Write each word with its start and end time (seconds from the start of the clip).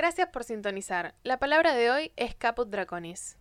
Gracias 0.00 0.30
por 0.30 0.44
sintonizar. 0.44 1.14
La 1.24 1.38
palabra 1.38 1.74
de 1.74 1.90
hoy 1.90 2.12
es 2.16 2.34
Caput 2.34 2.70
Draconis. 2.70 3.36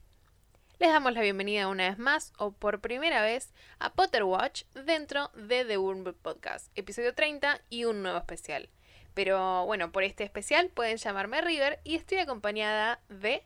Les 0.77 0.89
damos 0.89 1.13
la 1.13 1.21
bienvenida 1.21 1.69
una 1.69 1.87
vez 1.87 1.97
más 1.97 2.33
o 2.37 2.51
por 2.51 2.81
primera 2.81 3.21
vez 3.21 3.53
a 3.79 3.93
Potter 3.93 4.25
Watch 4.25 4.63
dentro 4.73 5.31
de 5.35 5.63
The 5.63 5.77
Wormwood 5.77 6.15
Podcast, 6.15 6.69
episodio 6.77 7.15
30 7.15 7.61
y 7.69 7.85
un 7.85 8.03
nuevo 8.03 8.17
especial. 8.17 8.67
Pero 9.13 9.65
bueno, 9.67 9.93
por 9.93 10.03
este 10.03 10.25
especial 10.25 10.67
pueden 10.67 10.97
llamarme 10.97 11.39
River 11.39 11.79
y 11.85 11.95
estoy 11.95 12.17
acompañada 12.17 12.99
de 13.07 13.45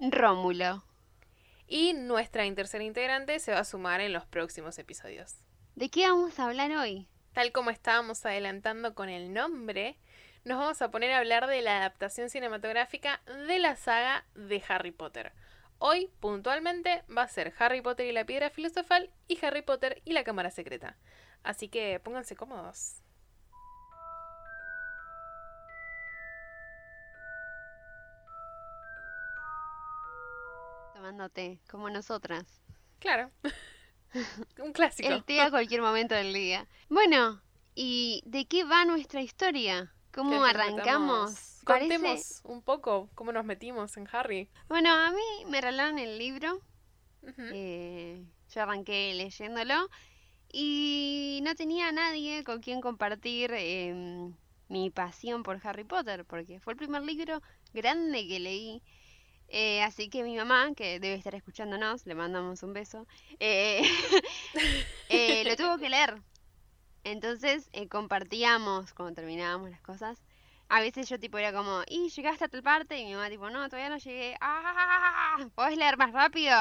Rómulo. 0.00 0.86
Y 1.68 1.92
nuestra 1.92 2.50
tercera 2.54 2.82
integrante 2.82 3.40
se 3.40 3.52
va 3.52 3.58
a 3.58 3.64
sumar 3.64 4.00
en 4.00 4.14
los 4.14 4.24
próximos 4.24 4.78
episodios. 4.78 5.34
¿De 5.74 5.90
qué 5.90 6.08
vamos 6.08 6.38
a 6.38 6.46
hablar 6.46 6.70
hoy? 6.70 7.08
Tal 7.34 7.52
como 7.52 7.68
estábamos 7.68 8.24
adelantando 8.24 8.94
con 8.94 9.10
el 9.10 9.34
nombre, 9.34 9.98
nos 10.46 10.58
vamos 10.60 10.80
a 10.80 10.92
poner 10.92 11.10
a 11.10 11.18
hablar 11.18 11.48
de 11.48 11.60
la 11.60 11.78
adaptación 11.78 12.30
cinematográfica 12.30 13.20
de 13.48 13.58
la 13.58 13.74
saga 13.74 14.24
de 14.36 14.62
Harry 14.68 14.92
Potter. 14.92 15.32
Hoy, 15.78 16.08
puntualmente, 16.20 17.02
va 17.14 17.22
a 17.22 17.28
ser 17.28 17.52
Harry 17.58 17.80
Potter 17.80 18.06
y 18.06 18.12
la 18.12 18.24
piedra 18.24 18.48
filosofal 18.48 19.10
y 19.26 19.44
Harry 19.44 19.62
Potter 19.62 20.00
y 20.04 20.12
la 20.12 20.22
cámara 20.22 20.52
secreta. 20.52 20.96
Así 21.42 21.68
que 21.68 21.98
pónganse 21.98 22.36
cómodos. 22.36 23.02
Tomándote, 30.94 31.58
como 31.68 31.90
nosotras. 31.90 32.44
Claro. 33.00 33.32
Un 34.62 34.72
clásico. 34.72 35.08
El 35.08 35.24
té 35.24 35.40
a 35.40 35.50
cualquier 35.50 35.82
momento 35.82 36.14
del 36.14 36.32
día. 36.32 36.68
Bueno, 36.88 37.42
¿y 37.74 38.22
de 38.26 38.46
qué 38.46 38.62
va 38.62 38.84
nuestra 38.84 39.22
historia? 39.22 39.92
¿Cómo 40.16 40.30
¿Querés 40.30 40.52
que 40.54 40.58
arrancamos? 40.62 41.60
Contemos 41.62 42.40
un 42.44 42.62
poco 42.62 43.10
cómo 43.14 43.32
nos 43.32 43.44
metimos 43.44 43.98
en 43.98 44.08
Harry. 44.10 44.48
Bueno, 44.66 44.88
a 44.90 45.10
mí 45.10 45.44
me 45.46 45.60
regalaron 45.60 45.98
el 45.98 46.16
libro. 46.16 46.58
Eh, 47.36 48.24
yo 48.48 48.62
arranqué 48.62 49.12
leyéndolo. 49.12 49.90
Y 50.50 51.40
no 51.42 51.54
tenía 51.54 51.88
a 51.88 51.92
nadie 51.92 52.44
con 52.44 52.62
quien 52.62 52.80
compartir 52.80 53.52
em, 53.52 54.32
mi 54.68 54.88
pasión 54.88 55.42
por 55.42 55.60
Harry 55.62 55.84
Potter. 55.84 56.24
Porque 56.24 56.60
fue 56.60 56.72
el 56.72 56.78
primer 56.78 57.02
libro 57.02 57.42
grande 57.74 58.26
que 58.26 58.40
leí. 58.40 58.82
Eh, 59.48 59.82
así 59.82 60.08
que 60.08 60.22
mi 60.22 60.34
mamá, 60.34 60.72
que 60.74 60.98
debe 60.98 61.14
estar 61.16 61.34
escuchándonos, 61.34 62.06
le 62.06 62.14
mandamos 62.14 62.62
un 62.62 62.72
beso, 62.72 63.06
eh, 63.38 63.82
eh, 65.10 65.44
lo 65.44 65.56
tuvo 65.56 65.76
que 65.78 65.90
leer. 65.90 66.22
Entonces 67.06 67.70
eh, 67.72 67.86
compartíamos 67.86 68.92
cuando 68.92 69.14
terminábamos 69.14 69.70
las 69.70 69.80
cosas. 69.80 70.20
A 70.68 70.80
veces 70.80 71.08
yo 71.08 71.20
tipo 71.20 71.38
era 71.38 71.52
como, 71.52 71.82
y 71.86 72.08
llegaste 72.08 72.46
a 72.46 72.48
tal 72.48 72.64
parte, 72.64 72.98
y 72.98 73.04
mi 73.04 73.14
mamá 73.14 73.28
tipo, 73.28 73.48
no, 73.48 73.68
todavía 73.68 73.90
no 73.90 73.98
llegué. 73.98 74.36
¡Ah! 74.40 75.36
¿Podés 75.54 75.78
leer 75.78 75.96
más 75.96 76.10
rápido? 76.10 76.56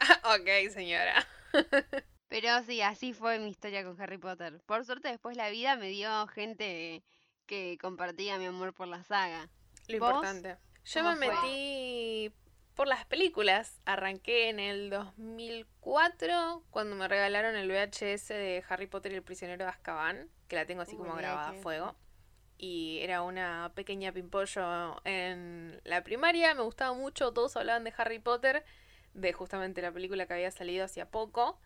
ok, 0.24 0.72
señora. 0.72 1.26
Pero 2.30 2.62
sí, 2.62 2.80
así 2.80 3.12
fue 3.12 3.38
mi 3.38 3.50
historia 3.50 3.84
con 3.84 4.00
Harry 4.00 4.16
Potter. 4.16 4.62
Por 4.64 4.86
suerte 4.86 5.08
después 5.08 5.36
la 5.36 5.50
vida 5.50 5.76
me 5.76 5.88
dio 5.88 6.26
gente 6.28 7.04
que 7.44 7.76
compartía 7.82 8.38
mi 8.38 8.46
amor 8.46 8.72
por 8.72 8.88
la 8.88 9.04
saga. 9.04 9.50
Lo 9.88 9.98
¿Vos? 9.98 10.08
importante. 10.08 10.56
Yo 10.86 11.04
me 11.04 11.16
metí 11.16 12.32
por 12.80 12.88
las 12.88 13.04
películas. 13.04 13.78
Arranqué 13.84 14.48
en 14.48 14.58
el 14.58 14.88
2004 14.88 16.64
cuando 16.70 16.96
me 16.96 17.08
regalaron 17.08 17.54
el 17.54 17.68
VHS 17.68 18.28
de 18.28 18.64
Harry 18.70 18.86
Potter 18.86 19.12
y 19.12 19.16
el 19.16 19.22
prisionero 19.22 19.66
de 19.66 19.70
Azkaban, 19.70 20.30
que 20.48 20.56
la 20.56 20.64
tengo 20.64 20.80
así 20.80 20.96
como 20.96 21.12
Uy, 21.12 21.18
grabada 21.18 21.50
a 21.50 21.52
fuego. 21.52 21.94
Y 22.56 23.00
era 23.02 23.20
una 23.20 23.70
pequeña 23.74 24.12
pimpollo 24.12 24.96
en 25.04 25.78
la 25.84 26.02
primaria. 26.02 26.54
Me 26.54 26.62
gustaba 26.62 26.94
mucho. 26.94 27.34
Todos 27.34 27.54
hablaban 27.58 27.84
de 27.84 27.92
Harry 27.98 28.18
Potter, 28.18 28.64
de 29.12 29.34
justamente 29.34 29.82
la 29.82 29.92
película 29.92 30.24
que 30.24 30.32
había 30.32 30.50
salido 30.50 30.86
hacía 30.86 31.10
poco. 31.10 31.60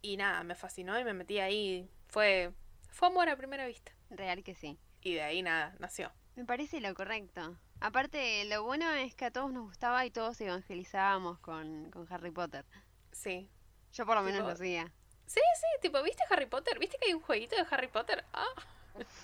Y 0.00 0.16
nada, 0.16 0.44
me 0.44 0.54
fascinó 0.54 0.96
y 0.96 1.02
me 1.02 1.12
metí 1.12 1.40
ahí. 1.40 1.90
Fue, 2.06 2.52
fue 2.92 3.08
amor 3.08 3.28
a 3.28 3.36
primera 3.36 3.66
vista. 3.66 3.90
Real 4.10 4.44
que 4.44 4.54
sí. 4.54 4.78
Y 5.00 5.14
de 5.14 5.22
ahí 5.22 5.42
nada, 5.42 5.74
nació. 5.80 6.12
Me 6.36 6.44
parece 6.44 6.80
lo 6.80 6.94
correcto. 6.94 7.58
Aparte, 7.80 8.44
lo 8.46 8.64
bueno 8.64 8.90
es 8.92 9.14
que 9.14 9.26
a 9.26 9.30
todos 9.30 9.52
nos 9.52 9.64
gustaba 9.64 10.04
y 10.06 10.10
todos 10.10 10.40
evangelizábamos 10.40 11.38
con, 11.38 11.90
con 11.90 12.06
Harry 12.12 12.30
Potter. 12.30 12.64
Sí. 13.12 13.48
Yo 13.92 14.06
por 14.06 14.16
lo 14.16 14.22
menos 14.22 14.40
Tipo- 14.40 14.48
lo 14.48 14.54
hacía. 14.54 14.92
Sí, 15.26 15.40
sí, 15.60 15.66
tipo, 15.82 16.02
¿viste 16.02 16.22
Harry 16.30 16.46
Potter? 16.46 16.78
¿Viste 16.78 16.98
que 17.00 17.06
hay 17.08 17.14
un 17.14 17.20
jueguito 17.20 17.56
de 17.56 17.66
Harry 17.70 17.88
Potter? 17.88 18.24
Ah, 18.32 18.46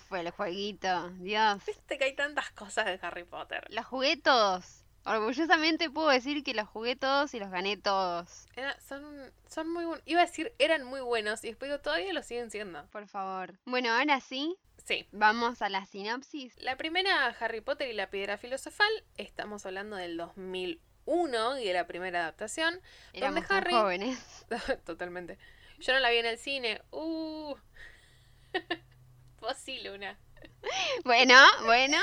Fue 0.08 0.20
el 0.20 0.30
jueguito, 0.32 1.10
Dios. 1.10 1.64
¿viste 1.64 1.96
que 1.96 2.04
hay 2.04 2.14
tantas 2.16 2.50
cosas 2.50 2.86
de 2.86 2.98
Harry 3.02 3.24
Potter? 3.24 3.64
Los 3.70 3.86
jugué 3.86 4.16
todos. 4.16 4.84
Orgullosamente 5.04 5.90
puedo 5.90 6.08
decir 6.08 6.44
que 6.44 6.54
los 6.54 6.68
jugué 6.68 6.94
todos 6.96 7.34
y 7.34 7.40
los 7.40 7.50
gané 7.50 7.76
todos. 7.76 8.46
Era- 8.56 8.78
son, 8.80 9.04
son 9.48 9.68
muy 9.72 9.84
buenos. 9.84 10.02
Iba 10.06 10.22
a 10.22 10.26
decir, 10.26 10.54
eran 10.58 10.84
muy 10.84 11.00
buenos 11.00 11.42
y 11.44 11.48
después 11.48 11.70
digo, 11.70 11.80
todavía 11.80 12.12
lo 12.12 12.22
siguen 12.22 12.50
siendo. 12.50 12.84
Por 12.88 13.06
favor. 13.08 13.58
Bueno, 13.64 13.90
ahora 13.92 14.20
sí, 14.20 14.56
Sí. 14.84 15.06
vamos 15.12 15.62
a 15.62 15.68
la 15.68 15.84
sinopsis. 15.86 16.54
La 16.60 16.76
primera, 16.76 17.28
Harry 17.40 17.60
Potter 17.60 17.88
y 17.88 17.92
la 17.92 18.10
piedra 18.10 18.36
filosofal, 18.38 18.90
estamos 19.16 19.64
hablando 19.66 19.96
del 19.96 20.16
2001 20.16 21.58
y 21.60 21.64
de 21.66 21.72
la 21.72 21.86
primera 21.86 22.20
adaptación. 22.20 22.80
Éramos 23.12 23.46
tan 23.46 23.58
Harry- 23.58 23.72
jóvenes. 23.74 24.46
Totalmente. 24.84 25.38
Yo 25.78 25.92
no 25.92 26.00
la 26.00 26.10
vi 26.10 26.18
en 26.18 26.26
el 26.26 26.38
cine. 26.38 26.80
Uh. 26.90 27.54
Vos 29.40 29.56
sí, 29.56 29.80
Luna. 29.82 30.18
Bueno, 31.04 31.34
bueno. 31.64 31.98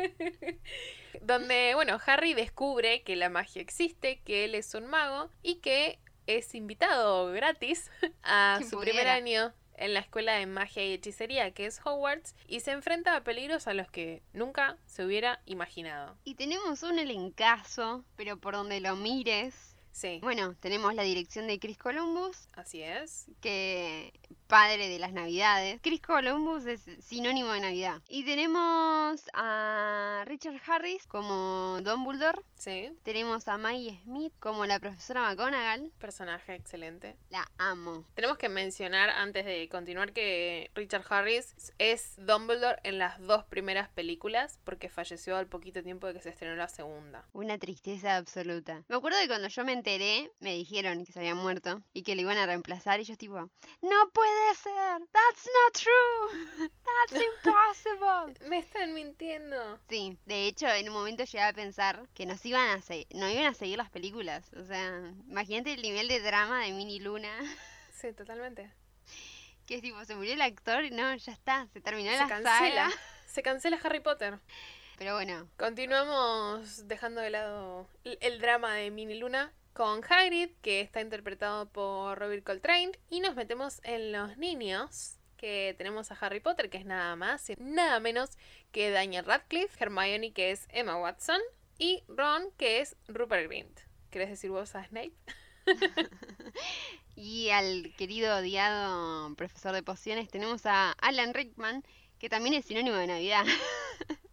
Donde, 1.22 1.72
bueno, 1.74 1.98
Harry 2.06 2.34
descubre 2.34 3.02
que 3.02 3.16
la 3.16 3.28
magia 3.28 3.60
existe, 3.62 4.20
que 4.24 4.44
él 4.44 4.54
es 4.54 4.74
un 4.74 4.86
mago 4.86 5.30
y 5.42 5.56
que 5.56 5.98
es 6.26 6.54
invitado 6.54 7.30
gratis 7.32 7.90
a 8.22 8.56
Quien 8.58 8.70
su 8.70 8.78
primer 8.80 9.08
año 9.08 9.52
en 9.80 9.94
la 9.94 10.00
escuela 10.00 10.34
de 10.34 10.46
magia 10.46 10.84
y 10.86 10.92
hechicería 10.92 11.50
que 11.52 11.66
es 11.66 11.80
Hogwarts 11.84 12.34
y 12.46 12.60
se 12.60 12.70
enfrenta 12.72 13.16
a 13.16 13.24
peligros 13.24 13.66
a 13.66 13.74
los 13.74 13.90
que 13.90 14.22
nunca 14.32 14.76
se 14.86 15.04
hubiera 15.04 15.40
imaginado. 15.46 16.16
Y 16.24 16.34
tenemos 16.36 16.82
un 16.84 16.98
elencazo, 16.98 18.04
pero 18.16 18.38
por 18.38 18.54
donde 18.54 18.80
lo 18.80 18.94
mires. 18.96 19.54
Sí, 19.92 20.20
Bueno, 20.22 20.54
tenemos 20.60 20.94
la 20.94 21.02
dirección 21.02 21.48
de 21.48 21.58
Chris 21.58 21.76
Columbus, 21.76 22.48
así 22.52 22.80
es. 22.80 23.26
que 23.40 24.12
padre 24.50 24.88
de 24.88 24.98
las 24.98 25.12
navidades. 25.12 25.78
Chris 25.80 26.02
Columbus 26.02 26.66
es 26.66 26.80
sinónimo 26.98 27.52
de 27.52 27.60
Navidad. 27.60 28.02
Y 28.08 28.24
tenemos 28.24 29.22
a 29.32 30.24
Richard 30.26 30.60
Harris 30.66 31.06
como 31.06 31.78
Dumbledore. 31.82 32.42
Sí, 32.56 32.90
Tenemos 33.04 33.46
a 33.48 33.56
Maggie 33.56 34.00
Smith 34.02 34.32
como 34.40 34.66
la 34.66 34.80
profesora 34.80 35.22
McGonagall. 35.22 35.92
personaje 35.98 36.56
excelente. 36.56 37.16
La 37.30 37.48
amo. 37.58 38.04
Tenemos 38.14 38.38
que 38.38 38.48
mencionar 38.48 39.08
antes 39.10 39.46
de 39.46 39.68
continuar 39.68 40.12
que 40.12 40.70
Richard 40.74 41.04
Harris 41.08 41.54
es 41.78 42.14
Dumbledore 42.18 42.80
en 42.82 42.98
las 42.98 43.20
dos 43.20 43.44
primeras 43.44 43.88
películas 43.88 44.58
porque 44.64 44.88
falleció 44.88 45.36
al 45.36 45.46
poquito 45.46 45.82
tiempo 45.84 46.08
de 46.08 46.14
que 46.14 46.20
se 46.22 46.30
estrenó 46.30 46.56
la 46.56 46.68
segunda. 46.68 47.24
Una 47.32 47.56
tristeza 47.56 48.16
absoluta. 48.16 48.82
Me 48.88 48.96
acuerdo 48.96 49.18
que 49.22 49.28
cuando 49.28 49.46
yo 49.46 49.64
me 49.64 49.72
enteré, 49.72 50.32
me 50.40 50.54
dijeron 50.54 51.04
que 51.04 51.12
se 51.12 51.20
había 51.20 51.36
muerto 51.36 51.82
y 51.92 52.02
que 52.02 52.16
lo 52.16 52.22
iban 52.22 52.36
a 52.36 52.46
reemplazar 52.46 52.98
y 53.00 53.04
yo 53.04 53.16
tipo, 53.16 53.36
no 53.36 54.10
puede 54.12 54.39
ser, 54.54 55.06
that's 55.12 55.46
not 55.46 55.72
true, 55.74 56.70
that's 56.84 57.12
impossible. 57.44 58.48
Me 58.48 58.58
están 58.58 58.94
mintiendo. 58.94 59.78
Sí, 59.88 60.16
de 60.26 60.46
hecho 60.46 60.66
en 60.68 60.88
un 60.88 60.94
momento 60.94 61.24
llegué 61.24 61.42
a 61.42 61.52
pensar 61.52 62.08
que 62.14 62.26
nos 62.26 62.44
iban 62.44 62.68
a 62.78 62.82
se- 62.82 63.06
no 63.14 63.28
iban 63.28 63.46
a 63.46 63.54
seguir 63.54 63.78
las 63.78 63.90
películas. 63.90 64.50
O 64.54 64.64
sea, 64.64 65.12
imagínate 65.28 65.72
el 65.74 65.82
nivel 65.82 66.08
de 66.08 66.20
drama 66.20 66.64
de 66.64 66.72
Minnie 66.72 67.00
Luna, 67.00 67.30
Sí, 68.00 68.12
totalmente. 68.12 68.70
que 69.66 69.76
es 69.76 69.82
tipo, 69.82 70.04
se 70.04 70.16
murió 70.16 70.32
el 70.34 70.40
actor 70.42 70.84
y 70.84 70.90
no, 70.90 71.14
ya 71.14 71.32
está, 71.32 71.66
se 71.72 71.80
terminó 71.80 72.10
Se 72.10 72.16
la 72.18 72.28
cancela. 72.28 72.58
saga. 72.58 72.90
Se 73.26 73.42
cancela 73.42 73.78
Harry 73.84 74.00
Potter. 74.00 74.40
Pero 74.98 75.14
bueno, 75.14 75.48
Continuamos 75.56 76.88
dejando 76.88 77.20
de 77.20 77.30
lado 77.30 77.86
el, 78.04 78.18
el 78.20 78.40
drama 78.40 78.74
de 78.74 78.90
Minnie 78.90 79.18
Luna 79.18 79.52
con 79.72 80.02
Hagrid, 80.08 80.50
que 80.62 80.80
está 80.80 81.00
interpretado 81.00 81.68
por 81.68 82.18
Robert 82.18 82.44
Coltrane, 82.44 82.92
y 83.08 83.20
nos 83.20 83.34
metemos 83.36 83.80
en 83.84 84.12
los 84.12 84.36
niños, 84.36 85.16
que 85.36 85.74
tenemos 85.78 86.10
a 86.10 86.14
Harry 86.20 86.40
Potter, 86.40 86.68
que 86.68 86.78
es 86.78 86.84
nada 86.84 87.16
más 87.16 87.48
y 87.48 87.54
nada 87.58 87.98
menos 87.98 88.30
que 88.72 88.90
Daniel 88.90 89.24
Radcliffe, 89.24 89.82
Hermione, 89.82 90.32
que 90.32 90.50
es 90.50 90.66
Emma 90.70 90.98
Watson, 90.98 91.40
y 91.78 92.02
Ron, 92.08 92.50
que 92.58 92.80
es 92.80 92.94
Rupert 93.08 93.48
Grint. 93.48 93.80
¿Querés 94.10 94.28
decir 94.28 94.50
vos 94.50 94.74
a 94.74 94.84
Snape? 94.84 95.14
y 97.16 97.48
al 97.50 97.94
querido 97.96 98.36
odiado 98.36 99.34
profesor 99.34 99.72
de 99.72 99.82
pociones 99.82 100.28
tenemos 100.28 100.66
a 100.66 100.92
Alan 100.92 101.32
Rickman, 101.32 101.84
que 102.18 102.28
también 102.28 102.54
es 102.54 102.66
sinónimo 102.66 102.96
de 102.96 103.06
Navidad. 103.06 103.46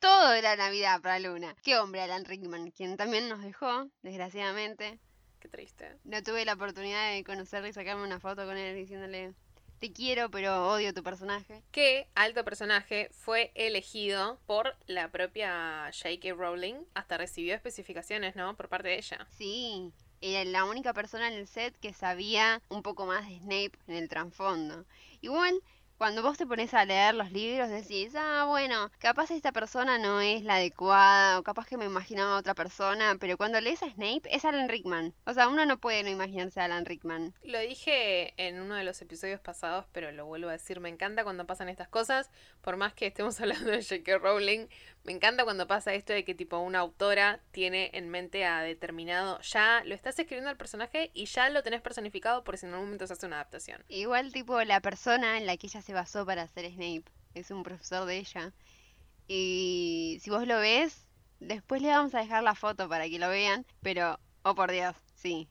Todo 0.00 0.32
era 0.32 0.56
Navidad 0.56 1.00
para 1.00 1.18
Luna. 1.18 1.56
Qué 1.62 1.76
hombre 1.78 2.02
Alan 2.02 2.24
Rickman, 2.24 2.70
quien 2.70 2.96
también 2.96 3.28
nos 3.28 3.42
dejó, 3.42 3.88
desgraciadamente. 4.02 4.98
Qué 5.40 5.48
triste. 5.48 5.96
No 6.04 6.22
tuve 6.22 6.44
la 6.44 6.54
oportunidad 6.54 7.12
de 7.12 7.24
conocerlo 7.24 7.68
y 7.68 7.72
sacarme 7.72 8.04
una 8.04 8.20
foto 8.20 8.44
con 8.46 8.56
él 8.56 8.76
diciéndole 8.76 9.34
te 9.78 9.92
quiero 9.92 10.30
pero 10.30 10.68
odio 10.68 10.94
tu 10.94 11.02
personaje. 11.02 11.62
Que 11.70 12.08
alto 12.14 12.44
personaje 12.44 13.10
fue 13.12 13.52
elegido 13.54 14.40
por 14.46 14.74
la 14.86 15.10
propia 15.10 15.90
J.K. 15.92 16.34
Rowling. 16.34 16.76
Hasta 16.94 17.18
recibió 17.18 17.54
especificaciones, 17.54 18.36
¿no? 18.36 18.56
Por 18.56 18.68
parte 18.68 18.88
de 18.88 18.98
ella. 18.98 19.26
Sí, 19.36 19.92
era 20.20 20.44
la 20.44 20.64
única 20.64 20.94
persona 20.94 21.28
en 21.28 21.34
el 21.34 21.46
set 21.46 21.76
que 21.78 21.92
sabía 21.92 22.62
un 22.68 22.82
poco 22.82 23.06
más 23.06 23.28
de 23.28 23.38
Snape 23.38 23.72
en 23.86 23.96
el 23.96 24.08
trasfondo. 24.08 24.86
Igual, 25.20 25.60
cuando 25.98 26.22
vos 26.22 26.36
te 26.36 26.46
pones 26.46 26.74
a 26.74 26.84
leer 26.84 27.14
los 27.14 27.32
libros 27.32 27.70
decís, 27.70 28.12
ah, 28.16 28.44
bueno, 28.46 28.90
capaz 28.98 29.30
esta 29.30 29.52
persona 29.52 29.98
no 29.98 30.20
es 30.20 30.42
la 30.42 30.56
adecuada, 30.56 31.38
o 31.38 31.42
capaz 31.42 31.66
que 31.66 31.76
me 31.76 31.86
imaginaba 31.86 32.36
otra 32.36 32.54
persona, 32.54 33.16
pero 33.18 33.36
cuando 33.36 33.60
lees 33.60 33.82
a 33.82 33.90
Snape 33.90 34.22
es 34.24 34.44
Alan 34.44 34.68
Rickman. 34.68 35.14
O 35.24 35.32
sea, 35.32 35.48
uno 35.48 35.64
no 35.64 35.78
puede 35.78 36.02
no 36.02 36.10
imaginarse 36.10 36.60
a 36.60 36.64
Alan 36.64 36.84
Rickman. 36.84 37.34
Lo 37.42 37.58
dije 37.60 38.34
en 38.36 38.60
uno 38.60 38.74
de 38.74 38.84
los 38.84 39.00
episodios 39.00 39.40
pasados, 39.40 39.86
pero 39.92 40.12
lo 40.12 40.26
vuelvo 40.26 40.48
a 40.48 40.52
decir, 40.52 40.80
me 40.80 40.88
encanta 40.88 41.24
cuando 41.24 41.46
pasan 41.46 41.68
estas 41.68 41.88
cosas, 41.88 42.30
por 42.60 42.76
más 42.76 42.92
que 42.92 43.06
estemos 43.06 43.40
hablando 43.40 43.70
de 43.70 43.82
J.K. 43.82 44.18
Rowling, 44.18 44.66
me 45.06 45.12
encanta 45.12 45.44
cuando 45.44 45.68
pasa 45.68 45.94
esto 45.94 46.12
de 46.12 46.24
que 46.24 46.34
tipo 46.34 46.58
una 46.58 46.80
autora 46.80 47.40
tiene 47.52 47.90
en 47.94 48.08
mente 48.08 48.44
a 48.44 48.60
determinado, 48.60 49.40
ya 49.40 49.82
lo 49.84 49.94
estás 49.94 50.18
escribiendo 50.18 50.50
al 50.50 50.56
personaje 50.56 51.12
y 51.14 51.26
ya 51.26 51.48
lo 51.48 51.62
tenés 51.62 51.80
personificado 51.80 52.42
por 52.42 52.58
si 52.58 52.66
en 52.66 52.72
algún 52.72 52.88
momento 52.88 53.06
se 53.06 53.12
hace 53.12 53.26
una 53.26 53.36
adaptación. 53.36 53.84
Igual 53.88 54.32
tipo 54.32 54.60
la 54.64 54.80
persona 54.80 55.38
en 55.38 55.46
la 55.46 55.56
que 55.56 55.68
ella 55.68 55.80
se 55.80 55.92
basó 55.92 56.26
para 56.26 56.42
hacer 56.42 56.68
Snape 56.72 57.04
es 57.34 57.52
un 57.52 57.62
profesor 57.62 58.04
de 58.04 58.18
ella. 58.18 58.52
Y 59.28 60.18
si 60.22 60.30
vos 60.30 60.44
lo 60.44 60.58
ves, 60.58 61.06
después 61.38 61.82
le 61.82 61.88
vamos 61.88 62.12
a 62.16 62.20
dejar 62.20 62.42
la 62.42 62.56
foto 62.56 62.88
para 62.88 63.08
que 63.08 63.20
lo 63.20 63.28
vean, 63.28 63.64
pero, 63.82 64.18
oh 64.42 64.56
por 64.56 64.72
Dios, 64.72 64.96
sí, 65.14 65.48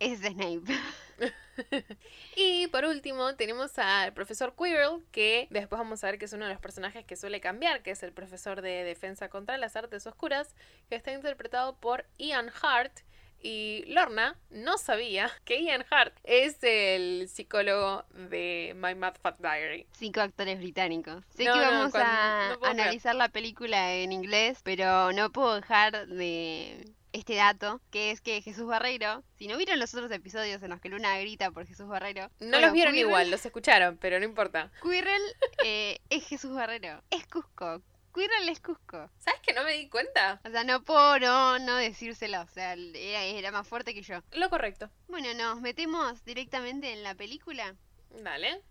ese 0.00 0.28
es 0.28 0.34
Snape. 0.34 0.62
y 2.36 2.66
por 2.68 2.84
último 2.84 3.34
tenemos 3.34 3.78
al 3.78 4.12
profesor 4.12 4.54
Quirrell, 4.56 5.04
que 5.10 5.48
después 5.50 5.78
vamos 5.78 6.02
a 6.04 6.08
ver 6.08 6.18
que 6.18 6.26
es 6.26 6.32
uno 6.32 6.46
de 6.46 6.52
los 6.52 6.60
personajes 6.60 7.04
que 7.04 7.16
suele 7.16 7.40
cambiar, 7.40 7.82
que 7.82 7.90
es 7.90 8.02
el 8.02 8.12
profesor 8.12 8.62
de 8.62 8.84
defensa 8.84 9.28
contra 9.28 9.58
las 9.58 9.76
artes 9.76 10.06
oscuras, 10.06 10.54
que 10.88 10.96
está 10.96 11.12
interpretado 11.12 11.76
por 11.76 12.06
Ian 12.18 12.50
Hart. 12.62 13.00
Y 13.40 13.84
Lorna 13.86 14.36
no 14.50 14.78
sabía 14.78 15.30
que 15.44 15.62
Ian 15.62 15.84
Hart 15.90 16.12
es 16.24 16.58
el 16.62 17.28
psicólogo 17.28 18.04
de 18.10 18.72
My 18.74 18.96
Mad 18.96 19.14
Fat 19.22 19.38
Diary. 19.38 19.86
Cinco 19.92 20.20
actores 20.20 20.58
británicos. 20.58 21.24
Sé 21.36 21.44
que 21.44 21.50
vamos 21.50 21.94
a 21.94 22.54
analizar 22.64 23.14
la 23.14 23.28
película 23.28 23.94
en 23.94 24.10
inglés, 24.10 24.58
pero 24.64 25.12
no 25.12 25.30
puedo 25.30 25.54
dejar 25.54 26.08
de 26.08 26.84
este 27.28 27.40
dato, 27.42 27.82
que 27.90 28.10
es 28.10 28.22
que 28.22 28.40
Jesús 28.40 28.64
Barreiro, 28.64 29.22
si 29.36 29.48
no 29.48 29.58
vieron 29.58 29.78
los 29.78 29.92
otros 29.92 30.10
episodios 30.12 30.62
en 30.62 30.70
los 30.70 30.80
que 30.80 30.88
Luna 30.88 31.18
grita 31.18 31.50
por 31.50 31.66
Jesús 31.66 31.86
Barreiro... 31.86 32.30
No 32.40 32.58
los 32.58 32.72
vieron 32.72 32.96
igual, 32.96 33.30
los 33.30 33.44
escucharon, 33.44 33.98
pero 33.98 34.18
no 34.18 34.24
importa. 34.24 34.72
Quirrell 34.82 35.20
eh, 35.62 36.00
es 36.08 36.26
Jesús 36.26 36.54
Barreiro, 36.54 37.02
es 37.10 37.26
Cusco. 37.26 37.82
Quirrell 38.14 38.48
es 38.48 38.60
Cusco. 38.60 39.10
¿Sabes 39.18 39.40
que 39.42 39.52
no 39.52 39.62
me 39.62 39.74
di 39.74 39.90
cuenta? 39.90 40.40
O 40.42 40.48
sea, 40.48 40.64
no 40.64 40.82
puedo 40.82 41.18
no, 41.18 41.58
no 41.58 41.76
decírselo, 41.76 42.40
o 42.40 42.48
sea, 42.48 42.72
era, 42.72 43.24
era 43.24 43.52
más 43.52 43.68
fuerte 43.68 43.92
que 43.92 44.00
yo. 44.00 44.22
Lo 44.32 44.48
correcto. 44.48 44.88
Bueno, 45.08 45.34
nos 45.34 45.60
metemos 45.60 46.24
directamente 46.24 46.94
en 46.94 47.02
la 47.02 47.14
película. 47.14 47.76
Dale. 48.22 48.62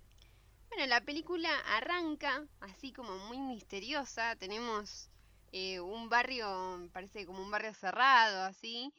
Bueno, 0.70 0.88
la 0.88 1.02
película 1.02 1.52
arranca 1.76 2.44
así 2.62 2.92
como 2.92 3.20
muy 3.28 3.38
misteriosa. 3.38 4.36
Tenemos 4.36 5.12
eh, 5.52 5.80
un 5.80 6.10
barrio, 6.10 6.90
parece 6.94 7.26
como 7.26 7.42
un 7.42 7.52
barrio 7.52 7.74
cerrado, 7.74 8.44
así, 8.44 8.94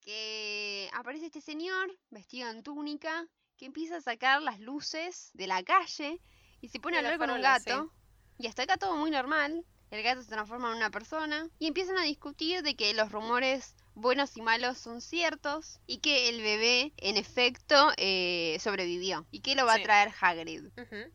que 0.00 0.88
aparece 0.92 1.26
este 1.26 1.40
señor 1.40 1.90
vestido 2.10 2.50
en 2.50 2.62
túnica, 2.62 3.26
que 3.56 3.66
empieza 3.66 3.96
a 3.96 4.00
sacar 4.00 4.42
las 4.42 4.60
luces 4.60 5.30
de 5.34 5.46
la 5.46 5.62
calle 5.62 6.20
y 6.60 6.68
se 6.68 6.78
pone 6.78 6.96
a 6.96 7.00
hablar 7.00 7.18
con 7.18 7.30
un 7.30 7.40
gato. 7.40 7.92
Y 8.38 8.46
hasta 8.46 8.64
acá 8.64 8.76
todo 8.76 8.96
muy 8.96 9.10
normal. 9.10 9.64
El 9.90 10.02
gato 10.02 10.22
se 10.22 10.28
transforma 10.28 10.70
en 10.70 10.76
una 10.76 10.90
persona 10.90 11.48
y 11.58 11.68
empiezan 11.68 11.96
a 11.96 12.02
discutir 12.02 12.62
de 12.62 12.74
que 12.74 12.92
los 12.92 13.12
rumores 13.12 13.74
buenos 13.94 14.36
y 14.36 14.42
malos 14.42 14.78
son 14.78 15.00
ciertos 15.00 15.80
y 15.86 15.98
que 15.98 16.28
el 16.28 16.42
bebé 16.42 16.92
en 16.98 17.16
efecto 17.16 17.92
eh, 17.96 18.58
sobrevivió 18.60 19.26
y 19.30 19.40
que 19.40 19.54
lo 19.54 19.64
va 19.64 19.74
a 19.74 19.82
traer 19.82 20.12
Hagrid. 20.20 20.66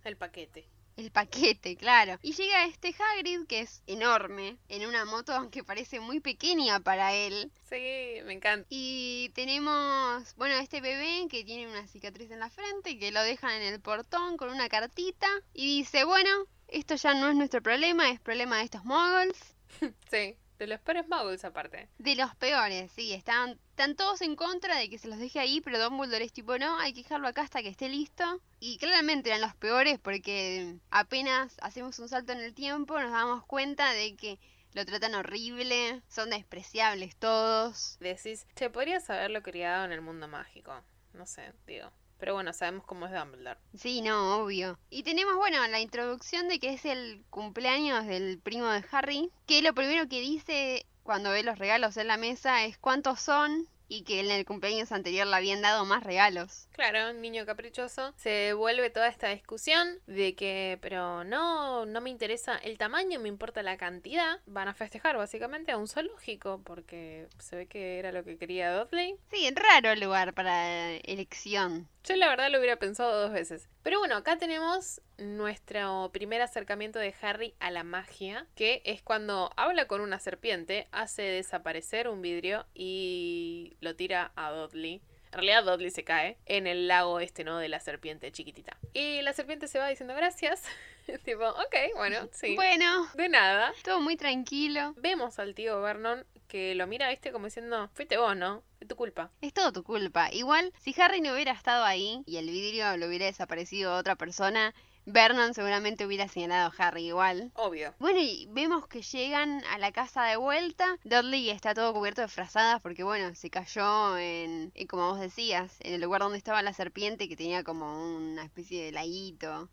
el 0.03 0.17
paquete. 0.17 0.67
El 0.97 1.11
paquete, 1.11 1.75
claro. 1.77 2.17
Y 2.21 2.33
llega 2.33 2.65
este 2.65 2.93
Hagrid, 2.97 3.45
que 3.47 3.61
es 3.61 3.81
enorme, 3.87 4.57
en 4.67 4.85
una 4.85 5.05
moto 5.05 5.33
aunque 5.33 5.63
parece 5.63 5.99
muy 5.99 6.19
pequeña 6.19 6.79
para 6.79 7.13
él. 7.13 7.51
Sí, 7.69 8.21
me 8.25 8.33
encanta. 8.33 8.67
Y 8.69 9.29
tenemos, 9.33 10.35
bueno, 10.35 10.55
este 10.55 10.81
bebé 10.81 11.27
que 11.29 11.43
tiene 11.43 11.67
una 11.67 11.87
cicatriz 11.87 12.29
en 12.31 12.39
la 12.39 12.49
frente, 12.49 12.99
que 12.99 13.11
lo 13.11 13.21
dejan 13.23 13.53
en 13.61 13.73
el 13.73 13.79
portón 13.79 14.37
con 14.37 14.49
una 14.49 14.69
cartita. 14.69 15.27
Y 15.53 15.79
dice, 15.79 16.03
bueno, 16.03 16.29
esto 16.67 16.95
ya 16.95 17.13
no 17.13 17.29
es 17.29 17.35
nuestro 17.35 17.61
problema, 17.61 18.09
es 18.09 18.19
problema 18.19 18.57
de 18.57 18.63
estos 18.63 18.85
moguls. 18.85 19.55
sí. 20.11 20.35
De 20.61 20.67
los 20.67 20.79
peores 20.79 21.07
muggles 21.07 21.43
aparte. 21.43 21.89
De 21.97 22.15
los 22.15 22.35
peores, 22.35 22.91
sí. 22.91 23.13
Están, 23.13 23.57
están 23.71 23.95
todos 23.95 24.21
en 24.21 24.35
contra 24.35 24.77
de 24.77 24.91
que 24.91 24.99
se 24.99 25.07
los 25.07 25.17
deje 25.17 25.39
ahí, 25.39 25.59
pero 25.59 25.79
Dumbledore 25.79 26.23
es 26.23 26.33
tipo, 26.33 26.55
no, 26.59 26.77
hay 26.77 26.93
que 26.93 27.01
dejarlo 27.01 27.27
acá 27.27 27.41
hasta 27.41 27.63
que 27.63 27.69
esté 27.69 27.89
listo. 27.89 28.39
Y 28.59 28.77
claramente 28.77 29.31
eran 29.31 29.41
los 29.41 29.55
peores 29.55 29.97
porque 29.97 30.75
apenas 30.91 31.57
hacemos 31.63 31.97
un 31.97 32.09
salto 32.09 32.33
en 32.33 32.41
el 32.41 32.53
tiempo 32.53 32.99
nos 32.99 33.11
damos 33.11 33.43
cuenta 33.47 33.91
de 33.93 34.15
que 34.15 34.37
lo 34.73 34.85
tratan 34.85 35.15
horrible, 35.15 36.03
son 36.07 36.29
despreciables 36.29 37.15
todos. 37.15 37.97
Decís, 37.99 38.45
che, 38.55 38.69
podrías 38.69 39.09
haberlo 39.09 39.41
criado 39.41 39.85
en 39.85 39.93
el 39.93 40.01
mundo 40.01 40.27
mágico. 40.27 40.79
No 41.13 41.25
sé, 41.25 41.53
digo. 41.65 41.91
Pero 42.21 42.35
bueno, 42.35 42.53
sabemos 42.53 42.85
cómo 42.85 43.07
es 43.07 43.11
Dumbledore. 43.11 43.59
Sí, 43.75 44.01
no, 44.01 44.35
obvio. 44.37 44.77
Y 44.91 45.01
tenemos, 45.01 45.35
bueno, 45.37 45.57
la 45.67 45.79
introducción 45.79 46.47
de 46.49 46.59
que 46.59 46.71
es 46.71 46.85
el 46.85 47.23
cumpleaños 47.31 48.05
del 48.05 48.37
primo 48.37 48.67
de 48.67 48.85
Harry, 48.91 49.31
que 49.47 49.63
lo 49.63 49.73
primero 49.73 50.07
que 50.07 50.21
dice 50.21 50.85
cuando 51.01 51.31
ve 51.31 51.41
los 51.41 51.57
regalos 51.57 51.97
en 51.97 52.07
la 52.07 52.17
mesa 52.17 52.63
es 52.63 52.77
cuántos 52.77 53.21
son 53.21 53.67
y 53.91 54.03
que 54.03 54.21
en 54.21 54.31
el 54.31 54.45
cumpleaños 54.45 54.93
anterior 54.93 55.27
le 55.27 55.35
habían 55.35 55.61
dado 55.61 55.83
más 55.83 56.05
regalos. 56.05 56.69
Claro, 56.71 57.11
un 57.11 57.19
niño 57.19 57.45
caprichoso. 57.45 58.13
Se 58.15 58.53
vuelve 58.53 58.89
toda 58.89 59.09
esta 59.09 59.27
discusión 59.27 59.99
de 60.07 60.33
que, 60.33 60.79
pero 60.81 61.25
no, 61.25 61.85
no 61.85 61.99
me 61.99 62.09
interesa 62.09 62.55
el 62.55 62.77
tamaño, 62.77 63.19
me 63.19 63.27
importa 63.27 63.63
la 63.63 63.75
cantidad. 63.75 64.39
Van 64.45 64.69
a 64.69 64.73
festejar 64.73 65.17
básicamente 65.17 65.73
a 65.73 65.77
un 65.77 65.89
zoológico 65.89 66.61
porque 66.63 67.27
se 67.39 67.57
ve 67.57 67.65
que 67.67 67.99
era 67.99 68.13
lo 68.13 68.23
que 68.23 68.37
quería 68.37 68.73
Dudley. 68.73 69.17
Sí, 69.29 69.49
raro 69.53 69.93
lugar 69.95 70.33
para 70.33 70.93
elección. 70.95 71.89
Yo 72.05 72.15
la 72.15 72.29
verdad 72.29 72.49
lo 72.49 72.59
hubiera 72.59 72.77
pensado 72.77 73.21
dos 73.21 73.33
veces. 73.33 73.67
Pero 73.83 73.99
bueno, 73.99 74.15
acá 74.15 74.37
tenemos 74.37 75.01
nuestro 75.21 76.09
primer 76.11 76.41
acercamiento 76.41 76.99
de 76.99 77.13
Harry 77.21 77.53
a 77.59 77.71
la 77.71 77.83
magia, 77.83 78.47
que 78.55 78.81
es 78.85 79.01
cuando 79.01 79.51
habla 79.55 79.87
con 79.87 80.01
una 80.01 80.19
serpiente, 80.19 80.87
hace 80.91 81.21
desaparecer 81.21 82.07
un 82.07 82.21
vidrio 82.21 82.65
y 82.73 83.77
lo 83.79 83.95
tira 83.95 84.31
a 84.35 84.51
Dudley. 84.51 85.01
En 85.31 85.39
realidad 85.39 85.63
Dudley 85.63 85.91
se 85.91 86.03
cae 86.03 86.37
en 86.45 86.67
el 86.67 86.89
lago 86.89 87.21
este, 87.21 87.45
¿no? 87.45 87.57
De 87.57 87.69
la 87.69 87.79
serpiente 87.79 88.31
chiquitita. 88.33 88.75
Y 88.93 89.21
la 89.21 89.31
serpiente 89.31 89.69
se 89.69 89.79
va 89.79 89.87
diciendo 89.87 90.13
gracias. 90.13 90.63
tipo, 91.23 91.47
ok, 91.47 91.75
bueno, 91.95 92.27
sí. 92.33 92.55
Bueno. 92.55 93.07
De 93.13 93.29
nada. 93.29 93.71
Todo 93.83 94.01
muy 94.01 94.17
tranquilo. 94.17 94.93
Vemos 94.97 95.39
al 95.39 95.55
tío 95.55 95.81
Vernon 95.81 96.25
que 96.51 96.75
lo 96.75 96.85
mira, 96.85 97.09
viste, 97.09 97.31
como 97.31 97.45
diciendo, 97.45 97.89
fuiste 97.93 98.17
vos, 98.17 98.35
¿no? 98.35 98.61
Es 98.81 98.87
tu 98.89 98.97
culpa. 98.97 99.31
Es 99.39 99.53
todo 99.53 99.71
tu 99.71 99.83
culpa. 99.83 100.29
Igual, 100.33 100.73
si 100.81 100.93
Harry 100.99 101.21
no 101.21 101.33
hubiera 101.33 101.53
estado 101.53 101.85
ahí 101.85 102.23
y 102.25 102.35
el 102.35 102.47
vidrio 102.47 102.97
lo 102.97 103.07
hubiera 103.07 103.25
desaparecido 103.25 103.95
otra 103.95 104.17
persona, 104.17 104.75
Vernon 105.05 105.53
seguramente 105.53 106.05
hubiera 106.05 106.27
señalado 106.27 106.71
a 106.71 106.83
Harry 106.83 107.07
igual. 107.07 107.51
Obvio. 107.55 107.93
Bueno, 107.99 108.19
y 108.19 108.47
vemos 108.51 108.87
que 108.87 109.01
llegan 109.01 109.63
a 109.65 109.77
la 109.77 109.91
casa 109.91 110.23
de 110.23 110.35
vuelta. 110.35 110.97
Dudley 111.03 111.49
está 111.49 111.73
todo 111.73 111.93
cubierto 111.93 112.21
de 112.21 112.27
frazadas 112.27 112.81
porque, 112.81 113.03
bueno, 113.03 113.33
se 113.35 113.49
cayó 113.49 114.17
en, 114.17 114.71
como 114.89 115.09
vos 115.09 115.19
decías, 115.19 115.77
en 115.81 115.93
el 115.93 116.01
lugar 116.01 116.21
donde 116.21 116.37
estaba 116.37 116.61
la 116.61 116.73
serpiente 116.73 117.27
que 117.27 117.35
tenía 117.35 117.63
como 117.63 118.15
una 118.15 118.43
especie 118.43 118.85
de 118.85 118.91
laguito. 118.91 119.69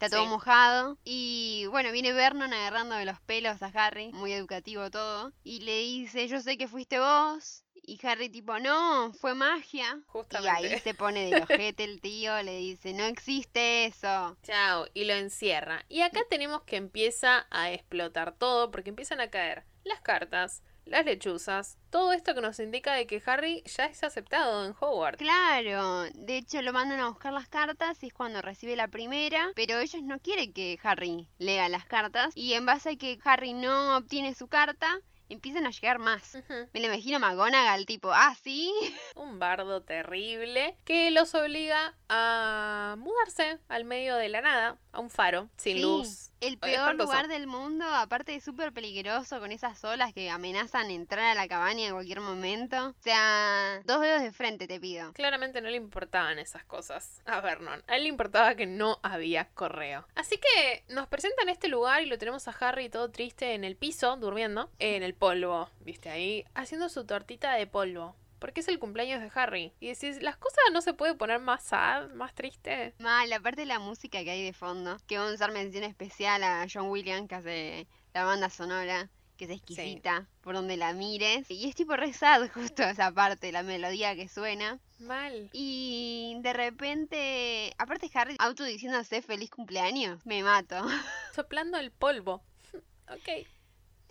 Está 0.00 0.16
todo 0.16 0.26
mojado. 0.26 0.96
Y 1.04 1.66
bueno, 1.66 1.92
viene 1.92 2.14
Vernon 2.14 2.54
agarrando 2.54 2.94
de 2.94 3.04
los 3.04 3.20
pelos 3.20 3.62
a 3.62 3.66
Harry, 3.66 4.10
muy 4.12 4.32
educativo 4.32 4.90
todo. 4.90 5.30
Y 5.44 5.60
le 5.60 5.78
dice, 5.80 6.26
yo 6.26 6.40
sé 6.40 6.56
que 6.56 6.68
fuiste 6.68 6.98
vos. 6.98 7.64
Y 7.90 7.98
Harry 8.06 8.28
tipo, 8.28 8.56
no, 8.60 9.12
fue 9.14 9.34
magia. 9.34 10.00
Justamente. 10.06 10.68
Y 10.68 10.72
ahí 10.72 10.78
se 10.78 10.94
pone 10.94 11.28
de 11.28 11.42
ojete 11.42 11.82
el 11.82 12.00
tío, 12.00 12.40
le 12.40 12.56
dice, 12.58 12.92
no 12.92 13.02
existe 13.02 13.86
eso. 13.86 14.36
Chao, 14.44 14.86
y 14.94 15.06
lo 15.06 15.14
encierra. 15.14 15.84
Y 15.88 16.02
acá 16.02 16.20
tenemos 16.30 16.62
que 16.62 16.76
empieza 16.76 17.48
a 17.50 17.72
explotar 17.72 18.36
todo 18.36 18.70
porque 18.70 18.90
empiezan 18.90 19.20
a 19.20 19.28
caer 19.28 19.64
las 19.82 20.00
cartas, 20.02 20.62
las 20.84 21.04
lechuzas, 21.04 21.78
todo 21.90 22.12
esto 22.12 22.32
que 22.32 22.40
nos 22.40 22.60
indica 22.60 22.94
de 22.94 23.08
que 23.08 23.20
Harry 23.26 23.64
ya 23.64 23.86
es 23.86 24.04
aceptado 24.04 24.64
en 24.64 24.74
Hogwarts. 24.78 25.18
Claro, 25.18 26.04
de 26.14 26.36
hecho 26.36 26.62
lo 26.62 26.72
mandan 26.72 27.00
a 27.00 27.08
buscar 27.08 27.32
las 27.32 27.48
cartas 27.48 28.02
y 28.04 28.08
es 28.08 28.12
cuando 28.12 28.40
recibe 28.40 28.76
la 28.76 28.86
primera, 28.86 29.50
pero 29.56 29.80
ellos 29.80 30.02
no 30.04 30.20
quieren 30.20 30.52
que 30.52 30.78
Harry 30.84 31.28
lea 31.38 31.68
las 31.68 31.86
cartas 31.86 32.32
y 32.36 32.54
en 32.54 32.66
base 32.66 32.90
a 32.90 32.96
que 32.96 33.18
Harry 33.24 33.52
no 33.52 33.96
obtiene 33.96 34.34
su 34.34 34.46
carta, 34.46 35.00
empiezan 35.30 35.66
a 35.66 35.70
llegar 35.70 35.98
más. 35.98 36.36
Me 36.72 36.80
lo 36.80 36.86
imagino 36.86 37.16
a 37.16 37.20
McGonagall, 37.20 37.86
tipo, 37.86 38.10
ah, 38.12 38.36
sí. 38.42 38.72
Un 39.14 39.38
bardo 39.38 39.82
terrible 39.82 40.76
que 40.84 41.10
los 41.10 41.34
obliga 41.34 41.96
a 42.12 42.96
mudarse 42.98 43.58
al 43.68 43.84
medio 43.84 44.16
de 44.16 44.28
la 44.28 44.40
nada, 44.40 44.76
a 44.92 44.98
un 44.98 45.10
faro, 45.10 45.48
sin 45.56 45.76
Sí, 45.76 45.82
luz. 45.82 46.32
El 46.40 46.58
peor 46.58 46.96
lugar 46.96 47.28
del 47.28 47.46
mundo, 47.46 47.84
aparte 47.84 48.34
es 48.34 48.42
súper 48.42 48.72
peligroso 48.72 49.38
con 49.40 49.52
esas 49.52 49.84
olas 49.84 50.12
que 50.12 50.30
amenazan 50.30 50.90
entrar 50.90 51.26
a 51.26 51.34
la 51.34 51.46
cabaña 51.46 51.86
en 51.86 51.92
cualquier 51.92 52.20
momento. 52.20 52.88
O 52.88 53.02
sea, 53.02 53.80
dos 53.84 54.00
dedos 54.00 54.22
de 54.22 54.32
frente 54.32 54.66
te 54.66 54.80
pido. 54.80 55.12
Claramente 55.12 55.60
no 55.60 55.68
le 55.68 55.76
importaban 55.76 56.38
esas 56.38 56.64
cosas 56.64 57.22
a 57.26 57.40
Vernon. 57.40 57.82
A 57.86 57.96
él 57.96 58.04
le 58.04 58.08
importaba 58.08 58.54
que 58.54 58.66
no 58.66 58.98
había 59.02 59.44
correo. 59.50 60.06
Así 60.14 60.38
que 60.38 60.82
nos 60.88 61.06
presentan 61.08 61.48
este 61.48 61.68
lugar 61.68 62.02
y 62.02 62.06
lo 62.06 62.18
tenemos 62.18 62.48
a 62.48 62.52
Harry 62.58 62.88
todo 62.88 63.10
triste 63.10 63.54
en 63.54 63.62
el 63.62 63.76
piso, 63.76 64.16
durmiendo, 64.16 64.70
en 64.78 65.02
el 65.02 65.14
polvo, 65.14 65.70
viste 65.80 66.08
ahí, 66.10 66.44
haciendo 66.54 66.88
su 66.88 67.04
tortita 67.04 67.52
de 67.52 67.66
polvo. 67.66 68.16
Porque 68.40 68.60
es 68.60 68.68
el 68.68 68.78
cumpleaños 68.78 69.20
de 69.20 69.30
Harry. 69.34 69.72
Y 69.78 69.88
decís, 69.88 70.22
las 70.22 70.36
cosas 70.36 70.64
no 70.72 70.80
se 70.80 70.94
puede 70.94 71.14
poner 71.14 71.38
más 71.40 71.62
sad, 71.62 72.10
más 72.14 72.34
triste. 72.34 72.94
Mal, 72.98 73.32
aparte 73.32 73.60
de 73.60 73.66
la 73.66 73.78
música 73.78 74.24
que 74.24 74.30
hay 74.30 74.42
de 74.42 74.54
fondo, 74.54 74.96
que 75.06 75.18
vamos 75.18 75.32
a 75.32 75.34
hacer 75.34 75.52
mención 75.52 75.84
especial 75.84 76.42
a 76.42 76.66
John 76.72 76.88
Williams, 76.88 77.28
que 77.28 77.34
hace 77.34 77.86
la 78.14 78.24
banda 78.24 78.48
sonora, 78.48 79.10
que 79.36 79.44
es 79.44 79.50
exquisita, 79.50 80.26
por 80.40 80.54
donde 80.54 80.76
la 80.76 80.94
mires. 80.94 81.50
Y 81.50 81.68
es 81.68 81.74
tipo 81.74 81.96
re 81.96 82.12
sad 82.12 82.50
justo 82.50 82.82
esa 82.82 83.12
parte, 83.12 83.52
la 83.52 83.62
melodía 83.62 84.16
que 84.16 84.28
suena. 84.28 84.80
Mal. 84.98 85.50
Y 85.52 86.36
de 86.40 86.52
repente, 86.52 87.74
aparte 87.78 88.10
Harry 88.14 88.36
autodiciéndose 88.38 89.22
feliz 89.22 89.50
cumpleaños, 89.50 90.24
me 90.24 90.42
mato. 90.42 90.76
Soplando 91.34 91.78
el 91.78 91.90
polvo. 91.90 92.42
ok. 93.08 93.46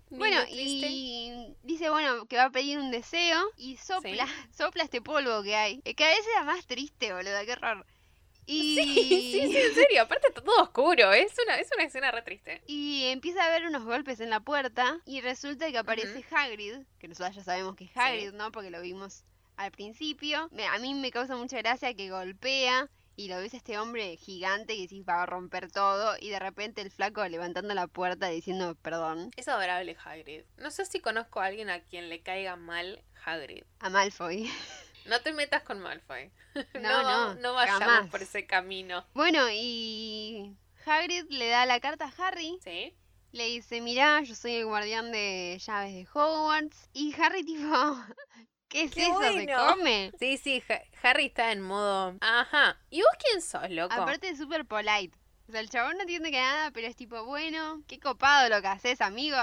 Bueno, 0.10 0.42
y 0.50 1.56
dice, 1.64 1.90
bueno, 1.90 2.26
que 2.26 2.38
va 2.38 2.46
a 2.46 2.50
pedir 2.52 2.80
un 2.80 2.92
deseo 2.92 3.44
y 3.58 3.78
sopla, 3.78 4.28
sopla 4.58 4.84
este 4.84 5.02
polvo 5.02 5.44
que 5.44 5.56
hay. 5.56 5.82
Que 5.82 5.96
cada 5.96 6.12
vez 6.12 6.26
era 6.36 6.44
más 6.44 6.66
triste, 6.66 7.14
boludo, 7.14 7.46
qué 7.46 7.52
horror. 7.52 7.86
Y, 8.46 8.76
Sí, 8.76 8.96
sí, 8.96 9.32
sí, 9.52 9.58
en 9.58 9.76
serio. 9.76 10.02
Aparte 10.02 10.28
está 10.28 10.42
todo 10.42 10.64
oscuro. 10.64 11.14
Es 11.14 11.36
una, 11.46 11.58
es 11.58 11.70
una 11.72 11.84
escena 11.84 12.10
re 12.12 12.24
triste. 12.24 12.64
y 12.66 13.06
empieza 13.06 13.44
a 13.44 13.48
haber 13.48 13.68
unos 13.68 13.84
golpes 13.84 14.20
en 14.22 14.32
la 14.32 14.40
puerta 14.40 15.00
y 15.06 15.22
resulta 15.22 15.72
que 15.72 15.78
aparece 15.78 16.26
Hagrid, 16.32 16.78
que 16.98 17.08
nosotros 17.08 17.36
ya 17.36 17.44
sabemos 17.44 17.76
que 17.76 17.84
es 17.84 17.92
Hagrid, 17.96 18.32
¿no? 18.32 18.52
Porque 18.52 18.72
lo 18.72 18.82
vimos 18.82 19.24
al 19.56 19.72
principio. 19.72 20.50
A 20.72 20.80
mí 20.80 20.96
me 20.96 21.12
causa 21.12 21.36
mucha 21.36 21.58
gracia 21.58 21.94
que 21.94 22.10
golpea 22.10 22.90
y 23.20 23.28
lo 23.28 23.36
ves 23.36 23.54
a 23.54 23.58
este 23.58 23.78
hombre 23.78 24.16
gigante 24.16 24.78
que 24.78 24.88
sí 24.88 25.02
va 25.02 25.24
a 25.24 25.26
romper 25.26 25.70
todo 25.70 26.16
y 26.22 26.30
de 26.30 26.40
repente 26.40 26.82
el 26.82 26.90
flaco 26.90 27.28
levantando 27.28 27.74
la 27.74 27.88
puerta 27.88 28.30
diciendo 28.30 28.76
perdón 28.76 29.32
Es 29.36 29.50
adorable 29.50 29.98
Hagrid. 30.06 30.44
No 30.56 30.72
sé 30.72 30.86
si 30.86 31.02
conozco 31.02 31.42
a 31.42 31.48
alguien 31.48 31.70
a 31.70 31.82
quien 31.82 32.08
le 32.08 32.22
caiga 32.22 32.56
mal 32.56 33.04
Hagrid. 33.26 33.64
a 33.80 33.90
Malfoy. 33.90 34.50
No 35.06 35.20
te 35.22 35.34
metas 35.34 35.64
con 35.64 35.80
Malfoy. 35.80 36.32
No, 36.76 37.04
no, 37.04 37.34
no 37.36 37.54
vayamos 37.54 37.80
jamás. 37.84 38.10
por 38.10 38.22
ese 38.22 38.46
camino. 38.46 39.06
Bueno, 39.14 39.48
y 39.52 40.56
Hagrid 40.86 41.26
le 41.30 41.50
da 41.50 41.66
la 41.66 41.80
carta 41.82 42.06
a 42.06 42.28
Harry, 42.28 42.58
¿Sí? 42.64 42.96
le 43.34 43.46
dice, 43.48 43.82
mirá, 43.82 44.22
yo 44.22 44.34
soy 44.36 44.56
el 44.56 44.66
guardián 44.66 45.12
de 45.12 45.60
llaves 45.60 45.94
de 45.94 46.08
Hogwarts. 46.14 46.90
Y 46.94 47.14
Harry 47.20 47.44
tipo, 47.46 47.98
¿qué 48.70 48.84
es 48.84 48.92
¡Qué 48.92 49.02
eso? 49.08 49.20
¿Se 49.22 49.32
bueno! 49.46 49.68
come? 49.76 50.12
Sí, 50.20 50.38
sí, 50.38 50.64
Ha- 50.70 50.82
Harry 51.08 51.26
está 51.26 51.52
en 51.52 51.62
modo. 51.62 52.16
Ajá. 52.22 52.78
¿Y 52.90 53.02
vos 53.02 53.12
quién 53.24 53.42
sos, 53.42 53.70
loco? 53.70 53.94
Aparte 53.94 54.30
es 54.30 54.38
súper 54.38 54.66
polite. 54.66 55.12
O 55.48 55.52
sea, 55.52 55.62
el 55.62 55.70
chabón 55.70 55.96
no 55.98 56.02
entiende 56.02 56.32
que 56.32 56.40
nada, 56.40 56.72
pero 56.72 56.88
es 56.88 56.96
tipo, 56.96 57.26
bueno, 57.26 57.82
qué 57.88 58.00
copado 58.00 58.48
lo 58.50 58.62
que 58.62 58.68
haces, 58.68 59.02
amigo. 59.02 59.38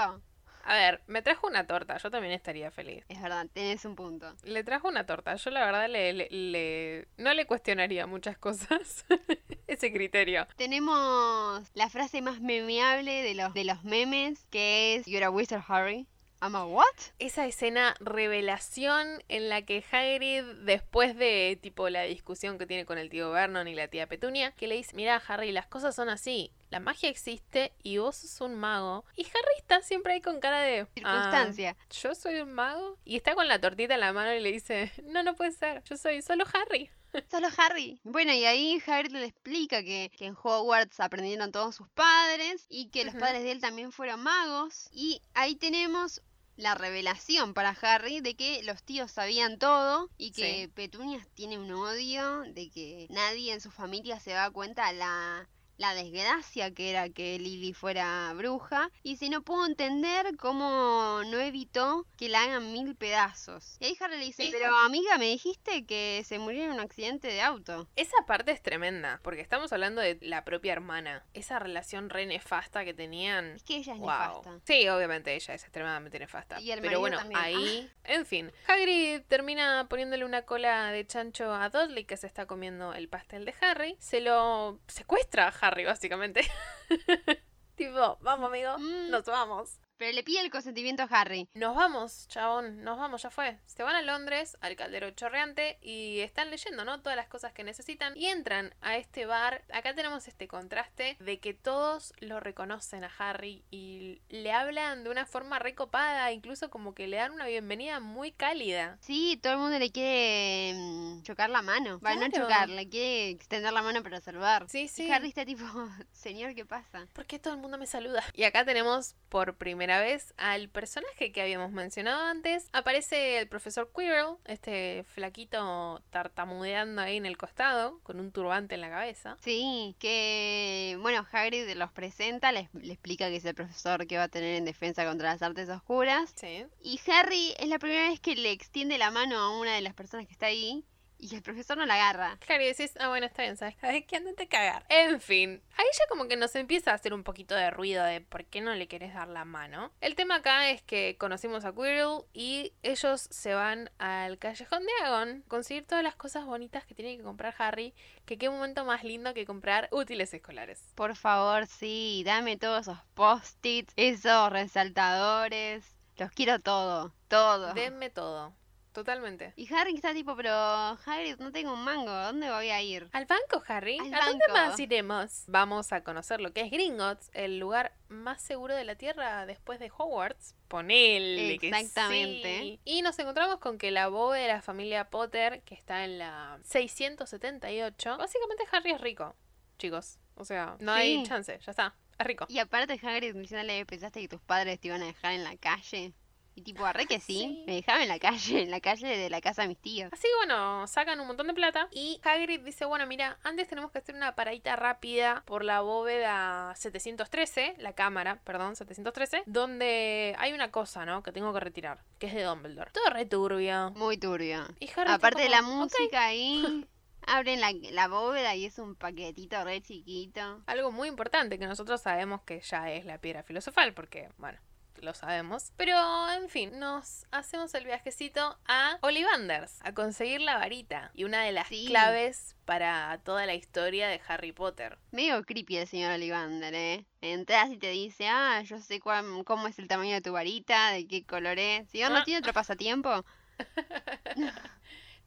A 0.69 0.73
ver, 0.73 1.01
me 1.07 1.21
trajo 1.21 1.47
una 1.47 1.65
torta. 1.65 1.97
Yo 1.97 2.11
también 2.11 2.33
estaría 2.33 2.71
feliz. 2.71 3.05
Es 3.07 3.21
verdad, 3.21 3.47
tenés 3.53 3.85
un 3.85 3.95
punto. 3.95 4.35
Le 4.43 4.63
trajo 4.65 4.89
una 4.89 5.05
torta. 5.05 5.35
Yo 5.35 5.49
la 5.49 5.65
verdad 5.65 5.87
le, 5.87 6.11
le- 6.11 6.27
le- 6.29 7.07
no 7.17 7.33
le 7.33 7.45
cuestionaría 7.45 8.05
muchas 8.05 8.37
cosas. 8.37 9.05
Ese 9.67 9.93
criterio. 9.93 10.45
Tenemos 10.57 11.63
la 11.73 11.89
frase 11.89 12.21
más 12.21 12.41
memeable 12.41 13.23
de 13.23 13.33
los, 13.33 13.53
de 13.53 13.63
los 13.63 13.83
memes, 13.85 14.45
que 14.49 14.95
es, 14.95 15.05
You're 15.05 15.25
a 15.25 15.29
wizard, 15.29 15.63
Harry. 15.69 16.05
I'm 16.41 16.55
a 16.55 16.65
what? 16.65 16.85
Esa 17.19 17.45
escena 17.47 17.95
revelación 17.99 19.23
en 19.27 19.49
la 19.49 19.63
que 19.63 19.83
Hagrid, 19.91 20.43
después 20.65 21.15
de 21.17 21.57
tipo 21.61 21.89
la 21.89 22.03
discusión 22.03 22.57
que 22.57 22.67
tiene 22.67 22.85
con 22.85 22.97
el 22.97 23.09
tío 23.09 23.31
Vernon 23.31 23.67
y 23.67 23.73
la 23.75 23.87
tía 23.87 24.07
Petunia, 24.07 24.51
que 24.51 24.67
le 24.67 24.75
dice, 24.75 24.95
mira 24.95 25.21
Harry, 25.27 25.51
las 25.51 25.65
cosas 25.67 25.95
son 25.95 26.09
así, 26.09 26.51
la 26.69 26.79
magia 26.79 27.09
existe 27.09 27.73
y 27.81 27.97
vos 27.97 28.17
sos 28.17 28.41
un 28.41 28.55
mago. 28.55 29.03
Y 29.15 29.23
Harry 29.25 29.57
está 29.57 29.81
siempre 29.81 30.13
ahí 30.13 30.21
con 30.21 30.39
cara 30.39 30.61
de... 30.61 30.81
"Ah, 30.81 30.87
Circunstancia. 30.93 31.75
yo 32.01 32.13
soy 32.13 32.39
un 32.41 32.53
mago. 32.53 32.97
Y 33.03 33.15
está 33.15 33.33
con 33.33 33.47
la 33.47 33.59
tortita 33.59 33.95
en 33.95 34.01
la 34.01 34.13
mano 34.13 34.33
y 34.33 34.39
le 34.39 34.51
dice, 34.51 34.91
no, 35.05 35.23
no 35.23 35.35
puede 35.35 35.51
ser, 35.51 35.83
yo 35.83 35.97
soy 35.97 36.21
solo 36.21 36.45
Harry. 36.53 36.89
Solo 37.31 37.47
Harry. 37.57 37.99
Bueno, 38.03 38.33
y 38.33 38.43
ahí 38.45 38.79
Hagrid 38.85 39.13
le 39.13 39.25
explica 39.25 39.81
que, 39.81 40.11
que 40.15 40.25
en 40.25 40.35
Hogwarts 40.35 40.99
aprendieron 40.99 41.51
todos 41.53 41.73
sus 41.73 41.87
padres 41.87 42.65
y 42.69 42.89
que 42.89 43.05
los 43.05 43.15
padres 43.15 43.43
de 43.43 43.53
él 43.53 43.61
también 43.61 43.91
fueron 43.93 44.21
magos. 44.21 44.89
Y 44.91 45.21
ahí 45.33 45.55
tenemos 45.55 46.21
la 46.57 46.75
revelación 46.75 47.53
para 47.53 47.69
Harry 47.81 48.19
de 48.19 48.35
que 48.35 48.61
los 48.63 48.83
tíos 48.83 49.11
sabían 49.11 49.57
todo 49.59 50.09
y 50.17 50.31
que 50.31 50.63
Sí. 50.65 50.71
Petunia 50.73 51.25
tiene 51.35 51.57
un 51.57 51.71
odio 51.71 52.41
de 52.53 52.69
que 52.69 53.07
nadie 53.09 53.53
en 53.53 53.61
su 53.61 53.71
familia 53.71 54.19
se 54.19 54.31
da 54.31 54.49
cuenta 54.49 54.91
la 54.91 55.47
la 55.77 55.93
desgracia 55.93 56.73
que 56.73 56.89
era 56.89 57.09
que 57.09 57.37
Lily 57.39 57.73
fuera 57.73 58.33
bruja 58.33 58.89
y 59.03 59.17
si 59.17 59.29
no 59.29 59.41
puedo 59.41 59.65
entender 59.65 60.35
cómo 60.37 61.21
no 61.27 61.39
evitó 61.39 62.05
que 62.17 62.29
la 62.29 62.43
hagan 62.43 62.71
mil 62.73 62.95
pedazos. 62.95 63.77
Y 63.79 63.85
ahí 63.85 63.97
Harry 63.99 64.17
le 64.17 64.25
dice, 64.25 64.49
pero 64.51 64.75
amiga, 64.77 65.17
me 65.17 65.25
dijiste 65.25 65.85
que 65.85 66.23
se 66.25 66.39
murió 66.39 66.63
en 66.65 66.71
un 66.71 66.79
accidente 66.79 67.27
de 67.27 67.41
auto. 67.41 67.87
Esa 67.95 68.17
parte 68.25 68.51
es 68.51 68.61
tremenda, 68.61 69.19
porque 69.23 69.41
estamos 69.41 69.71
hablando 69.71 70.01
de 70.01 70.17
la 70.21 70.43
propia 70.43 70.73
hermana. 70.73 71.23
Esa 71.33 71.59
relación 71.59 72.09
re 72.09 72.25
nefasta 72.25 72.83
que 72.83 72.93
tenían. 72.93 73.45
Es 73.55 73.63
que 73.63 73.77
ella 73.77 73.93
es 73.93 73.99
Wow. 73.99 74.09
nefasta. 74.09 74.59
Sí, 74.65 74.87
obviamente 74.89 75.35
ella 75.35 75.53
es 75.53 75.63
extremadamente 75.63 76.17
nefasta. 76.19 76.59
Y 76.59 76.71
el 76.71 76.81
Pero 76.81 76.99
bueno, 76.99 77.17
también. 77.17 77.39
Ah. 77.39 77.43
ahí, 77.43 77.91
en 78.03 78.25
fin. 78.25 78.51
Hagrid 78.67 79.21
termina 79.27 79.85
poniéndole 79.89 80.25
una 80.25 80.41
cola 80.43 80.91
de 80.91 81.05
chancho 81.05 81.53
a 81.53 81.69
Dudley 81.69 82.05
que 82.05 82.17
se 82.17 82.25
está 82.27 82.45
comiendo 82.47 82.93
el 82.93 83.07
pastel 83.09 83.45
de 83.45 83.53
Harry. 83.61 83.95
Se 83.99 84.21
lo 84.21 84.79
secuestra 84.87 85.47
a 85.47 85.49
Harry, 85.49 85.66
básicamente. 85.85 86.41
tipo, 87.75 88.17
vamos 88.21 88.47
amigo, 88.49 88.77
Mm. 88.77 89.09
nos 89.11 89.25
vamos. 89.25 89.79
Pero 89.97 90.11
le 90.11 90.23
pide 90.23 90.41
el 90.41 90.51
consentimiento 90.51 91.03
a 91.03 91.07
Harry. 91.07 91.49
Nos 91.55 91.75
vamos, 91.75 92.27
chabón, 92.27 92.83
nos 92.83 92.99
vamos, 92.99 93.23
ya 93.23 93.31
fue. 93.31 93.57
Se 93.65 93.81
van 93.81 93.95
a 93.95 94.03
Londres, 94.03 94.55
al 94.61 94.75
caldero 94.75 95.09
chorreante, 95.11 95.79
y 95.81 96.19
están 96.19 96.51
leyendo, 96.51 96.85
¿no? 96.85 97.01
Todas 97.01 97.15
las 97.15 97.27
cosas 97.27 97.51
que 97.51 97.63
necesitan. 97.63 98.15
Y 98.15 98.27
entran 98.27 98.75
a 98.81 98.97
este 98.97 99.25
bar. 99.25 99.63
Acá 99.73 99.95
tenemos 99.95 100.27
este 100.27 100.47
contraste 100.47 101.17
de 101.19 101.39
que 101.39 101.55
todos 101.55 102.13
lo 102.19 102.39
reconocen 102.39 103.03
a 103.03 103.11
Harry 103.17 103.63
y 103.71 104.21
le 104.29 104.51
hablan 104.51 105.03
de 105.03 105.09
una 105.09 105.25
forma 105.25 105.57
recopada, 105.57 106.31
incluso 106.31 106.69
como 106.69 106.93
que 106.93 107.07
le 107.07 107.17
dan 107.17 107.31
una 107.31 107.47
bienvenida 107.47 107.99
muy 107.99 108.31
cálida. 108.31 108.99
Sí, 109.01 109.39
todo 109.41 109.53
el 109.53 109.59
mundo 109.59 109.79
le 109.79 109.91
quiere 109.91 110.73
mm, 110.75 111.23
chocar 111.23 111.49
la 111.49 111.63
mano. 111.63 111.99
Va, 112.05 112.15
no 112.15 112.29
chocar, 112.29 112.69
le 112.69 112.87
quiere 112.87 113.29
extender 113.31 113.73
la 113.73 113.81
mano 113.81 114.03
para 114.03 114.21
salvar. 114.21 114.67
Sí, 114.69 114.87
sí. 114.87 115.07
Y 115.07 115.11
Harry 115.11 115.29
está 115.29 115.43
tipo, 115.43 115.65
señor, 116.11 116.53
¿qué 116.53 116.65
pasa? 116.65 117.07
¿Por 117.13 117.25
qué 117.25 117.39
todo 117.39 117.55
el 117.55 117.59
mundo 117.59 117.79
me 117.79 117.87
saluda? 117.87 118.23
Y 118.33 118.43
acá 118.43 118.63
tenemos 118.63 119.15
por 119.29 119.55
primera 119.55 119.86
vez 119.87 120.33
al 120.37 120.69
personaje 120.69 121.31
que 121.31 121.41
habíamos 121.41 121.71
mencionado 121.71 122.21
antes. 122.23 122.69
Aparece 122.73 123.39
el 123.39 123.47
profesor 123.47 123.89
Quirrell, 123.95 124.35
este 124.45 125.05
flaquito 125.15 126.03
tartamudeando 126.09 127.01
ahí 127.01 127.17
en 127.17 127.25
el 127.25 127.37
costado, 127.37 127.99
con 128.03 128.19
un 128.19 128.31
turbante 128.31 128.75
en 128.75 128.81
la 128.81 128.89
cabeza. 128.89 129.37
Sí, 129.41 129.95
que 129.99 130.97
bueno, 131.01 131.25
Hagrid 131.31 131.69
los 131.75 131.91
presenta, 131.91 132.51
les, 132.51 132.67
le 132.73 132.93
explica 132.93 133.29
que 133.29 133.37
es 133.37 133.45
el 133.45 133.55
profesor 133.55 134.05
que 134.07 134.17
va 134.17 134.23
a 134.23 134.27
tener 134.27 134.55
en 134.55 134.65
defensa 134.65 135.05
contra 135.05 135.31
las 135.31 135.41
artes 135.41 135.69
oscuras. 135.69 136.33
Sí. 136.35 136.65
Y 136.81 136.99
Harry 137.09 137.53
es 137.57 137.69
la 137.69 137.79
primera 137.79 138.09
vez 138.09 138.19
que 138.19 138.35
le 138.35 138.51
extiende 138.51 138.97
la 138.97 139.11
mano 139.11 139.37
a 139.37 139.57
una 139.57 139.73
de 139.75 139.81
las 139.81 139.93
personas 139.93 140.27
que 140.27 140.33
está 140.33 140.47
ahí 140.47 140.83
y 141.19 141.35
el 141.35 141.41
profesor 141.41 141.77
no 141.77 141.85
la 141.85 141.95
agarra. 141.95 142.37
Claro, 142.45 142.63
y 142.63 142.67
decís, 142.67 142.93
ah, 142.99 143.09
bueno, 143.09 143.25
está 143.25 143.43
bien, 143.43 143.57
¿sabes? 143.57 143.75
Que 144.07 144.15
andate 144.17 144.43
a 144.43 144.47
cagar. 144.47 144.85
En 144.89 145.19
fin, 145.19 145.61
ahí 145.75 145.85
ya 145.93 146.07
como 146.09 146.27
que 146.27 146.35
nos 146.35 146.55
empieza 146.55 146.91
a 146.91 146.95
hacer 146.95 147.13
un 147.13 147.23
poquito 147.23 147.55
de 147.55 147.71
ruido 147.71 148.03
de 148.03 148.21
por 148.21 148.45
qué 148.45 148.61
no 148.61 148.73
le 148.75 148.87
querés 148.87 149.13
dar 149.13 149.27
la 149.27 149.45
mano. 149.45 149.91
El 150.01 150.15
tema 150.15 150.35
acá 150.35 150.69
es 150.69 150.81
que 150.81 151.17
conocimos 151.17 151.65
a 151.65 151.73
Quirrell 151.73 152.23
y 152.33 152.73
ellos 152.83 153.27
se 153.31 153.53
van 153.53 153.89
al 153.97 154.37
callejón 154.37 154.83
de 154.83 155.05
Agon, 155.05 155.43
conseguir 155.47 155.85
todas 155.85 156.03
las 156.03 156.15
cosas 156.15 156.45
bonitas 156.45 156.85
que 156.85 156.95
tiene 156.95 157.17
que 157.17 157.23
comprar 157.23 157.55
Harry, 157.57 157.93
que 158.25 158.37
qué 158.37 158.49
momento 158.49 158.85
más 158.85 159.03
lindo 159.03 159.33
que 159.33 159.45
comprar 159.45 159.89
útiles 159.91 160.33
escolares. 160.33 160.93
Por 160.95 161.15
favor, 161.15 161.67
sí, 161.67 162.23
dame 162.25 162.57
todos 162.57 162.81
esos 162.81 162.99
post-its, 163.13 163.93
esos 163.95 164.51
resaltadores. 164.51 165.83
Los 166.17 166.31
quiero 166.31 166.59
todo, 166.59 167.13
todo. 167.27 167.73
Denme 167.73 168.09
todo. 168.09 168.56
Totalmente. 168.97 169.53
Y 169.55 169.71
Harry 169.71 169.93
está 169.93 170.11
tipo, 170.11 170.35
pero 170.35 170.51
Hagrid, 170.51 171.37
no 171.37 171.51
tengo 171.51 171.71
un 171.71 171.83
mango, 171.83 172.09
¿a 172.09 172.25
dónde 172.25 172.49
voy 172.49 172.71
a 172.71 172.81
ir? 172.81 173.07
Al 173.13 173.25
banco, 173.25 173.61
Harry. 173.67 173.99
Al 173.99 174.11
¿A 174.11 174.25
dónde 174.25 174.45
banco. 174.47 174.53
más 174.71 174.79
iremos? 174.79 175.43
Vamos 175.45 175.93
a 175.93 176.03
conocer 176.03 176.41
lo 176.41 176.51
que 176.51 176.61
es 176.61 176.71
Gringotts, 176.71 177.29
el 177.33 177.59
lugar 177.59 177.93
más 178.07 178.41
seguro 178.41 178.73
de 178.73 178.83
la 178.85 178.95
Tierra 178.95 179.45
después 179.45 179.79
de 179.79 179.91
Hogwarts. 179.95 180.55
Ponele 180.67 181.59
que 181.59 181.67
Exactamente. 181.67 182.59
sí. 182.59 182.79
Y 182.85 183.03
nos 183.03 183.19
encontramos 183.19 183.59
con 183.59 183.77
que 183.77 183.91
la 183.91 184.07
bóveda 184.07 184.41
de 184.41 184.47
la 184.47 184.61
familia 184.63 185.11
Potter, 185.11 185.61
que 185.61 185.75
está 185.75 186.03
en 186.03 186.17
la 186.17 186.57
678, 186.63 188.17
básicamente 188.17 188.63
Harry 188.71 188.91
es 188.93 189.01
rico, 189.01 189.35
chicos. 189.77 190.17
O 190.33 190.43
sea, 190.43 190.75
no 190.79 190.91
hay 190.91 191.21
chance, 191.21 191.59
ya 191.63 191.69
está. 191.69 191.95
Es 192.17 192.25
rico. 192.25 192.47
Y 192.49 192.57
aparte 192.57 192.99
Hagrid 193.01 193.35
diciéndole, 193.35 193.85
¿pensaste 193.85 194.21
que 194.21 194.27
tus 194.27 194.41
padres 194.41 194.79
te 194.79 194.87
iban 194.87 195.03
a 195.03 195.05
dejar 195.05 195.33
en 195.33 195.43
la 195.43 195.55
calle? 195.57 196.13
Y 196.57 196.63
tipo, 196.63 196.83
arre 196.87 197.05
que 197.05 197.19
sí, 197.19 197.37
Sí. 197.37 197.63
me 197.67 197.75
dejaban 197.75 198.01
en 198.01 198.07
la 198.07 198.17
calle, 198.17 198.63
en 198.63 198.71
la 198.71 198.79
calle 198.79 199.15
de 199.15 199.29
la 199.29 199.41
casa 199.41 199.61
de 199.61 199.67
mis 199.67 199.77
tíos. 199.77 200.11
Así 200.11 200.23
que 200.23 200.35
bueno, 200.37 200.87
sacan 200.87 201.19
un 201.19 201.27
montón 201.27 201.45
de 201.45 201.53
plata 201.53 201.87
y 201.91 202.19
Hagrid 202.23 202.61
dice, 202.61 202.85
bueno, 202.85 203.05
mira, 203.05 203.37
antes 203.43 203.67
tenemos 203.67 203.91
que 203.91 203.99
hacer 203.99 204.15
una 204.15 204.33
paradita 204.33 204.75
rápida 204.75 205.43
por 205.45 205.63
la 205.63 205.81
bóveda 205.81 206.73
713, 206.75 207.75
la 207.77 207.93
cámara, 207.93 208.41
perdón, 208.43 208.75
713, 208.75 209.43
donde 209.45 210.35
hay 210.39 210.53
una 210.53 210.71
cosa, 210.71 211.05
¿no? 211.05 211.21
Que 211.21 211.31
tengo 211.31 211.53
que 211.53 211.59
retirar, 211.59 212.03
que 212.17 212.25
es 212.25 212.33
de 212.33 212.41
Dumbledore. 212.41 212.89
Todo 212.91 213.09
re 213.11 213.27
turbio. 213.27 213.91
Muy 213.91 214.17
turbio. 214.17 214.65
Y 214.79 214.85
Harry 214.89 215.01
está 215.01 215.13
Aparte 215.13 215.43
de 215.43 215.49
la 215.49 215.61
música 215.61 216.25
ahí, 216.25 216.87
abren 217.27 217.61
la, 217.61 217.71
la 217.91 218.07
bóveda 218.07 218.55
y 218.55 218.65
es 218.65 218.79
un 218.79 218.95
paquetito 218.95 219.63
re 219.63 219.81
chiquito. 219.83 220.63
Algo 220.65 220.91
muy 220.91 221.07
importante 221.07 221.59
que 221.59 221.67
nosotros 221.67 222.01
sabemos 222.01 222.41
que 222.41 222.61
ya 222.61 222.91
es 222.91 223.05
la 223.05 223.19
piedra 223.19 223.43
filosofal, 223.43 223.93
porque, 223.93 224.29
bueno, 224.37 224.57
lo 225.01 225.13
sabemos. 225.13 225.71
Pero, 225.77 225.95
en 226.31 226.49
fin, 226.49 226.79
nos 226.79 227.25
hacemos 227.31 227.73
el 227.73 227.85
viajecito 227.85 228.57
a 228.67 228.97
Ollivanders, 229.01 229.79
a 229.83 229.93
conseguir 229.93 230.41
la 230.41 230.57
varita. 230.57 231.11
Y 231.13 231.23
una 231.23 231.43
de 231.43 231.51
las 231.51 231.67
Sí. 231.67 231.85
claves 231.87 232.55
para 232.65 233.19
toda 233.23 233.45
la 233.45 233.53
historia 233.53 234.07
de 234.07 234.21
Harry 234.27 234.51
Potter. 234.51 234.97
Medio 235.11 235.43
creepy 235.43 235.77
el 235.77 235.87
señor 235.87 236.11
Ollivander, 236.11 236.73
¿eh? 236.75 237.05
Entras 237.21 237.69
y 237.71 237.77
te 237.77 237.89
dice, 237.91 238.27
ah, 238.27 238.61
yo 238.63 238.79
sé 238.79 238.99
cuán- 238.99 239.43
cómo 239.43 239.67
es 239.67 239.79
el 239.79 239.87
tamaño 239.87 240.13
de 240.13 240.21
tu 240.21 240.33
varita, 240.33 240.91
de 240.91 241.07
qué 241.07 241.25
color 241.25 241.57
es. 241.59 241.89
Señor, 241.89 242.11
¿no 242.11 242.17
Ah. 242.19 242.23
tiene 242.23 242.39
otro 242.39 242.53
pasatiempo? 242.53 243.25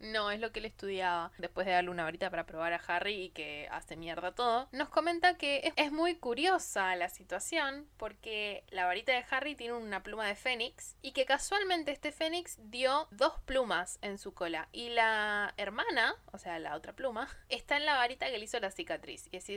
No, 0.00 0.30
es 0.30 0.40
lo 0.40 0.50
que 0.50 0.61
él 0.61 0.64
estudiaba 0.66 1.30
después 1.38 1.66
de 1.66 1.73
darle 1.73 1.90
una 1.90 2.04
varita 2.04 2.30
para 2.30 2.47
probar 2.47 2.73
a 2.73 2.80
Harry 2.88 3.25
y 3.25 3.30
que 3.30 3.69
hace 3.71 3.97
mierda 3.97 4.35
todo. 4.35 4.69
Nos 4.73 4.88
comenta 4.88 5.37
que 5.37 5.59
es- 5.64 5.75
es 5.76 5.92
muy 5.92 6.16
curiosa 6.16 6.97
la 6.97 7.09
situación 7.09 7.87
porque 7.99 8.64
la 8.71 8.87
varita 8.87 9.12
de 9.12 9.25
Harry 9.30 9.54
tiene 9.54 9.75
una 9.75 10.02
pluma 10.02 10.26
de 10.26 10.35
fénix 10.37 10.97
y 11.02 11.12
que 11.12 11.26
casualmente 11.26 11.92
este 11.92 12.12
fénix 12.12 12.57
dio 12.71 13.09
dos 13.11 13.35
plumas 13.45 13.99
en 14.02 14.16
su 14.19 14.33
cola 14.33 14.69
y 14.73 14.88
la 14.90 15.52
hermana, 15.59 16.14
o 16.33 16.38
sea, 16.38 16.59
la 16.59 16.76
otra 16.76 16.95
pluma, 16.95 17.28
está 17.49 17.76
en 17.76 17.85
la 17.87 17.97
varita 17.97 18.26
que 18.30 18.38
le 18.38 18.45
hizo 18.45 18.59
la 18.59 18.71
cicatriz. 18.71 19.28
Y 19.30 19.37
así 19.37 19.54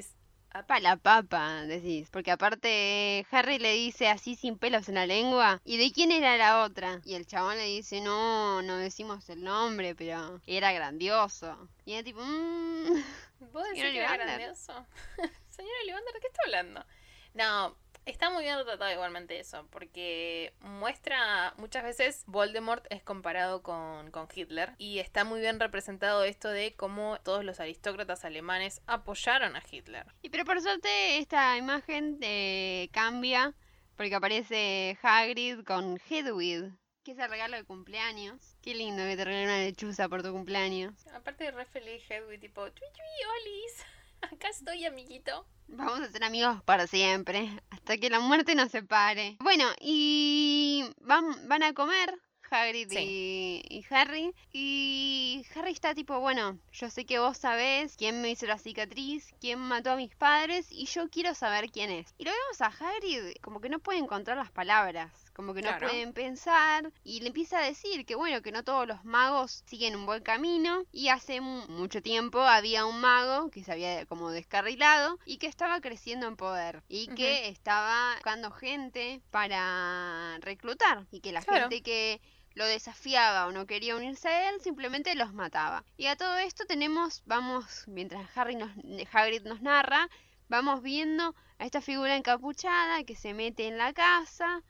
es... 0.53 0.65
Pa 0.65 0.79
la 0.79 0.98
papa, 0.98 1.63
decís. 1.63 2.10
Porque 2.12 2.31
aparte 2.31 3.25
Harry 3.31 3.60
le 3.60 3.74
dice 3.74 4.07
así 4.07 4.36
sin 4.36 4.57
pelos 4.57 4.89
en 4.89 4.95
la 4.95 5.05
lengua. 5.05 5.62
¿Y 5.65 5.77
de 5.77 5.91
quién 5.91 6.12
era 6.12 6.38
la 6.38 6.63
otra? 6.63 7.01
Y 7.05 7.15
el 7.15 7.25
chabón 7.25 7.57
le 7.57 7.65
dice, 7.65 8.01
no, 8.01 8.62
no 8.62 8.77
decimos 8.77 9.29
el 9.29 9.43
nombre, 9.43 9.95
pero 9.95 10.41
era 10.45 10.72
grandioso. 10.72 11.69
Y 11.86 11.93
era 11.93 12.03
tipo, 12.03 12.22
mmm... 12.24 13.03
¿Vos 13.51 13.63
decís 13.69 13.83
que 13.83 13.98
era 13.98 14.15
grandioso? 14.15 14.86
Señor 15.50 15.74
Ollivander, 15.83 16.13
¿de 16.13 16.19
qué 16.19 16.27
está 16.27 16.41
hablando? 16.45 16.86
No, 17.33 17.75
está 18.05 18.29
muy 18.29 18.43
bien 18.43 18.57
retratado 18.57 18.91
igualmente 18.91 19.39
eso, 19.39 19.67
porque 19.69 20.53
muestra 20.60 21.53
muchas 21.57 21.83
veces 21.83 22.24
Voldemort 22.27 22.86
es 22.89 23.03
comparado 23.03 23.63
con, 23.63 24.12
con 24.12 24.27
Hitler 24.33 24.74
y 24.77 25.00
está 25.00 25.24
muy 25.24 25.39
bien 25.39 25.60
representado 25.60 26.24
esto 26.24 26.50
de 26.50 26.75
cómo 26.75 27.17
todos 27.24 27.43
los 27.43 27.60
aristócratas 27.60 28.25
alemanes 28.25 28.81
apoyaron 28.88 29.55
a 29.55 29.63
Hitler. 29.69 30.05
Y 30.22 30.29
pero 30.29 30.45
por 30.45 30.62
suerte 30.62 31.17
esta 31.17 31.57
imagen 31.57 32.17
eh, 32.22 32.89
cambia 32.91 33.53
porque 33.95 34.15
aparece 34.15 34.98
Hagrid 35.01 35.63
con 35.63 36.00
Hedwig, 36.10 36.72
que 37.03 37.12
es 37.12 37.19
el 37.19 37.29
regalo 37.29 37.57
de 37.57 37.63
cumpleaños. 37.63 38.55
Qué 38.62 38.74
lindo 38.74 39.03
que 39.03 39.15
te 39.15 39.25
regalen 39.25 39.50
una 39.50 39.60
lechuza 39.60 40.10
por 40.10 40.24
tu 40.24 40.31
cumpleaños. 40.31 40.93
Aparte 41.13 41.51
re 41.51 41.65
feliz 41.65 42.01
Hedwig, 42.10 42.39
tipo, 42.39 42.67
chui 42.69 42.88
chui, 42.88 43.29
olis, 43.39 43.86
acá 44.32 44.50
estoy 44.50 44.86
amiguito. 44.86 45.46
Vamos 45.68 46.01
a 46.01 46.12
ser 46.12 46.24
amigos 46.24 46.62
para 46.63 46.88
siempre, 46.88 47.50
hasta 47.69 47.97
que 47.97 48.10
la 48.10 48.19
muerte 48.19 48.56
nos 48.56 48.71
separe. 48.71 49.38
Bueno, 49.39 49.65
y 49.80 50.86
van, 51.02 51.47
van 51.47 51.63
a 51.63 51.74
comer 51.74 52.19
Hagrid 52.54 52.91
y, 52.91 53.63
y 53.67 53.86
Harry. 53.89 54.34
Y 54.52 55.45
Harry 55.56 55.71
está 55.71 55.95
tipo, 55.95 56.19
bueno, 56.19 56.60
yo 56.71 56.89
sé 56.89 57.06
que 57.06 57.19
vos 57.19 57.38
sabés 57.38 57.95
quién 57.97 58.21
me 58.21 58.30
hizo 58.30 58.45
la 58.45 58.58
cicatriz, 58.58 59.34
quién 59.39 59.60
mató 59.60 59.91
a 59.91 59.95
mis 59.95 60.15
padres, 60.15 60.67
y 60.71 60.86
yo 60.86 61.10
quiero 61.10 61.34
saber 61.34 61.71
quién 61.71 61.89
es. 61.89 62.13
Y 62.17 62.26
lo 62.26 62.32
vemos 62.32 62.62
a 62.62 62.67
Hagrid 62.67 63.36
como 63.41 63.60
que 63.60 63.69
no 63.69 63.80
puede 63.80 64.00
encontrar 64.00 64.38
las 64.38 64.52
palabras. 64.52 65.12
Como 65.34 65.54
que 65.54 65.62
no 65.62 65.69
Claro. 65.69 65.88
pueden 65.88 66.13
pensar 66.13 66.91
y 67.04 67.22
le 67.22 67.28
empieza 67.28 67.58
a 67.58 67.62
decir 67.63 68.06
que 68.06 68.15
bueno, 68.15 68.41
que 68.41 68.52
no 68.52 68.63
todos 68.63 68.88
los 68.88 69.04
magos 69.04 69.63
siguen 69.65 69.96
un 69.96 70.06
buen 70.06 70.22
camino 70.22 70.84
y 70.91 71.08
hace 71.10 71.41
mu- 71.41 71.67
mucho 71.67 72.02
tiempo 72.02 72.39
había 72.41 72.86
un 72.86 73.00
mago 73.02 73.50
que 73.50 73.63
se 73.63 73.72
había 73.72 74.06
como 74.06 74.30
descarrilado 74.30 75.17
y 75.26 75.38
que 75.38 75.48
estaba 75.48 75.82
creciendo 75.82 76.28
en 76.28 76.36
poder 76.36 76.84
y 76.88 77.08
que 77.08 77.48
estaba 77.48 78.13
buscando 78.15 78.52
gente 78.52 79.22
para 79.32 80.38
reclutar 80.41 81.08
y 81.12 81.19
que 81.22 81.32
la 81.32 81.41
Claro. 81.41 81.62
gente 81.63 81.82
que 81.82 82.22
lo 82.56 82.65
desafiaba 82.65 83.48
o 83.48 83.52
no 83.52 83.65
quería 83.65 83.96
unirse 83.96 84.28
a 84.28 84.50
él, 84.50 84.62
simplemente 84.62 85.15
los 85.15 85.34
mataba. 85.34 85.84
Y 85.98 86.06
a 86.06 86.15
todo 86.15 86.38
esto 86.38 86.65
tenemos, 86.67 87.24
vamos, 87.26 87.86
mientras 87.88 88.30
Harry 88.38 88.56
nos, 88.56 88.69
Hagrid 89.12 89.41
nos 89.43 89.62
narra, 89.62 90.08
vamos 90.50 90.84
viendo 90.84 91.34
a 91.58 91.65
esta 91.65 91.82
figura 91.82 92.15
encapuchada 92.15 93.04
que 93.06 93.15
se 93.15 93.34
mete 93.34 93.65
en 93.67 93.80
la 93.80 93.93
casa, 93.93 94.62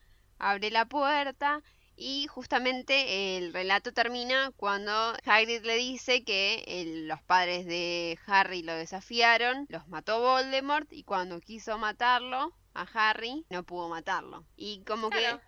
abre 0.49 0.71
la 0.71 0.86
puerta 0.86 1.62
y 1.95 2.27
justamente 2.27 3.38
el 3.38 3.53
relato 3.53 3.93
termina 3.93 4.51
cuando 4.58 4.91
Hagrid 5.25 5.63
le 5.63 5.75
dice 5.75 6.23
que 6.23 7.03
los 7.08 7.21
padres 7.21 7.65
de 7.65 8.17
Harry 8.25 8.63
lo 8.63 8.73
desafiaron, 8.73 9.65
los 9.69 9.88
mató 9.88 10.19
Voldemort 10.19 10.91
y 10.91 11.03
cuando 11.03 11.39
quiso 11.39 11.77
matarlo 11.77 12.53
a 12.73 12.88
Harry 12.93 13.45
no 13.49 13.63
pudo 13.63 13.89
matarlo. 13.89 14.45
Y 14.56 14.84
como 14.86 15.10
que 15.10 15.39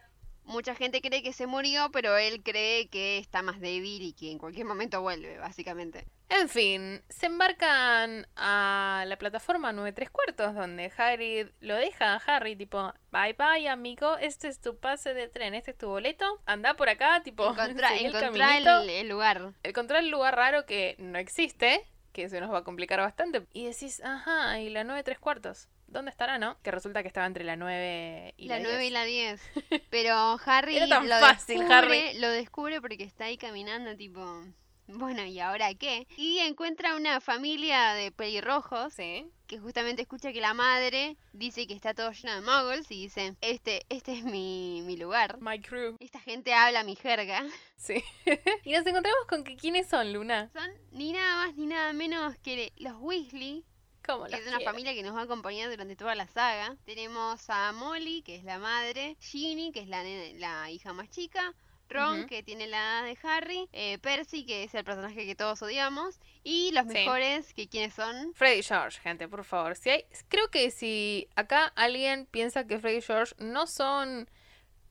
mucha 0.45 0.75
gente 0.75 1.01
cree 1.01 1.23
que 1.23 1.33
se 1.33 1.47
murió, 1.47 1.89
pero 1.91 2.17
él 2.17 2.41
cree 2.43 2.87
que 2.87 3.17
está 3.17 3.41
más 3.41 3.59
débil 3.59 4.01
y 4.01 4.13
que 4.13 4.31
en 4.31 4.37
cualquier 4.37 4.65
momento 4.65 5.01
vuelve, 5.01 5.37
básicamente. 5.37 6.05
En 6.29 6.49
fin, 6.49 7.03
se 7.07 7.27
embarcan 7.27 8.27
a 8.35 9.03
la 9.05 9.17
plataforma 9.17 9.71
9 9.71 9.91
3 9.91 10.09
cuartos, 10.09 10.55
donde 10.55 10.91
Hagrid 10.97 11.47
lo 11.61 11.75
deja 11.75 12.15
a 12.15 12.17
Harry, 12.17 12.55
tipo, 12.55 12.93
bye 13.11 13.33
bye 13.33 13.69
amigo, 13.69 14.17
este 14.17 14.47
es 14.47 14.59
tu 14.59 14.77
pase 14.77 15.13
de 15.13 15.27
tren, 15.27 15.53
este 15.53 15.71
es 15.71 15.77
tu 15.77 15.87
boleto, 15.87 16.25
anda 16.45 16.73
por 16.73 16.89
acá, 16.89 17.21
tipo, 17.21 17.51
Encontrá, 17.51 17.89
el 17.99 18.07
encontrá 18.07 18.57
el, 18.57 18.89
el 18.89 19.07
lugar. 19.07 19.53
el 19.63 20.09
lugar 20.09 20.35
raro 20.35 20.65
que 20.65 20.95
no 20.97 21.19
existe, 21.19 21.85
que 22.11 22.27
se 22.27 22.39
nos 22.39 22.51
va 22.51 22.59
a 22.59 22.63
complicar 22.63 22.99
bastante, 22.99 23.45
y 23.53 23.65
decís, 23.65 24.01
ajá, 24.03 24.59
y 24.59 24.69
la 24.69 24.83
9 24.83 25.03
3 25.03 25.19
cuartos, 25.19 25.69
¿dónde 25.87 26.11
estará, 26.11 26.37
no? 26.37 26.57
Que 26.61 26.71
resulta 26.71 27.01
que 27.01 27.07
estaba 27.07 27.25
entre 27.27 27.43
la 27.43 27.55
9 27.55 28.33
y 28.37 28.47
la, 28.47 28.57
la 28.59 28.63
9 28.63 28.77
y 28.85 28.89
10. 28.89 28.93
la 28.93 29.03
10. 29.05 29.41
Pero 29.89 30.37
Harry 30.45 30.77
Era 30.77 30.87
tan 30.87 31.07
lo 31.09 31.15
fácil, 31.19 31.59
descubre, 31.59 31.75
Harry. 32.09 32.19
lo 32.19 32.29
descubre 32.29 32.81
porque 32.81 33.03
está 33.03 33.25
ahí 33.25 33.37
caminando 33.37 33.95
tipo, 33.95 34.43
bueno, 34.87 35.25
¿y 35.25 35.39
ahora 35.39 35.73
qué? 35.73 36.07
Y 36.17 36.39
encuentra 36.39 36.95
una 36.95 37.19
familia 37.21 37.93
de 37.93 38.11
pelirrojos 38.11 38.93
Sí, 38.93 39.25
que 39.47 39.57
justamente 39.59 40.03
escucha 40.03 40.31
que 40.33 40.41
la 40.41 40.53
madre 40.53 41.17
dice 41.33 41.65
que 41.67 41.73
está 41.73 41.93
todo 41.93 42.11
lleno 42.11 42.35
de 42.35 42.41
muggles 42.41 42.89
y 42.91 43.01
dice, 43.03 43.35
este, 43.41 43.85
este 43.89 44.13
es 44.13 44.23
mi, 44.23 44.81
mi 44.85 44.95
lugar. 44.97 45.37
my 45.41 45.59
crew, 45.59 45.95
Esta 45.99 46.19
gente 46.19 46.53
habla 46.53 46.83
mi 46.83 46.95
jerga. 46.95 47.43
sí. 47.77 48.03
y 48.63 48.73
nos 48.73 48.85
encontramos 48.85 49.25
con 49.27 49.43
que, 49.43 49.55
¿quiénes 49.55 49.87
son, 49.87 50.13
Luna? 50.13 50.49
Son 50.53 50.69
ni 50.91 51.13
nada 51.13 51.45
más 51.47 51.55
ni 51.55 51.65
nada 51.67 51.93
menos 51.93 52.35
que 52.43 52.71
los 52.77 52.93
Weasley, 52.99 53.63
¿Cómo 54.05 54.25
que 54.25 54.31
los 54.31 54.39
es 54.41 54.47
una 54.47 54.57
quiero? 54.57 54.71
familia 54.71 54.93
que 54.93 55.03
nos 55.03 55.15
va 55.15 55.21
a 55.21 55.23
acompañar 55.23 55.69
durante 55.69 55.95
toda 55.95 56.15
la 56.15 56.27
saga. 56.27 56.75
Tenemos 56.85 57.49
a 57.49 57.71
Molly, 57.71 58.21
que 58.21 58.35
es 58.35 58.43
la 58.43 58.59
madre, 58.59 59.15
Ginny, 59.19 59.71
que 59.71 59.81
es 59.81 59.87
la, 59.87 60.03
la 60.03 60.69
hija 60.71 60.93
más 60.93 61.09
chica, 61.09 61.53
Ron, 61.87 62.25
que 62.25 62.41
tiene 62.41 62.65
la 62.67 62.77
edad 62.77 63.03
de 63.03 63.17
Harry, 63.27 63.69
eh, 63.71 63.99
Percy, 63.99 64.43
que 64.45 64.63
es 64.63 64.73
el 64.73 64.83
personaje 64.83 65.25
que 65.25 65.35
todos 65.35 65.61
odiamos, 65.61 66.19
y 66.43 66.71
los 66.71 66.83
Sí. 66.87 66.93
mejores, 66.93 67.53
que 67.53 67.67
quiénes 67.67 67.93
son. 67.93 68.33
Freddy 68.33 68.63
George, 68.63 68.99
gente, 69.01 69.27
por 69.27 69.43
favor. 69.43 69.75
Si 69.75 69.91
hay, 69.91 70.05
creo 70.27 70.49
que 70.49 70.71
si 70.71 71.27
acá 71.35 71.71
alguien 71.75 72.25
piensa 72.25 72.65
que 72.65 72.79
Freddy 72.79 73.01
George 73.01 73.35
no 73.37 73.67
son 73.67 74.27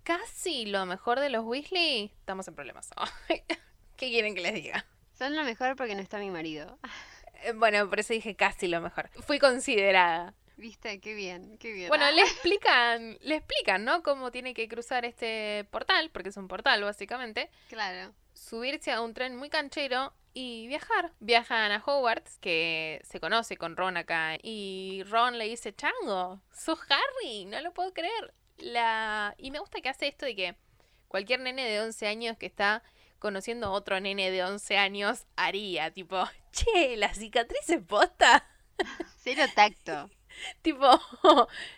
casi 0.05 0.66
lo 0.66 0.87
mejor 0.87 1.18
de 1.18 1.31
los 1.31 1.44
Weasley, 1.44 2.12
estamos 2.20 2.46
en 2.48 2.55
problemas. 2.55 2.90
¿Qué 3.96 4.09
quieren 4.11 4.35
que 4.35 4.40
les 4.42 4.55
diga? 4.55 4.87
Son 5.18 5.35
lo 5.35 5.42
mejor 5.44 5.77
porque 5.77 5.94
no 5.94 6.00
está 6.00 6.18
mi 6.18 6.31
marido. 6.31 6.79
Eh, 7.45 7.53
Bueno, 7.55 7.89
por 7.89 8.01
eso 8.01 8.13
dije 8.13 8.35
casi 8.37 8.69
lo 8.69 8.81
mejor. 8.81 9.09
Fui 9.27 9.39
considerada. 9.39 10.35
¿Viste? 10.57 11.01
Qué 11.01 11.15
bien, 11.15 11.59
qué 11.59 11.73
bien. 11.73 11.89
Bueno, 11.89 12.05
Ah, 12.07 12.11
le 12.13 12.23
explican, 12.23 13.19
le 13.23 13.37
explican, 13.37 13.85
¿no? 13.85 14.03
Cómo 14.03 14.31
tiene 14.31 14.55
que 14.55 14.69
cruzar 14.69 15.05
este 15.05 15.65
portal, 15.71 16.11
porque 16.11 16.29
es 16.29 16.37
un 16.37 16.49
portal, 16.49 16.83
básicamente. 16.85 17.51
Claro. 17.69 18.13
subirse 18.35 18.93
a 18.93 19.01
un 19.01 19.15
tren 19.15 19.37
muy 19.37 19.49
canchero 19.49 20.13
y 20.33 20.67
viajar. 20.69 21.13
Viajan 21.21 21.73
a 21.73 21.83
Hogwarts, 21.85 22.39
que 22.39 23.01
se 23.05 23.19
conoce 23.21 23.57
con 23.57 23.77
Ron 23.77 23.97
acá, 23.97 24.37
y 24.43 25.03
Ron 25.09 25.39
le 25.39 25.47
dice, 25.47 25.73
Chango, 25.75 26.41
sos 26.53 26.79
Harry, 26.91 27.45
no 27.47 27.61
lo 27.61 27.73
puedo 27.73 27.93
creer. 27.95 28.35
La... 28.59 29.35
Y 29.39 29.51
me 29.51 29.59
gusta 29.61 29.81
que 29.81 29.89
hace 29.89 30.07
esto 30.09 30.27
de 30.27 30.35
que 30.37 30.57
cualquier 31.09 31.41
nene 31.41 31.65
de 31.65 31.81
11 31.81 32.07
años 32.07 32.37
que 32.37 32.47
está 32.47 32.83
conociendo 33.25 33.69
a 33.69 33.71
otro 33.71 33.99
nene 34.01 34.31
de 34.31 34.45
11 34.45 34.77
años 34.77 35.25
haría, 35.35 35.91
tipo, 35.91 36.23
che, 36.53 36.95
la 36.99 37.15
cicatriz 37.15 37.71
es 37.71 37.83
posta. 37.83 38.47
Cero 39.23 39.45
tacto. 39.55 40.11
tipo, 40.63 40.87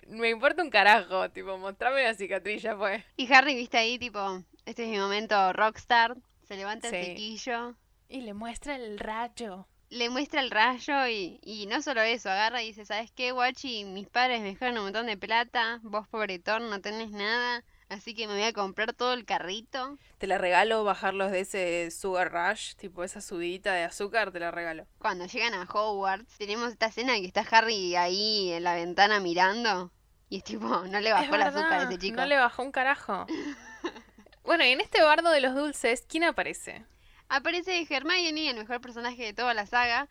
me 0.09 0.29
importa 0.31 0.61
un 0.65 0.71
carajo, 0.71 1.31
tipo, 1.31 1.57
mostrame 1.57 2.03
la 2.03 2.15
cicatriz, 2.15 2.63
ya 2.63 2.77
fue. 2.77 3.05
Y 3.17 3.33
Harry, 3.33 3.55
viste 3.55 3.79
ahí, 3.79 3.97
tipo, 3.97 4.43
este 4.65 4.83
es 4.83 4.89
mi 4.89 4.99
momento 4.99 5.53
rockstar, 5.53 6.17
se 6.49 6.57
levanta 6.57 6.89
el 6.89 7.05
chiquillo, 7.07 7.77
Y 8.09 8.23
le 8.23 8.35
muestra 8.35 8.75
el 8.75 8.99
rayo. 8.99 9.69
le 9.91 10.11
muestra 10.11 10.41
el 10.41 10.51
rayo 10.51 11.07
y, 11.07 11.39
y 11.45 11.67
no 11.67 11.81
solo 11.81 12.01
eso, 12.01 12.29
agarra 12.29 12.61
y 12.63 12.69
dice, 12.69 12.85
¿sabes 12.87 13.13
qué, 13.13 13.31
guachi? 13.31 13.85
Mis 13.85 14.09
padres 14.09 14.41
me 14.41 14.49
dejaron 14.49 14.79
un 14.79 14.85
montón 14.85 15.07
de 15.07 15.17
plata, 15.17 15.79
vos 15.85 16.09
pobretón 16.09 16.71
no 16.71 16.81
tenés 16.81 17.13
nada, 17.13 17.63
así 17.89 18.15
que 18.15 18.27
me 18.27 18.35
voy 18.35 18.43
a 18.43 18.53
comprar 18.53 18.93
todo 18.93 19.13
el 19.13 19.25
carrito. 19.25 19.99
Te 20.19 20.27
la 20.27 20.39
regalo 20.39 20.85
bajarlos 20.85 21.31
de 21.31 21.41
ese 21.41 21.91
sugar 21.91 22.33
rush, 22.33 22.75
tipo 22.75 23.05
esa 23.05 23.21
subidita 23.21 23.73
de 23.73 23.85
azúcar, 23.85 24.33
te 24.33 24.41
la 24.41 24.51
regalo. 24.51 24.87
Cuando 24.99 25.27
llegan 25.27 25.55
a 25.55 25.63
Hogwarts, 25.63 26.39
tenemos 26.39 26.71
esta 26.73 26.87
escena 26.87 27.15
que 27.15 27.27
está 27.27 27.45
Harry 27.51 27.97
ahí 27.97 28.53
en 28.53 28.65
la 28.65 28.75
ventana 28.75 29.21
mirando 29.21 29.93
y 30.29 30.39
es 30.39 30.45
tipo, 30.45 30.67
no 30.91 31.01
le 31.01 31.13
bajó 31.13 31.35
el 31.35 31.43
azúcar 31.43 31.73
a 31.73 31.83
ese 31.85 31.99
chico. 31.99 32.17
No 32.17 32.27
le 32.27 32.37
bajó 32.37 32.63
un 32.63 32.73
carajo. 32.73 33.27
bueno, 34.45 34.65
y 34.65 34.69
en 34.69 34.81
este 34.81 35.03
bardo 35.03 35.31
de 35.31 35.41
los 35.41 35.55
dulces, 35.55 36.05
¿quién 36.09 36.25
aparece? 36.25 36.85
Aparece 37.29 37.87
Hermione, 37.89 38.51
el 38.51 38.57
mejor 38.57 38.81
personaje 38.81 39.25
de 39.25 39.33
toda 39.33 39.53
la 39.55 39.67
saga. 39.67 40.09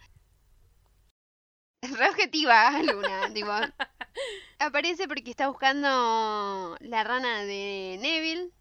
Re 2.00 2.10
objetiva, 2.10 2.72
Luna. 2.84 3.32
tipo, 3.34 3.52
aparece 4.60 5.08
porque 5.08 5.32
está 5.32 5.48
buscando 5.50 6.78
la 6.80 7.04
rana 7.04 7.44
de 7.44 7.98
Neville. 8.02 8.52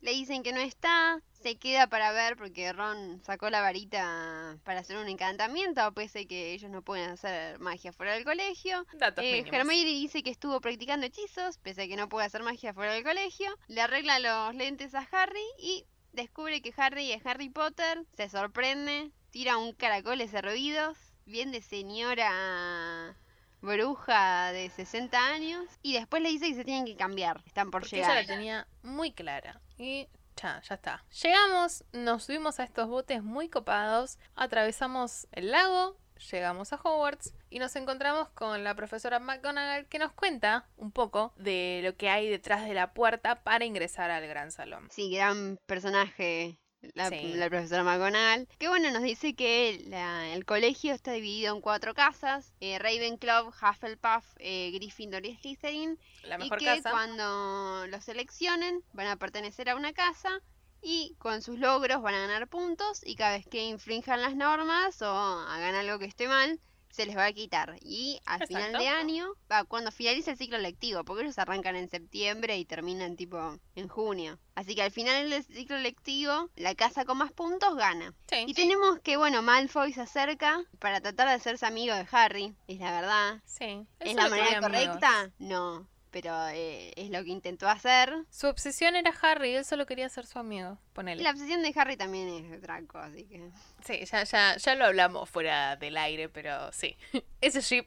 Le 0.00 0.10
dicen 0.10 0.42
que 0.42 0.52
no 0.52 0.58
está. 0.60 1.20
Se 1.32 1.56
queda 1.56 1.86
para 1.86 2.10
ver 2.12 2.36
porque 2.36 2.72
Ron 2.72 3.22
sacó 3.22 3.50
la 3.50 3.60
varita 3.60 4.56
para 4.64 4.80
hacer 4.80 4.96
un 4.96 5.08
encantamiento, 5.08 5.92
pese 5.92 6.20
a 6.20 6.24
que 6.24 6.52
ellos 6.54 6.70
no 6.70 6.80
pueden 6.82 7.10
hacer 7.10 7.58
magia 7.60 7.92
fuera 7.92 8.14
del 8.14 8.24
colegio. 8.24 8.86
Datos 8.94 9.22
Eh. 9.22 9.44
Hermione 9.52 9.84
dice 9.84 10.22
que 10.22 10.30
estuvo 10.30 10.60
practicando 10.60 11.06
hechizos, 11.06 11.58
pese 11.58 11.82
a 11.82 11.86
que 11.86 11.96
no 11.96 12.08
puede 12.08 12.26
hacer 12.26 12.42
magia 12.42 12.72
fuera 12.72 12.94
del 12.94 13.04
colegio. 13.04 13.54
Le 13.68 13.82
arregla 13.82 14.18
los 14.18 14.54
lentes 14.56 14.94
a 14.94 15.06
Harry 15.12 15.44
y 15.58 15.84
descubre 16.12 16.62
que 16.62 16.72
Harry 16.78 17.12
es 17.12 17.24
Harry 17.26 17.50
Potter. 17.50 18.04
Se 18.16 18.28
sorprende, 18.30 19.12
tira 19.30 19.58
un 19.58 19.72
caracol 19.74 20.20
ese 20.22 20.40
ruidos, 20.40 20.96
bien 21.26 21.52
de 21.52 21.62
señora 21.62 23.16
bruja 23.60 24.52
de 24.52 24.70
60 24.70 25.18
años. 25.18 25.64
Y 25.82 25.94
después 25.94 26.22
le 26.22 26.28
dice 26.28 26.48
que 26.48 26.54
se 26.54 26.64
tienen 26.64 26.84
que 26.84 26.96
cambiar, 26.96 27.42
están 27.46 27.70
por 27.70 27.82
Porque 27.82 27.98
ella 27.98 28.08
la 28.14 28.20
llegar. 28.22 28.36
tenía 28.36 28.68
muy 28.82 29.12
clara. 29.12 29.60
Y 29.78 30.08
ya, 30.36 30.60
ya 30.62 30.74
está. 30.74 31.04
Llegamos, 31.22 31.84
nos 31.92 32.24
subimos 32.24 32.60
a 32.60 32.64
estos 32.64 32.88
botes 32.88 33.22
muy 33.22 33.48
copados, 33.48 34.18
atravesamos 34.34 35.26
el 35.32 35.50
lago, 35.50 35.96
llegamos 36.30 36.72
a 36.72 36.76
Hogwarts 36.76 37.34
y 37.50 37.58
nos 37.58 37.74
encontramos 37.76 38.28
con 38.30 38.64
la 38.64 38.74
profesora 38.74 39.18
McGonagall 39.18 39.86
que 39.86 39.98
nos 39.98 40.12
cuenta 40.12 40.66
un 40.76 40.92
poco 40.92 41.32
de 41.36 41.80
lo 41.84 41.96
que 41.96 42.10
hay 42.10 42.28
detrás 42.28 42.64
de 42.64 42.74
la 42.74 42.92
puerta 42.92 43.42
para 43.42 43.64
ingresar 43.64 44.10
al 44.10 44.26
gran 44.26 44.50
salón. 44.50 44.88
Sí, 44.90 45.14
gran 45.14 45.58
personaje. 45.66 46.58
La, 46.94 47.08
Sí. 47.08 47.34
la 47.34 47.48
profesora 47.48 47.82
McGonagall. 47.82 48.46
Que 48.58 48.68
bueno, 48.68 48.90
nos 48.90 49.02
dice 49.02 49.34
que 49.34 49.82
la- 49.86 50.28
el 50.34 50.44
colegio 50.44 50.92
está 50.92 51.12
dividido 51.12 51.54
en 51.54 51.60
cuatro 51.60 51.94
casas. 51.94 52.52
eh, 52.60 52.78
Ravenclaw, 52.78 53.48
Hufflepuff, 53.48 54.24
eh, 54.38 54.70
Gryffindor 54.74 55.24
y 55.26 55.36
Slytherin. 55.36 55.98
La 56.24 56.36
y 56.36 56.38
mejor 56.38 56.58
que 56.58 56.64
casa. 56.66 56.90
cuando 56.90 57.86
los 57.88 58.04
seleccionen 58.04 58.82
van 58.92 59.06
a 59.08 59.16
pertenecer 59.16 59.68
a 59.70 59.76
una 59.76 59.92
casa 59.92 60.40
y 60.82 61.14
con 61.18 61.40
sus 61.42 61.58
logros 61.58 62.02
van 62.02 62.14
a 62.14 62.20
ganar 62.26 62.46
puntos 62.48 63.00
y 63.06 63.14
cada 63.14 63.36
vez 63.36 63.46
que 63.46 63.64
infrinjan 63.64 64.20
las 64.20 64.36
normas 64.36 65.00
o 65.02 65.08
hagan 65.08 65.74
algo 65.74 65.98
que 65.98 66.04
esté 66.04 66.28
mal 66.28 66.60
se 66.94 67.06
les 67.06 67.16
va 67.16 67.24
a 67.26 67.32
quitar 67.32 67.76
y 67.82 68.20
al 68.24 68.46
final 68.46 68.72
de 68.72 68.86
año 68.88 69.34
va 69.50 69.64
cuando 69.64 69.90
finalice 69.90 70.30
el 70.30 70.38
ciclo 70.38 70.58
lectivo 70.58 71.04
porque 71.04 71.24
ellos 71.24 71.38
arrancan 71.38 71.74
en 71.74 71.88
septiembre 71.90 72.56
y 72.56 72.64
terminan 72.64 73.16
tipo 73.16 73.58
en 73.74 73.88
junio 73.88 74.38
así 74.54 74.74
que 74.76 74.82
al 74.82 74.92
final 74.92 75.28
del 75.28 75.42
ciclo 75.42 75.76
lectivo 75.78 76.50
la 76.54 76.74
casa 76.74 77.04
con 77.04 77.18
más 77.18 77.32
puntos 77.32 77.74
gana 77.76 78.14
Sí, 78.30 78.44
y 78.46 78.54
tenemos 78.54 79.00
que 79.00 79.16
bueno 79.16 79.42
Malfoy 79.42 79.92
se 79.92 80.02
acerca 80.02 80.62
para 80.78 81.00
tratar 81.00 81.28
de 81.28 81.34
hacerse 81.34 81.66
amigo 81.66 81.94
de 81.94 82.06
Harry 82.12 82.54
es 82.68 82.78
la 82.78 82.92
verdad 82.92 83.40
sí. 83.44 83.86
¿Es 83.98 84.14
la 84.14 84.28
manera 84.28 84.58
amigos. 84.58 84.62
correcta? 84.62 85.30
No, 85.38 85.86
pero 86.14 86.46
eh, 86.50 86.92
es 86.94 87.10
lo 87.10 87.24
que 87.24 87.30
intentó 87.30 87.68
hacer. 87.68 88.14
Su 88.30 88.46
obsesión 88.46 88.94
era 88.94 89.12
Harry, 89.20 89.56
él 89.56 89.64
solo 89.64 89.84
quería 89.84 90.08
ser 90.08 90.26
su 90.26 90.38
amigo. 90.38 90.78
Ponele. 90.92 91.20
la 91.24 91.30
obsesión 91.30 91.60
de 91.60 91.72
Harry 91.74 91.96
también 91.96 92.28
es 92.28 92.50
de 92.52 92.60
Draco, 92.60 92.98
así 92.98 93.24
que... 93.24 93.50
Sí, 93.84 94.04
ya, 94.04 94.22
ya, 94.22 94.56
ya 94.56 94.74
lo 94.76 94.84
hablamos 94.84 95.28
fuera 95.28 95.74
del 95.74 95.96
aire, 95.96 96.28
pero 96.28 96.70
sí. 96.70 96.96
Ese 97.40 97.60
ship. 97.62 97.86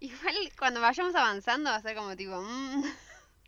Igual 0.00 0.34
cuando 0.58 0.80
vayamos 0.80 1.14
avanzando 1.14 1.70
va 1.70 1.76
a 1.76 1.82
ser 1.82 1.94
como 1.94 2.16
tipo... 2.16 2.42
mm. 2.42 2.82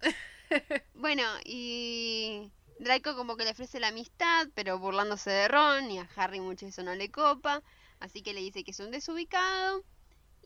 bueno, 0.95 1.25
y... 1.45 2.53
Draco 2.79 3.17
como 3.17 3.37
que 3.37 3.43
le 3.43 3.51
ofrece 3.51 3.81
la 3.81 3.89
amistad, 3.89 4.47
pero 4.55 4.79
burlándose 4.79 5.31
de 5.31 5.49
Ron, 5.49 5.91
y 5.91 5.99
a 5.99 6.09
Harry 6.15 6.39
mucho 6.39 6.67
eso 6.67 6.85
no 6.85 6.95
le 6.95 7.11
copa, 7.11 7.65
así 7.99 8.23
que 8.23 8.33
le 8.33 8.43
dice 8.43 8.63
que 8.63 8.71
es 8.71 8.79
un 8.79 8.93
desubicado. 8.93 9.83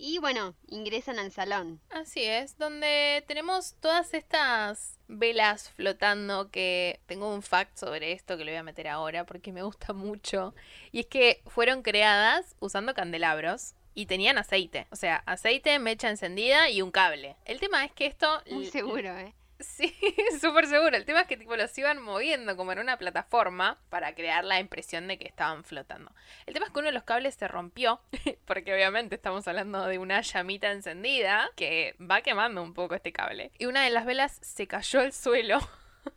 Y 0.00 0.18
bueno, 0.18 0.54
ingresan 0.68 1.18
al 1.18 1.32
salón. 1.32 1.80
Así 1.90 2.22
es, 2.22 2.56
donde 2.56 3.24
tenemos 3.26 3.74
todas 3.80 4.14
estas 4.14 4.98
velas 5.08 5.70
flotando 5.70 6.50
que 6.50 7.00
tengo 7.06 7.34
un 7.34 7.42
fact 7.42 7.76
sobre 7.76 8.12
esto 8.12 8.36
que 8.36 8.44
lo 8.44 8.52
voy 8.52 8.58
a 8.58 8.62
meter 8.62 8.86
ahora 8.86 9.26
porque 9.26 9.52
me 9.52 9.62
gusta 9.62 9.92
mucho. 9.92 10.54
Y 10.92 11.00
es 11.00 11.06
que 11.06 11.42
fueron 11.46 11.82
creadas 11.82 12.54
usando 12.60 12.94
candelabros 12.94 13.74
y 13.94 14.06
tenían 14.06 14.38
aceite. 14.38 14.86
O 14.90 14.96
sea, 14.96 15.24
aceite, 15.26 15.80
mecha 15.80 16.08
encendida 16.08 16.70
y 16.70 16.80
un 16.80 16.92
cable. 16.92 17.36
El 17.44 17.58
tema 17.58 17.84
es 17.84 17.90
que 17.90 18.06
esto... 18.06 18.40
Muy 18.50 18.66
seguro, 18.66 19.18
¿eh? 19.18 19.34
Sí, 19.60 19.92
súper 20.40 20.66
seguro. 20.66 20.96
El 20.96 21.04
tema 21.04 21.22
es 21.22 21.26
que 21.26 21.36
tipo 21.36 21.56
los 21.56 21.76
iban 21.76 22.00
moviendo 22.00 22.56
como 22.56 22.72
en 22.72 22.78
una 22.78 22.96
plataforma 22.96 23.78
para 23.90 24.14
crear 24.14 24.44
la 24.44 24.60
impresión 24.60 25.08
de 25.08 25.18
que 25.18 25.26
estaban 25.26 25.64
flotando. 25.64 26.12
El 26.46 26.54
tema 26.54 26.66
es 26.66 26.72
que 26.72 26.78
uno 26.78 26.86
de 26.86 26.92
los 26.92 27.02
cables 27.02 27.34
se 27.34 27.48
rompió, 27.48 28.00
porque 28.44 28.72
obviamente 28.72 29.16
estamos 29.16 29.48
hablando 29.48 29.86
de 29.86 29.98
una 29.98 30.20
llamita 30.20 30.70
encendida 30.70 31.50
que 31.56 31.96
va 31.98 32.22
quemando 32.22 32.62
un 32.62 32.74
poco 32.74 32.94
este 32.94 33.12
cable. 33.12 33.50
Y 33.58 33.66
una 33.66 33.82
de 33.82 33.90
las 33.90 34.06
velas 34.06 34.38
se 34.42 34.66
cayó 34.66 35.00
al 35.00 35.12
suelo. 35.12 35.58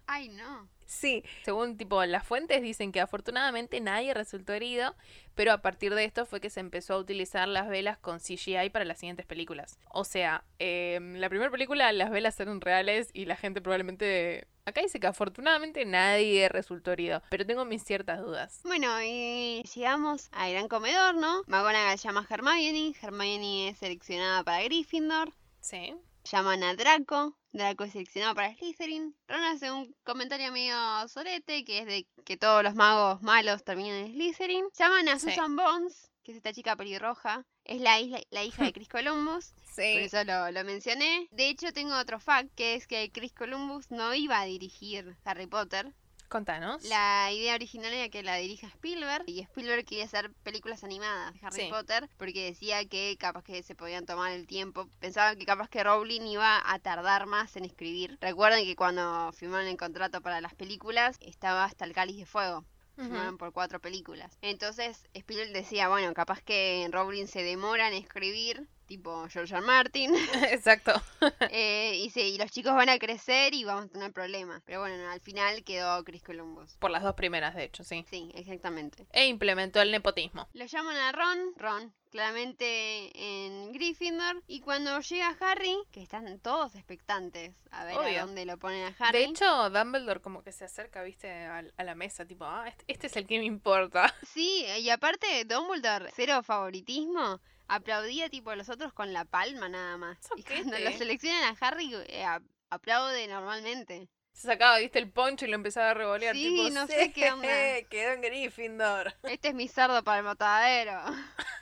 Ay, 0.06 0.30
no. 0.30 0.69
Sí, 0.91 1.23
según 1.45 1.77
tipo 1.77 2.04
las 2.04 2.27
fuentes 2.27 2.62
dicen 2.62 2.91
que 2.91 2.99
afortunadamente 2.99 3.80
nadie 3.80 4.13
resultó 4.13 4.51
herido, 4.51 4.93
pero 5.36 5.54
a 5.54 5.62
partir 5.62 5.95
de 5.95 6.04
esto 6.04 6.25
fue 6.25 6.41
que 6.41 6.49
se 6.49 6.60
empezó 6.60 6.95
a 6.95 6.97
utilizar 6.97 7.47
las 7.47 7.69
velas 7.69 7.97
con 7.97 8.19
CGI 8.19 8.69
para 8.71 8.84
las 8.84 8.99
siguientes 8.99 9.25
películas. 9.25 9.80
O 9.89 10.04
sea, 10.04 10.43
em, 10.60 11.15
la 11.15 11.30
primera 11.30 11.49
película 11.49 11.93
las 11.93 12.12
velas 12.12 12.38
eran 12.41 12.60
reales 12.60 13.10
y 13.13 13.23
la 13.23 13.38
gente 13.38 13.62
probablemente... 13.62 14.47
Acá 14.65 14.82
dice 14.82 14.99
que 14.99 15.08
afortunadamente 15.08 15.86
nadie 15.86 16.49
resultó 16.49 16.91
herido, 16.91 17.23
pero 17.30 17.45
tengo 17.45 17.63
mis 17.63 17.86
ciertas 17.86 18.19
dudas. 18.19 18.60
Bueno, 18.65 19.01
y 19.01 19.63
llegamos 19.73 20.27
al 20.34 20.51
gran 20.51 20.67
comedor, 20.67 21.15
¿no? 21.15 21.43
McGonagall 21.47 21.97
llama 21.97 22.27
a 22.30 22.34
Hermione, 22.34 22.93
Hermione 23.01 23.69
es 23.69 23.77
seleccionada 23.77 24.43
para 24.43 24.62
Gryffindor, 24.65 25.32
Sí. 25.62 25.95
Llaman 26.32 26.63
a 26.63 26.76
Draco, 26.76 27.38
Draco 27.52 27.84
es 27.84 27.91
seleccionado 27.91 28.36
para 28.36 28.56
Slytherin, 28.56 29.15
Ron 29.28 29.44
hace 29.44 29.72
un 29.72 29.96
comentario 30.04 30.52
medio 30.52 30.76
sorete, 31.10 31.65
que 31.65 31.80
es 31.80 31.86
de 31.86 32.08
que 32.24 32.38
todos 32.38 32.63
los 32.63 32.76
magos 32.76 33.22
malos 33.22 33.63
terminan 33.63 33.98
en 34.06 34.13
Slytherin, 34.13 34.65
llaman 34.78 35.10
a 35.10 35.20
Sí. 35.20 35.30
Susan 35.30 35.56
Bones, 35.56 36.10
que 36.24 36.32
es 36.32 36.38
esta 36.38 36.54
chica 36.54 36.76
pelirroja, 36.76 37.46
es 37.65 37.82
la, 37.82 38.00
isla- 38.00 38.22
la 38.30 38.44
hija 38.44 38.63
de 38.63 38.74
Chris 38.74 38.88
Columbus, 38.89 39.52
por 39.52 39.74
Sí. 39.76 39.98
eso 39.98 40.24
lo, 40.24 40.52
lo 40.52 40.63
mencioné. 40.63 41.28
De 41.32 41.50
hecho, 41.50 41.72
tengo 41.74 41.98
otro 41.98 42.20
fact, 42.20 42.54
que 42.56 42.76
es 42.76 42.88
que 42.88 43.12
Chris 43.12 43.34
Columbus 43.34 43.89
no 43.91 44.13
iba 44.13 44.39
a 44.39 44.46
dirigir 44.46 45.17
Harry 45.26 45.48
Potter, 45.48 45.94
Contanos. 46.32 46.84
la 46.86 47.30
idea 47.34 47.56
original 47.56 47.94
era 47.94 48.08
que 48.08 48.24
la 48.24 48.38
dirija 48.38 48.67
Spielberg 48.67 49.26
y 49.28 49.41
Spielberg 49.41 49.84
quería 49.84 50.06
hacer 50.06 50.32
películas 50.44 50.86
animadas 50.86 51.34
de 51.34 51.39
Harry 51.46 51.63
Sí. 51.63 51.67
Potter 51.70 52.10
porque 52.17 52.46
decía 52.46 52.86
que 52.86 53.17
capaz 53.20 53.44
que 53.44 53.62
se 53.63 53.76
podían 53.76 54.06
tomar 54.06 54.32
el 54.32 54.48
tiempo. 54.48 54.88
Pensaba 55.00 55.36
que 55.36 55.46
capaz 55.46 55.67
que 55.67 55.84
Rowling 55.84 56.22
iba 56.22 56.62
a 56.65 56.80
tardar 56.80 57.26
más 57.26 57.58
en 57.58 57.65
escribir. 57.65 58.17
Recuerden 58.22 58.63
que 58.63 58.78
cuando 58.78 59.32
firmaron 59.34 59.67
el 59.67 59.76
contrato 59.76 60.22
para 60.22 60.39
las 60.39 60.56
películas 60.56 61.17
estaba 61.20 61.65
hasta 61.65 61.84
el 61.84 61.91
Cáliz 61.91 62.15
de 62.17 62.26
Fuego. 62.26 62.63
Firmaron 62.96 63.38
por 63.38 63.52
cuatro 63.52 63.82
películas. 63.82 64.38
Entonces 64.41 65.08
Spielberg 65.13 65.52
decía, 65.54 65.89
bueno, 65.89 66.13
capaz 66.13 66.41
que 66.41 66.88
Rowling 66.91 67.26
se 67.26 67.44
demora 67.44 67.88
en 67.88 67.94
escribir. 67.96 68.67
Tipo 68.91 69.25
George 69.30 69.56
R. 69.56 69.62
Martin. 69.65 70.13
Exacto. 70.51 70.91
Eh, 71.54 71.97
y, 71.97 72.10
sí, 72.10 72.21
y 72.21 72.38
los 72.38 72.51
chicos 72.51 72.73
van 72.73 72.89
a 72.89 72.97
crecer 72.97 73.54
y 73.54 73.63
vamos 73.63 73.86
a 73.86 73.88
tener 73.89 74.12
problemas. 74.13 74.62
Pero 74.65 74.80
bueno, 74.80 75.10
al 75.10 75.19
final 75.19 75.63
quedó 75.63 76.04
Chris 76.04 76.23
Columbus. 76.23 76.75
Por 76.77 76.91
las 76.91 77.04
dos 77.04 77.13
primeras, 77.15 77.56
de 77.56 77.65
hecho, 77.65 77.84
sí. 77.84 78.06
Sí, 78.10 78.32
exactamente. 78.36 79.06
E 79.12 79.27
implementó 79.27 79.82
el 79.82 79.91
nepotismo. 79.91 80.47
Lo 80.54 80.65
llaman 80.65 80.95
a 80.95 81.12
Ron, 81.12 81.54
Ron, 81.58 81.93
claramente 82.10 83.12
en 83.15 83.71
Gryffindor. 83.73 84.43
Y 84.47 84.62
cuando 84.62 84.99
llega 85.01 85.36
Harry, 85.41 85.75
que 85.91 86.01
están 86.01 86.39
todos 86.39 86.75
expectantes 86.75 87.54
a 87.71 87.84
ver 87.86 87.97
Obvio. 87.97 88.21
a 88.21 88.25
dónde 88.25 88.45
lo 88.45 88.58
ponen 88.58 88.86
a 88.86 88.95
Harry. 88.99 89.19
De 89.19 89.25
hecho, 89.25 89.69
Dumbledore 89.69 90.21
como 90.21 90.43
que 90.43 90.51
se 90.51 90.65
acerca, 90.65 91.04
viste, 91.04 91.30
a, 91.32 91.63
a 91.75 91.84
la 91.84 91.95
mesa, 91.95 92.25
tipo, 92.25 92.45
ah, 92.45 92.67
este, 92.67 92.86
este 92.88 93.08
es 93.08 93.15
el 93.17 93.27
que 93.27 93.39
me 93.39 93.45
importa. 93.45 94.13
Sí, 94.34 94.65
y 94.80 94.89
aparte 94.89 95.45
Dumbledore, 95.45 96.12
cero 96.15 96.41
favoritismo, 96.43 97.41
aplaudía 97.72 98.30
tipo 98.30 98.52
a 98.52 98.56
los 98.56 98.70
otros 98.70 98.94
con 98.94 99.14
la 99.14 99.26
palma 99.26 99.70
nada 99.70 99.98
más. 99.98 100.18
Y 100.36 100.44
cuando 100.44 100.78
lo 100.78 100.92
seleccionan 100.92 101.44
a 101.44 101.58
Harry, 101.60 101.94
eh, 102.08 102.26
aplaude 102.70 103.28
normalmente. 103.28 104.10
Se 104.34 104.48
sacaba, 104.48 104.78
viste, 104.80 105.00
el 105.00 105.12
poncho 105.12 105.46
y 105.46 105.50
lo 105.50 105.56
empezaba 105.56 105.92
a 105.92 105.94
revolear. 105.94 106.36
Sí, 106.36 106.44
tipo, 106.44 106.70
no 106.70 106.88
sé 106.88 107.12
qué 107.14 107.32
onda. 107.32 107.48
Quedó 107.90 108.14
en 108.14 108.22
Gryffindor. 108.22 109.14
Este 109.24 109.50
es 109.50 109.54
mi 109.54 109.68
cerdo 109.68 110.04
para 110.04 110.20
el 110.20 110.24
matadero. 110.26 111.02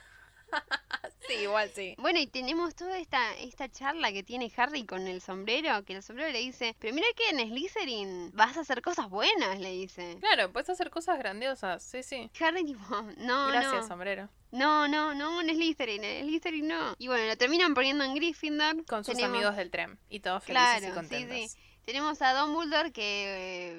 Sí, 1.28 1.34
igual 1.42 1.70
sí. 1.72 1.94
Bueno, 1.98 2.18
y 2.18 2.26
tenemos 2.26 2.74
toda 2.74 2.98
esta, 2.98 3.36
esta 3.36 3.70
charla 3.70 4.10
que 4.12 4.24
tiene 4.24 4.50
Harry 4.56 4.84
con 4.84 5.06
el 5.06 5.20
sombrero, 5.20 5.84
que 5.84 5.92
el 5.94 6.02
sombrero 6.02 6.30
le 6.32 6.40
dice, 6.40 6.74
pero 6.80 6.92
mira 6.92 7.06
que 7.14 7.28
en 7.28 7.48
Slytherin 7.48 8.30
vas 8.34 8.56
a 8.56 8.60
hacer 8.62 8.82
cosas 8.82 9.08
buenas, 9.10 9.60
le 9.60 9.70
dice. 9.70 10.16
Claro, 10.18 10.50
puedes 10.52 10.68
hacer 10.70 10.90
cosas 10.90 11.18
grandiosas, 11.18 11.84
sí, 11.84 12.02
sí. 12.02 12.30
Harry 12.40 12.64
tipo, 12.64 12.82
no, 13.18 13.46
Gracias, 13.48 13.74
no, 13.82 13.86
sombrero. 13.86 14.28
no, 14.50 14.88
no, 14.88 15.14
no, 15.14 15.40
en 15.40 15.50
Slytherin, 15.50 16.02
en 16.02 16.24
Slytherin 16.26 16.66
no. 16.66 16.94
Y 16.98 17.06
bueno, 17.06 17.24
lo 17.28 17.36
terminan 17.36 17.74
poniendo 17.74 18.02
en 18.02 18.14
Gryffindor. 18.16 18.84
Con 18.86 19.04
sus 19.04 19.14
Tenemos- 19.14 19.36
amigos 19.36 19.56
del 19.56 19.70
tren. 19.70 19.98
Y 20.08 20.20
todos 20.20 20.42
felices 20.42 20.68
y 20.68 20.80
Claro, 20.80 20.86
sí, 20.86 20.92
contentos. 20.94 21.50
sí. 21.52 21.58
Tenemos 21.90 22.22
a 22.22 22.34
Dumbledore 22.34 22.92
que 22.92 23.02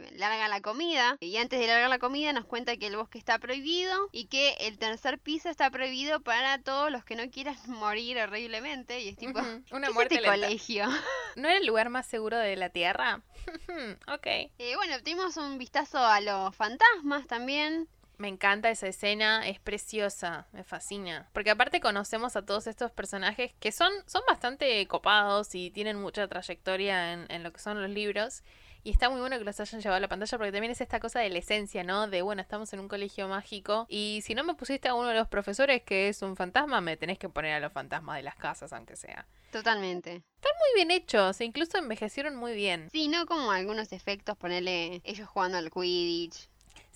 eh, 0.04 0.12
larga 0.18 0.50
la 0.50 0.60
comida 0.60 1.16
y 1.22 1.38
antes 1.38 1.58
de 1.62 1.68
largar 1.68 1.90
la 1.90 1.98
comida 1.98 2.34
nos 2.34 2.44
cuenta 2.44 2.76
que 2.76 2.88
el 2.88 2.98
bosque 2.98 3.18
está 3.18 3.40
prohibido 3.40 4.10
y 4.12 4.26
que 4.26 4.50
el 4.60 4.78
tercer 4.78 5.18
piso 5.18 5.48
está 5.48 5.72
prohibido 5.72 6.20
para 6.20 6.58
todos 6.62 6.92
los 6.92 7.06
que 7.06 7.16
no 7.16 7.30
quieran 7.32 7.56
morir 7.68 8.18
horriblemente 8.18 9.00
y 9.00 9.08
es 9.08 9.16
tipo 9.16 9.40
Ujú, 9.40 9.64
¿qué 9.66 9.76
Una 9.76 9.88
es 9.88 9.94
muerte 9.94 10.16
este 10.16 10.28
lenta. 10.30 10.46
colegio? 10.46 10.88
¿No 11.38 11.48
era 11.48 11.58
el 11.60 11.66
lugar 11.66 11.88
más 11.90 12.06
seguro 12.06 12.38
de 12.38 12.58
la 12.58 12.68
Tierra? 12.68 13.22
ok. 14.14 14.28
Eh, 14.28 14.76
bueno, 14.76 15.02
tenemos 15.02 15.38
un 15.38 15.58
vistazo 15.58 15.98
a 16.00 16.20
los 16.20 16.54
fantasmas 16.54 17.26
también. 17.28 17.88
Me 18.22 18.28
encanta 18.28 18.70
esa 18.70 18.88
escena, 18.88 19.48
es 19.48 19.60
preciosa, 19.60 20.46
me 20.52 20.64
fascina. 20.64 21.28
Porque 21.34 21.50
aparte 21.50 21.82
conocemos 21.82 22.36
a 22.36 22.46
todos 22.46 22.68
estos 22.68 22.92
personajes 22.92 23.52
que 23.60 23.72
son, 23.72 23.92
son 24.06 24.22
bastante 24.28 24.88
copados 24.88 25.56
y 25.56 25.72
tienen 25.72 26.00
mucha 26.00 26.28
trayectoria 26.28 27.14
en, 27.14 27.26
en 27.32 27.42
lo 27.42 27.52
que 27.52 27.60
son 27.60 27.82
los 27.82 27.90
libros. 27.90 28.44
Y 28.84 28.92
está 28.92 29.10
muy 29.10 29.22
bueno 29.22 29.40
que 29.40 29.44
los 29.44 29.60
hayan 29.60 29.82
llevado 29.82 29.98
a 29.98 30.02
la 30.02 30.08
pantalla 30.08 30.38
porque 30.38 30.52
también 30.52 30.72
es 30.72 30.82
esta 30.82 31.00
cosa 31.00 31.20
de 31.20 31.32
la 31.32 31.40
esencia, 31.40 31.84
¿no? 31.84 32.08
De, 32.08 32.22
bueno, 32.22 32.44
estamos 32.44 32.72
en 32.74 32.80
un 32.80 32.88
colegio 32.88 33.28
mágico 33.28 33.88
y 33.90 34.22
si 34.24 34.36
no 34.36 34.44
me 34.44 34.54
pusiste 34.54 34.88
a 34.88 34.94
uno 34.94 35.08
de 35.08 35.16
los 35.16 35.28
profesores 35.28 35.82
que 35.82 36.08
es 36.08 36.22
un 36.22 36.36
fantasma, 36.36 36.80
me 36.80 36.98
tenés 36.98 37.18
que 37.18 37.28
poner 37.28 37.56
a 37.56 37.60
los 37.60 37.74
fantasmas 37.74 38.18
de 38.18 38.22
las 38.22 38.36
casas, 38.36 38.72
aunque 38.72 38.96
sea. 38.96 39.26
Totalmente. 39.52 40.22
Muy 40.62 40.76
bien 40.76 40.92
hechos, 40.92 41.42
e 41.42 41.46
incluso 41.46 41.80
envejecieron 41.80 42.36
muy 42.36 42.54
bien. 42.54 42.88
Sí, 42.92 43.08
no 43.08 43.26
como 43.26 43.52
algunos 43.52 43.92
efectos, 43.92 44.38
ponerle 44.38 45.02
ellos 45.06 45.28
jugando 45.28 45.58
al 45.58 45.72
Quidditch. 45.72 46.51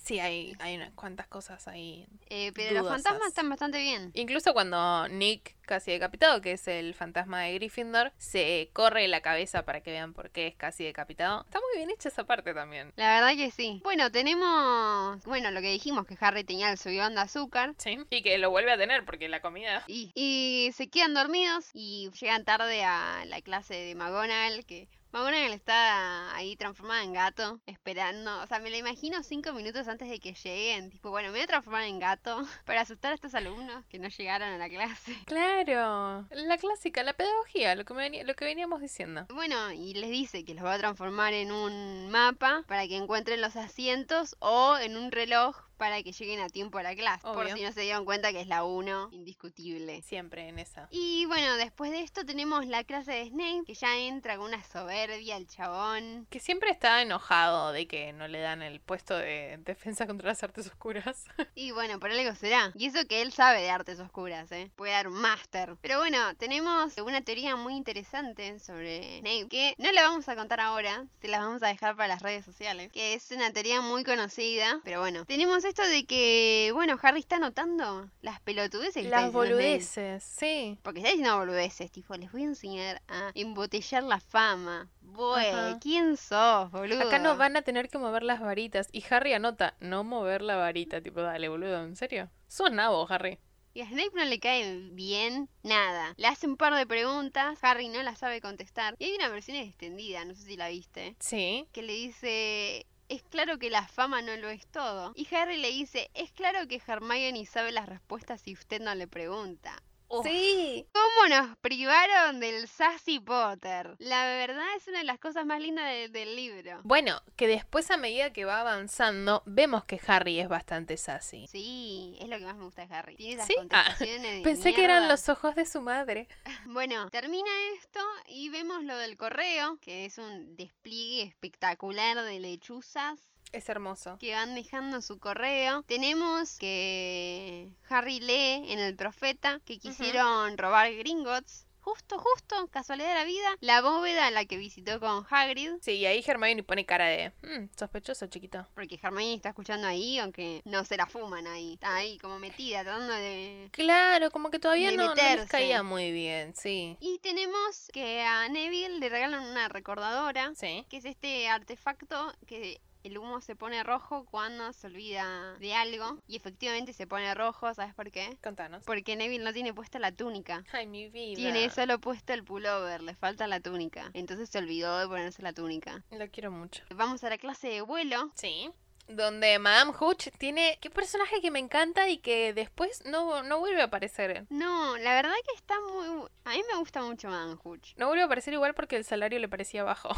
Sí, 0.06 0.20
hay, 0.20 0.54
hay 0.60 0.76
unas 0.76 0.92
cuantas 0.92 1.26
cosas 1.26 1.66
ahí 1.66 2.06
Eh, 2.30 2.52
pero 2.54 2.80
los 2.80 2.88
fantasmas 2.88 3.26
están 3.26 3.50
bastante 3.50 3.80
bien. 3.80 4.12
Incluso 4.14 4.52
cuando 4.52 5.08
Nick, 5.08 5.56
casi 5.62 5.90
decapitado, 5.90 6.40
que 6.40 6.52
es 6.52 6.68
el 6.68 6.94
fantasma 6.94 7.40
de 7.40 7.54
Gryffindor, 7.54 8.12
se 8.16 8.70
corre 8.72 9.08
la 9.08 9.20
cabeza 9.20 9.64
para 9.64 9.80
que 9.80 9.90
vean 9.90 10.12
por 10.12 10.30
qué 10.30 10.46
es 10.46 10.54
casi 10.54 10.84
decapitado. 10.84 11.42
Está 11.44 11.58
muy 11.58 11.78
bien 11.78 11.90
hecha 11.90 12.08
esa 12.08 12.22
parte 12.22 12.54
también. 12.54 12.92
La 12.94 13.14
verdad 13.16 13.34
que 13.36 13.50
sí. 13.50 13.80
Bueno, 13.82 14.12
tenemos, 14.12 15.24
bueno, 15.24 15.50
lo 15.50 15.60
que 15.60 15.72
dijimos, 15.72 16.06
que 16.06 16.16
Harry 16.20 16.44
tenía 16.44 16.70
el 16.70 16.78
subidón 16.78 17.16
de 17.16 17.22
azúcar. 17.22 17.74
Sí. 17.78 17.98
Y 18.08 18.22
que 18.22 18.38
lo 18.38 18.50
vuelve 18.50 18.70
a 18.70 18.78
tener 18.78 19.04
porque 19.04 19.28
la 19.28 19.42
comida... 19.42 19.82
Y, 19.88 20.12
y 20.14 20.70
se 20.72 20.88
quedan 20.88 21.14
dormidos 21.14 21.70
y 21.74 22.10
llegan 22.20 22.44
tarde 22.44 22.84
a 22.84 23.24
la 23.26 23.40
clase 23.40 23.74
de 23.74 23.96
McGonagall, 23.96 24.64
que 24.66 24.86
McGonagall 25.16 25.54
está 25.54 26.34
ahí 26.36 26.56
transformada 26.56 27.02
en 27.02 27.14
gato, 27.14 27.58
esperando. 27.64 28.38
O 28.42 28.46
sea, 28.46 28.58
me 28.58 28.68
lo 28.68 28.76
imagino 28.76 29.22
cinco 29.22 29.54
minutos 29.54 29.88
antes 29.88 30.10
de 30.10 30.20
que 30.20 30.34
lleguen. 30.34 30.90
Tipo, 30.90 31.08
bueno, 31.08 31.28
me 31.28 31.36
voy 31.38 31.40
a 31.40 31.46
transformar 31.46 31.84
en 31.84 31.98
gato 31.98 32.46
para 32.66 32.82
asustar 32.82 33.12
a 33.12 33.14
estos 33.14 33.34
alumnos 33.34 33.82
que 33.86 33.98
no 33.98 34.08
llegaron 34.08 34.48
a 34.50 34.58
la 34.58 34.68
clase. 34.68 35.16
Claro. 35.26 36.26
La 36.30 36.58
clásica, 36.58 37.02
la 37.02 37.12
pedagogía, 37.14 37.74
lo 37.74 37.84
que, 37.84 37.94
me 37.94 38.02
venía- 38.02 38.24
lo 38.24 38.34
que 38.34 38.44
veníamos 38.44 38.80
diciendo. 38.80 39.26
Bueno, 39.32 39.72
y 39.72 39.94
les 39.94 40.10
dice 40.10 40.44
que 40.44 40.54
los 40.54 40.64
va 40.64 40.74
a 40.74 40.78
transformar 40.78 41.32
en 41.32 41.50
un 41.50 42.10
mapa 42.10 42.64
para 42.68 42.86
que 42.86 42.96
encuentren 42.96 43.40
los 43.40 43.56
asientos 43.56 44.36
o 44.40 44.76
en 44.76 44.96
un 44.96 45.10
reloj 45.12 45.56
para 45.76 46.02
que 46.02 46.12
lleguen 46.12 46.40
a 46.40 46.48
tiempo 46.48 46.78
a 46.78 46.82
la 46.82 46.94
clase. 46.94 47.22
Por 47.22 47.50
si 47.52 47.62
no 47.62 47.72
se 47.72 47.82
dieron 47.82 48.04
cuenta 48.04 48.32
que 48.32 48.40
es 48.40 48.46
la 48.46 48.64
1, 48.64 49.10
indiscutible. 49.12 50.02
Siempre 50.02 50.48
en 50.48 50.58
esa. 50.58 50.88
Y 50.90 51.26
bueno, 51.26 51.56
después 51.56 51.90
de 51.90 52.02
esto 52.02 52.24
tenemos 52.24 52.66
la 52.66 52.84
clase 52.84 53.12
de 53.12 53.28
Snape, 53.28 53.64
que 53.66 53.74
ya 53.74 53.98
entra 53.98 54.36
con 54.36 54.46
una 54.46 54.62
soberbia 54.64 55.36
el 55.36 55.46
chabón. 55.46 56.26
Que 56.30 56.40
siempre 56.40 56.70
está 56.70 57.02
enojado 57.02 57.72
de 57.72 57.86
que 57.86 58.12
no 58.12 58.28
le 58.28 58.40
dan 58.40 58.62
el 58.62 58.80
puesto 58.80 59.16
de 59.16 59.58
defensa 59.64 60.06
contra 60.06 60.28
las 60.28 60.42
artes 60.42 60.66
oscuras. 60.66 61.24
Y 61.54 61.70
bueno, 61.70 61.98
por 61.98 62.10
algo 62.10 62.34
será. 62.34 62.72
Y 62.74 62.86
eso 62.86 63.06
que 63.08 63.22
él 63.22 63.32
sabe 63.32 63.62
de 63.62 63.70
artes 63.70 63.98
oscuras, 63.98 64.50
¿eh? 64.52 64.70
Puede 64.76 64.92
dar 64.92 65.08
un 65.08 65.14
máster. 65.14 65.76
Pero 65.80 65.98
bueno, 65.98 66.18
tenemos 66.36 66.96
una 66.98 67.22
teoría 67.22 67.56
muy 67.56 67.74
interesante 67.74 68.58
sobre 68.58 69.20
Snape, 69.20 69.48
que 69.48 69.74
no 69.78 69.90
la 69.92 70.02
vamos 70.02 70.28
a 70.28 70.36
contar 70.36 70.60
ahora, 70.60 71.06
se 71.20 71.28
la 71.28 71.38
vamos 71.38 71.62
a 71.62 71.68
dejar 71.68 71.96
para 71.96 72.08
las 72.08 72.22
redes 72.22 72.44
sociales, 72.44 72.92
que 72.92 73.14
es 73.14 73.30
una 73.30 73.52
teoría 73.52 73.80
muy 73.80 74.04
conocida. 74.04 74.80
Pero 74.84 75.00
bueno, 75.00 75.24
tenemos 75.24 75.64
esto 75.66 75.86
de 75.86 76.04
que, 76.06 76.70
bueno, 76.74 76.98
Harry 77.02 77.20
está 77.20 77.38
notando 77.38 78.10
las 78.22 78.40
pelotudeces 78.40 79.02
que 79.02 79.08
Las 79.08 79.32
boludeces, 79.32 80.22
sí. 80.22 80.78
Porque 80.82 81.00
está 81.00 81.10
diciendo 81.10 81.36
boludeces, 81.38 81.90
tipo, 81.90 82.14
les 82.14 82.30
voy 82.32 82.42
a 82.42 82.46
enseñar 82.46 83.02
a 83.08 83.30
embotellar 83.34 84.02
la 84.02 84.20
fama. 84.20 84.88
Ajá. 85.18 85.78
¿quién 85.80 86.16
sos, 86.16 86.70
boludo? 86.70 87.00
Acá 87.00 87.18
no 87.18 87.36
van 87.36 87.56
a 87.56 87.62
tener 87.62 87.88
que 87.88 87.98
mover 87.98 88.22
las 88.22 88.40
varitas. 88.40 88.88
Y 88.92 89.02
Harry 89.10 89.32
anota, 89.32 89.74
no 89.80 90.04
mover 90.04 90.42
la 90.42 90.56
varita. 90.56 91.00
Tipo, 91.00 91.22
dale, 91.22 91.48
boludo, 91.48 91.82
¿en 91.84 91.96
serio? 91.96 92.30
Sos 92.48 92.70
nabo, 92.70 93.06
Harry. 93.10 93.38
Y 93.72 93.82
a 93.82 93.86
Snape 93.86 94.12
no 94.14 94.24
le 94.24 94.38
cae 94.38 94.88
bien 94.92 95.50
nada. 95.62 96.14
Le 96.16 96.26
hace 96.28 96.46
un 96.46 96.56
par 96.56 96.74
de 96.74 96.86
preguntas, 96.86 97.58
Harry 97.62 97.88
no 97.88 98.02
las 98.02 98.18
sabe 98.18 98.40
contestar. 98.40 98.94
Y 98.98 99.04
hay 99.04 99.14
una 99.16 99.28
versión 99.28 99.58
extendida, 99.58 100.24
no 100.24 100.34
sé 100.34 100.42
si 100.42 100.56
la 100.56 100.68
viste, 100.68 101.16
Sí. 101.20 101.66
que 101.72 101.82
le 101.82 101.92
dice... 101.92 102.86
Es 103.08 103.22
claro 103.22 103.58
que 103.58 103.70
la 103.70 103.86
fama 103.86 104.20
no 104.22 104.36
lo 104.36 104.48
es 104.48 104.66
todo. 104.66 105.12
Y 105.14 105.32
Harry 105.34 105.56
le 105.58 105.70
dice, 105.70 106.10
es 106.14 106.32
claro 106.32 106.66
que 106.66 106.82
Hermione 106.84 107.46
sabe 107.46 107.70
las 107.72 107.88
respuestas 107.88 108.40
si 108.40 108.52
usted 108.52 108.80
no 108.80 108.94
le 108.94 109.06
pregunta. 109.06 109.80
Uf. 110.08 110.24
Sí. 110.26 110.86
¿Cómo 110.92 111.28
nos 111.28 111.56
privaron 111.58 112.38
del 112.40 112.68
Sassy 112.68 113.18
Potter? 113.18 113.96
La 113.98 114.24
verdad 114.24 114.64
es 114.76 114.86
una 114.86 114.98
de 114.98 115.04
las 115.04 115.18
cosas 115.18 115.44
más 115.46 115.60
lindas 115.60 115.86
de- 115.86 116.08
del 116.08 116.36
libro. 116.36 116.80
Bueno, 116.84 117.20
que 117.36 117.48
después 117.48 117.90
a 117.90 117.96
medida 117.96 118.32
que 118.32 118.44
va 118.44 118.60
avanzando, 118.60 119.42
vemos 119.46 119.84
que 119.84 120.00
Harry 120.06 120.38
es 120.38 120.48
bastante 120.48 120.96
sassy. 120.96 121.46
Sí, 121.48 122.16
es 122.20 122.28
lo 122.28 122.38
que 122.38 122.44
más 122.44 122.56
me 122.56 122.64
gusta 122.64 122.86
de 122.86 122.94
Harry. 122.94 123.16
Tiene 123.16 123.34
esas 123.34 123.46
¿Sí? 123.48 123.54
Ah, 123.58 123.84
contestaciones 123.84 124.42
Pensé 124.44 124.72
que 124.74 124.84
eran 124.84 125.08
los 125.08 125.28
ojos 125.28 125.54
de 125.56 125.66
su 125.66 125.80
madre. 125.80 126.28
Bueno, 126.66 127.08
termina 127.10 127.50
esto 127.78 128.00
y 128.28 128.48
vemos 128.50 128.82
lo 128.84 128.96
del 128.98 129.16
correo, 129.16 129.78
que 129.80 130.04
es 130.04 130.18
un 130.18 130.54
despliegue 130.56 131.22
espectacular 131.22 132.22
de 132.22 132.38
lechuzas 132.38 133.18
Es 133.52 133.68
hermoso. 133.68 134.18
que 134.18 134.34
van 134.34 134.54
dejando 134.54 135.00
su 135.00 135.18
correo. 135.18 135.82
Tenemos 135.84 136.58
que 136.58 137.70
Harry 137.88 138.20
lee 138.20 138.70
en 138.72 138.78
el 138.78 138.94
profeta 138.96 139.60
que 139.64 139.78
quisieron 139.78 140.58
robar 140.58 140.92
Gringotts. 140.94 141.64
Justo, 141.80 142.18
justo, 142.18 142.66
casualidad 142.72 143.10
de 143.10 143.14
la 143.14 143.24
vida, 143.24 143.48
la 143.60 143.80
bóveda 143.80 144.26
a 144.26 144.32
la 144.32 144.44
que 144.44 144.56
visitó 144.56 144.98
con 144.98 145.24
Hagrid. 145.30 145.74
Sí, 145.82 145.92
y 145.92 146.06
ahí 146.06 146.20
Hermione 146.26 146.64
pone 146.64 146.84
cara 146.84 147.06
de, 147.06 147.32
"Mm, 147.42 147.68
sospechoso, 147.78 148.26
chiquito. 148.26 148.66
Porque 148.74 148.98
Hermione 149.00 149.34
está 149.34 149.50
escuchando 149.50 149.86
ahí, 149.86 150.18
aunque 150.18 150.62
no 150.64 150.84
se 150.84 150.96
la 150.96 151.06
fuman 151.06 151.46
ahí. 151.46 151.74
Está 151.74 151.94
ahí 151.94 152.18
como 152.18 152.40
metida, 152.40 152.82
tratando 152.82 153.14
de... 153.14 153.68
Claro, 153.70 154.32
como 154.32 154.50
que 154.50 154.58
todavía 154.58 154.90
no, 154.90 155.06
no 155.06 155.14
les 155.14 155.46
caía 155.48 155.84
muy 155.84 156.10
bien, 156.10 156.56
sí. 156.56 156.96
Y 156.98 157.20
tenemos 157.20 157.88
que 157.92 158.20
a 158.22 158.48
Neville 158.48 158.98
le 158.98 159.08
regalan 159.08 159.44
una 159.44 159.68
recordadora 159.68 160.52
Sí. 160.56 160.84
que 160.90 160.96
es 160.96 161.04
este 161.04 161.46
artefacto 161.46 162.32
que 162.48 162.80
el 163.06 163.18
humo 163.18 163.40
se 163.40 163.54
pone 163.56 163.82
rojo 163.82 164.24
cuando 164.30 164.72
se 164.72 164.86
olvida 164.88 165.56
de 165.58 165.74
algo 165.74 166.18
y 166.26 166.36
efectivamente 166.36 166.92
se 166.92 167.06
pone 167.06 167.32
rojo, 167.34 167.72
¿sabes 167.74 167.94
por 167.94 168.10
qué? 168.10 168.36
Contanos. 168.42 168.82
Porque 168.84 169.14
Neville 169.16 169.44
no 169.44 169.52
tiene 169.52 169.72
puesta 169.72 169.98
la 169.98 170.12
túnica. 170.12 170.64
Ay, 170.72 170.86
mi 170.86 171.08
vida. 171.08 171.36
Tiene 171.36 171.70
solo 171.70 172.00
puesto 172.00 172.32
el 172.32 172.42
pullover, 172.44 173.02
le 173.02 173.14
falta 173.14 173.46
la 173.46 173.60
túnica. 173.60 174.10
Entonces 174.12 174.48
se 174.50 174.58
olvidó 174.58 174.98
de 174.98 175.06
ponerse 175.06 175.42
la 175.42 175.52
túnica. 175.52 176.02
Lo 176.10 176.28
quiero 176.30 176.50
mucho. 176.50 176.82
Vamos 176.94 177.22
a 177.24 177.30
la 177.30 177.38
clase 177.38 177.68
de 177.68 177.80
vuelo. 177.80 178.30
Sí. 178.34 178.70
donde 179.08 179.58
Madame 179.60 179.92
Hooch 180.00 180.30
tiene... 180.36 180.78
Qué 180.80 180.90
personaje 180.90 181.40
que 181.40 181.52
me 181.52 181.60
encanta 181.60 182.08
y 182.08 182.18
que 182.18 182.52
después 182.52 183.04
no, 183.06 183.44
no 183.44 183.60
vuelve 183.60 183.80
a 183.82 183.84
aparecer. 183.84 184.46
No, 184.50 184.96
la 184.98 185.14
verdad 185.14 185.32
que 185.48 185.54
está 185.54 185.74
muy... 185.80 186.26
A 186.44 186.50
mí 186.50 186.62
me 186.72 186.78
gusta 186.78 187.02
mucho 187.02 187.28
Madame 187.28 187.56
Hooch. 187.62 187.94
No 187.96 188.08
vuelve 188.08 188.22
a 188.22 188.26
aparecer 188.26 188.52
igual 188.54 188.74
porque 188.74 188.96
el 188.96 189.04
salario 189.04 189.38
le 189.38 189.48
parecía 189.48 189.84
bajo. 189.84 190.08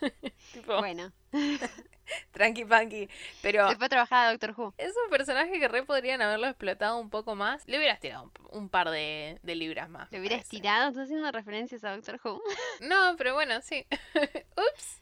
tipo, 0.52 0.76
Bueno, 0.78 1.12
tranqui 2.32 2.64
panqui. 2.64 3.08
Pero 3.40 3.68
se 3.68 3.76
fue 3.76 3.86
a 3.86 3.88
trabajar 3.88 4.26
a 4.26 4.30
Doctor 4.32 4.54
Who. 4.56 4.74
es 4.78 4.92
un 5.04 5.10
personaje 5.10 5.58
que 5.58 5.68
re 5.68 5.82
podrían 5.84 6.22
haberlo 6.22 6.46
explotado 6.48 6.98
un 6.98 7.10
poco 7.10 7.34
más. 7.34 7.62
Le 7.66 7.78
hubieras 7.78 8.00
tirado 8.00 8.24
un, 8.24 8.32
un 8.62 8.68
par 8.68 8.90
de, 8.90 9.38
de 9.42 9.54
libras 9.54 9.88
más. 9.88 10.10
Le 10.10 10.20
hubieras 10.20 10.38
parece. 10.40 10.50
tirado, 10.50 10.88
estás 10.88 11.04
haciendo 11.04 11.30
referencias 11.32 11.84
a 11.84 11.94
Doctor 11.94 12.20
Who. 12.24 12.42
No, 12.80 13.14
pero 13.16 13.34
bueno, 13.34 13.60
sí. 13.62 13.86
Ups. 14.56 15.01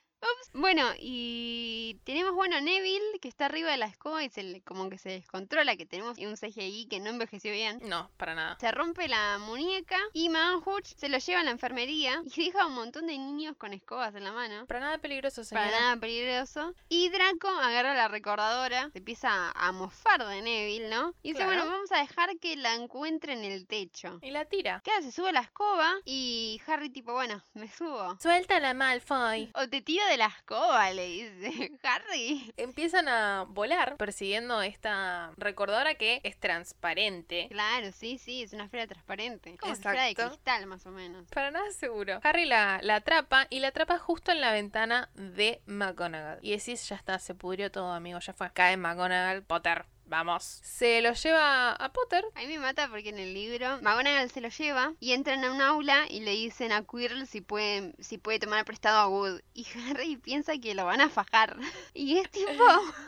Bueno, 0.53 0.85
y 0.99 1.99
tenemos, 2.05 2.35
bueno, 2.35 2.61
Neville, 2.61 3.19
que 3.21 3.29
está 3.29 3.47
arriba 3.47 3.71
de 3.71 3.77
la 3.77 3.87
escoba 3.87 4.25
y 4.25 4.31
se 4.31 4.43
le- 4.43 4.61
como 4.63 4.91
que 4.91 4.99
se 4.99 5.11
descontrola, 5.11 5.77
que 5.77 5.87
tenemos 5.87 6.19
un 6.19 6.37
CGI 6.37 6.87
que 6.89 6.99
no 6.99 7.09
envejeció 7.11 7.53
bien. 7.53 7.81
No, 7.85 8.11
para 8.17 8.35
nada. 8.35 8.57
Se 8.61 8.71
rompe 8.73 9.07
la 9.09 9.39
muñeca 9.39 9.97
y 10.13 10.29
Hooch 10.65 10.87
se 10.97 11.09
lo 11.09 11.19
lleva 11.19 11.41
a 11.41 11.45
la 11.45 11.51
enfermería 11.53 12.23
y 12.27 12.31
deja 12.53 12.63
a 12.63 12.67
un 12.67 12.75
montón 12.75 13.07
de 13.07 13.17
niños 13.17 13.57
con 13.57 13.73
escobas 13.73 14.15
en 14.17 14.25
la 14.25 14.33
mano. 14.33 14.67
Para 14.67 14.81
nada 14.81 14.99
peligroso, 14.99 15.45
señora. 15.45 15.67
Para 15.69 15.81
nada 15.81 15.97
peligroso. 15.99 16.75
Y 16.89 17.09
Draco 17.11 17.49
agarra 17.49 17.95
la 17.95 18.09
recordadora, 18.09 18.91
se 18.93 18.99
empieza 18.99 19.53
a 19.53 19.73
mofar 19.73 20.27
de 20.27 20.43
Neville, 20.43 20.89
¿no? 20.89 21.15
Y 21.23 21.29
dice, 21.33 21.45
Claro. 21.45 21.53
bueno, 21.63 21.71
vamos 21.71 21.93
a 21.93 21.99
dejar 21.99 22.37
que 22.39 22.57
la 22.57 22.75
encuentre 22.75 23.35
en 23.35 23.45
el 23.45 23.67
techo. 23.67 24.19
Y 24.21 24.31
la 24.33 24.45
tira. 24.47 24.83
Queda, 24.85 25.01
se 25.03 25.13
sube 25.13 25.29
a 25.29 25.33
la 25.33 25.41
escoba 25.41 25.95
y 26.05 26.61
Harry 26.67 26.91
tipo, 26.91 27.13
bueno, 27.13 27.43
me 27.55 27.69
subo. 27.69 28.19
Suéltala, 28.21 28.75
Malfoy. 28.75 29.51
O 29.55 29.69
te 29.69 29.81
tiro 29.81 30.05
de 30.11 30.17
la 30.17 30.27
escoba, 30.27 30.91
le 30.93 31.07
dice 31.07 31.71
Harry. 31.85 32.53
Empiezan 32.57 33.09
a 33.09 33.45
volar 33.49 33.97
persiguiendo 33.97 34.61
esta 34.61 35.33
recordadora 35.37 35.95
que 35.95 36.21
es 36.25 36.37
transparente. 36.39 37.47
Claro, 37.51 37.93
sí, 37.93 38.19
sí, 38.19 38.43
es 38.43 38.53
una 38.53 38.65
esfera 38.65 38.87
transparente. 38.87 39.57
Como 39.59 39.75
si 39.75 39.83
fuera 39.83 40.03
de 40.03 40.11
Exacto. 40.11 40.33
cristal, 40.33 40.67
más 40.67 40.85
o 40.87 40.91
menos. 40.91 41.29
Para 41.31 41.51
nada 41.51 41.71
seguro. 41.71 42.21
Harry 42.23 42.45
la, 42.45 42.81
la 42.83 42.97
atrapa 42.97 43.47
y 43.51 43.61
la 43.61 43.69
atrapa 43.69 43.99
justo 43.99 44.33
en 44.33 44.41
la 44.41 44.53
ventana 44.53 45.09
de 45.15 45.63
McGonagall. 45.67 46.39
Y 46.43 46.51
decís, 46.51 46.89
ya 46.89 46.97
está, 46.97 47.19
se 47.19 47.35
pudrió 47.35 47.71
todo, 47.71 47.93
amigo, 47.93 48.19
ya 48.19 48.33
fue. 48.33 48.51
Cae 48.53 48.77
McGonagall, 48.77 49.43
Potter, 49.45 49.87
vamos. 50.11 50.43
Se 50.63 51.01
lo 51.01 51.15
lleva 51.15 51.73
a 51.73 51.93
Potter. 51.93 52.25
A 52.35 52.41
mí 52.41 52.47
me 52.49 52.59
mata 52.59 52.89
porque 52.89 53.09
en 53.09 53.19
el 53.19 53.33
libro 53.33 53.81
McGonagall 53.81 54.29
se 54.31 54.41
lo 54.43 54.49
lleva 54.49 54.93
y 55.01 55.13
entran 55.13 55.43
a 55.45 55.53
un 55.53 55.63
aula 55.63 56.05
y 56.11 56.21
le 56.21 56.33
dicen 56.33 56.73
a 56.73 56.83
Quirrell 56.85 57.27
si 57.27 57.41
puede, 57.41 57.95
si 58.01 58.19
puede 58.19 58.39
tomar 58.41 58.65
prestado 58.65 58.99
a 58.99 59.09
Wood. 59.09 59.41
Y 59.55 59.67
Harry 59.89 60.17
piensa 60.17 60.59
que 60.59 60.75
lo 60.75 60.85
van 60.85 61.01
a 61.01 61.09
fajar. 61.09 61.57
Y 61.95 62.19
es 62.19 62.31
tipo, 62.33 62.65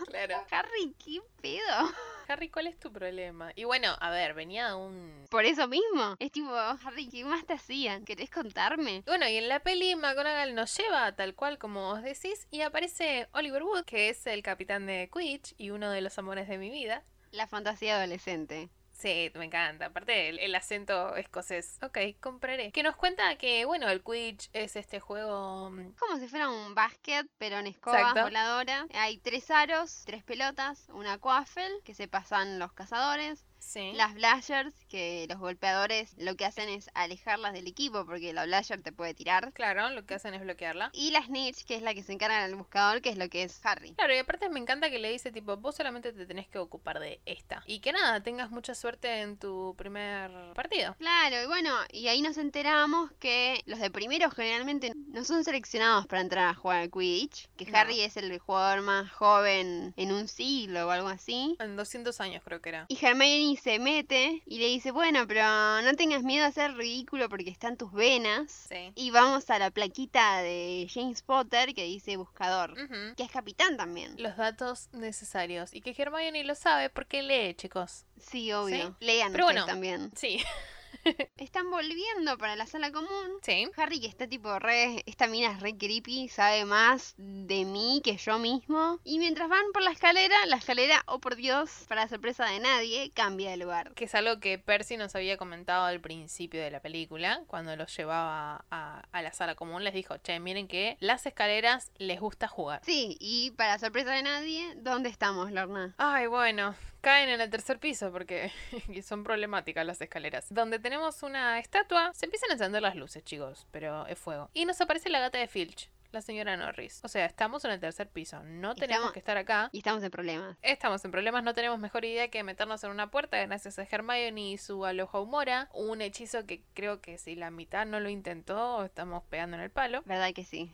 Claro. 0.06 0.36
Harry, 0.50 0.94
¿qué 1.04 1.20
pedo? 1.42 1.92
Harry, 2.32 2.48
¿cuál 2.48 2.66
es 2.66 2.78
tu 2.80 2.90
problema? 2.90 3.52
Y 3.56 3.64
bueno, 3.64 3.94
a 4.00 4.08
ver, 4.10 4.32
venía 4.32 4.74
un... 4.74 5.26
Por 5.28 5.44
eso 5.44 5.68
mismo. 5.68 6.16
Es 6.18 6.32
tipo, 6.32 6.50
Harry, 6.54 7.06
¿qué 7.06 7.26
más 7.26 7.44
te 7.44 7.52
hacían? 7.52 8.06
¿Querés 8.06 8.30
contarme? 8.30 9.02
Bueno, 9.06 9.28
y 9.28 9.36
en 9.36 9.48
la 9.48 9.60
peli 9.60 9.94
McGonagall 9.96 10.54
nos 10.54 10.74
lleva 10.74 11.14
tal 11.14 11.34
cual 11.34 11.58
como 11.58 11.90
os 11.90 12.02
decís 12.02 12.46
y 12.50 12.62
aparece 12.62 13.28
Oliver 13.32 13.62
Wood, 13.62 13.84
que 13.84 14.08
es 14.08 14.26
el 14.26 14.42
capitán 14.42 14.86
de 14.86 15.10
Quidditch 15.12 15.54
y 15.58 15.70
uno 15.70 15.90
de 15.90 16.00
los 16.00 16.16
amores 16.16 16.48
de 16.48 16.56
mi 16.56 16.70
vida. 16.70 17.04
La 17.32 17.46
fantasía 17.46 17.98
adolescente. 17.98 18.70
Sí, 19.02 19.32
me 19.34 19.46
encanta. 19.46 19.86
Aparte, 19.86 20.28
el, 20.28 20.38
el 20.38 20.54
acento 20.54 21.16
escocés. 21.16 21.78
Ok, 21.82 21.98
compraré. 22.20 22.70
Que 22.70 22.84
nos 22.84 22.94
cuenta 22.94 23.36
que, 23.36 23.64
bueno, 23.64 23.88
el 23.88 24.02
Quidditch 24.02 24.48
es 24.52 24.76
este 24.76 25.00
juego. 25.00 25.70
mm, 25.70 25.94
Como 25.98 26.18
si 26.18 26.28
fuera 26.28 26.48
un 26.48 26.74
básquet, 26.74 27.26
pero 27.38 27.58
en 27.58 27.66
escoba 27.66 27.98
Exacto. 27.98 28.22
voladora. 28.22 28.86
Hay 28.94 29.18
tres 29.18 29.50
aros, 29.50 30.02
tres 30.06 30.22
pelotas, 30.22 30.88
una 30.90 31.18
quaffle 31.18 31.68
que 31.84 31.94
se 31.94 32.06
pasan 32.06 32.60
los 32.60 32.72
cazadores, 32.72 33.44
Sí. 33.62 33.92
las 33.94 34.14
blashers, 34.14 34.74
que 34.88 35.26
los 35.28 35.38
golpeadores 35.38 36.14
lo 36.18 36.36
que 36.36 36.44
hacen 36.44 36.68
es 36.68 36.90
alejarlas 36.94 37.52
del 37.52 37.66
equipo 37.66 38.04
porque 38.04 38.32
la 38.32 38.44
blasher 38.44 38.82
te 38.82 38.92
puede 38.92 39.14
tirar. 39.14 39.52
Claro, 39.52 39.88
lo 39.90 40.04
que 40.04 40.14
hacen 40.14 40.34
es 40.34 40.42
bloquearla. 40.42 40.90
Y 40.92 41.10
la 41.12 41.22
snitch, 41.22 41.64
que 41.64 41.76
es 41.76 41.82
la 41.82 41.94
que 41.94 42.02
se 42.02 42.12
encarga 42.12 42.42
del 42.44 42.56
buscador, 42.56 43.00
que 43.00 43.10
es 43.10 43.16
lo 43.16 43.28
que 43.28 43.44
es 43.44 43.64
Harry. 43.64 43.92
Claro, 43.94 44.14
y 44.14 44.18
aparte 44.18 44.48
me 44.48 44.60
encanta 44.60 44.90
que 44.90 44.98
le 44.98 45.10
dice, 45.10 45.30
tipo, 45.32 45.56
vos 45.56 45.76
solamente 45.76 46.12
te 46.12 46.26
tenés 46.26 46.48
que 46.48 46.58
ocupar 46.58 46.98
de 47.00 47.20
esta. 47.24 47.62
Y 47.66 47.78
que 47.80 47.92
nada, 47.92 48.22
tengas 48.22 48.50
mucha 48.50 48.74
suerte 48.74 49.20
en 49.20 49.36
tu 49.38 49.74
primer 49.78 50.30
partido. 50.54 50.94
Claro, 50.98 51.42
y 51.42 51.46
bueno, 51.46 51.70
y 51.92 52.08
ahí 52.08 52.20
nos 52.20 52.36
enteramos 52.38 53.10
que 53.20 53.62
los 53.66 53.78
de 53.78 53.90
primero 53.90 54.30
generalmente 54.30 54.92
no 55.08 55.24
son 55.24 55.44
seleccionados 55.44 56.06
para 56.06 56.20
entrar 56.22 56.48
a 56.48 56.54
jugar 56.54 56.80
al 56.80 56.90
Quidditch, 56.90 57.48
que 57.56 57.66
No. 57.66 57.78
Harry 57.78 58.00
es 58.00 58.16
el 58.16 58.36
jugador 58.38 58.82
más 58.82 59.10
joven 59.12 59.94
en 59.96 60.12
un 60.12 60.28
siglo 60.28 60.88
o 60.88 60.90
algo 60.90 61.08
así. 61.08 61.56
En 61.60 61.76
200 61.76 62.20
años 62.20 62.42
creo 62.44 62.60
que 62.60 62.68
era. 62.70 62.86
Y 62.88 62.98
Hermione 63.04 63.51
se 63.56 63.78
mete 63.78 64.42
y 64.46 64.58
le 64.58 64.66
dice, 64.66 64.90
bueno, 64.90 65.26
pero 65.26 65.42
no 65.82 65.94
tengas 65.94 66.22
miedo 66.22 66.44
a 66.44 66.48
hacer 66.48 66.74
ridículo 66.74 67.28
porque 67.28 67.50
están 67.50 67.76
tus 67.76 67.92
venas. 67.92 68.50
Sí. 68.68 68.92
Y 68.94 69.10
vamos 69.10 69.48
a 69.50 69.58
la 69.58 69.70
plaquita 69.70 70.42
de 70.42 70.88
James 70.92 71.22
Potter 71.22 71.74
que 71.74 71.84
dice 71.84 72.16
buscador, 72.16 72.74
que 73.16 73.22
es 73.22 73.30
capitán 73.30 73.76
también. 73.76 74.14
Los 74.18 74.36
datos 74.36 74.88
necesarios. 74.92 75.74
Y 75.74 75.80
que 75.80 75.94
Hermione 75.96 76.44
lo 76.44 76.54
sabe 76.54 76.90
porque 76.90 77.22
lee, 77.22 77.54
chicos. 77.54 78.04
Sí, 78.18 78.52
obvio. 78.52 78.96
Sí. 78.98 79.06
Lean 79.06 79.32
Pero 79.32 79.46
ustedes 79.46 79.62
bueno. 79.62 79.66
también. 79.66 80.12
Sí. 80.16 80.42
Están 81.36 81.70
volviendo 81.70 82.38
para 82.38 82.56
la 82.56 82.66
sala 82.66 82.92
común. 82.92 83.38
Sí. 83.42 83.68
Harry 83.76 84.00
que 84.00 84.06
está 84.06 84.26
tipo 84.28 84.58
re, 84.58 85.02
esta 85.06 85.26
mina 85.26 85.52
es 85.52 85.60
re 85.60 85.76
creepy, 85.76 86.28
sabe 86.28 86.64
más 86.64 87.14
de 87.16 87.64
mí 87.64 88.00
que 88.04 88.16
yo 88.16 88.38
mismo. 88.38 89.00
Y 89.04 89.18
mientras 89.18 89.48
van 89.48 89.64
por 89.72 89.82
la 89.82 89.90
escalera, 89.90 90.34
la 90.46 90.56
escalera, 90.56 91.02
oh 91.06 91.20
por 91.20 91.36
Dios, 91.36 91.70
para 91.88 92.08
sorpresa 92.08 92.46
de 92.46 92.60
nadie, 92.60 93.10
cambia 93.14 93.50
de 93.50 93.56
lugar. 93.56 93.92
Que 93.94 94.04
es 94.04 94.14
algo 94.14 94.40
que 94.40 94.58
Percy 94.58 94.96
nos 94.96 95.14
había 95.14 95.36
comentado 95.36 95.84
al 95.84 96.00
principio 96.00 96.60
de 96.62 96.70
la 96.70 96.80
película, 96.80 97.42
cuando 97.46 97.74
los 97.76 97.96
llevaba 97.96 98.64
a, 98.70 99.02
a 99.10 99.22
la 99.22 99.32
sala 99.32 99.54
común, 99.54 99.84
les 99.84 99.94
dijo, 99.94 100.16
che, 100.18 100.38
miren 100.40 100.68
que 100.68 100.96
las 101.00 101.26
escaleras 101.26 101.90
les 101.98 102.20
gusta 102.20 102.48
jugar. 102.48 102.80
Sí, 102.84 103.16
y 103.20 103.52
para 103.52 103.78
sorpresa 103.78 104.12
de 104.12 104.22
nadie, 104.22 104.74
¿dónde 104.76 105.08
estamos, 105.08 105.50
Lorna? 105.50 105.94
Ay, 105.98 106.26
bueno, 106.26 106.74
caen 107.02 107.28
en 107.28 107.40
el 107.42 107.50
tercer 107.50 107.78
piso 107.78 108.10
porque 108.10 108.50
son 109.04 109.24
problemáticas 109.24 109.84
las 109.84 110.00
escaleras. 110.00 110.46
Donde 110.48 110.78
tenemos 110.78 111.22
una 111.22 111.58
estatua, 111.58 112.12
se 112.14 112.24
empiezan 112.24 112.50
a 112.50 112.52
encender 112.54 112.80
las 112.80 112.96
luces, 112.96 113.22
chicos, 113.24 113.66
pero 113.70 114.06
es 114.06 114.18
fuego. 114.18 114.48
Y 114.54 114.64
nos 114.64 114.80
aparece 114.80 115.10
la 115.10 115.20
gata 115.20 115.38
de 115.38 115.48
Filch, 115.48 115.90
la 116.12 116.20
señora 116.22 116.56
Norris. 116.56 117.00
O 117.04 117.08
sea, 117.08 117.24
estamos 117.26 117.64
en 117.64 117.72
el 117.72 117.80
tercer 117.80 118.08
piso, 118.08 118.42
no 118.44 118.74
tenemos 118.74 118.96
Estamos- 118.96 119.12
que 119.12 119.18
estar 119.18 119.36
acá. 119.36 119.68
Y 119.72 119.78
estamos 119.78 120.02
en 120.02 120.10
problemas. 120.10 120.56
Estamos 120.62 121.04
en 121.04 121.10
problemas, 121.10 121.42
no 121.42 121.54
tenemos 121.54 121.78
mejor 121.78 122.04
idea 122.04 122.28
que 122.28 122.42
meternos 122.42 122.82
en 122.84 122.90
una 122.90 123.10
puerta 123.10 123.38
gracias 123.46 123.78
a 123.78 123.82
Hermione 123.90 124.40
y 124.52 124.58
su 124.58 124.84
aloja 124.84 125.20
humora. 125.20 125.68
Un 125.72 126.00
hechizo 126.02 126.46
que 126.46 126.62
creo 126.74 127.00
que 127.00 127.18
si 127.18 127.34
la 127.34 127.50
mitad 127.50 127.86
no 127.86 128.00
lo 128.00 128.08
intentó, 128.08 128.84
estamos 128.84 129.22
pegando 129.24 129.56
en 129.56 129.62
el 129.62 129.70
palo. 129.70 130.02
¿Verdad 130.04 130.32
que 130.34 130.44
sí? 130.44 130.72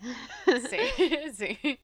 Sí, 0.68 0.78
sí. 1.36 1.80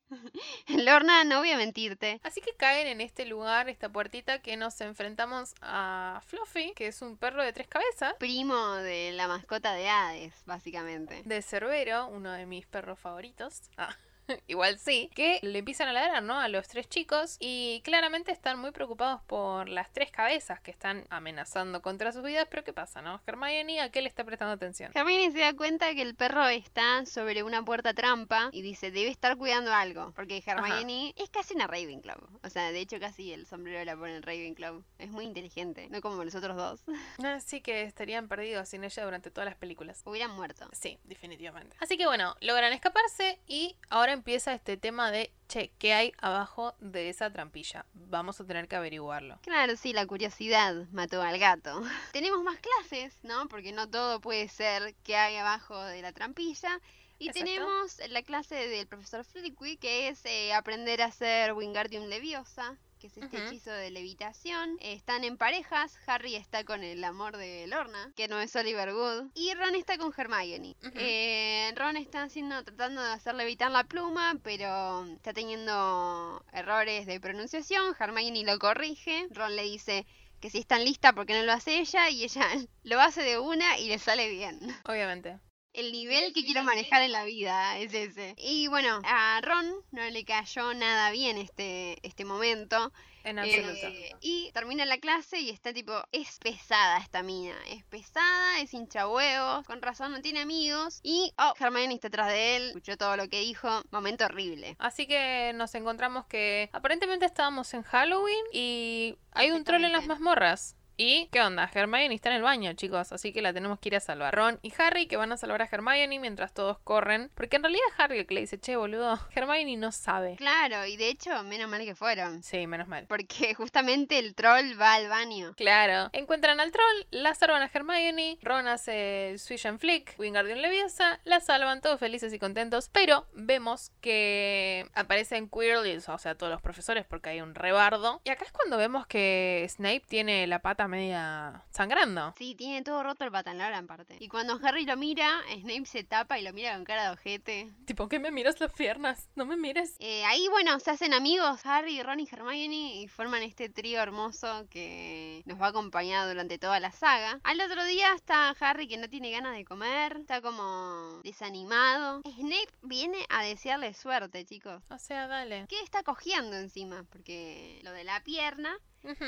Lorna, 0.69 1.25
no 1.25 1.39
voy 1.39 1.51
a 1.51 1.57
mentirte. 1.57 2.21
Así 2.23 2.41
que 2.41 2.55
caen 2.57 2.87
en 2.87 3.01
este 3.01 3.27
lugar, 3.27 3.69
esta 3.69 3.89
puertita, 3.89 4.41
que 4.41 4.57
nos 4.57 4.81
enfrentamos 4.81 5.55
a 5.61 6.21
Fluffy, 6.27 6.73
que 6.75 6.87
es 6.89 7.03
un 7.03 7.17
perro 7.17 7.43
de 7.43 7.53
tres 7.53 7.69
cabezas. 7.69 8.15
Primo 8.19 8.75
de 8.77 9.13
la 9.13 9.29
mascota 9.29 9.73
de 9.75 9.89
Hades, 9.89 10.35
básicamente. 10.47 11.23
De 11.25 11.43
Cerbero, 11.43 12.07
uno 12.09 12.33
de 12.33 12.47
mis 12.47 12.67
perros 12.67 12.99
favoritos. 12.99 13.44
Ah, 13.77 13.95
igual 14.47 14.79
sí. 14.79 15.11
Que 15.15 15.39
le 15.43 15.59
empiezan 15.59 15.89
a 15.89 15.93
ladrar, 15.93 16.23
¿no? 16.23 16.39
A 16.39 16.49
los 16.49 16.69
tres 16.69 16.89
chicos. 16.89 17.37
Y 17.41 17.81
claramente 17.85 18.33
están 18.33 18.59
muy 18.59 18.71
preocupados 18.71 19.23
por 19.23 19.69
las 19.69 19.93
tres 19.93 20.11
cabezas 20.11 20.61
que 20.61 20.71
están 20.71 21.05
amenazando 21.11 21.83
contra 21.83 22.13
sus 22.13 22.23
vidas. 22.23 22.47
Pero 22.51 22.65
¿qué 22.65 22.73
pasa, 22.73 23.03
no? 23.03 23.21
Hermione, 23.27 23.81
¿a 23.81 23.91
qué 23.91 24.03
le 24.03 24.09
está 24.09 24.25
prestando 24.25 24.55
atención? 24.55 24.93
Hermione 24.95 25.33
se 25.33 25.41
da 25.41 25.55
cuenta 25.55 25.95
que 25.95 26.03
el 26.03 26.15
perro 26.15 26.47
está 26.49 27.07
sobre 27.07 27.43
una 27.43 27.65
puerta 27.65 27.95
trampa 27.95 28.49
y 28.53 28.63
dice, 28.63 28.91
debe 28.91 29.11
estar 29.11 29.37
cuidando 29.37 29.73
algo. 29.73 30.13
Porque 30.15 30.43
Hermione 30.45 31.15
es 31.17 31.31
casi 31.31 31.55
una 31.55 31.67
Ravenclaw. 31.67 32.19
O 32.43 32.51
sea, 32.51 32.73
de 32.73 32.81
hecho 32.81 32.99
casi 33.01 33.33
el 33.33 33.47
sombrero 33.47 33.85
la 33.85 33.97
pone 33.97 34.17
en 34.17 34.23
Ravenclaw. 34.23 34.83
Es 34.99 35.11
muy 35.11 35.25
inteligente, 35.25 35.89
no 35.91 36.01
como 36.01 36.23
los 36.25 36.35
otros 36.35 36.57
dos. 36.57 36.85
Así 37.25 37.61
que 37.61 37.83
estarían 37.83 38.29
perdidos 38.29 38.69
sin 38.69 38.85
ella 38.85 39.05
durante 39.05 39.31
todas 39.31 39.47
las 39.47 39.57
películas. 39.57 40.03
Hubieran 40.05 40.31
muerto. 40.33 40.69
Sí, 40.73 40.99
definitivamente. 41.05 41.77
Así 41.81 41.97
que 41.97 42.07
bueno, 42.07 42.37
logran 42.41 42.73
escaparse 42.73 43.39
y 43.47 43.77
ahora 43.91 44.14
empieza 44.15 44.55
este 44.55 44.77
tema 44.77 45.11
de, 45.11 45.33
che, 45.49 45.71
¿qué 45.79 45.93
hay 45.93 46.13
abajo 46.21 46.75
de 46.81 47.09
esa 47.11 47.31
trampilla? 47.31 47.85
Vamos 47.93 48.41
a 48.41 48.47
tener 48.47 48.67
que 48.69 48.77
averiguarlo. 48.77 49.39
Claro, 49.43 49.77
sí, 49.77 49.93
la 49.93 50.07
curiosidad 50.07 50.87
mató 50.91 51.21
al 51.23 51.39
gato. 51.39 51.83
Tenemos 52.13 52.43
más 52.43 52.59
clases, 52.59 53.13
¿no? 53.23 53.47
Porque 53.49 53.73
no 53.73 53.89
todo 53.89 54.21
puede 54.21 54.49
ser 54.49 54.95
que 55.05 55.17
hay 55.17 55.37
abajo 55.37 55.81
de 55.85 56.03
la 56.03 56.13
trampilla. 56.13 56.81
Y 57.19 57.29
Exacto. 57.29 57.45
tenemos 57.45 58.01
la 58.09 58.23
clase 58.23 58.55
del 58.69 58.87
profesor 58.89 59.25
Flitwick, 59.25 59.79
que 59.81 60.09
es 60.09 60.25
eh, 60.25 60.53
aprender 60.53 61.01
a 61.01 61.07
hacer 61.07 61.53
Wingardium 61.53 62.07
Leviosa, 62.07 62.77
que 63.05 63.09
es 63.09 63.19
este 63.19 63.37
hechizo 63.37 63.71
de 63.71 63.91
levitación. 63.91 64.79
Están 64.81 65.25
en 65.25 65.37
parejas. 65.37 65.99
Harry 66.07 66.37
está 66.37 66.65
con 66.65 66.83
el 66.83 67.05
amor 67.05 67.37
de 67.37 67.67
Lorna, 67.67 68.11
que 68.17 68.29
no 68.29 68.41
es 68.41 68.57
Oliver 68.57 68.95
Wood. 68.95 69.31
Y 69.35 69.53
Ron 69.53 69.75
está 69.75 69.99
con 69.99 70.11
Hermione. 70.17 70.75
Eh, 70.95 71.71
Ron 71.77 71.99
está 71.99 72.23
haciendo, 72.23 72.65
tratando 72.65 73.03
de 73.03 73.13
hacer 73.13 73.35
levitar 73.35 73.71
la 73.71 73.85
pluma, 73.85 74.39
pero 74.43 75.05
está 75.05 75.35
teniendo 75.35 76.43
errores 76.55 77.05
de 77.05 77.21
pronunciación. 77.21 77.95
Hermione 78.01 78.43
lo 78.43 78.59
corrige. 78.59 79.27
Ron 79.33 79.55
le 79.55 79.65
dice 79.65 80.07
que 80.41 80.49
si 80.49 80.61
está 80.61 80.79
lista 80.79 81.13
porque 81.13 81.35
no 81.35 81.43
lo 81.43 81.53
hace 81.53 81.81
ella 81.81 82.09
y 82.09 82.25
ella 82.25 82.49
lo 82.85 83.01
hace 83.01 83.21
de 83.21 83.39
una 83.39 83.79
y 83.79 83.89
le 83.89 83.99
sale 83.99 84.31
bien. 84.31 84.61
Obviamente. 84.87 85.39
El 85.75 85.91
nivel 85.91 86.33
que 86.33 86.45
quiero 86.45 86.63
manejar 86.63 87.03
en 87.03 87.11
la 87.11 87.25
vida 87.25 87.77
es 87.79 87.93
ese. 87.93 88.37
Y 88.39 88.69
bueno, 88.69 89.01
a 89.05 89.41
Ron 89.43 89.75
no 89.91 90.09
le 90.09 90.25
cayó 90.25 90.73
nada 90.73 91.11
bien 91.11 91.37
este, 91.37 91.99
este 92.07 92.25
momento. 92.25 92.93
En 93.25 93.39
Eh, 93.39 93.43
absoluto. 93.59 94.19
y 94.21 94.51
termina 94.53 94.85
la 94.85 94.99
clase 94.99 95.41
y 95.41 95.49
está 95.51 95.73
tipo, 95.73 95.93
es 96.13 96.39
pesada 96.39 96.99
esta 96.99 97.23
mina. 97.23 97.57
Es 97.69 97.83
pesada, 97.87 98.61
es 98.61 98.73
hincha 98.73 99.09
huevos, 99.09 99.67
con 99.67 99.83
razón 99.83 100.13
no 100.13 100.21
tiene 100.21 100.41
amigos. 100.41 101.01
Y, 101.03 101.33
oh, 101.39 101.55
Hermione 101.59 101.95
está 101.95 102.09
atrás 102.09 102.29
de 102.29 102.57
él, 102.57 102.67
escuchó 102.69 102.97
todo 102.97 103.17
lo 103.17 103.29
que 103.29 103.41
dijo. 103.41 103.83
Momento 103.91 104.27
horrible. 104.27 104.77
Así 104.79 105.07
que 105.09 105.53
nos 105.55 105.75
encontramos 105.75 106.27
que 106.27 106.69
aparentemente 106.73 107.25
estábamos 107.27 107.73
en 107.75 107.83
Halloween 107.83 108.45
y 108.53 109.17
hay 109.33 109.51
un 109.51 109.65
troll 109.65 109.85
en 109.85 109.93
las 109.93 110.07
mazmorras. 110.07 110.77
¿Y 110.97 111.27
qué 111.33 111.41
onda? 111.41 111.69
Hermione 111.73 112.15
está 112.15 112.29
en 112.31 112.37
el 112.37 112.43
baño, 112.43 112.73
chicos, 112.75 113.11
así 113.11 113.33
que 113.33 113.43
la 113.43 113.53
tenemos 113.53 113.81
que 113.81 113.89
ir 113.89 113.97
a 113.97 114.01
salvar. 114.01 114.35
Ron 114.35 114.61
y 114.63 114.73
Harry 114.79 115.07
que 115.07 115.17
van 115.17 115.33
a 115.33 115.37
salvar 115.37 115.63
a 115.63 115.69
Hermione 115.71 116.21
mientras 116.21 116.55
todos 116.55 116.79
corren. 116.79 117.33
Porque 117.35 117.57
en 117.57 117.65
realidad 117.65 117.83
es 117.91 118.01
Harry 118.01 118.19
el 118.19 118.27
que 118.27 118.35
le 118.35 118.43
dice, 118.43 118.61
che, 118.61 118.77
boludo, 118.77 119.19
Hermione 119.35 119.77
no 119.77 119.91
sabe. 119.91 120.37
Claro, 120.37 120.87
y 120.87 120.97
de 120.97 121.09
hecho, 121.09 121.43
menos 121.43 121.69
mal 121.69 121.85
que 121.85 121.97
fueron. 121.97 122.45
Sí, 122.45 122.69
menos 122.69 122.87
mal. 122.87 123.07
Porque 123.09 123.55
justamente 123.57 124.21
el 124.21 124.37
troll 124.37 124.81
va 124.81 124.95
al 124.95 125.09
baño. 125.09 125.55
Claro. 125.57 126.11
Encuentran 126.13 126.61
al 126.61 126.71
troll, 126.71 127.07
la 127.11 127.35
salvan 127.35 127.63
a 127.63 127.71
Hermione, 127.73 128.39
Ron 128.41 128.69
hace 128.69 129.31
el 129.31 129.41
Swish 129.41 129.67
and 129.67 129.81
Flick, 129.81 130.15
Wingardium 130.17 130.59
Leviosa, 130.59 131.21
la 131.25 131.41
salvan 131.41 131.81
todos 131.81 131.99
felices 131.99 132.33
y 132.33 132.39
contentos, 132.39 132.89
pero 132.93 133.27
vemos 133.35 133.91
que 134.01 134.89
aparecen 134.95 135.49
Quirrell, 135.49 136.03
o 136.07 136.19
sea, 136.19 136.37
todos 136.37 136.53
los 136.53 136.63
profesores 136.63 137.05
porque 137.05 137.31
hay 137.31 137.41
un 137.41 137.57
rebardo. 137.57 138.21
Y 138.23 138.31
acá 138.31 138.45
es 138.45 138.53
cuando 138.53 138.77
vemos 138.77 139.09
que 139.09 139.67
Snape 139.69 140.05
tiene 140.07 140.47
la 140.47 140.61
pata 140.61 140.84
media 140.89 141.65
sangrando. 141.71 142.35
Sí, 142.39 142.55
tiene 142.55 142.83
todo 142.83 143.03
roto 143.03 143.25
el 143.25 143.31
pantalón 143.31 143.75
en 143.75 143.87
parte. 143.87 144.17
Y 144.21 144.29
cuando 144.29 144.59
Harry 144.63 144.85
lo 144.85 144.97
mira, 144.97 145.41
Snape 145.61 145.87
se 145.87 146.05
tapa 146.05 146.39
y 146.39 146.43
lo 146.43 146.53
mira 146.53 146.75
con 146.75 146.85
cara 146.85 147.05
de 147.05 147.11
ojete. 147.11 147.73
Tipo, 147.87 148.09
¿qué 148.09 148.19
me 148.19 148.31
miras 148.31 148.61
las 148.61 148.73
piernas? 148.73 149.29
No 149.35 149.45
me 149.47 149.57
mires. 149.57 149.97
Eh, 149.99 150.25
ahí, 150.25 150.49
bueno, 150.49 150.79
se 150.81 150.91
hacen 150.91 151.15
amigos 151.15 151.61
Harry, 151.65 152.03
Ron 152.03 152.21
y 152.21 152.29
Hermione 152.31 152.97
y 152.97 153.09
forman 153.09 153.43
este 153.43 153.69
trío 153.69 154.01
hermoso 154.01 154.67
que 154.71 155.43
nos 155.47 155.61
va 155.61 155.67
a 155.67 155.71
acompañar 155.71 156.29
durante 156.29 156.59
toda 156.59 156.81
la 156.81 156.93
saga. 156.93 157.41
Al 157.45 157.61
otro 157.61 157.85
día 157.85 158.13
está 158.15 158.51
Harry 158.61 158.89
que 158.89 158.97
no 158.97 159.09
tiene 159.09 159.31
ganas 159.31 159.55
de 159.57 159.65
comer, 159.65 160.19
está 160.19 160.41
como 160.41 161.21
desanimado. 161.23 162.23
Snape 162.23 162.73
viene 162.83 163.19
a 163.29 163.43
desearle 163.43 163.95
suerte, 163.95 164.45
chicos. 164.45 164.83
O 164.91 164.99
sea, 164.99 165.27
dale. 165.27 165.67
¿Qué 165.69 165.81
está 165.81 166.03
cogiendo 166.03 166.57
encima? 166.57 167.05
Porque 167.11 167.81
lo 167.83 167.93
de 167.93 168.05
la 168.05 168.23
pierna. 168.23 168.79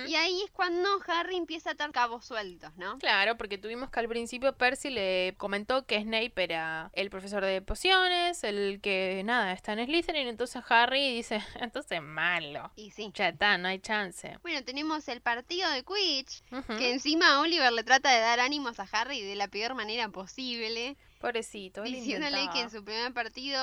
Y 0.07 0.15
ahí 0.15 0.43
es 0.43 0.51
cuando 0.51 0.89
Harry 1.07 1.37
empieza 1.37 1.71
a 1.71 1.73
atar 1.75 1.93
cabos 1.93 2.25
sueltos, 2.25 2.71
¿no? 2.77 2.99
Claro, 2.99 3.37
porque 3.37 3.59
tuvimos 3.59 3.91
que 3.91 4.01
al 4.01 4.09
principio 4.09 4.57
Percy 4.57 4.91
le 4.91 5.35
comentó 5.37 5.87
que 5.87 6.01
Snape 6.01 6.33
era 6.37 6.91
el 6.95 7.11
profesor 7.11 7.45
de 7.45 7.61
pociones, 7.63 8.43
el 8.45 8.81
que 8.81 9.23
nada, 9.25 9.53
está 9.53 9.73
en 9.75 9.87
Slytherin, 9.87 10.29
entonces 10.29 10.63
Harry 10.69 11.15
dice, 11.15 11.43
entonces 11.61 12.03
malo. 12.03 12.71
Y 12.77 12.91
sí. 12.91 13.11
Ya 13.15 13.29
está, 13.29 13.59
no 13.59 13.69
hay 13.69 13.79
chance. 13.79 14.39
Bueno, 14.43 14.65
tenemos 14.65 15.09
el 15.09 15.21
partido 15.21 15.71
de 15.71 15.85
Quidditch, 15.85 16.43
que 16.79 16.93
encima 16.93 17.41
Oliver 17.41 17.73
le 17.73 17.85
trata 17.85 18.11
de 18.13 18.21
dar 18.21 18.41
ánimos 18.41 18.81
a 18.81 18.89
Harry 18.93 19.21
de 19.23 19.37
la 19.37 19.49
peor 19.49 19.75
manera 19.75 20.09
posible, 20.09 20.97
Pobrecito, 21.27 21.83
diciéndole 21.83 22.49
que 22.53 22.61
en 22.61 22.71
su 22.71 22.85
primer 22.85 23.13
partido 23.13 23.61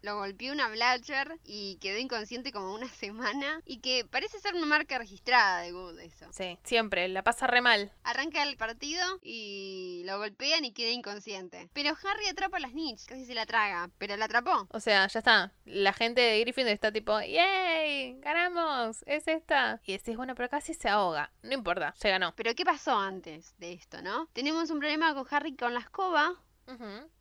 lo 0.00 0.16
golpeó 0.16 0.54
una 0.54 0.68
Blatcher 0.70 1.38
y 1.44 1.76
quedó 1.76 1.98
inconsciente 1.98 2.50
como 2.50 2.72
una 2.72 2.88
semana 2.88 3.60
y 3.66 3.80
que 3.80 4.06
parece 4.06 4.38
ser 4.40 4.54
una 4.54 4.64
marca 4.64 4.96
registrada 4.96 5.60
de 5.60 5.72
Good 5.72 6.00
eso. 6.00 6.26
Sí, 6.32 6.58
siempre, 6.64 7.06
la 7.08 7.22
pasa 7.22 7.46
re 7.46 7.60
mal. 7.60 7.92
Arranca 8.04 8.42
el 8.42 8.56
partido 8.56 9.04
y 9.20 10.02
lo 10.06 10.16
golpean 10.16 10.64
y 10.64 10.72
queda 10.72 10.92
inconsciente. 10.92 11.68
Pero 11.74 11.90
Harry 11.90 12.26
atrapa 12.26 12.56
a 12.56 12.60
las 12.60 12.70
Snitch, 12.70 13.04
casi 13.04 13.26
se 13.26 13.34
la 13.34 13.44
traga, 13.44 13.90
pero 13.98 14.16
la 14.16 14.24
atrapó. 14.24 14.66
O 14.70 14.80
sea, 14.80 15.06
ya 15.06 15.18
está. 15.18 15.52
La 15.66 15.92
gente 15.92 16.22
de 16.22 16.40
Gryffindor 16.40 16.72
está 16.72 16.90
tipo, 16.90 17.20
¡Yay! 17.20 18.18
¡Ganamos! 18.20 19.04
¡Es 19.06 19.28
esta! 19.28 19.78
Y 19.84 19.92
decís, 19.92 20.16
bueno, 20.16 20.34
pero 20.34 20.48
casi 20.48 20.72
se 20.72 20.88
ahoga. 20.88 21.30
No 21.42 21.52
importa, 21.52 21.92
se 21.98 22.08
ganó. 22.08 22.34
Pero 22.34 22.54
¿qué 22.54 22.64
pasó 22.64 22.96
antes 22.96 23.54
de 23.58 23.74
esto, 23.74 24.00
no? 24.00 24.30
Tenemos 24.32 24.70
un 24.70 24.78
problema 24.78 25.12
con 25.12 25.26
Harry 25.30 25.54
con 25.54 25.74
la 25.74 25.80
escoba, 25.80 26.40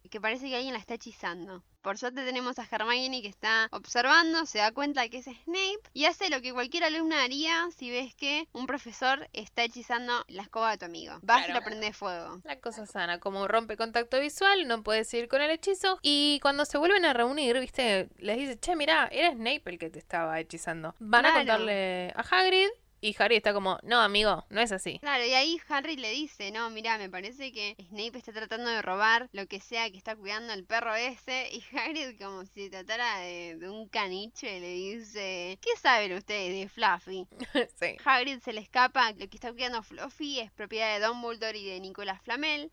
Que 0.10 0.22
parece 0.22 0.48
que 0.48 0.56
alguien 0.56 0.74
la 0.74 0.80
está 0.80 0.94
hechizando. 0.94 1.64
Por 1.82 1.98
suerte 1.98 2.24
tenemos 2.24 2.60
a 2.60 2.68
Hermione 2.70 3.22
que 3.22 3.28
está 3.28 3.68
observando, 3.72 4.46
se 4.46 4.60
da 4.60 4.72
cuenta 4.72 5.10
que 5.10 5.18
es 5.18 5.26
Snape 5.26 5.82
y 5.94 6.06
hace 6.06 6.30
lo 6.30 6.41
que 6.41 6.54
cualquier 6.54 6.86
alumna 6.86 7.24
haría 7.24 7.68
si 7.76 7.89
ves 7.89 8.16
que 8.16 8.48
un 8.54 8.68
profesor 8.68 9.28
está 9.34 9.64
hechizando 9.64 10.24
la 10.30 10.44
escoba 10.44 10.72
de 10.72 10.78
tu 10.78 10.86
amigo. 10.86 11.20
Vas 11.24 11.41
y 11.41 11.46
Claro. 11.46 11.60
la 11.60 11.66
prendes 11.66 11.98
fuego. 11.98 12.39
La 12.46 12.60
cosa 12.62 12.86
sana, 12.86 13.20
como 13.20 13.48
rompe 13.50 13.76
contacto 13.76 14.20
visual, 14.20 14.66
no 14.68 14.82
puede 14.82 15.04
seguir 15.04 15.28
con 15.28 15.41
el 15.41 15.52
hechizo. 15.52 16.00
Y 16.02 16.39
cuando 16.41 16.64
se 16.66 16.78
vuelven 16.78 17.04
a 17.04 17.12
reunir, 17.14 17.60
viste, 17.60 18.08
les 18.18 18.38
dice, 18.38 18.58
che, 18.60 18.76
mira, 18.78 19.10
era 19.12 19.32
Snape 19.32 19.64
el 19.66 19.78
que 19.78 19.89
te 19.89 20.00
estaba 20.00 20.39
hechizando. 20.39 20.96
Van 21.00 21.26
a 21.26 21.34
contarle 21.34 22.14
a 22.16 22.22
Hagrid. 22.22 22.70
Y 23.04 23.14
Harry 23.20 23.36
está 23.36 23.54
como, 23.54 23.80
no, 23.84 23.99
amigo, 23.99 24.45
no 24.49 24.62
es 24.62 24.72
así. 24.72 24.99
Claro, 24.99 25.26
y 25.26 25.34
ahí 25.34 25.60
Harry 25.68 25.97
le 25.97 26.10
dice, 26.12 26.51
no, 26.51 26.70
mira, 26.70 26.97
me 26.97 27.10
parece 27.10 27.51
que 27.51 27.76
Snape 27.89 28.18
está 28.18 28.32
tratando 28.32 28.70
de 28.70 28.82
robar 28.82 29.28
lo 29.34 29.45
que 29.45 29.60
sea 29.60 29.91
que 29.91 29.97
está 29.97 30.16
cuidando 30.16 30.54
el 30.54 30.64
perro 30.64 30.95
ese. 30.95 31.49
Y 31.54 31.64
Hagrid, 31.78 32.18
como 32.18 32.45
si 32.45 32.64
se 32.64 32.70
tratara 32.70 33.20
de, 33.20 33.58
de 33.58 33.70
un 33.70 33.89
caniche, 33.89 34.62
le 34.62 34.72
dice, 34.74 35.60
¿qué 35.62 35.72
saben 35.82 36.14
ustedes 36.14 36.54
de 36.58 36.70
Fluffy? 36.70 37.28
sí. 37.80 37.97
Hagrid 38.06 38.39
se 38.39 38.54
le 38.54 38.62
escapa, 38.62 39.12
lo 39.12 39.28
que 39.28 39.36
está 39.36 39.51
cuidando 39.51 39.84
Fluffy 39.84 40.39
es 40.39 40.51
propiedad 40.54 40.97
de 40.97 41.06
Dumbledore 41.06 41.58
y 41.58 41.66
de 41.66 41.82
Nicolas 41.82 42.22
Flamel. 42.22 42.72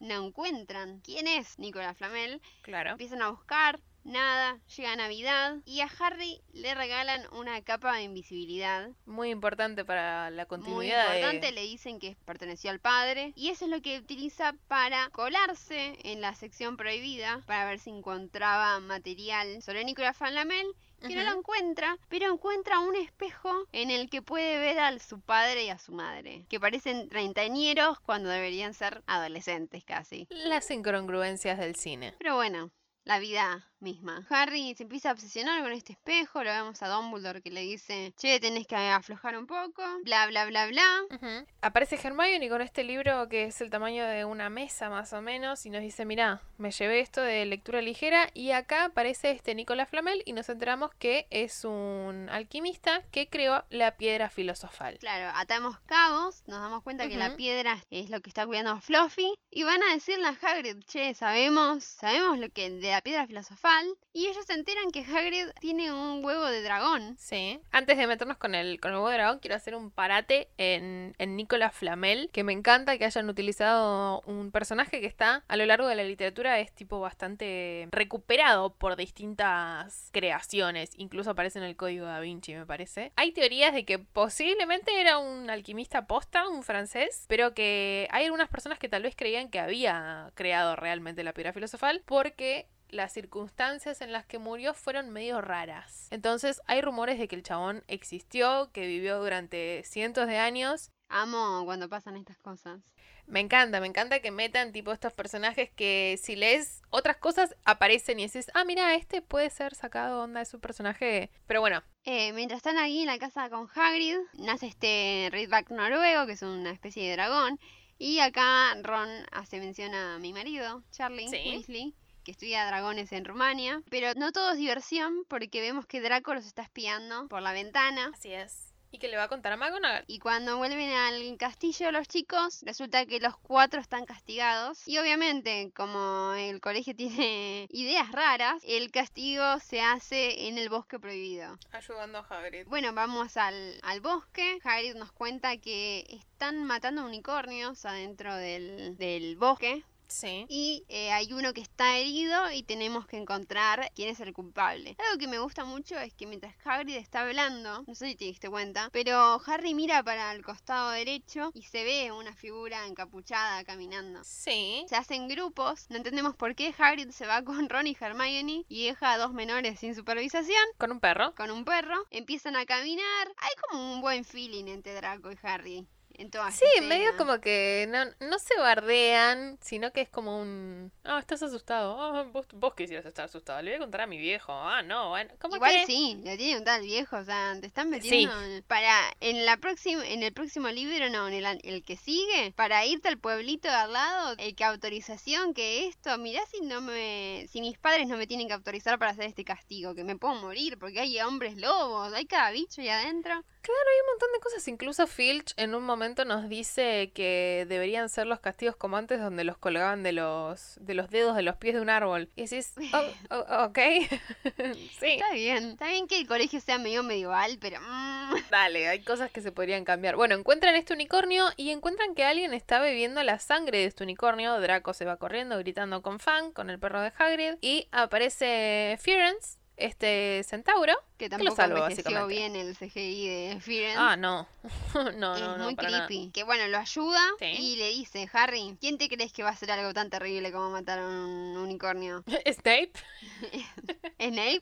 No 0.00 0.26
encuentran 0.26 1.00
quién 1.00 1.28
es 1.28 1.60
Nicolas 1.60 1.96
Flamel. 1.96 2.42
claro. 2.62 2.90
Empiezan 2.90 3.22
a 3.22 3.30
buscar, 3.30 3.78
nada, 4.04 4.58
llega 4.76 4.96
Navidad 4.96 5.56
y 5.64 5.80
a 5.80 5.88
Harry 5.98 6.40
le 6.52 6.74
regalan 6.74 7.22
una 7.32 7.60
capa 7.62 7.94
de 7.96 8.02
invisibilidad. 8.02 8.90
Muy 9.06 9.30
importante 9.30 9.84
para 9.84 10.30
la 10.30 10.42
Muy 10.44 10.48
continuidad. 10.48 11.10
de- 11.10 11.20
importante, 11.20 11.52
le 11.52 11.62
dicen 11.62 11.98
que 11.98 12.16
perteneció 12.24 12.70
al 12.70 12.80
padre 12.80 13.32
y 13.36 13.48
eso 13.50 13.64
es 13.66 13.70
lo 13.70 13.80
que 13.82 13.98
utiliza 13.98 14.54
para 14.68 15.08
colarse 15.10 15.98
en 16.04 16.20
la 16.20 16.34
sección 16.34 16.76
prohibida 16.76 17.42
para 17.46 17.66
ver 17.66 17.78
si 17.78 17.90
encontraba 17.90 18.80
material 18.80 19.62
sobre 19.62 19.84
Nicolas 19.84 20.16
Flamel 20.16 20.66
que 21.00 21.16
no 21.16 21.22
lo 21.24 21.38
encuentra, 21.38 21.96
pero 22.10 22.30
encuentra 22.30 22.78
un 22.80 22.94
espejo 22.94 23.50
en 23.72 23.90
el 23.90 24.10
que 24.10 24.20
puede 24.20 24.58
ver 24.58 24.78
a 24.80 24.98
su 24.98 25.18
padre 25.22 25.64
y 25.64 25.70
a 25.70 25.78
su 25.78 25.92
madre, 25.92 26.44
que 26.50 26.60
parecen 26.60 27.08
treintañeros 27.08 27.98
cuando 28.00 28.28
deberían 28.28 28.74
ser 28.74 29.02
adolescentes 29.06 29.82
casi. 29.82 30.26
Las 30.28 30.70
incongruencias 30.70 31.58
del 31.58 31.74
cine. 31.74 32.14
Pero 32.18 32.34
bueno, 32.36 32.70
la 33.04 33.18
vida 33.18 33.66
misma. 33.80 34.26
Harry 34.28 34.74
se 34.74 34.82
empieza 34.82 35.10
a 35.10 35.12
obsesionar 35.12 35.62
con 35.62 35.72
este 35.72 35.92
espejo, 35.92 36.44
lo 36.44 36.50
vemos 36.50 36.82
a 36.82 36.88
Dumbledore 36.88 37.42
que 37.42 37.50
le 37.50 37.62
dice, 37.62 38.12
che, 38.16 38.40
tenés 38.40 38.66
que 38.66 38.76
aflojar 38.76 39.36
un 39.38 39.46
poco, 39.46 39.82
bla, 40.04 40.26
bla, 40.26 40.46
bla, 40.46 40.66
bla. 40.66 40.86
Ujú. 41.10 41.46
Aparece 41.62 41.98
Hermione 42.02 42.48
con 42.48 42.62
este 42.62 42.84
libro 42.84 43.28
que 43.28 43.44
es 43.44 43.60
el 43.60 43.70
tamaño 43.70 44.04
de 44.06 44.24
una 44.24 44.50
mesa 44.50 44.90
más 44.90 45.12
o 45.12 45.22
menos 45.22 45.64
y 45.66 45.70
nos 45.70 45.82
dice, 45.82 46.04
mira, 46.04 46.42
me 46.58 46.70
llevé 46.70 47.00
esto 47.00 47.22
de 47.22 47.46
lectura 47.46 47.80
ligera 47.80 48.28
y 48.34 48.50
acá 48.50 48.86
aparece 48.86 49.30
este 49.30 49.54
Nicolás 49.54 49.88
Flamel 49.88 50.22
y 50.26 50.32
nos 50.32 50.48
enteramos 50.48 50.90
que 50.98 51.26
es 51.30 51.64
un 51.64 52.28
alquimista 52.30 53.02
que 53.10 53.28
creó 53.28 53.64
la 53.70 53.96
piedra 53.96 54.30
filosofal. 54.30 54.98
Claro, 54.98 55.32
atamos 55.36 55.78
cabos, 55.86 56.42
nos 56.46 56.60
damos 56.60 56.82
cuenta 56.82 57.08
que 57.08 57.16
la 57.16 57.36
piedra 57.36 57.78
es 57.90 58.10
lo 58.10 58.20
que 58.20 58.30
está 58.30 58.46
cuidando 58.46 58.72
a 58.72 58.80
Fluffy 58.80 59.34
y 59.50 59.62
van 59.62 59.82
a 59.82 59.94
decirle 59.94 60.26
a 60.26 60.36
Hagrid, 60.40 60.82
che, 60.84 61.14
sabemos, 61.14 61.84
sabemos 61.84 62.38
lo 62.38 62.48
que 62.50 62.70
de 62.70 62.90
la 62.90 63.00
piedra 63.00 63.26
filosofal 63.26 63.69
y 64.12 64.26
ellos 64.26 64.44
se 64.44 64.54
enteran 64.54 64.90
que 64.90 65.00
Hagrid 65.00 65.50
tiene 65.60 65.92
un 65.92 66.24
huevo 66.24 66.46
de 66.46 66.62
dragón. 66.62 67.16
Sí. 67.18 67.60
Antes 67.70 67.96
de 67.96 68.06
meternos 68.06 68.38
con 68.38 68.54
el, 68.54 68.80
con 68.80 68.90
el 68.90 68.96
huevo 68.96 69.08
de 69.08 69.14
dragón, 69.14 69.38
quiero 69.38 69.56
hacer 69.56 69.76
un 69.76 69.90
parate 69.90 70.48
en, 70.58 71.14
en 71.18 71.36
Nicolás 71.36 71.74
Flamel, 71.74 72.28
que 72.32 72.42
me 72.42 72.52
encanta 72.52 72.98
que 72.98 73.04
hayan 73.04 73.28
utilizado 73.28 74.22
un 74.26 74.50
personaje 74.50 75.00
que 75.00 75.06
está 75.06 75.44
a 75.46 75.56
lo 75.56 75.64
largo 75.66 75.86
de 75.86 75.94
la 75.94 76.02
literatura, 76.02 76.58
es 76.58 76.72
tipo 76.72 77.00
bastante 77.00 77.88
recuperado 77.92 78.74
por 78.74 78.96
distintas 78.96 80.08
creaciones, 80.12 80.90
incluso 80.96 81.30
aparece 81.30 81.60
en 81.60 81.64
el 81.64 81.76
Código 81.76 82.06
da 82.06 82.20
Vinci, 82.20 82.54
me 82.54 82.66
parece. 82.66 83.12
Hay 83.16 83.32
teorías 83.32 83.72
de 83.72 83.84
que 83.84 83.98
posiblemente 83.98 85.00
era 85.00 85.18
un 85.18 85.50
alquimista 85.50 86.06
posta, 86.06 86.48
un 86.48 86.62
francés, 86.62 87.26
pero 87.28 87.54
que 87.54 88.08
hay 88.10 88.24
algunas 88.24 88.48
personas 88.48 88.78
que 88.78 88.88
tal 88.88 89.04
vez 89.04 89.14
creían 89.14 89.50
que 89.50 89.60
había 89.60 90.32
creado 90.34 90.74
realmente 90.74 91.22
la 91.22 91.32
piedra 91.32 91.52
filosofal, 91.52 92.02
porque 92.04 92.66
las 92.92 93.12
circunstancias 93.12 94.00
en 94.00 94.12
las 94.12 94.26
que 94.26 94.38
murió 94.38 94.74
fueron 94.74 95.10
medio 95.10 95.40
raras. 95.40 96.08
Entonces 96.10 96.60
hay 96.66 96.80
rumores 96.80 97.18
de 97.18 97.28
que 97.28 97.36
el 97.36 97.42
chabón 97.42 97.84
existió, 97.88 98.70
que 98.72 98.86
vivió 98.86 99.18
durante 99.20 99.82
cientos 99.84 100.26
de 100.26 100.38
años. 100.38 100.90
Amo 101.08 101.62
cuando 101.64 101.88
pasan 101.88 102.16
estas 102.16 102.38
cosas. 102.38 102.80
Me 103.26 103.38
encanta, 103.40 103.80
me 103.80 103.86
encanta 103.86 104.18
que 104.20 104.32
metan 104.32 104.72
tipo 104.72 104.90
estos 104.92 105.12
personajes 105.12 105.70
que 105.70 106.18
si 106.20 106.34
lees 106.34 106.82
otras 106.90 107.16
cosas 107.16 107.54
aparecen 107.64 108.18
y 108.18 108.24
dices, 108.24 108.50
ah, 108.54 108.64
mira, 108.64 108.94
este 108.96 109.22
puede 109.22 109.50
ser 109.50 109.74
sacado 109.76 110.22
onda 110.22 110.40
de 110.40 110.46
su 110.46 110.58
personaje. 110.60 111.30
Pero 111.46 111.60
bueno, 111.60 111.82
Eh, 112.04 112.32
mientras 112.32 112.58
están 112.58 112.76
aquí 112.78 113.00
en 113.02 113.06
la 113.06 113.18
casa 113.18 113.48
con 113.50 113.68
Hagrid, 113.74 114.16
nace 114.34 114.66
este 114.66 115.28
Ridback 115.30 115.70
noruego, 115.70 116.26
que 116.26 116.32
es 116.32 116.42
una 116.42 116.70
especie 116.70 117.08
de 117.08 117.12
dragón. 117.12 117.60
Y 117.98 118.18
acá 118.20 118.74
Ron 118.82 119.08
hace 119.30 119.60
mención 119.60 119.94
a 119.94 120.18
mi 120.18 120.32
marido, 120.32 120.82
Charlie 120.90 121.28
Sí. 121.28 121.36
Weasley, 121.50 121.94
que 122.30 122.34
estudia 122.34 122.64
dragones 122.64 123.10
en 123.10 123.24
Rumania. 123.24 123.82
Pero 123.90 124.14
no 124.14 124.30
todo 124.30 124.52
es 124.52 124.56
diversión, 124.56 125.24
porque 125.26 125.60
vemos 125.60 125.84
que 125.86 126.00
Draco 126.00 126.32
los 126.32 126.46
está 126.46 126.62
espiando 126.62 127.26
por 127.26 127.42
la 127.42 127.52
ventana. 127.52 128.12
así 128.14 128.32
es. 128.32 128.72
¿Y 128.92 128.98
que 128.98 129.08
le 129.08 129.16
va 129.16 129.24
a 129.24 129.28
contar 129.28 129.52
a 129.52 129.56
McGonagall? 129.56 130.04
Y 130.08 130.18
cuando 130.18 130.56
vuelven 130.58 130.90
al 130.90 131.36
castillo 131.38 131.92
los 131.92 132.08
chicos, 132.08 132.62
resulta 132.62 133.06
que 133.06 133.20
los 133.20 133.36
cuatro 133.36 133.80
están 133.80 134.04
castigados. 134.04 134.86
Y 134.86 134.98
obviamente, 134.98 135.72
como 135.76 136.34
el 136.34 136.60
colegio 136.60 136.94
tiene 136.96 137.66
ideas 137.70 138.10
raras, 138.12 138.62
el 138.64 138.90
castigo 138.92 139.58
se 139.60 139.80
hace 139.80 140.48
en 140.48 140.58
el 140.58 140.68
bosque 140.68 140.98
prohibido. 141.00 141.56
Ayudando 141.72 142.18
a 142.18 142.22
Hagrid. 142.22 142.66
Bueno, 142.66 142.92
vamos 142.92 143.36
al, 143.36 143.80
al 143.82 144.00
bosque. 144.00 144.58
Hagrid 144.62 144.94
nos 144.94 145.12
cuenta 145.12 145.56
que 145.56 146.04
están 146.10 146.64
matando 146.64 147.04
unicornios 147.04 147.84
adentro 147.84 148.34
del, 148.36 148.96
del 148.98 149.36
bosque. 149.36 149.84
Sí. 150.10 150.44
Y 150.48 150.84
eh, 150.88 151.12
hay 151.12 151.32
uno 151.32 151.52
que 151.52 151.60
está 151.60 151.96
herido 151.96 152.50
y 152.52 152.62
tenemos 152.62 153.06
que 153.06 153.16
encontrar 153.16 153.90
quién 153.94 154.08
es 154.10 154.20
el 154.20 154.32
culpable. 154.32 154.96
Algo 154.98 155.18
que 155.18 155.26
me 155.28 155.38
gusta 155.38 155.64
mucho 155.64 155.98
es 155.98 156.12
que 156.14 156.26
mientras 156.26 156.54
Hagrid 156.64 156.96
está 156.96 157.22
hablando, 157.22 157.84
no 157.86 157.94
sé 157.94 158.08
si 158.08 158.16
te 158.16 158.24
diste 158.26 158.50
cuenta, 158.50 158.90
pero 158.92 159.40
Harry 159.46 159.72
mira 159.74 160.02
para 160.02 160.32
el 160.32 160.44
costado 160.44 160.90
derecho 160.90 161.50
y 161.54 161.62
se 161.62 161.84
ve 161.84 162.12
una 162.12 162.34
figura 162.34 162.86
encapuchada 162.86 163.64
caminando. 163.64 164.20
Sí. 164.24 164.84
Se 164.88 164.96
hacen 164.96 165.28
grupos, 165.28 165.86
no 165.88 165.96
entendemos 165.96 166.34
por 166.34 166.54
qué 166.54 166.74
Hagrid 166.76 167.10
se 167.10 167.26
va 167.26 167.42
con 167.42 167.68
Ron 167.68 167.86
y 167.86 167.96
Hermione 167.98 168.64
y 168.68 168.86
deja 168.86 169.12
a 169.12 169.18
dos 169.18 169.32
menores 169.32 169.78
sin 169.78 169.94
supervisación 169.94 170.62
Con 170.78 170.90
un 170.92 171.00
perro. 171.00 171.34
con 171.34 171.50
un 171.50 171.64
perro, 171.64 172.06
empiezan 172.10 172.56
a 172.56 172.66
caminar. 172.66 173.28
Hay 173.36 173.50
como 173.68 173.94
un 173.94 174.00
buen 174.00 174.24
feeling 174.24 174.66
entre 174.66 174.94
Draco 174.94 175.30
y 175.30 175.38
Harry. 175.42 175.86
En 176.20 176.30
Sí, 176.52 176.64
esta 176.76 176.86
medio 176.86 177.16
como 177.16 177.40
que 177.40 177.86
no, 177.88 178.04
no 178.28 178.38
se 178.38 178.54
bardean, 178.58 179.58
sino 179.62 179.90
que 179.92 180.02
es 180.02 180.08
como 180.10 180.38
un... 180.40 180.92
Ah, 181.04 181.18
estás 181.18 181.42
asustado. 181.42 181.98
Ah, 182.00 182.24
vos, 182.24 182.46
vos 182.52 182.74
quisieras 182.74 183.06
estar 183.06 183.24
asustado. 183.24 183.62
Le 183.62 183.70
voy 183.70 183.76
a 183.76 183.80
contar 183.80 184.02
a 184.02 184.06
mi 184.06 184.18
viejo. 184.18 184.52
Ah, 184.52 184.82
no, 184.82 185.08
bueno. 185.10 185.32
¿Cómo 185.40 185.56
Igual 185.56 185.72
que? 185.72 185.86
sí, 185.86 186.20
le 186.22 186.36
tiene 186.36 186.52
que 186.52 186.56
contar 186.58 186.80
al 186.80 186.86
viejo, 186.86 187.16
o 187.16 187.24
sea, 187.24 187.56
te 187.60 187.66
están 187.66 187.88
metiendo 187.88 188.32
en- 188.42 188.62
para 188.64 188.94
en 189.20 189.46
la 189.46 189.56
próxima 189.56 190.06
en 190.06 190.22
el 190.22 190.32
próximo 190.32 190.68
libro 190.68 191.08
no, 191.08 191.26
en 191.28 191.34
el, 191.34 191.60
el 191.62 191.82
que 191.84 191.96
sigue, 191.96 192.52
para 192.54 192.84
irte 192.84 193.08
al 193.08 193.18
pueblito 193.18 193.68
de 193.68 193.74
al 193.74 193.92
lado, 193.94 194.34
el 194.38 194.54
que 194.54 194.64
autorización 194.64 195.54
que 195.54 195.86
esto, 195.86 196.16
mirá 196.18 196.40
si 196.46 196.60
no 196.60 196.80
me 196.82 197.46
si 197.50 197.60
mis 197.60 197.78
padres 197.78 198.06
no 198.08 198.16
me 198.16 198.26
tienen 198.26 198.46
que 198.48 198.54
autorizar 198.54 198.98
para 198.98 199.12
hacer 199.12 199.24
este 199.24 199.44
castigo, 199.44 199.94
que 199.94 200.04
me 200.04 200.16
puedo 200.16 200.34
morir 200.34 200.78
porque 200.78 201.00
hay 201.00 201.18
hombres 201.20 201.56
lobos, 201.56 202.12
hay 202.12 202.26
cada 202.26 202.50
bicho 202.50 202.80
ahí 202.82 202.88
adentro. 202.88 203.42
Hay 203.68 204.00
un 204.00 204.06
montón 204.12 204.32
de 204.32 204.40
cosas. 204.40 204.66
Incluso 204.68 205.06
Filch 205.06 205.52
en 205.56 205.74
un 205.74 205.84
momento 205.84 206.24
nos 206.24 206.48
dice 206.48 207.12
que 207.14 207.66
deberían 207.68 208.08
ser 208.08 208.26
los 208.26 208.40
castigos 208.40 208.76
como 208.76 208.96
antes, 208.96 209.20
donde 209.20 209.44
los 209.44 209.58
colgaban 209.58 210.02
de 210.02 210.12
los, 210.12 210.78
de 210.80 210.94
los 210.94 211.10
dedos 211.10 211.36
de 211.36 211.42
los 211.42 211.56
pies 211.56 211.74
de 211.74 211.80
un 211.80 211.90
árbol. 211.90 212.30
Y 212.36 212.42
decís, 212.42 212.74
oh, 212.94 213.04
oh, 213.30 213.64
ok. 213.64 213.78
sí. 214.98 215.06
Está 215.06 215.32
bien, 215.32 215.70
está 215.70 215.88
bien 215.88 216.06
que 216.06 216.18
el 216.18 216.26
colegio 216.26 216.60
sea 216.60 216.78
medio 216.78 217.02
medieval, 217.02 217.58
pero 217.60 217.80
mm, 217.80 218.20
Dale, 218.50 218.88
hay 218.88 219.02
cosas 219.02 219.30
que 219.30 219.40
se 219.40 219.52
podrían 219.52 219.84
cambiar. 219.84 220.16
Bueno, 220.16 220.34
encuentran 220.34 220.76
este 220.76 220.94
unicornio 220.94 221.46
y 221.56 221.70
encuentran 221.70 222.14
que 222.14 222.24
alguien 222.24 222.54
está 222.54 222.80
bebiendo 222.80 223.22
la 223.22 223.38
sangre 223.38 223.78
de 223.78 223.84
este 223.86 224.04
unicornio. 224.04 224.58
Draco 224.60 224.94
se 224.94 225.04
va 225.04 225.16
corriendo 225.16 225.58
gritando 225.58 226.02
con 226.02 226.20
Fang, 226.20 226.52
con 226.52 226.70
el 226.70 226.78
perro 226.78 227.00
de 227.00 227.12
Hagrid. 227.16 227.54
Y 227.60 227.88
aparece 227.92 228.98
Firenze, 229.00 229.58
este 229.80 230.42
centauro. 230.44 230.94
que 231.18 231.26
lo 231.26 231.30
tampoco 231.36 231.56
salvo, 231.56 231.76
envejeció 231.78 232.04
básicamente. 232.04 232.34
bien 232.34 232.56
el 232.56 232.76
CGI 232.76 233.28
de 233.28 233.60
Firenze. 233.60 233.96
Ah, 233.98 234.16
no. 234.18 234.46
no, 234.94 235.34
es 235.34 235.40
no, 235.42 235.58
muy 235.58 235.74
para 235.74 235.90
nada. 235.90 236.06
creepy. 236.06 236.30
Que 236.32 236.44
bueno, 236.44 236.66
lo 236.68 236.78
ayuda 236.78 237.20
Sí. 237.38 237.46
y 237.46 237.76
le 237.76 237.88
dice, 237.90 238.28
Harry, 238.32 238.76
¿quién 238.80 238.96
te 238.98 239.08
crees 239.08 239.32
que 239.32 239.42
va 239.42 239.50
a 239.50 239.52
hacer 239.52 239.70
algo 239.70 239.92
tan 239.92 240.08
terrible 240.10 240.50
como 240.52 240.70
matar 240.70 240.98
a 240.98 241.06
un 241.06 241.56
unicornio? 241.56 242.24
Snape. 242.46 242.92
Snape. 244.18 244.60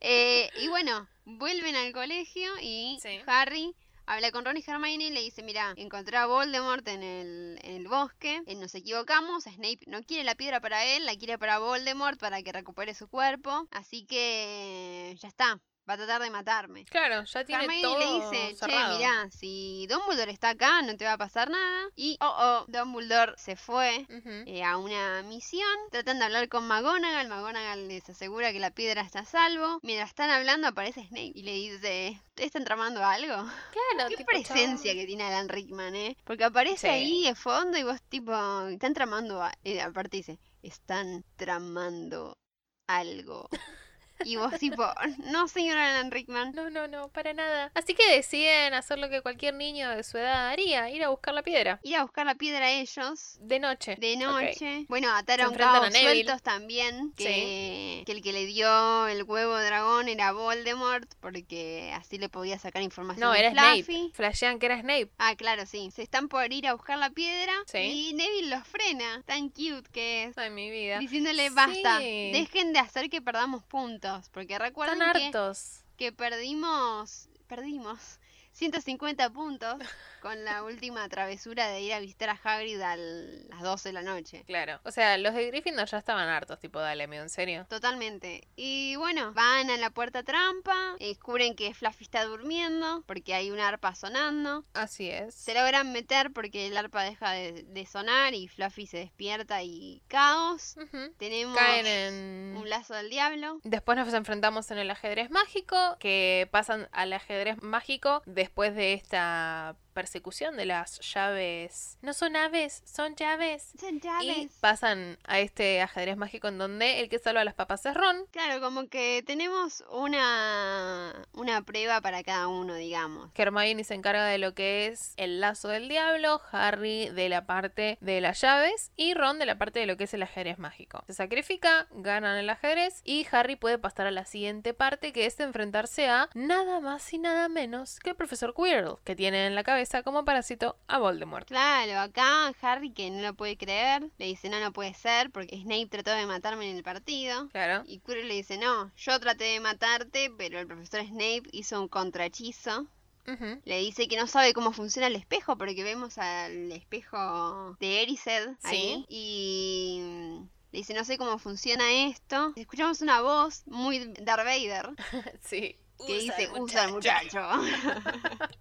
Eh, 0.00 0.50
y 0.60 0.68
bueno, 0.68 1.08
vuelven 1.24 1.76
al 1.76 1.92
colegio 1.92 2.50
y 2.60 2.98
Sí. 3.02 3.20
Harry 3.26 3.74
habla 4.10 4.32
con 4.32 4.44
Ron 4.44 4.56
y 4.56 4.64
Hermione 4.66 5.04
y 5.06 5.10
le 5.10 5.20
dice, 5.20 5.44
mira, 5.44 5.72
encontré 5.76 6.16
a 6.16 6.26
Voldemort 6.26 6.86
en 6.88 7.04
el, 7.04 7.60
en 7.62 7.76
el 7.76 7.86
bosque, 7.86 8.42
eh, 8.44 8.56
nos 8.56 8.74
equivocamos, 8.74 9.44
Snape 9.44 9.84
no 9.86 10.02
quiere 10.02 10.24
la 10.24 10.34
piedra 10.34 10.60
para 10.60 10.84
él, 10.84 11.06
la 11.06 11.14
quiere 11.14 11.38
para 11.38 11.60
Voldemort 11.60 12.18
para 12.18 12.42
que 12.42 12.50
recupere 12.50 12.92
su 12.92 13.06
cuerpo, 13.08 13.68
así 13.70 14.04
que 14.06 15.16
ya 15.20 15.28
está, 15.28 15.60
va 15.88 15.94
a 15.94 15.96
tratar 15.96 16.22
de 16.22 16.30
matarme. 16.30 16.84
Claro, 16.84 17.24
ya 17.24 17.44
tiene 17.44 17.64
Hermione 17.64 17.82
todo 17.82 17.98
le 17.98 18.24
dice, 18.46 18.56
cerrado. 18.56 18.92
che, 18.92 18.98
mirá, 18.98 19.30
si 19.30 19.86
Dumbledore 19.88 20.30
está 20.30 20.50
acá 20.50 20.82
no 20.82 20.96
te 20.96 21.04
va 21.04 21.14
a 21.14 21.18
pasar 21.18 21.50
nada. 21.50 21.88
Y, 21.96 22.16
oh, 22.20 22.34
oh, 22.38 22.64
Dumbledore 22.68 23.34
se 23.36 23.56
fue 23.56 24.06
eh, 24.46 24.62
a 24.62 24.76
una 24.78 25.22
misión. 25.24 25.66
Tratan 25.90 26.18
de 26.20 26.26
hablar 26.26 26.48
con 26.48 26.66
McGonagall. 26.68 27.28
McGonagall 27.28 27.88
les 27.88 28.08
asegura 28.08 28.52
que 28.52 28.60
la 28.60 28.70
piedra 28.70 29.02
está 29.02 29.20
a 29.20 29.24
salvo. 29.24 29.80
Mientras 29.82 30.10
están 30.10 30.30
hablando 30.30 30.68
aparece 30.68 31.04
Snape 31.08 31.32
y 31.34 31.42
le 31.42 31.52
dice, 31.54 32.20
¿ustedes 32.28 32.46
están 32.46 32.64
tramando 32.64 33.04
algo? 33.04 33.34
Claro, 33.34 34.08
Qué 34.10 34.16
tipo, 34.16 34.26
presencia 34.30 34.94
que 34.94 35.06
tiene 35.06 35.24
Alan 35.24 35.48
Rickman, 35.48 35.94
¿eh? 35.96 36.16
Porque 36.24 36.44
aparece 36.44 36.86
Sí. 36.86 36.92
ahí 36.92 37.24
de 37.24 37.34
fondo 37.34 37.76
y 37.78 37.82
vos 37.82 38.00
tipo, 38.08 38.32
están 38.68 38.94
tramando, 38.94 39.42
a- 39.42 39.52
eh, 39.64 39.80
aparte 39.80 40.18
dice, 40.18 40.38
están 40.62 41.24
tramando 41.36 42.38
algo. 42.86 43.48
Y 44.24 44.36
vos 44.36 44.52
tipo, 44.58 44.84
no 45.32 45.48
señor 45.48 45.78
Alan 45.78 46.10
Rickman. 46.10 46.52
No, 46.54 46.70
no, 46.70 46.88
no, 46.88 47.08
para 47.08 47.32
nada. 47.32 47.70
Así 47.74 47.94
que 47.94 48.14
deciden 48.14 48.74
hacer 48.74 48.98
lo 48.98 49.08
que 49.08 49.22
cualquier 49.22 49.54
niño 49.54 49.90
de 49.90 50.02
su 50.02 50.18
edad 50.18 50.48
haría, 50.48 50.90
ir 50.90 51.02
a 51.04 51.08
buscar 51.08 51.34
la 51.34 51.42
piedra. 51.42 51.80
Ir 51.82 51.96
a 51.96 52.02
buscar 52.02 52.26
la 52.26 52.34
piedra 52.34 52.66
a 52.66 52.70
ellos. 52.70 53.38
De 53.40 53.58
noche. 53.58 53.96
De 53.96 54.16
noche. 54.16 54.86
Bueno, 54.88 55.14
ataron 55.14 55.54
cabos 55.54 55.92
sueltos 55.92 56.42
también. 56.42 57.12
Que, 57.16 58.02
que 58.06 58.12
el 58.12 58.22
que 58.22 58.32
le 58.32 58.46
dio 58.46 59.06
el 59.06 59.22
huevo 59.24 59.58
dragón 59.58 60.08
era 60.08 60.32
Voldemort. 60.32 61.08
Porque 61.20 61.92
así 61.94 62.18
le 62.18 62.28
podía 62.28 62.58
sacar 62.58 62.82
información 62.82 63.28
No, 63.28 63.34
era 63.34 63.50
Fluffy. 63.50 63.82
Snape. 63.82 64.10
Flashean 64.14 64.58
que 64.58 64.66
era 64.66 64.80
Snape. 64.80 65.10
Ah, 65.18 65.34
claro, 65.36 65.66
sí. 65.66 65.90
Se 65.94 66.02
están 66.02 66.28
por 66.28 66.52
ir 66.52 66.66
a 66.66 66.74
buscar 66.74 66.98
la 66.98 67.10
piedra. 67.10 67.52
Sí. 67.66 67.78
Y 67.78 68.12
Neville 68.14 68.50
los 68.50 68.66
frena. 68.66 69.22
Tan 69.26 69.48
cute 69.48 69.88
que 69.92 70.24
es. 70.24 70.38
Ay, 70.38 70.50
mi 70.50 70.70
vida. 70.70 70.98
Diciéndole 70.98 71.50
basta. 71.50 71.98
Sí. 71.98 72.30
Dejen 72.32 72.72
de 72.72 72.78
hacer 72.80 73.10
que 73.10 73.20
perdamos 73.20 73.62
puntos. 73.64 74.09
Porque 74.32 74.58
recuerden 74.58 75.00
Están 75.00 75.12
que, 75.14 75.26
hartos. 75.26 75.84
que 75.96 76.12
perdimos. 76.12 77.28
Perdimos. 77.46 78.18
150 78.52 79.30
puntos 79.30 79.76
con 80.20 80.44
la 80.44 80.62
última 80.62 81.08
travesura 81.08 81.68
de 81.68 81.80
ir 81.80 81.92
a 81.92 82.00
visitar 82.00 82.30
a 82.30 82.40
Hagrid 82.42 82.80
a 82.80 82.96
las 82.96 83.62
12 83.62 83.88
de 83.88 83.92
la 83.92 84.02
noche. 84.02 84.44
Claro. 84.46 84.80
O 84.84 84.90
sea, 84.90 85.16
los 85.18 85.34
de 85.34 85.46
Gryffindor 85.48 85.88
ya 85.88 85.98
estaban 85.98 86.28
hartos, 86.28 86.58
tipo, 86.58 86.78
dale, 86.78 87.04
amigo, 87.04 87.22
en 87.22 87.30
serio. 87.30 87.66
Totalmente. 87.68 88.46
Y 88.56 88.96
bueno, 88.96 89.32
van 89.32 89.70
a 89.70 89.76
la 89.76 89.90
puerta 89.90 90.22
trampa, 90.22 90.96
descubren 90.98 91.54
que 91.54 91.74
Fluffy 91.74 92.04
está 92.04 92.24
durmiendo 92.24 93.02
porque 93.06 93.34
hay 93.34 93.50
una 93.50 93.68
arpa 93.68 93.94
sonando. 93.94 94.64
Así 94.74 95.10
es. 95.10 95.34
Se 95.34 95.54
logran 95.54 95.92
meter 95.92 96.32
porque 96.32 96.66
el 96.66 96.76
arpa 96.76 97.02
deja 97.02 97.32
de, 97.32 97.64
de 97.64 97.86
sonar 97.86 98.34
y 98.34 98.48
Fluffy 98.48 98.86
se 98.86 98.98
despierta 98.98 99.62
y 99.62 100.02
caos. 100.08 100.76
Tenemos 101.18 101.56
Caen 101.56 101.86
en... 101.86 102.56
un 102.56 102.68
lazo 102.68 102.94
del 102.94 103.10
diablo. 103.10 103.60
Después 103.64 103.96
nos 103.96 104.12
enfrentamos 104.12 104.70
en 104.70 104.78
el 104.78 104.90
ajedrez 104.90 105.30
mágico, 105.30 105.96
que 105.98 106.48
pasan 106.50 106.88
al 106.92 107.12
ajedrez 107.12 107.62
mágico 107.62 108.22
después 108.26 108.74
de 108.74 108.94
esta 108.94 109.76
persecución 110.00 110.56
de 110.56 110.64
las 110.64 110.98
llaves. 111.00 111.98
No 112.00 112.14
son 112.14 112.34
aves, 112.34 112.82
son 112.86 113.16
llaves. 113.16 113.70
Son 113.78 113.96
Y 113.96 114.00
llaves. 114.00 114.50
pasan 114.58 115.18
a 115.24 115.40
este 115.40 115.82
ajedrez 115.82 116.16
mágico 116.16 116.48
en 116.48 116.56
donde 116.56 117.00
el 117.00 117.10
que 117.10 117.18
salva 117.18 117.42
a 117.42 117.44
las 117.44 117.52
papas 117.52 117.84
es 117.84 117.92
Ron. 117.92 118.24
Claro, 118.30 118.62
como 118.62 118.88
que 118.88 119.22
tenemos 119.26 119.84
una, 119.90 121.26
una 121.34 121.60
prueba 121.62 122.00
para 122.00 122.22
cada 122.22 122.48
uno, 122.48 122.74
digamos. 122.76 123.28
Hermione 123.34 123.84
se 123.84 123.92
encarga 123.92 124.24
de 124.24 124.38
lo 124.38 124.54
que 124.54 124.86
es 124.86 125.12
el 125.18 125.38
lazo 125.42 125.68
del 125.68 125.90
diablo, 125.90 126.40
Harry 126.50 127.10
de 127.10 127.28
la 127.28 127.44
parte 127.44 127.98
de 128.00 128.22
las 128.22 128.40
llaves 128.40 128.92
y 128.96 129.12
Ron 129.12 129.38
de 129.38 129.44
la 129.44 129.58
parte 129.58 129.80
de 129.80 129.86
lo 129.86 129.98
que 129.98 130.04
es 130.04 130.14
el 130.14 130.22
ajedrez 130.22 130.58
mágico. 130.58 131.04
Se 131.08 131.12
sacrifica, 131.12 131.88
ganan 131.90 132.38
el 132.38 132.48
ajedrez 132.48 133.02
y 133.04 133.26
Harry 133.32 133.56
puede 133.56 133.76
pasar 133.76 134.06
a 134.06 134.10
la 134.10 134.24
siguiente 134.24 134.72
parte 134.72 135.12
que 135.12 135.26
es 135.26 135.38
enfrentarse 135.40 136.08
a 136.08 136.30
nada 136.32 136.80
más 136.80 137.12
y 137.12 137.18
nada 137.18 137.50
menos 137.50 137.98
que 138.00 138.10
el 138.10 138.16
profesor 138.16 138.54
Quirrell, 138.54 138.96
que 139.04 139.14
tiene 139.14 139.46
en 139.46 139.54
la 139.54 139.62
cabeza 139.64 139.89
como 140.04 140.24
parásito 140.24 140.76
a 140.86 140.98
Voldemort. 140.98 141.46
Claro, 141.48 141.98
acá 141.98 142.54
Harry 142.62 142.92
que 142.92 143.10
no 143.10 143.22
lo 143.22 143.34
puede 143.34 143.56
creer, 143.56 144.08
le 144.18 144.26
dice 144.26 144.48
no, 144.48 144.60
no 144.60 144.72
puede 144.72 144.94
ser 144.94 145.30
porque 145.30 145.60
Snape 145.60 145.88
trató 145.90 146.12
de 146.12 146.26
matarme 146.26 146.70
en 146.70 146.76
el 146.76 146.82
partido. 146.82 147.48
Claro. 147.48 147.82
Y 147.86 147.98
Quirrell 147.98 148.28
le 148.28 148.34
dice 148.34 148.56
no, 148.56 148.92
yo 148.96 149.18
traté 149.20 149.44
de 149.44 149.60
matarte, 149.60 150.32
pero 150.38 150.58
el 150.58 150.66
profesor 150.66 151.04
Snape 151.04 151.42
hizo 151.52 151.80
un 151.80 151.88
contrahechizo. 151.88 152.86
Ujú. 153.26 153.60
Le 153.64 153.78
dice 153.80 154.08
que 154.08 154.16
no 154.16 154.26
sabe 154.26 154.54
cómo 154.54 154.72
funciona 154.72 155.08
el 155.08 155.16
espejo 155.16 155.58
porque 155.58 155.82
vemos 155.84 156.18
al 156.18 156.72
espejo 156.72 157.76
de 157.80 158.02
Erised 158.02 158.56
ahí. 158.62 159.04
Y 159.08 160.00
mm, 160.00 160.48
le 160.72 160.78
dice 160.78 160.94
no 160.94 161.04
sé 161.04 161.18
cómo 161.18 161.38
funciona 161.38 162.06
esto. 162.06 162.52
Escuchamos 162.56 163.02
una 163.02 163.20
voz 163.20 163.62
muy 163.66 164.12
Darth 164.20 164.44
Vader 164.44 164.90
Sí. 165.42 165.76
Que 166.06 166.18
dice 166.18 166.48
usa 166.58 166.84
al 166.84 166.92
muchacho. 166.92 167.40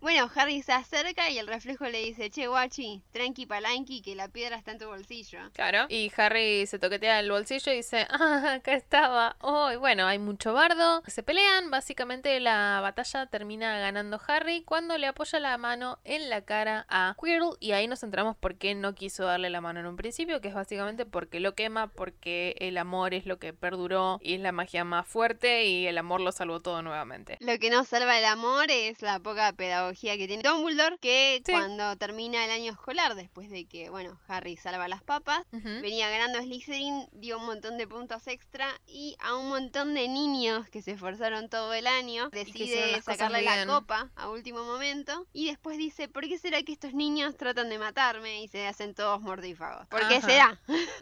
bueno, 0.00 0.30
Harry 0.34 0.62
se 0.62 0.72
acerca 0.72 1.30
y 1.30 1.38
el 1.38 1.46
reflejo 1.46 1.84
le 1.84 2.02
dice, 2.02 2.30
che 2.30 2.46
guachi, 2.46 3.02
tranqui 3.12 3.46
palanqui 3.46 4.02
que 4.02 4.14
la 4.14 4.28
piedra 4.28 4.56
está 4.56 4.72
en 4.72 4.78
tu 4.78 4.86
bolsillo. 4.86 5.38
Claro. 5.52 5.86
Y 5.88 6.10
Harry 6.16 6.66
se 6.66 6.78
toquetea 6.78 7.20
el 7.20 7.30
bolsillo 7.30 7.72
y 7.72 7.76
dice, 7.76 8.06
ah, 8.10 8.54
acá 8.54 8.74
estaba. 8.74 9.36
Oh, 9.40 9.70
y 9.72 9.76
bueno, 9.76 10.06
hay 10.06 10.18
mucho 10.18 10.52
bardo. 10.52 11.02
Se 11.06 11.22
pelean. 11.22 11.70
Básicamente 11.70 12.38
la 12.40 12.80
batalla 12.80 13.26
termina 13.26 13.78
ganando 13.78 14.20
Harry 14.26 14.62
cuando 14.62 14.98
le 14.98 15.06
apoya 15.06 15.40
la 15.40 15.56
mano 15.58 15.98
en 16.04 16.30
la 16.30 16.42
cara 16.42 16.86
a 16.88 17.16
Quirrell. 17.20 17.56
Y 17.60 17.72
ahí 17.72 17.88
nos 17.88 18.02
enteramos 18.02 18.36
por 18.36 18.56
qué 18.56 18.74
no 18.74 18.94
quiso 18.94 19.24
darle 19.24 19.50
la 19.50 19.60
mano 19.60 19.80
en 19.80 19.86
un 19.86 19.96
principio, 19.96 20.40
que 20.40 20.48
es 20.48 20.54
básicamente 20.54 21.06
porque 21.06 21.40
lo 21.40 21.54
quema, 21.54 21.88
porque 21.88 22.56
el 22.58 22.78
amor 22.78 23.14
es 23.14 23.26
lo 23.26 23.38
que 23.38 23.52
perduró 23.52 24.18
y 24.22 24.34
es 24.34 24.40
la 24.40 24.52
magia 24.52 24.84
más 24.84 25.06
fuerte 25.06 25.64
y 25.64 25.86
el 25.86 25.98
amor 25.98 26.20
lo 26.24 26.32
salvó 26.32 26.60
todo 26.60 26.82
nuevamente. 26.82 27.36
Lo 27.40 27.58
que 27.58 27.70
no 27.70 27.84
salva 27.84 28.18
el 28.18 28.24
amor 28.24 28.70
es 28.70 29.00
la 29.02 29.20
poca 29.20 29.52
pedagogía 29.52 30.16
que 30.16 30.26
tiene 30.26 30.42
Dumbledore, 30.42 30.98
que 30.98 31.42
Sí. 31.44 31.52
cuando 31.52 31.96
termina 31.96 32.44
el 32.44 32.50
año 32.50 32.72
escolar, 32.72 33.14
después 33.14 33.50
de 33.50 33.66
que, 33.66 33.90
bueno, 33.90 34.18
Harry 34.26 34.56
salva 34.56 34.88
las 34.88 35.02
papas, 35.02 35.42
venía 35.52 36.08
ganando 36.10 36.40
Slytherin, 36.40 37.06
dio 37.12 37.38
un 37.38 37.46
montón 37.46 37.78
de 37.78 37.86
puntos 37.86 38.26
extra 38.26 38.66
y 38.86 39.16
a 39.20 39.34
un 39.36 39.48
montón 39.48 39.94
de 39.94 40.08
niños 40.08 40.68
que 40.70 40.82
se 40.82 40.92
esforzaron 40.92 41.48
todo 41.48 41.72
el 41.74 41.86
año, 41.86 42.30
decide 42.30 43.00
sacarle 43.02 43.42
la 43.42 43.66
copa 43.66 44.10
a 44.16 44.28
último 44.30 44.64
momento 44.64 45.26
y 45.32 45.46
después 45.46 45.76
dice, 45.78 46.08
¿por 46.08 46.26
qué 46.28 46.38
será 46.38 46.62
que 46.62 46.72
estos 46.72 46.94
niños 46.94 47.36
tratan 47.36 47.68
de 47.68 47.78
matarme 47.78 48.42
y 48.42 48.48
se 48.48 48.66
hacen 48.66 48.94
todos 48.94 49.20
mordífagos? 49.20 49.86
¿Por 49.88 50.06
qué 50.08 50.16
Ajá. 50.16 50.26
será? 50.28 50.60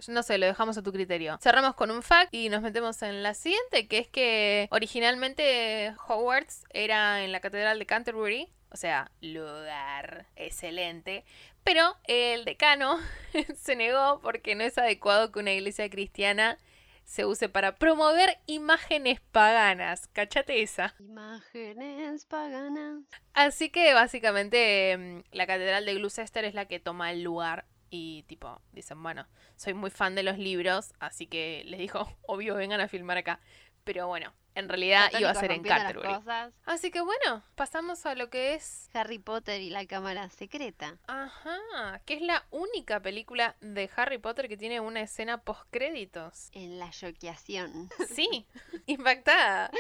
No 0.09 0.23
sé, 0.23 0.39
lo 0.39 0.47
dejamos 0.47 0.77
a 0.77 0.83
tu 0.83 0.93
criterio. 0.93 1.39
Cerramos 1.41 1.75
con 1.75 1.91
un 1.91 2.03
fact 2.03 2.35
y 2.35 2.49
nos 2.49 2.63
metemos 2.63 3.01
en 3.03 3.23
la 3.23 3.35
siguiente, 3.35 3.87
que 3.87 3.99
es 3.99 4.09
que 4.09 4.69
originalmente 4.71 5.12
Hogwarts 6.07 6.65
era 6.71 7.25
en 7.25 7.33
la 7.33 7.41
Catedral 7.41 7.79
de 7.79 7.87
Canterbury, 7.87 8.49
o 8.71 8.77
sea, 8.77 9.11
lugar 9.21 10.27
excelente, 10.37 11.25
pero 11.65 11.97
el 12.05 12.45
decano 12.45 12.99
se 13.57 13.77
negó 13.77 14.21
porque 14.23 14.55
no 14.55 14.65
es 14.65 14.79
adecuado 14.79 15.31
que 15.31 15.39
una 15.39 15.53
iglesia 15.53 15.89
cristiana 15.91 16.59
se 17.05 17.27
use 17.27 17.49
para 17.49 17.77
promover 17.77 18.39
imágenes 18.47 19.21
paganas. 19.21 20.07
Cachate 20.09 20.63
esa. 20.63 20.95
Imágenes 20.99 22.25
paganas. 22.27 23.05
Así 23.35 23.71
que 23.71 23.93
básicamente 23.93 24.97
mm, 24.97 25.37
la 25.37 25.47
catedral 25.47 25.85
de 25.85 25.95
Gloucester 25.95 26.45
es 26.45 26.55
la 26.55 26.67
que 26.67 26.81
toma 26.81 27.13
el 27.13 27.23
lugar 27.23 27.67
y 27.91 28.23
tipo 28.23 28.63
dicen, 28.73 29.03
bueno, 29.03 29.27
soy 29.57 29.75
muy 29.75 29.91
fan 29.91 30.15
de 30.15 30.23
los 30.23 30.39
libros, 30.39 30.95
así 30.99 31.27
que 31.27 31.63
les 31.67 31.79
dijo, 31.79 32.17
obvio, 32.23 32.55
vengan 32.55 32.81
a 32.81 32.89
filmar 32.89 33.19
acá. 33.19 33.41
Pero 33.85 34.07
bueno, 34.09 34.33
en 34.55 34.69
realidad 34.69 35.11
iba 35.19 35.31
a 35.31 35.35
ser 35.35 35.53
en 35.53 35.63
Canterbury. 35.63 36.15
cosas. 36.15 36.53
Así 36.65 36.91
que 36.91 37.01
bueno, 37.01 37.43
pasamos 37.55 38.05
a 38.07 38.15
lo 38.15 38.31
que 38.31 38.55
es... 38.55 38.91
Harry 38.95 39.19
Potter 39.19 39.61
y 39.61 39.71
la 39.71 39.87
cámara 39.87 40.29
secreta. 40.29 40.99
Ajá, 41.07 42.01
que 42.05 42.15
es 42.15 42.21
la 42.23 42.45
única 42.51 43.01
película 43.01 43.57
de 43.61 43.89
Harry 43.97 44.19
Potter 44.19 44.49
que 44.49 44.57
tiene 44.57 44.81
una 44.81 45.01
escena 45.01 45.39
post-créditos. 45.39 46.51
En 46.53 46.79
la 46.79 46.91
choqueación. 46.91 47.89
Sí, 48.13 48.47
impactada. 48.87 49.71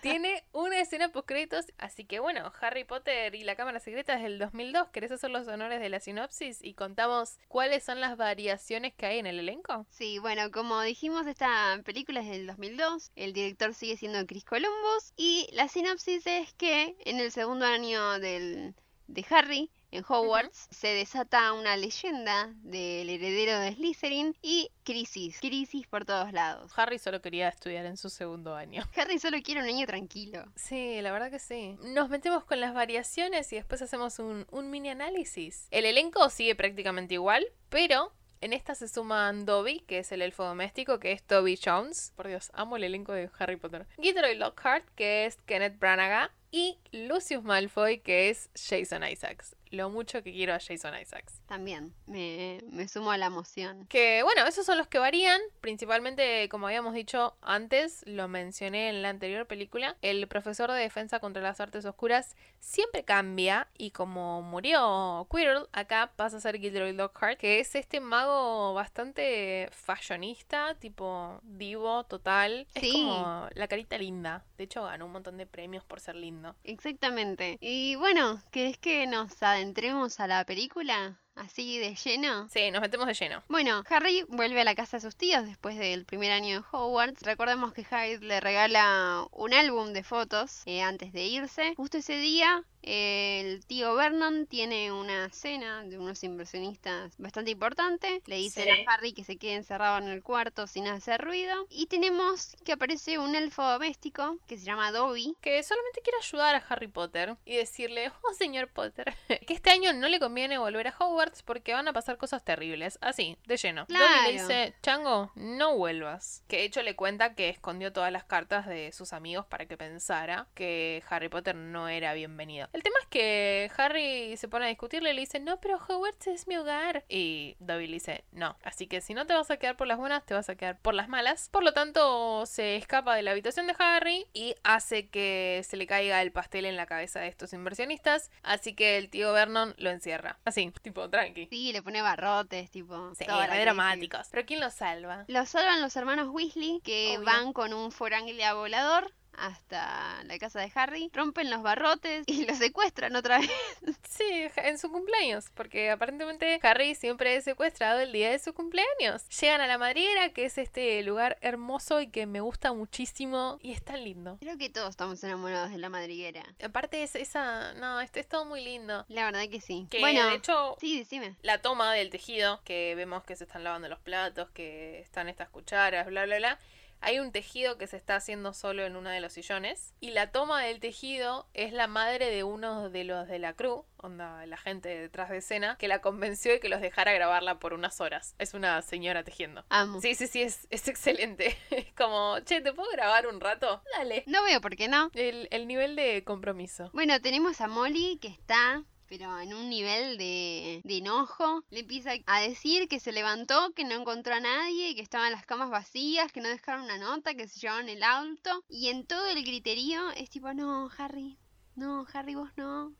Tiene 0.00 0.44
una 0.52 0.78
escena 0.78 1.08
post-créditos, 1.08 1.66
así 1.78 2.04
que 2.04 2.20
bueno, 2.20 2.52
Harry 2.60 2.84
Potter 2.84 3.34
y 3.34 3.42
la 3.42 3.56
Cámara 3.56 3.80
Secreta 3.80 4.14
es 4.14 4.22
del 4.22 4.38
2002. 4.38 4.88
¿Querés 4.90 5.10
hacer 5.10 5.30
los 5.30 5.48
honores 5.48 5.80
de 5.80 5.88
la 5.88 5.98
sinopsis 5.98 6.62
y 6.62 6.74
contamos 6.74 7.38
cuáles 7.48 7.82
son 7.82 8.00
las 8.00 8.16
variaciones 8.16 8.94
que 8.94 9.06
hay 9.06 9.18
en 9.18 9.26
el 9.26 9.40
elenco? 9.40 9.86
Sí, 9.90 10.18
bueno, 10.18 10.50
como 10.52 10.80
dijimos, 10.82 11.26
esta 11.26 11.80
película 11.84 12.20
es 12.20 12.28
del 12.28 12.46
2002. 12.46 13.10
El 13.16 13.32
director 13.32 13.74
sigue 13.74 13.95
siendo 13.96 14.26
Chris 14.26 14.44
Columbus. 14.44 15.12
Y 15.16 15.48
la 15.52 15.68
sinopsis 15.68 16.26
es 16.26 16.52
que 16.54 16.96
en 17.04 17.20
el 17.20 17.32
segundo 17.32 17.66
año 17.66 18.18
del, 18.18 18.74
de 19.06 19.26
Harry, 19.30 19.70
en 19.92 20.04
Hogwarts, 20.06 20.68
se 20.70 20.88
desata 20.88 21.52
una 21.52 21.76
leyenda 21.76 22.52
del 22.62 23.08
heredero 23.08 23.58
de 23.60 23.74
Slytherin 23.74 24.36
y 24.42 24.70
crisis. 24.84 25.38
Crisis 25.40 25.86
por 25.86 26.04
todos 26.04 26.32
lados. 26.32 26.72
Harry 26.76 26.98
solo 26.98 27.22
quería 27.22 27.48
estudiar 27.48 27.86
en 27.86 27.96
su 27.96 28.10
segundo 28.10 28.54
año. 28.54 28.82
Harry 28.96 29.18
solo 29.18 29.38
quiere 29.42 29.62
un 29.62 29.68
año 29.68 29.86
tranquilo. 29.86 30.44
Sí, 30.56 31.00
la 31.00 31.12
verdad 31.12 31.30
que 31.30 31.38
sí. 31.38 31.76
Nos 31.82 32.08
metemos 32.08 32.44
con 32.44 32.60
las 32.60 32.74
variaciones 32.74 33.52
y 33.52 33.56
después 33.56 33.80
hacemos 33.80 34.18
un, 34.18 34.46
un 34.50 34.70
mini 34.70 34.90
análisis. 34.90 35.68
El 35.70 35.84
elenco 35.84 36.28
sigue 36.30 36.54
prácticamente 36.54 37.14
igual, 37.14 37.46
pero 37.68 38.12
en 38.40 38.52
esta 38.52 38.74
se 38.74 38.88
suman 38.88 39.46
Dobby, 39.46 39.80
que 39.80 39.98
es 39.98 40.12
el 40.12 40.22
elfo 40.22 40.44
doméstico, 40.44 40.98
que 41.00 41.12
es 41.12 41.22
Toby 41.22 41.58
Jones. 41.62 42.12
Por 42.16 42.28
Dios, 42.28 42.50
amo 42.54 42.76
el 42.76 42.84
elenco 42.84 43.12
de 43.12 43.30
Harry 43.38 43.56
Potter. 43.56 43.86
Gilderoy 44.00 44.36
Lockhart, 44.36 44.84
que 44.94 45.26
es 45.26 45.36
Kenneth 45.46 45.78
Branagh. 45.78 46.30
Y 46.50 46.78
Lucius 46.92 47.42
Malfoy, 47.42 47.98
que 47.98 48.30
es 48.30 48.50
Jason 48.54 49.04
Isaacs. 49.04 49.55
Lo 49.70 49.90
mucho 49.90 50.22
que 50.22 50.32
quiero 50.32 50.54
a 50.54 50.58
Jason 50.60 50.94
Isaacs. 51.00 51.40
También 51.46 51.92
me, 52.06 52.60
me 52.70 52.88
sumo 52.88 53.10
a 53.10 53.18
la 53.18 53.26
emoción. 53.26 53.86
Que 53.86 54.22
bueno, 54.22 54.46
esos 54.46 54.66
son 54.66 54.78
los 54.78 54.86
que 54.86 54.98
varían. 54.98 55.40
Principalmente, 55.60 56.48
como 56.48 56.66
habíamos 56.66 56.94
dicho 56.94 57.36
antes, 57.42 58.02
lo 58.06 58.28
mencioné 58.28 58.88
en 58.88 59.02
la 59.02 59.10
anterior 59.10 59.46
película. 59.46 59.96
El 60.02 60.26
profesor 60.28 60.70
de 60.70 60.78
defensa 60.78 61.20
contra 61.20 61.42
las 61.42 61.60
artes 61.60 61.84
oscuras 61.84 62.36
siempre 62.60 63.04
cambia. 63.04 63.68
Y 63.76 63.90
como 63.90 64.42
murió 64.42 65.26
Quirrell, 65.30 65.66
acá 65.72 66.12
pasa 66.16 66.36
a 66.36 66.40
ser 66.40 66.58
Gilderoy 66.58 66.92
Lockhart, 66.92 67.38
que 67.38 67.60
es 67.60 67.74
este 67.74 68.00
mago 68.00 68.74
bastante 68.74 69.68
fashionista, 69.72 70.74
tipo 70.74 71.40
divo 71.42 72.04
total. 72.04 72.66
Es 72.74 72.92
como 72.92 73.48
la 73.54 73.68
carita 73.68 73.98
linda. 73.98 74.44
De 74.58 74.64
hecho, 74.64 74.84
ganó 74.84 75.06
un 75.06 75.12
montón 75.12 75.36
de 75.36 75.46
premios 75.46 75.84
por 75.84 76.00
ser 76.00 76.16
lindo. 76.16 76.54
Exactamente. 76.64 77.58
Y 77.60 77.96
bueno, 77.96 78.40
¿querés 78.50 78.78
que 78.78 79.06
nos 79.06 79.42
adentremos 79.56 80.20
a 80.20 80.26
la 80.26 80.44
película? 80.44 81.18
Así 81.36 81.78
de 81.78 81.94
lleno. 81.94 82.48
Sí, 82.48 82.70
nos 82.70 82.80
metemos 82.80 83.06
de 83.06 83.12
lleno. 83.14 83.42
Bueno, 83.48 83.82
Harry 83.90 84.24
vuelve 84.28 84.62
a 84.62 84.64
la 84.64 84.74
casa 84.74 84.96
de 84.96 85.02
sus 85.02 85.16
tíos 85.16 85.44
después 85.44 85.76
del 85.78 86.06
primer 86.06 86.32
año 86.32 86.60
de 86.60 86.66
Hogwarts. 86.72 87.22
Recordemos 87.22 87.74
que 87.74 87.86
Harry 87.90 88.16
le 88.18 88.40
regala 88.40 89.26
un 89.32 89.52
álbum 89.52 89.92
de 89.92 90.02
fotos 90.02 90.62
eh, 90.64 90.80
antes 90.82 91.12
de 91.12 91.24
irse. 91.26 91.74
Justo 91.76 91.98
ese 91.98 92.16
día, 92.16 92.64
eh, 92.82 93.42
el 93.44 93.66
tío 93.66 93.94
Vernon 93.94 94.46
tiene 94.46 94.92
una 94.92 95.28
cena 95.28 95.82
de 95.84 95.98
unos 95.98 96.24
inversionistas 96.24 97.12
bastante 97.18 97.50
importante. 97.50 98.22
Le 98.24 98.36
dicen 98.36 98.64
Sí. 98.64 98.70
a 98.86 98.90
Harry 98.94 99.12
que 99.12 99.22
se 99.24 99.36
quede 99.36 99.56
encerrado 99.56 99.98
en 99.98 100.08
el 100.08 100.22
cuarto 100.22 100.66
sin 100.66 100.86
hacer 100.88 101.20
ruido. 101.20 101.66
Y 101.68 101.86
tenemos 101.86 102.56
que 102.64 102.72
aparece 102.72 103.18
un 103.18 103.34
elfo 103.34 103.62
doméstico 103.62 104.38
que 104.46 104.56
se 104.56 104.64
llama 104.64 104.90
Dobby. 104.90 105.36
que 105.42 105.62
solamente 105.62 106.00
quiere 106.00 106.18
ayudar 106.18 106.54
a 106.54 106.64
Harry 106.68 106.88
Potter 106.88 107.36
y 107.44 107.56
decirle, 107.56 108.10
oh 108.22 108.32
señor 108.32 108.68
Potter, 108.68 109.14
que 109.46 109.52
este 109.52 109.68
año 109.70 109.92
no 109.92 110.08
le 110.08 110.18
conviene 110.18 110.56
volver 110.56 110.88
a 110.88 110.94
Hogwarts 110.98 111.25
porque 111.44 111.72
van 111.74 111.88
a 111.88 111.92
pasar 111.92 112.16
cosas 112.16 112.44
terribles. 112.44 112.98
Así, 113.00 113.36
de 113.46 113.56
lleno. 113.56 113.82
Dobby 113.88 113.94
le 113.98 114.06
Claro. 114.06 114.30
dice, 114.32 114.74
Chango, 114.82 115.32
no 115.34 115.76
vuelvas. 115.76 116.44
Que 116.48 116.58
de 116.58 116.64
hecho 116.64 116.82
le 116.82 116.96
cuenta 116.96 117.34
que 117.34 117.48
escondió 117.48 117.92
todas 117.92 118.12
las 118.12 118.24
cartas 118.24 118.66
de 118.66 118.92
sus 118.92 119.12
amigos 119.12 119.46
para 119.46 119.66
que 119.66 119.76
pensara 119.76 120.46
que 120.54 121.02
Harry 121.08 121.28
Potter 121.28 121.54
no 121.54 121.88
era 121.88 122.14
bienvenido. 122.14 122.68
El 122.72 122.82
tema 122.82 122.96
es 123.00 123.06
que 123.08 123.70
Harry 123.76 124.36
se 124.36 124.48
pone 124.48 124.66
a 124.66 124.68
discutirle 124.68 125.10
y 125.10 125.14
le 125.14 125.20
dice, 125.20 125.40
no, 125.40 125.60
pero 125.60 125.76
Hogwarts 125.76 126.26
es 126.28 126.48
mi 126.48 126.56
hogar. 126.56 127.04
Y 127.08 127.56
Dobby 127.60 127.86
le 127.86 127.94
dice, 127.94 128.24
no. 128.32 128.56
Así 128.62 128.86
que 128.86 129.00
si 129.00 129.14
no 129.14 129.26
te 129.26 129.34
vas 129.34 129.50
a 129.50 129.56
quedar 129.56 129.76
por 129.76 129.86
las 129.86 129.98
buenas, 129.98 130.24
te 130.24 130.34
vas 130.34 130.48
a 130.48 130.54
quedar 130.56 130.78
por 130.78 130.94
las 130.94 131.08
malas. 131.08 131.48
Por 131.50 131.62
lo 131.64 131.72
tanto, 131.72 132.44
se 132.46 132.76
escapa 132.76 133.14
de 133.14 133.22
la 133.22 133.32
habitación 133.32 133.66
de 133.66 133.74
Harry 133.78 134.26
y 134.32 134.54
hace 134.64 135.08
que 135.08 135.62
se 135.66 135.76
le 135.76 135.86
caiga 135.86 136.22
el 136.22 136.32
pastel 136.32 136.64
en 136.66 136.76
la 136.76 136.86
cabeza 136.86 137.20
de 137.20 137.28
estos 137.28 137.52
inversionistas. 137.52 138.30
Así 138.42 138.74
que 138.74 138.96
el 138.98 139.08
tío 139.10 139.32
Vernon 139.32 139.74
lo 139.78 139.90
encierra. 139.90 140.38
Así, 140.44 140.72
tipo, 140.82 141.08
tranqui. 141.16 141.48
Sí, 141.50 141.72
le 141.72 141.82
pone 141.82 142.02
barrotes, 142.02 142.70
tipo. 142.70 143.14
Sí, 143.14 143.24
re 143.24 143.60
dramáticos. 143.60 144.28
Pero 144.30 144.46
¿quién 144.46 144.60
lo 144.60 144.70
salva? 144.70 145.24
Lo 145.28 145.46
salvan 145.46 145.80
los 145.80 145.96
hermanos 145.96 146.28
Weasley, 146.30 146.80
que 146.82 147.16
Obvio. 147.16 147.26
van 147.26 147.52
con 147.52 147.72
un 147.72 147.90
foránguila 147.92 148.54
volador 148.54 149.12
hasta 149.38 150.22
la 150.24 150.38
casa 150.38 150.60
de 150.60 150.70
Harry, 150.74 151.10
rompen 151.12 151.50
los 151.50 151.62
barrotes 151.62 152.24
y 152.26 152.46
lo 152.46 152.54
secuestran 152.54 153.16
otra 153.16 153.38
vez. 153.38 153.50
Sí, 154.08 154.46
en 154.56 154.78
su 154.78 154.90
cumpleaños, 154.90 155.50
porque 155.54 155.90
aparentemente 155.90 156.58
Harry 156.62 156.94
siempre 156.94 157.36
es 157.36 157.44
secuestrado 157.44 158.00
el 158.00 158.12
día 158.12 158.30
de 158.30 158.38
su 158.38 158.54
cumpleaños. 158.54 159.28
Llegan 159.28 159.60
a 159.60 159.66
la 159.66 159.76
madriguera, 159.76 160.30
que 160.30 160.46
es 160.46 160.56
este 160.56 161.02
lugar 161.02 161.36
hermoso 161.42 162.00
y 162.00 162.08
que 162.08 162.24
me 162.24 162.40
gusta 162.40 162.72
muchísimo 162.72 163.58
y 163.60 163.72
es 163.72 163.84
tan 163.84 164.02
lindo. 164.02 164.38
Creo 164.40 164.56
que 164.56 164.70
todos 164.70 164.90
estamos 164.90 165.22
enamorados 165.22 165.70
de 165.70 165.78
la 165.78 165.90
madriguera. 165.90 166.42
Aparte 166.62 167.02
es 167.02 167.14
esa, 167.14 167.74
no, 167.74 168.00
este 168.00 168.20
es 168.20 168.28
todo 168.28 168.46
muy 168.46 168.64
lindo. 168.64 169.04
La 169.08 169.26
verdad 169.26 169.42
que 169.50 169.60
sí. 169.60 169.86
Que 169.90 170.00
bueno, 170.00 170.26
de 170.30 170.36
hecho 170.36 170.76
sí, 170.80 170.98
decime. 170.98 171.36
la 171.42 171.60
toma 171.60 171.92
del 171.92 172.08
tejido, 172.08 172.62
que 172.64 172.94
vemos 172.94 173.22
que 173.24 173.36
se 173.36 173.44
están 173.44 173.64
lavando 173.64 173.88
los 173.88 173.98
platos, 173.98 174.48
que 174.50 175.00
están 175.00 175.28
estas 175.28 175.50
cucharas, 175.50 176.06
bla, 176.06 176.24
bla, 176.24 176.38
bla. 176.38 176.58
Hay 177.00 177.18
un 177.18 177.32
tejido 177.32 177.78
que 177.78 177.86
se 177.86 177.96
está 177.96 178.16
haciendo 178.16 178.52
solo 178.52 178.84
en 178.84 178.96
uno 178.96 179.10
de 179.10 179.20
los 179.20 179.32
sillones. 179.32 179.94
Y 180.00 180.10
la 180.10 180.32
toma 180.32 180.62
del 180.62 180.80
tejido 180.80 181.46
es 181.54 181.72
la 181.72 181.86
madre 181.86 182.30
de 182.30 182.44
uno 182.44 182.90
de 182.90 183.04
los 183.04 183.28
de 183.28 183.38
la 183.38 183.54
crew, 183.54 183.84
onda, 183.96 184.44
la 184.46 184.56
gente 184.56 184.88
detrás 184.88 185.30
de 185.30 185.38
escena, 185.38 185.76
que 185.78 185.88
la 185.88 186.00
convenció 186.00 186.52
de 186.52 186.60
que 186.60 186.68
los 186.68 186.80
dejara 186.80 187.12
grabarla 187.12 187.58
por 187.58 187.72
unas 187.74 188.00
horas. 188.00 188.34
Es 188.38 188.54
una 188.54 188.80
señora 188.82 189.24
tejiendo. 189.24 189.64
Amo. 189.68 190.00
Sí, 190.00 190.14
sí, 190.14 190.26
sí, 190.26 190.42
es, 190.42 190.66
es 190.70 190.88
excelente. 190.88 191.56
Es 191.70 191.92
como, 191.92 192.38
che, 192.40 192.60
¿te 192.60 192.72
puedo 192.72 192.90
grabar 192.92 193.26
un 193.26 193.40
rato? 193.40 193.82
Dale. 193.96 194.24
No 194.26 194.42
veo 194.44 194.60
por 194.60 194.76
qué 194.76 194.88
no. 194.88 195.10
El, 195.14 195.48
el 195.50 195.66
nivel 195.66 195.94
de 195.96 196.24
compromiso. 196.24 196.90
Bueno, 196.92 197.20
tenemos 197.20 197.60
a 197.60 197.68
Molly 197.68 198.18
que 198.20 198.28
está, 198.28 198.82
pero 199.08 199.38
en 199.40 199.54
un 199.54 199.68
nivel 199.70 200.18
de, 200.18 200.80
de 200.84 200.96
enojo. 200.98 201.64
Le 201.70 201.80
empieza 201.80 202.12
a 202.26 202.40
decir 202.40 202.88
que 202.88 203.00
se 203.00 203.12
levantó, 203.12 203.72
que 203.74 203.84
no 203.84 203.94
encontró 203.94 204.34
a 204.34 204.40
nadie, 204.40 204.94
que 204.94 205.02
estaban 205.02 205.32
las 205.32 205.46
camas 205.46 205.70
vacías, 205.70 206.32
que 206.32 206.40
no 206.40 206.48
dejaron 206.48 206.82
una 206.84 206.98
nota, 206.98 207.34
que 207.34 207.48
se 207.48 207.60
llevaron 207.60 207.88
el 207.88 208.02
auto. 208.02 208.64
Y 208.68 208.88
en 208.88 209.06
todo 209.06 209.26
el 209.26 209.42
griterío 209.44 210.10
es 210.10 210.30
tipo, 210.30 210.52
no, 210.54 210.90
Harry, 210.98 211.38
no, 211.74 212.06
Harry, 212.12 212.34
vos 212.34 212.50
no. 212.56 212.94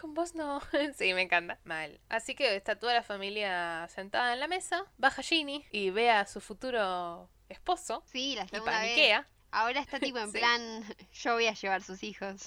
Con 0.00 0.12
vos 0.14 0.34
no. 0.34 0.60
sí, 0.98 1.14
me 1.14 1.22
encanta. 1.22 1.60
Mal. 1.64 2.00
Así 2.08 2.34
que 2.34 2.56
está 2.56 2.78
toda 2.78 2.94
la 2.94 3.02
familia 3.04 3.86
sentada 3.88 4.32
en 4.32 4.40
la 4.40 4.48
mesa. 4.48 4.84
Baja 4.96 5.22
Ginny 5.22 5.64
y 5.70 5.90
ve 5.90 6.10
a 6.10 6.26
su 6.26 6.40
futuro 6.40 7.30
esposo. 7.48 8.02
Sí, 8.06 8.34
la 8.34 8.44
Y 8.44 8.48
segunda 8.48 8.72
vez. 8.80 8.90
paniquea. 8.90 9.28
Ahora 9.52 9.80
está 9.80 10.00
tipo 10.00 10.18
en 10.18 10.30
Sí. 10.32 10.38
plan, 10.38 10.84
yo 11.12 11.34
voy 11.34 11.46
a 11.46 11.54
llevar 11.54 11.82
sus 11.82 12.02
hijos. 12.02 12.42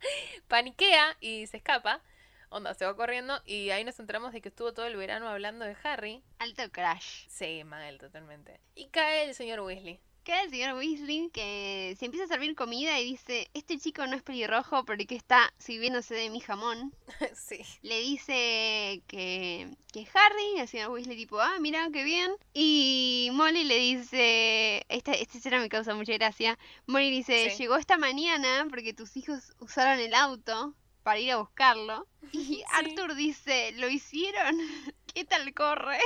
Paniquea 0.48 1.16
y 1.20 1.46
se 1.46 1.58
escapa. 1.58 2.00
Onda, 2.48 2.74
se 2.74 2.84
va 2.84 2.96
corriendo. 2.96 3.40
Y 3.44 3.70
ahí 3.70 3.84
nos 3.84 3.98
enteramos 4.00 4.32
de 4.32 4.40
que 4.40 4.48
estuvo 4.48 4.72
todo 4.72 4.86
el 4.86 4.96
verano 4.96 5.28
hablando 5.28 5.64
de 5.64 5.76
Harry. 5.84 6.22
Alto 6.38 6.70
crash. 6.72 7.26
Sí, 7.28 7.62
mal, 7.64 7.98
totalmente. 7.98 8.60
Y 8.74 8.88
cae 8.88 9.28
el 9.28 9.34
señor 9.34 9.60
Weasley. 9.60 10.00
Queda 10.24 10.42
el 10.42 10.50
señor 10.50 10.76
Weasley 10.76 11.30
que 11.32 11.96
se 11.98 12.04
empieza 12.04 12.24
a 12.26 12.28
servir 12.28 12.54
comida 12.54 12.98
y 13.00 13.04
dice, 13.12 13.50
este 13.54 13.78
chico 13.78 14.06
no 14.06 14.16
es 14.16 14.22
pelirrojo 14.22 14.84
porque 14.84 15.14
está 15.14 15.52
sirviéndose 15.58 16.14
de 16.14 16.28
mi 16.30 16.40
jamón. 16.40 16.94
sí. 17.34 17.60
Le 17.82 18.00
dice 18.00 19.02
que, 19.06 19.74
que 19.92 20.06
Harry, 20.12 20.58
el 20.60 20.68
señor 20.68 20.90
Weasley 20.90 21.16
tipo, 21.16 21.40
ah, 21.40 21.58
mira, 21.58 21.88
qué 21.92 22.04
bien. 22.04 22.32
Y 22.52 23.30
Molly 23.32 23.64
le 23.64 23.78
dice, 23.78 24.84
esta, 24.88 25.12
esta 25.12 25.38
escena 25.38 25.58
me 25.58 25.68
causa 25.70 25.94
mucha 25.94 26.12
gracia, 26.12 26.58
Molly 26.86 27.10
dice, 27.10 27.50
Sí. 27.50 27.56
llegó 27.62 27.76
esta 27.76 27.96
mañana 27.96 28.66
porque 28.68 28.92
tus 28.92 29.16
hijos 29.16 29.54
usaron 29.58 29.98
el 30.00 30.12
auto 30.14 30.74
para 31.02 31.18
ir 31.18 31.32
a 31.32 31.38
buscarlo. 31.38 32.06
Y 32.32 32.62
Arthur 32.72 33.14
dice, 33.14 33.72
¿lo 33.72 33.88
hicieron? 33.88 34.56
¿Qué 35.14 35.24
tal 35.24 35.52
corre? 35.54 35.98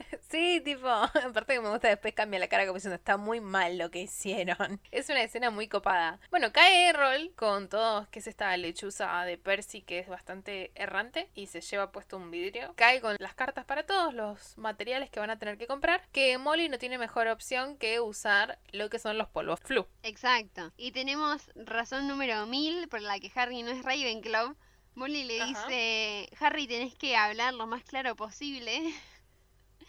Sí, 0.30 0.60
tipo, 0.64 0.88
aparte 0.88 1.54
que 1.54 1.60
me 1.60 1.70
gusta 1.70 1.88
después 1.88 2.14
cambia 2.14 2.38
la 2.38 2.48
cara 2.48 2.64
como 2.64 2.76
diciendo 2.76 2.94
está 2.94 3.16
muy 3.16 3.40
mal 3.40 3.78
lo 3.78 3.90
que 3.90 4.02
hicieron. 4.02 4.80
Es 4.90 5.08
una 5.08 5.22
escena 5.22 5.50
muy 5.50 5.68
copada. 5.68 6.20
Bueno, 6.30 6.52
cae 6.52 6.88
Errol 6.88 7.32
con 7.36 7.68
todo, 7.68 8.08
que 8.10 8.20
es 8.20 8.26
esta 8.26 8.56
lechuza 8.56 9.24
de 9.24 9.38
Percy 9.38 9.82
que 9.82 9.98
es 9.98 10.08
bastante 10.08 10.72
errante 10.74 11.30
y 11.34 11.46
se 11.46 11.60
lleva 11.60 11.90
puesto 11.92 12.16
un 12.16 12.30
vidrio. 12.30 12.74
Cae 12.76 13.00
con 13.00 13.16
las 13.18 13.34
cartas 13.34 13.64
para 13.64 13.84
todos 13.86 14.14
los 14.14 14.56
materiales 14.58 15.10
que 15.10 15.20
van 15.20 15.30
a 15.30 15.38
tener 15.38 15.58
que 15.58 15.66
comprar. 15.66 16.06
Que 16.12 16.38
Molly 16.38 16.68
no 16.68 16.78
tiene 16.78 16.98
mejor 16.98 17.28
opción 17.28 17.76
que 17.76 18.00
usar 18.00 18.58
lo 18.72 18.88
que 18.90 18.98
son 18.98 19.18
los 19.18 19.28
polvos 19.28 19.60
flu. 19.62 19.86
Exacto. 20.02 20.72
Y 20.76 20.92
tenemos 20.92 21.50
razón 21.54 22.06
número 22.06 22.46
mil 22.46 22.88
por 22.88 23.00
la 23.00 23.18
que 23.18 23.32
Harry 23.34 23.62
no 23.62 23.70
es 23.70 23.82
Ravenclaw. 23.84 24.54
Molly 24.94 25.24
le 25.24 25.40
Ajá. 25.40 25.66
dice, 25.66 26.28
Harry 26.40 26.66
tenés 26.66 26.94
que 26.94 27.16
hablar 27.16 27.54
lo 27.54 27.66
más 27.66 27.82
claro 27.84 28.16
posible. 28.16 28.82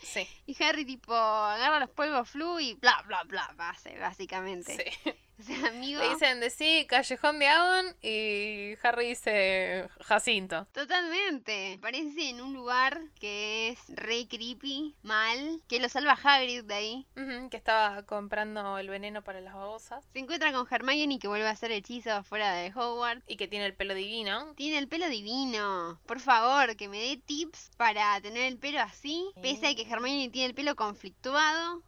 Sí, 0.01 0.27
Y 0.45 0.63
Harry 0.63 0.85
tipo 0.85 1.13
agarra 1.13 1.79
los 1.79 1.89
polvos 1.89 2.29
flu 2.29 2.59
y 2.59 2.73
bla 2.75 3.03
bla 3.07 3.23
bla, 3.23 3.53
básicamente. 3.99 4.95
sí. 5.03 5.13
O 5.41 5.43
sea, 5.43 5.67
amigo, 5.69 5.99
Le 6.01 6.09
dicen 6.09 6.39
de 6.39 6.49
sí, 6.51 6.85
Callejón 6.87 7.39
de 7.39 7.47
Avon 7.47 7.95
y 8.01 8.73
Harry 8.83 9.07
dice 9.07 9.87
Jacinto. 10.01 10.67
totalmente. 10.71 11.75
Aparece 11.79 12.29
en 12.29 12.41
un 12.41 12.53
lugar 12.53 13.01
que 13.19 13.69
es 13.69 13.79
re 13.89 14.27
creepy, 14.27 14.95
mal, 15.01 15.61
que 15.67 15.79
lo 15.79 15.89
salva 15.89 16.17
Hagrid 16.23 16.63
de 16.65 16.73
ahí. 16.73 17.07
Que 17.49 17.57
estaba 17.57 18.03
comprando 18.03 18.77
el 18.77 18.89
veneno 18.89 19.23
para 19.23 19.41
las 19.41 19.53
babosas 19.55 20.05
Se 20.13 20.19
encuentra 20.19 20.51
con 20.53 20.67
Hermione 20.69 21.17
que 21.19 21.27
vuelve 21.27 21.47
a 21.47 21.51
hacer 21.51 21.71
hechizos 21.71 22.13
afuera 22.13 22.53
de 22.53 22.71
Hogwarts. 22.75 23.23
y 23.27 23.35
que 23.37 23.47
tiene 23.47 23.65
el 23.65 23.73
pelo 23.73 23.93
divino. 23.95 24.53
Tiene 24.55 24.77
el 24.77 24.87
pelo 24.87 25.09
divino. 25.09 25.99
Por 26.05 26.19
favor, 26.19 26.75
que 26.75 26.87
me 26.87 26.99
dé 26.99 27.17
tips 27.17 27.71
para 27.77 28.19
tener 28.21 28.43
el 28.43 28.57
pelo 28.57 28.79
así. 28.79 29.31
Pese 29.41 29.67
a 29.67 29.75
que 29.75 29.83
Hermione 29.89 30.29
tiene 30.29 30.47
el 30.49 30.53
pelo 30.55 30.75
conflictuado. 30.75 31.81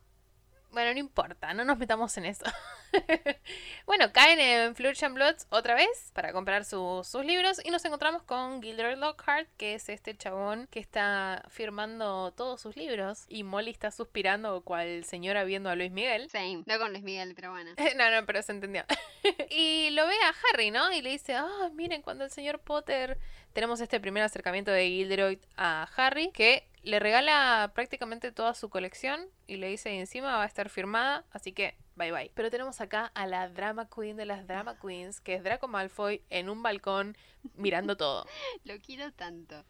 Bueno, 0.71 0.91
no 0.93 0.99
importa, 0.99 1.53
no 1.53 1.63
nos 1.65 1.77
metamos 1.77 2.17
en 2.17 2.25
eso. 2.25 2.45
bueno, 3.85 4.11
caen 4.13 4.39
en 4.39 4.75
Flourish 4.75 5.03
and 5.03 5.15
Bloods 5.15 5.47
otra 5.49 5.75
vez 5.75 6.11
para 6.13 6.31
comprar 6.31 6.65
su- 6.65 7.01
sus 7.03 7.25
libros 7.25 7.59
y 7.63 7.69
nos 7.71 7.83
encontramos 7.85 8.23
con 8.23 8.61
Gilderoy 8.61 8.95
Lockhart, 8.95 9.47
que 9.57 9.75
es 9.75 9.89
este 9.89 10.15
chabón 10.15 10.67
que 10.71 10.79
está 10.79 11.43
firmando 11.49 12.31
todos 12.35 12.61
sus 12.61 12.75
libros 12.75 13.25
y 13.27 13.43
Molly 13.43 13.71
está 13.71 13.91
suspirando 13.91 14.61
cual 14.61 15.03
señora 15.05 15.43
viendo 15.43 15.69
a 15.69 15.75
Luis 15.75 15.91
Miguel. 15.91 16.29
Same. 16.29 16.63
No 16.65 16.77
con 16.79 16.91
Luis 16.91 17.03
Miguel, 17.03 17.33
pero 17.35 17.51
bueno. 17.51 17.71
No, 17.95 18.09
no, 18.09 18.25
pero 18.25 18.41
se 18.41 18.51
entendió. 18.51 18.83
y 19.49 19.89
lo 19.91 20.07
ve 20.07 20.15
a 20.25 20.33
Harry, 20.53 20.71
¿no? 20.71 20.91
Y 20.93 21.01
le 21.01 21.11
dice, 21.11 21.35
ah, 21.35 21.69
miren, 21.73 22.01
cuando 22.01 22.23
el 22.23 22.31
señor 22.31 22.59
Potter... 22.59 23.17
Tenemos 23.53 23.79
este 23.81 23.99
primer 23.99 24.23
acercamiento 24.23 24.71
de 24.71 24.87
Gilderoy 24.87 25.39
a 25.57 25.87
Harry, 25.95 26.31
que 26.31 26.67
le 26.83 26.99
regala 26.99 27.71
prácticamente 27.73 28.31
toda 28.31 28.53
su 28.53 28.69
colección 28.69 29.25
y 29.47 29.55
le 29.55 29.67
dice, 29.67 29.93
y 29.93 29.99
encima 29.99 30.37
va 30.37 30.43
a 30.43 30.47
estar 30.47 30.69
firmada, 30.69 31.23
así 31.31 31.53
que 31.53 31.75
bye 31.95 32.11
bye. 32.11 32.31
Pero 32.35 32.51
tenemos 32.51 32.81
acá 32.81 33.11
a 33.15 33.25
la 33.25 33.49
drama 33.49 33.87
queen 33.89 34.17
de 34.17 34.25
las 34.25 34.45
drama 34.47 34.77
queens, 34.79 35.21
que 35.21 35.35
es 35.35 35.43
Draco 35.43 35.67
Malfoy, 35.67 36.21
en 36.29 36.49
un 36.49 36.61
balcón 36.61 37.17
mirando 37.55 37.97
todo. 37.97 38.25
Lo 38.65 38.77
quiero 38.79 39.11
tanto. 39.13 39.63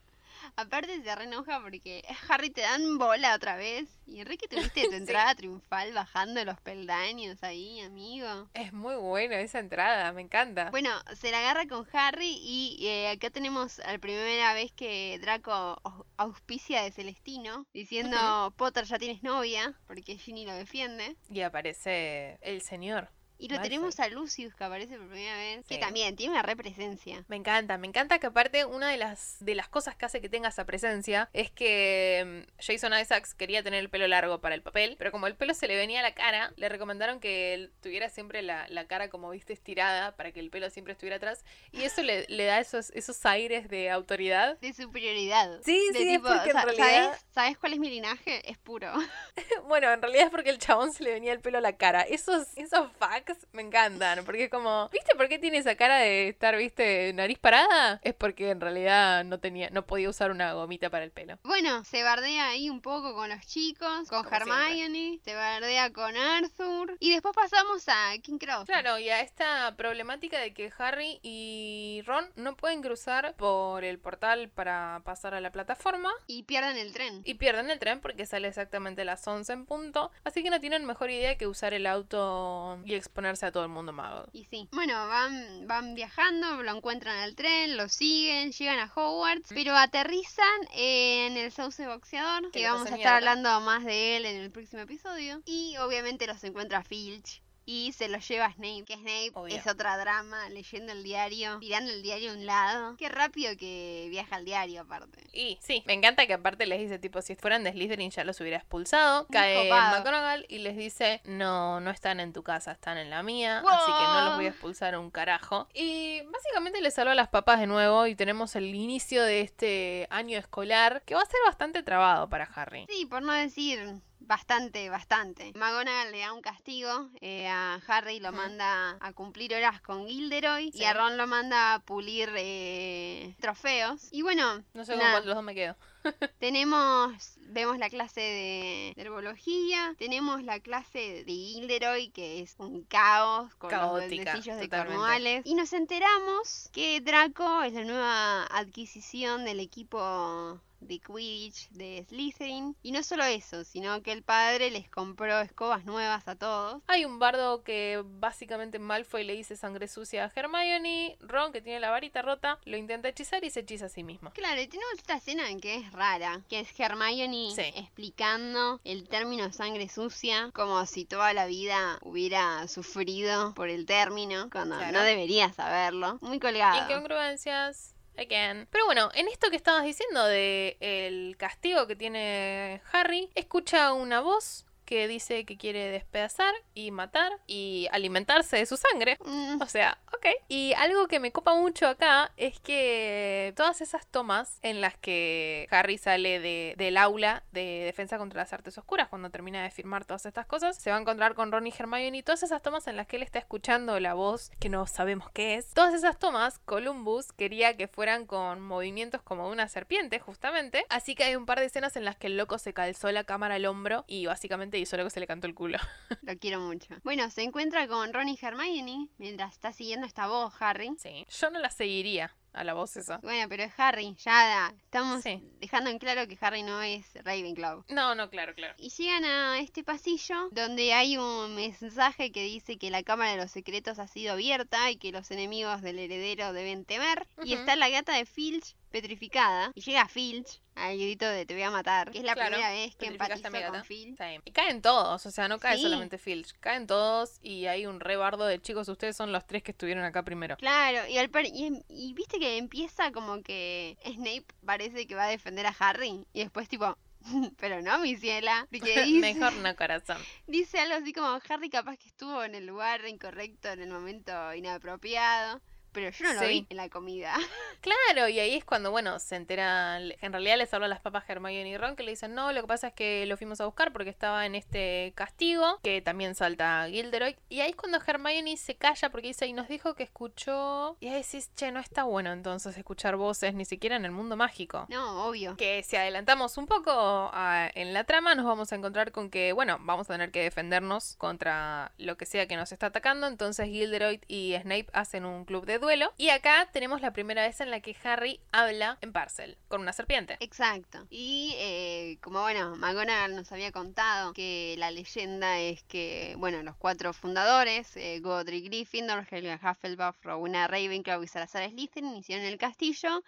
Aparte 0.55 1.01
se 1.03 1.15
reenoja 1.15 1.61
porque 1.61 2.03
Harry 2.29 2.49
te 2.49 2.61
dan 2.61 2.97
bola 2.97 3.35
otra 3.35 3.55
vez. 3.55 3.87
Y 4.05 4.19
Enrique 4.21 4.47
tuviste 4.47 4.83
tu 4.85 4.89
Sí. 4.91 4.95
entrada 4.97 5.33
triunfal 5.35 5.93
bajando 5.93 6.43
los 6.45 6.59
peldaños 6.61 7.41
ahí, 7.43 7.79
amigo. 7.81 8.49
Es 8.53 8.73
muy 8.73 8.95
buena 8.95 9.39
esa 9.39 9.59
entrada, 9.59 10.11
me 10.13 10.21
encanta. 10.21 10.69
Bueno, 10.71 10.89
se 11.15 11.31
la 11.31 11.39
agarra 11.39 11.65
con 11.67 11.87
Harry 11.93 12.37
y 12.41 12.85
eh, 12.87 13.09
acá 13.09 13.29
tenemos 13.29 13.77
la 13.79 13.97
primera 13.99 14.53
vez 14.53 14.71
que 14.73 15.19
Draco 15.21 15.51
au- 15.83 16.05
auspicia 16.17 16.83
de 16.83 16.91
Celestino, 16.91 17.65
diciendo 17.73 18.53
Potter 18.57 18.85
ya 18.85 18.99
tienes 18.99 19.23
novia, 19.23 19.73
porque 19.87 20.17
Ginny 20.17 20.45
lo 20.45 20.53
defiende. 20.53 21.15
Y 21.29 21.41
aparece 21.41 22.37
el 22.41 22.61
señor. 22.61 23.09
Y 23.43 23.49
lo 23.49 23.59
tenemos 23.61 23.99
a 23.99 24.07
Lucius 24.07 24.55
que 24.55 24.63
aparece 24.63 24.97
por 24.97 25.07
primera 25.09 25.35
vez, 25.37 25.65
que 25.65 25.75
Sí. 25.75 25.79
también 25.79 26.15
tiene 26.15 26.31
una 26.31 26.43
represencia. 26.43 27.25
Me 27.27 27.35
encanta, 27.35 27.77
me 27.77 27.87
encanta 27.87 28.17
que 28.19 28.27
aparte 28.27 28.63
una 28.65 28.89
de 28.89 28.97
las, 28.97 29.35
de 29.41 29.53
las 29.55 29.67
cosas 29.67 29.95
que 29.97 30.05
hace 30.05 30.21
que 30.21 30.29
tenga 30.29 30.47
esa 30.49 30.65
presencia 30.65 31.29
es 31.33 31.51
que 31.51 32.45
mm, 32.47 32.61
Jason 32.61 32.93
Isaacs 32.97 33.33
quería 33.33 33.61
tener 33.61 33.79
el 33.81 33.89
pelo 33.89 34.07
largo 34.07 34.39
para 34.39 34.55
el 34.55 34.61
papel, 34.61 34.95
pero 34.97 35.11
como 35.11 35.27
el 35.27 35.35
pelo 35.35 35.53
se 35.53 35.67
le 35.67 35.75
venía 35.75 35.99
a 35.99 36.03
la 36.03 36.13
cara, 36.13 36.53
le 36.55 36.69
recomendaron 36.69 37.19
que 37.19 37.53
él 37.53 37.71
tuviera 37.81 38.07
siempre 38.09 38.41
la, 38.43 38.65
la 38.69 38.87
cara 38.87 39.09
como 39.09 39.29
viste 39.31 39.51
estirada 39.53 40.15
para 40.15 40.31
que 40.31 40.39
el 40.39 40.49
pelo 40.49 40.69
siempre 40.69 40.93
estuviera 40.93 41.17
atrás 41.17 41.43
y 41.73 41.83
eso 41.83 42.01
le, 42.01 42.25
le 42.29 42.45
da 42.45 42.59
esos, 42.59 42.91
esos 42.91 43.25
aires 43.25 43.67
de 43.67 43.89
autoridad. 43.89 44.57
De 44.59 44.71
superioridad. 44.73 45.59
Sí, 45.65 45.89
De 45.91 45.99
sí, 45.99 46.13
es 46.13 46.19
porque 46.21 46.51
en 46.51 46.61
realidad- 46.63 47.03
¿sabes, 47.05 47.25
¿Sabes 47.33 47.57
cuál 47.57 47.73
es 47.73 47.79
mi 47.79 47.89
linaje? 47.89 48.49
Es 48.49 48.57
puro. 48.57 48.91
Bueno, 49.67 49.91
en 49.91 50.01
realidad 50.01 50.25
es 50.25 50.29
porque 50.31 50.49
el 50.49 50.59
chabón 50.59 50.91
se 50.93 51.03
le 51.03 51.11
venía 51.13 51.31
el 51.33 51.39
pelo 51.39 51.57
a 51.57 51.61
la 51.61 51.73
cara. 51.77 52.01
Esos, 52.01 52.47
esos 52.57 52.91
facts 52.97 53.32
me 53.51 53.61
encantan, 53.61 54.23
porque 54.25 54.45
es 54.45 54.49
como, 54.49 54.89
¿viste 54.89 55.15
por 55.15 55.27
qué 55.27 55.39
tiene 55.39 55.57
esa 55.57 55.75
cara 55.75 55.97
de 55.97 56.29
estar, 56.29 56.55
viste, 56.57 57.13
nariz 57.13 57.37
parada? 57.39 57.99
Es 58.03 58.13
porque 58.13 58.49
en 58.49 58.61
realidad 58.61 59.23
no 59.23 59.39
tenía, 59.39 59.69
no 59.69 59.85
podía 59.85 60.09
usar 60.09 60.31
una 60.31 60.53
gomita 60.53 60.89
para 60.89 61.03
el 61.03 61.11
pelo. 61.11 61.37
Bueno, 61.43 61.83
se 61.83 62.03
bardea 62.03 62.49
ahí 62.49 62.69
un 62.69 62.81
poco 62.81 63.13
con 63.13 63.29
los 63.29 63.45
chicos, 63.45 64.07
con 64.09 64.23
Como 64.23 64.35
Hermione, 64.35 65.19
se 65.23 65.35
bardea 65.35 65.91
con 65.91 66.15
Arthur. 66.15 66.97
Y 66.99 67.11
después 67.11 67.35
pasamos 67.35 67.87
a 67.87 68.13
King 68.21 68.37
Cross. 68.37 68.65
Claro, 68.65 68.99
y 68.99 69.09
a 69.09 69.21
esta 69.21 69.75
problemática 69.75 70.39
de 70.39 70.53
que 70.53 70.71
Harry 70.77 71.19
y 71.21 72.01
Ron 72.05 72.25
no 72.35 72.55
pueden 72.55 72.81
cruzar 72.81 73.35
por 73.35 73.83
el 73.83 73.99
portal 73.99 74.49
para 74.49 75.01
pasar 75.03 75.33
a 75.33 75.41
la 75.41 75.51
plataforma. 75.51 76.11
Y 76.27 76.43
pierden 76.43 76.77
el 76.77 76.93
tren. 76.93 77.21
Y 77.25 77.35
pierden 77.35 77.69
el 77.69 77.79
tren 77.79 77.99
porque 78.01 78.25
sale 78.25 78.47
exactamente 78.47 79.01
a 79.01 79.05
las 79.05 79.27
11 79.27 79.53
en 79.53 79.65
punto. 79.65 80.11
Así 80.23 80.43
que 80.43 80.49
no 80.49 80.59
tienen 80.59 80.85
mejor 80.85 81.09
idea 81.09 81.37
que 81.37 81.47
usar 81.47 81.73
el 81.73 81.85
auto 81.85 82.79
y 82.85 82.93
exponerse 83.13 83.45
a 83.45 83.51
todo 83.51 83.61
el 83.63 83.69
mundo 83.69 83.93
mago. 83.93 84.25
Y 84.33 84.45
sí. 84.45 84.67
Bueno, 84.71 85.07
van, 85.07 85.67
van 85.67 85.93
viajando, 85.93 86.63
lo 86.63 86.75
encuentran 86.75 87.15
en 87.17 87.23
el 87.25 87.35
tren, 87.35 87.77
lo 87.77 87.87
siguen, 87.87 88.51
llegan 88.51 88.79
a 88.79 88.91
Hogwarts, 88.93 89.49
pero 89.53 89.75
aterrizan 89.77 90.67
en 90.73 91.37
el 91.37 91.51
sauce 91.51 91.85
boxeador, 91.85 92.49
Que 92.51 92.65
vamos 92.65 92.81
a 92.91 92.95
estar 92.95 92.97
mierda. 92.97 93.17
hablando 93.17 93.61
más 93.61 93.85
de 93.85 94.17
él 94.17 94.25
en 94.25 94.37
el 94.41 94.49
próximo 94.51 94.81
episodio. 94.81 95.43
Y 95.45 95.77
obviamente 95.77 96.25
los 96.25 96.43
encuentra 96.43 96.83
Filch. 96.83 97.43
Y 97.65 97.93
se 97.93 98.09
los 98.09 98.27
lleva 98.27 98.45
a 98.45 98.53
Snape, 98.53 98.83
que 98.85 98.95
Snape 98.95 99.31
Obvio. 99.33 99.55
es 99.55 99.67
otra 99.67 99.97
drama, 99.97 100.49
leyendo 100.49 100.91
el 100.91 101.03
diario, 101.03 101.59
tirando 101.59 101.91
el 101.91 102.01
diario 102.03 102.31
a 102.31 102.33
un 102.33 102.45
lado. 102.45 102.97
Qué 102.97 103.09
rápido 103.09 103.55
que 103.57 104.07
viaja 104.09 104.37
el 104.37 104.45
diario 104.45 104.81
aparte. 104.81 105.23
Y 105.31 105.57
sí, 105.61 105.83
me 105.85 105.93
encanta 105.93 106.27
que 106.27 106.33
aparte 106.33 106.65
les 106.65 106.79
dice 106.79 106.99
tipo 106.99 107.21
si 107.21 107.35
fueran 107.35 107.63
de 107.63 107.71
Slytherin 107.71 108.11
ya 108.11 108.23
los 108.23 108.39
hubiera 108.41 108.57
expulsado. 108.57 109.27
Cae 109.27 109.63
copado. 109.63 109.97
McGonagall 109.97 110.45
y 110.49 110.59
les 110.59 110.75
dice 110.75 111.21
no, 111.25 111.79
no 111.79 111.91
están 111.91 112.19
en 112.19 112.33
tu 112.33 112.43
casa, 112.43 112.73
están 112.73 112.97
en 112.97 113.09
la 113.09 113.23
mía, 113.23 113.59
así 113.59 113.91
que 113.91 114.03
no 114.03 114.25
los 114.25 114.35
voy 114.35 114.45
a 114.45 114.49
expulsar 114.49 114.97
un 114.97 115.09
carajo. 115.09 115.67
Y 115.73 116.21
básicamente 116.31 116.81
les 116.81 116.93
salva 116.93 117.13
a 117.13 117.15
las 117.15 117.29
papas 117.29 117.59
de 117.59 117.67
nuevo 117.67 118.07
y 118.07 118.15
tenemos 118.15 118.55
el 118.55 118.75
inicio 118.75 119.23
de 119.23 119.41
este 119.41 120.07
año 120.09 120.37
escolar 120.37 121.01
que 121.05 121.15
va 121.15 121.21
a 121.21 121.25
ser 121.25 121.39
bastante 121.45 121.83
trabado 121.83 122.29
para 122.29 122.45
Harry. 122.45 122.85
Sí, 122.89 123.05
por 123.05 123.21
no 123.21 123.31
decir 123.31 124.01
bastante, 124.25 124.89
bastante. 124.89 125.51
McGonagall 125.55 126.11
le 126.11 126.19
da 126.19 126.33
un 126.33 126.41
castigo, 126.41 127.09
eh, 127.21 127.47
a 127.47 127.79
Harry 127.87 128.19
lo 128.19 128.31
manda 128.31 128.97
a 128.99 129.13
cumplir 129.13 129.53
horas 129.53 129.81
con 129.81 130.07
Gilderoy 130.07 130.71
Sí. 130.71 130.79
y 130.79 130.83
a 130.85 130.93
Ron 130.93 131.17
lo 131.17 131.27
manda 131.27 131.75
a 131.75 131.79
pulir 131.79 132.31
eh, 132.35 133.35
trofeos. 133.39 134.07
Y 134.11 134.21
bueno, 134.21 134.63
No 134.73 134.85
sé 134.85 134.93
con 134.93 134.99
nada, 134.99 135.11
cuál 135.11 135.23
de 135.23 135.27
los 135.27 135.35
dos 135.35 135.43
me 135.43 135.55
quedo. 135.55 135.75
tenemos, 136.39 137.13
vemos 137.37 137.77
la 137.77 137.89
clase 137.89 138.19
de, 138.21 138.93
de 138.95 139.01
herbología, 139.01 139.95
tenemos 139.97 140.43
la 140.43 140.59
clase 140.59 141.23
de 141.23 141.31
Gilderoy 141.33 142.09
que 142.09 142.41
es 142.41 142.55
un 142.57 142.83
caos 142.83 143.53
con 143.55 143.69
Caótica, 143.69 144.35
los 144.35 144.45
de. 144.45 144.69
Cornualles. 144.69 145.45
Y 145.45 145.55
nos 145.55 145.71
enteramos 145.73 146.69
que 146.73 146.99
Draco 147.01 147.63
es 147.63 147.73
la 147.73 147.83
nueva 147.83 148.43
adquisición 148.47 149.45
del 149.45 149.59
equipo 149.59 150.59
de 150.83 150.99
Quidditch 150.99 151.69
de 151.71 152.05
Slytherin. 152.09 152.75
Y 152.83 152.91
no 152.91 153.03
solo 153.03 153.23
eso, 153.23 153.63
sino 153.63 154.01
que 154.03 154.11
el 154.11 154.23
padre 154.23 154.71
les 154.71 154.89
compró 154.89 155.39
escobas 155.41 155.85
nuevas 155.85 156.27
a 156.27 156.35
todos. 156.35 156.81
Hay 156.87 157.05
un 157.05 157.19
bardo 157.19 157.63
que 157.63 158.01
básicamente 158.05 158.79
Malfoy 158.79 159.23
le 159.23 159.33
dice 159.33 159.55
sangre 159.55 159.87
sucia 159.87 160.25
a 160.25 160.31
Hermione. 160.35 161.17
Ron, 161.21 161.51
que 161.51 161.61
tiene 161.61 161.79
la 161.79 161.89
varita 161.89 162.21
rota, 162.21 162.59
lo 162.65 162.77
intenta 162.77 163.07
hechizar 163.09 163.43
y 163.43 163.49
se 163.49 163.61
hechiza 163.61 163.85
a 163.85 163.89
sí 163.89 164.03
mismo. 164.03 164.31
Claro, 164.31 164.61
y 164.61 164.67
tenemos 164.67 164.93
esta 164.97 165.15
escena 165.15 165.49
en 165.49 165.59
que 165.59 165.75
es 165.75 165.91
rara, 165.91 166.41
que 166.49 166.59
es 166.61 166.79
Hermione 166.79 167.51
Sí. 167.55 167.61
explicando 167.75 168.79
el 168.83 169.07
término 169.07 169.51
sangre 169.53 169.87
sucia, 169.89 170.51
como 170.53 170.85
si 170.85 171.05
toda 171.05 171.33
la 171.33 171.45
vida 171.45 171.97
hubiera 172.01 172.67
sufrido 172.67 173.53
por 173.53 173.69
el 173.69 173.85
término, 173.85 174.49
cuando 174.51 174.77
Claro. 174.77 174.91
no 174.91 175.03
debería 175.03 175.51
saberlo. 175.53 176.17
Muy 176.21 176.39
colgado. 176.39 176.89
Incongruencias. 176.89 177.92
Again. 178.17 178.67
Pero 178.71 178.85
bueno, 178.85 179.09
en 179.13 179.27
esto 179.27 179.49
que 179.49 179.55
estabas 179.55 179.83
diciendo 179.83 180.25
de 180.25 180.77
el 180.79 181.35
castigo 181.37 181.87
que 181.87 181.95
tiene 181.95 182.81
Harry, 182.91 183.29
escucha 183.35 183.93
una 183.93 184.21
voz 184.21 184.65
que 184.93 185.07
dice 185.07 185.43
que 185.43 185.57
quiere 185.57 185.87
despedazar 185.89 186.53
y 186.75 186.91
matar 186.91 187.31
y 187.47 187.87
alimentarse 187.91 188.57
de 188.57 188.67
su 188.67 188.77
sangre. 188.77 189.17
Mm, 189.25 189.59
O 189.59 189.65
sea, 189.65 189.97
ok. 190.15 190.27
Y 190.49 190.73
algo 190.77 191.07
que 191.07 191.19
me 191.19 191.31
copa 191.31 191.55
mucho 191.55 191.87
acá 191.87 192.31
es 192.37 192.59
que 192.59 193.53
todas 193.55 193.81
esas 193.81 194.05
tomas 194.05 194.59
en 194.61 194.81
las 194.81 194.95
que 194.97 195.67
Harry 195.71 195.97
sale 195.97 196.39
de- 196.39 196.75
del 196.77 196.97
aula 196.97 197.41
de 197.51 197.81
defensa 197.85 198.19
contra 198.19 198.41
las 198.41 198.53
artes 198.53 198.77
oscuras, 198.77 199.07
cuando 199.09 199.31
termina 199.31 199.63
de 199.63 199.71
firmar 199.71 200.05
todas 200.05 200.27
estas 200.27 200.45
cosas, 200.45 200.77
se 200.77 200.91
va 200.91 200.97
a 200.97 201.01
encontrar 201.01 201.33
con 201.33 201.51
Ron 201.51 201.65
y 201.65 201.73
Hermione. 201.75 202.17
Y 202.17 202.21
todas 202.21 202.43
esas 202.43 202.61
tomas 202.61 202.85
en 202.87 202.95
las 202.95 203.07
que 203.07 203.15
él 203.15 203.23
está 203.23 203.39
escuchando 203.39 203.99
la 203.99 204.13
voz 204.13 204.51
que 204.59 204.69
no 204.69 204.85
sabemos 204.85 205.31
qué 205.31 205.55
es. 205.55 205.71
Todas 205.73 205.95
esas 205.95 206.19
tomas, 206.19 206.59
Columbus 206.59 207.31
quería 207.31 207.75
que 207.77 207.87
fueran 207.87 208.27
con 208.27 208.61
movimientos 208.61 209.23
como 209.23 209.47
de 209.47 209.53
una 209.53 209.67
serpiente, 209.69 210.19
justamente. 210.19 210.85
Así 210.89 211.15
que 211.15 211.23
hay 211.23 211.35
un 211.35 211.47
par 211.47 211.59
de 211.59 211.65
escenas 211.65 211.95
en 211.95 212.05
las 212.05 212.15
que 212.15 212.27
el 212.27 212.37
loco 212.37 212.59
se 212.59 212.73
calzó 212.75 213.11
la 213.11 213.23
cámara 213.23 213.55
al 213.55 213.65
hombro 213.65 214.03
y 214.07 214.27
básicamente 214.27 214.77
hizo 214.83 214.97
lo 214.97 215.03
que 215.03 215.09
se 215.09 215.19
le 215.19 215.27
cantó 215.27 215.47
el 215.47 215.55
culo. 215.55 215.77
lo 216.21 216.37
quiero 216.37 216.59
mucho. 216.59 216.95
Bueno, 217.03 217.29
se 217.29 217.43
encuentra 217.43 217.87
con 217.87 218.13
Ron 218.13 218.29
y 218.29 218.37
Hermione 218.41 219.09
mientras 219.17 219.53
está 219.53 219.73
siguiendo 219.73 220.05
esta 220.05 220.27
voz, 220.27 220.53
Harry. 220.59 220.91
Sí. 220.97 221.25
Yo 221.29 221.49
no 221.49 221.59
la 221.59 221.69
seguiría 221.69 222.35
a 222.53 222.63
la 222.63 222.73
voz 222.73 222.95
esa. 222.97 223.17
Bueno, 223.17 223.47
pero 223.49 223.63
es 223.63 223.73
Harry, 223.77 224.15
ya 224.23 224.73
estamos 224.83 225.23
Sí. 225.23 225.41
dejando 225.59 225.89
en 225.89 225.97
claro 225.99 226.27
que 226.27 226.37
Harry 226.41 226.63
no 226.63 226.81
es 226.81 227.05
Ravenclaw. 227.23 227.83
No, 227.89 228.15
no, 228.15 228.29
claro, 228.29 228.53
claro. 228.53 228.73
Y 228.77 228.89
llegan 228.89 229.25
a 229.25 229.59
este 229.59 229.83
pasillo 229.83 230.49
donde 230.51 230.93
hay 230.93 231.17
un 231.17 231.55
mensaje 231.55 232.31
que 232.31 232.43
dice 232.43 232.77
que 232.77 232.89
la 232.91 233.03
cámara 233.03 233.31
de 233.31 233.37
los 233.37 233.51
secretos 233.51 233.99
ha 233.99 234.07
sido 234.07 234.33
abierta 234.33 234.89
y 234.91 234.97
que 234.97 235.11
los 235.11 235.29
enemigos 235.31 235.81
del 235.81 235.99
heredero 235.99 236.53
deben 236.53 236.85
temer. 236.85 237.27
Y 237.43 237.53
está 237.53 237.75
la 237.75 237.89
gata 237.89 238.13
de 238.15 238.25
Filch 238.25 238.75
petrificada. 238.91 239.71
Y 239.73 239.81
llega 239.81 240.07
Filch 240.07 240.61
al 240.75 240.97
grito 240.97 241.25
de 241.27 241.45
te 241.45 241.53
voy 241.53 241.63
a 241.63 241.71
matar. 241.71 242.11
Que 242.11 242.19
es 242.19 242.23
la 242.23 242.33
Claro, 242.33 242.51
primera 242.51 242.71
vez 242.71 242.95
que 242.95 243.09
mi 243.11 243.17
con. 243.17 243.83
Filch. 243.83 244.17
Sí. 244.17 244.39
Y 244.45 244.51
caen 244.51 244.81
todos, 244.81 245.25
o 245.25 245.31
sea, 245.31 245.47
no 245.47 245.59
cae 245.59 245.77
Sí. 245.77 245.83
solamente 245.83 246.17
Filch, 246.17 246.53
caen 246.59 246.87
todos 246.87 247.37
y 247.41 247.65
hay 247.67 247.85
un 247.85 247.99
rebardo 247.99 248.45
de 248.45 248.59
chicos, 248.61 248.87
ustedes 248.89 249.15
son 249.15 249.31
los 249.31 249.45
tres 249.45 249.61
que 249.63 249.71
estuvieron 249.71 250.03
acá 250.03 250.23
primero. 250.23 250.57
Claro, 250.57 251.07
y, 251.07 251.17
al 251.17 251.29
par- 251.29 251.45
y, 251.45 251.83
y 251.89 252.13
viste 252.13 252.39
que 252.39 252.42
empieza 252.45 253.11
como 253.11 253.41
que 253.41 253.97
Snape 254.05 254.45
parece 254.65 255.07
que 255.07 255.15
va 255.15 255.25
a 255.25 255.29
defender 255.29 255.65
a 255.65 255.75
Harry. 255.79 256.25
Y 256.33 256.41
después 256.41 256.67
tipo... 256.69 256.97
Pero 257.57 257.81
no, 257.81 257.99
mi 257.99 258.15
ciela. 258.15 258.67
Dice, 258.71 259.05
Mejor 259.05 259.53
no 259.53 259.75
corazón. 259.77 260.17
Dice 260.47 260.79
algo 260.79 260.95
así 260.95 261.13
como 261.13 261.39
Harry 261.49 261.69
capaz 261.69 261.97
que 261.97 262.07
estuvo 262.07 262.43
en 262.43 262.55
el 262.55 262.65
lugar 262.65 263.05
incorrecto 263.07 263.69
en 263.69 263.81
el 263.81 263.89
momento 263.89 264.53
inapropiado. 264.53 265.61
Pero 265.93 266.09
yo 266.09 266.25
no 266.25 266.33
lo 266.33 266.39
Sí. 266.41 266.47
vi 266.47 266.67
en 266.69 266.77
la 266.77 266.89
comida. 266.89 267.33
Claro, 267.83 268.29
y 268.29 268.39
ahí 268.39 268.55
es 268.55 268.63
cuando, 268.63 268.91
bueno, 268.91 269.19
se 269.19 269.35
entera, 269.35 269.99
en 269.99 270.31
realidad 270.31 270.57
les 270.57 270.73
habla 270.73 270.85
a 270.85 270.89
las 270.89 271.01
papas 271.01 271.25
Hermione 271.29 271.67
y 271.67 271.77
Ron 271.77 271.97
que 271.97 272.03
le 272.03 272.11
dicen, 272.11 272.33
no, 272.33 272.53
lo 272.53 272.61
que 272.61 272.67
pasa 272.67 272.87
es 272.87 272.93
que 272.93 273.25
lo 273.25 273.35
fuimos 273.35 273.59
a 273.59 273.65
buscar 273.65 273.91
porque 273.91 274.09
estaba 274.09 274.45
en 274.45 274.55
este 274.55 275.11
castigo, 275.15 275.79
que 275.83 276.01
también 276.01 276.33
salta 276.33 276.87
Gilderoy, 276.89 277.35
y 277.49 277.59
ahí 277.59 277.71
es 277.71 277.75
cuando 277.75 277.99
Hermione 278.05 278.55
se 278.55 278.75
calla 278.75 279.09
porque 279.09 279.27
dice, 279.27 279.47
y 279.47 279.53
nos 279.53 279.67
dijo 279.67 279.95
que 279.95 280.03
escuchó, 280.03 280.95
y 281.01 281.07
ahí 281.09 281.21
decís, 281.21 281.51
che, 281.55 281.71
no 281.73 281.79
está 281.81 282.03
bueno 282.03 282.31
entonces 282.31 282.77
escuchar 282.77 283.17
voces, 283.17 283.53
ni 283.53 283.65
siquiera 283.65 283.97
en 283.97 284.05
el 284.05 284.11
mundo 284.11 284.37
mágico. 284.37 284.85
No, 284.89 285.27
obvio. 285.27 285.57
Que 285.57 285.83
si 285.83 285.97
adelantamos 285.97 286.57
un 286.57 286.67
poco 286.67 286.91
a- 287.33 287.69
en 287.75 287.93
la 287.93 288.05
trama, 288.05 288.33
nos 288.33 288.45
vamos 288.45 288.71
a 288.71 288.75
encontrar 288.75 289.11
con 289.11 289.29
que, 289.29 289.51
bueno, 289.51 289.77
vamos 289.81 290.09
a 290.09 290.13
tener 290.13 290.31
que 290.31 290.41
defendernos 290.41 291.15
contra 291.17 291.91
lo 291.97 292.15
que 292.17 292.25
sea 292.25 292.47
que 292.47 292.55
nos 292.55 292.71
está 292.71 292.85
atacando. 292.87 293.27
Entonces 293.27 293.67
Gilderoy 293.67 294.21
y 294.29 294.55
Snape 294.61 294.87
hacen 294.93 295.25
un 295.25 295.43
club 295.45 295.65
de 295.65 295.79
duelo. 295.83 296.13
Y 296.17 296.29
acá 296.29 296.69
tenemos 296.71 297.01
la 297.01 297.13
primera 297.13 297.43
vez 297.43 297.61
en 297.61 297.69
la 297.69 297.79
que 297.79 297.95
Harry 298.03 298.39
habla 298.51 298.97
en 299.01 299.11
Parcel 299.11 299.57
con 299.67 299.81
una 299.81 299.93
serpiente. 299.93 300.37
Exacto. 300.39 301.05
Y 301.09 301.55
eh, 301.57 302.17
como 302.21 302.41
bueno, 302.41 302.75
McGonagall 302.75 303.35
nos 303.35 303.51
había 303.51 303.71
contado 303.71 304.33
que 304.33 304.75
la 304.77 304.91
leyenda 304.91 305.59
es 305.59 305.83
que, 305.83 306.35
bueno, 306.37 306.63
los 306.63 306.75
cuatro 306.75 307.13
fundadores, 307.13 307.95
eh, 307.97 308.19
Godric 308.19 308.65
Gryffindor, 308.65 309.27
Helga 309.29 309.59
Hufflepuff, 309.61 310.23
Rowena 310.23 310.67
Ravenclaw 310.67 311.21
y 311.23 311.27
Salazar 311.27 311.69
Slytherin, 311.69 312.15
hicieron 312.15 312.45
el 312.45 312.57
castillo. 312.57 313.23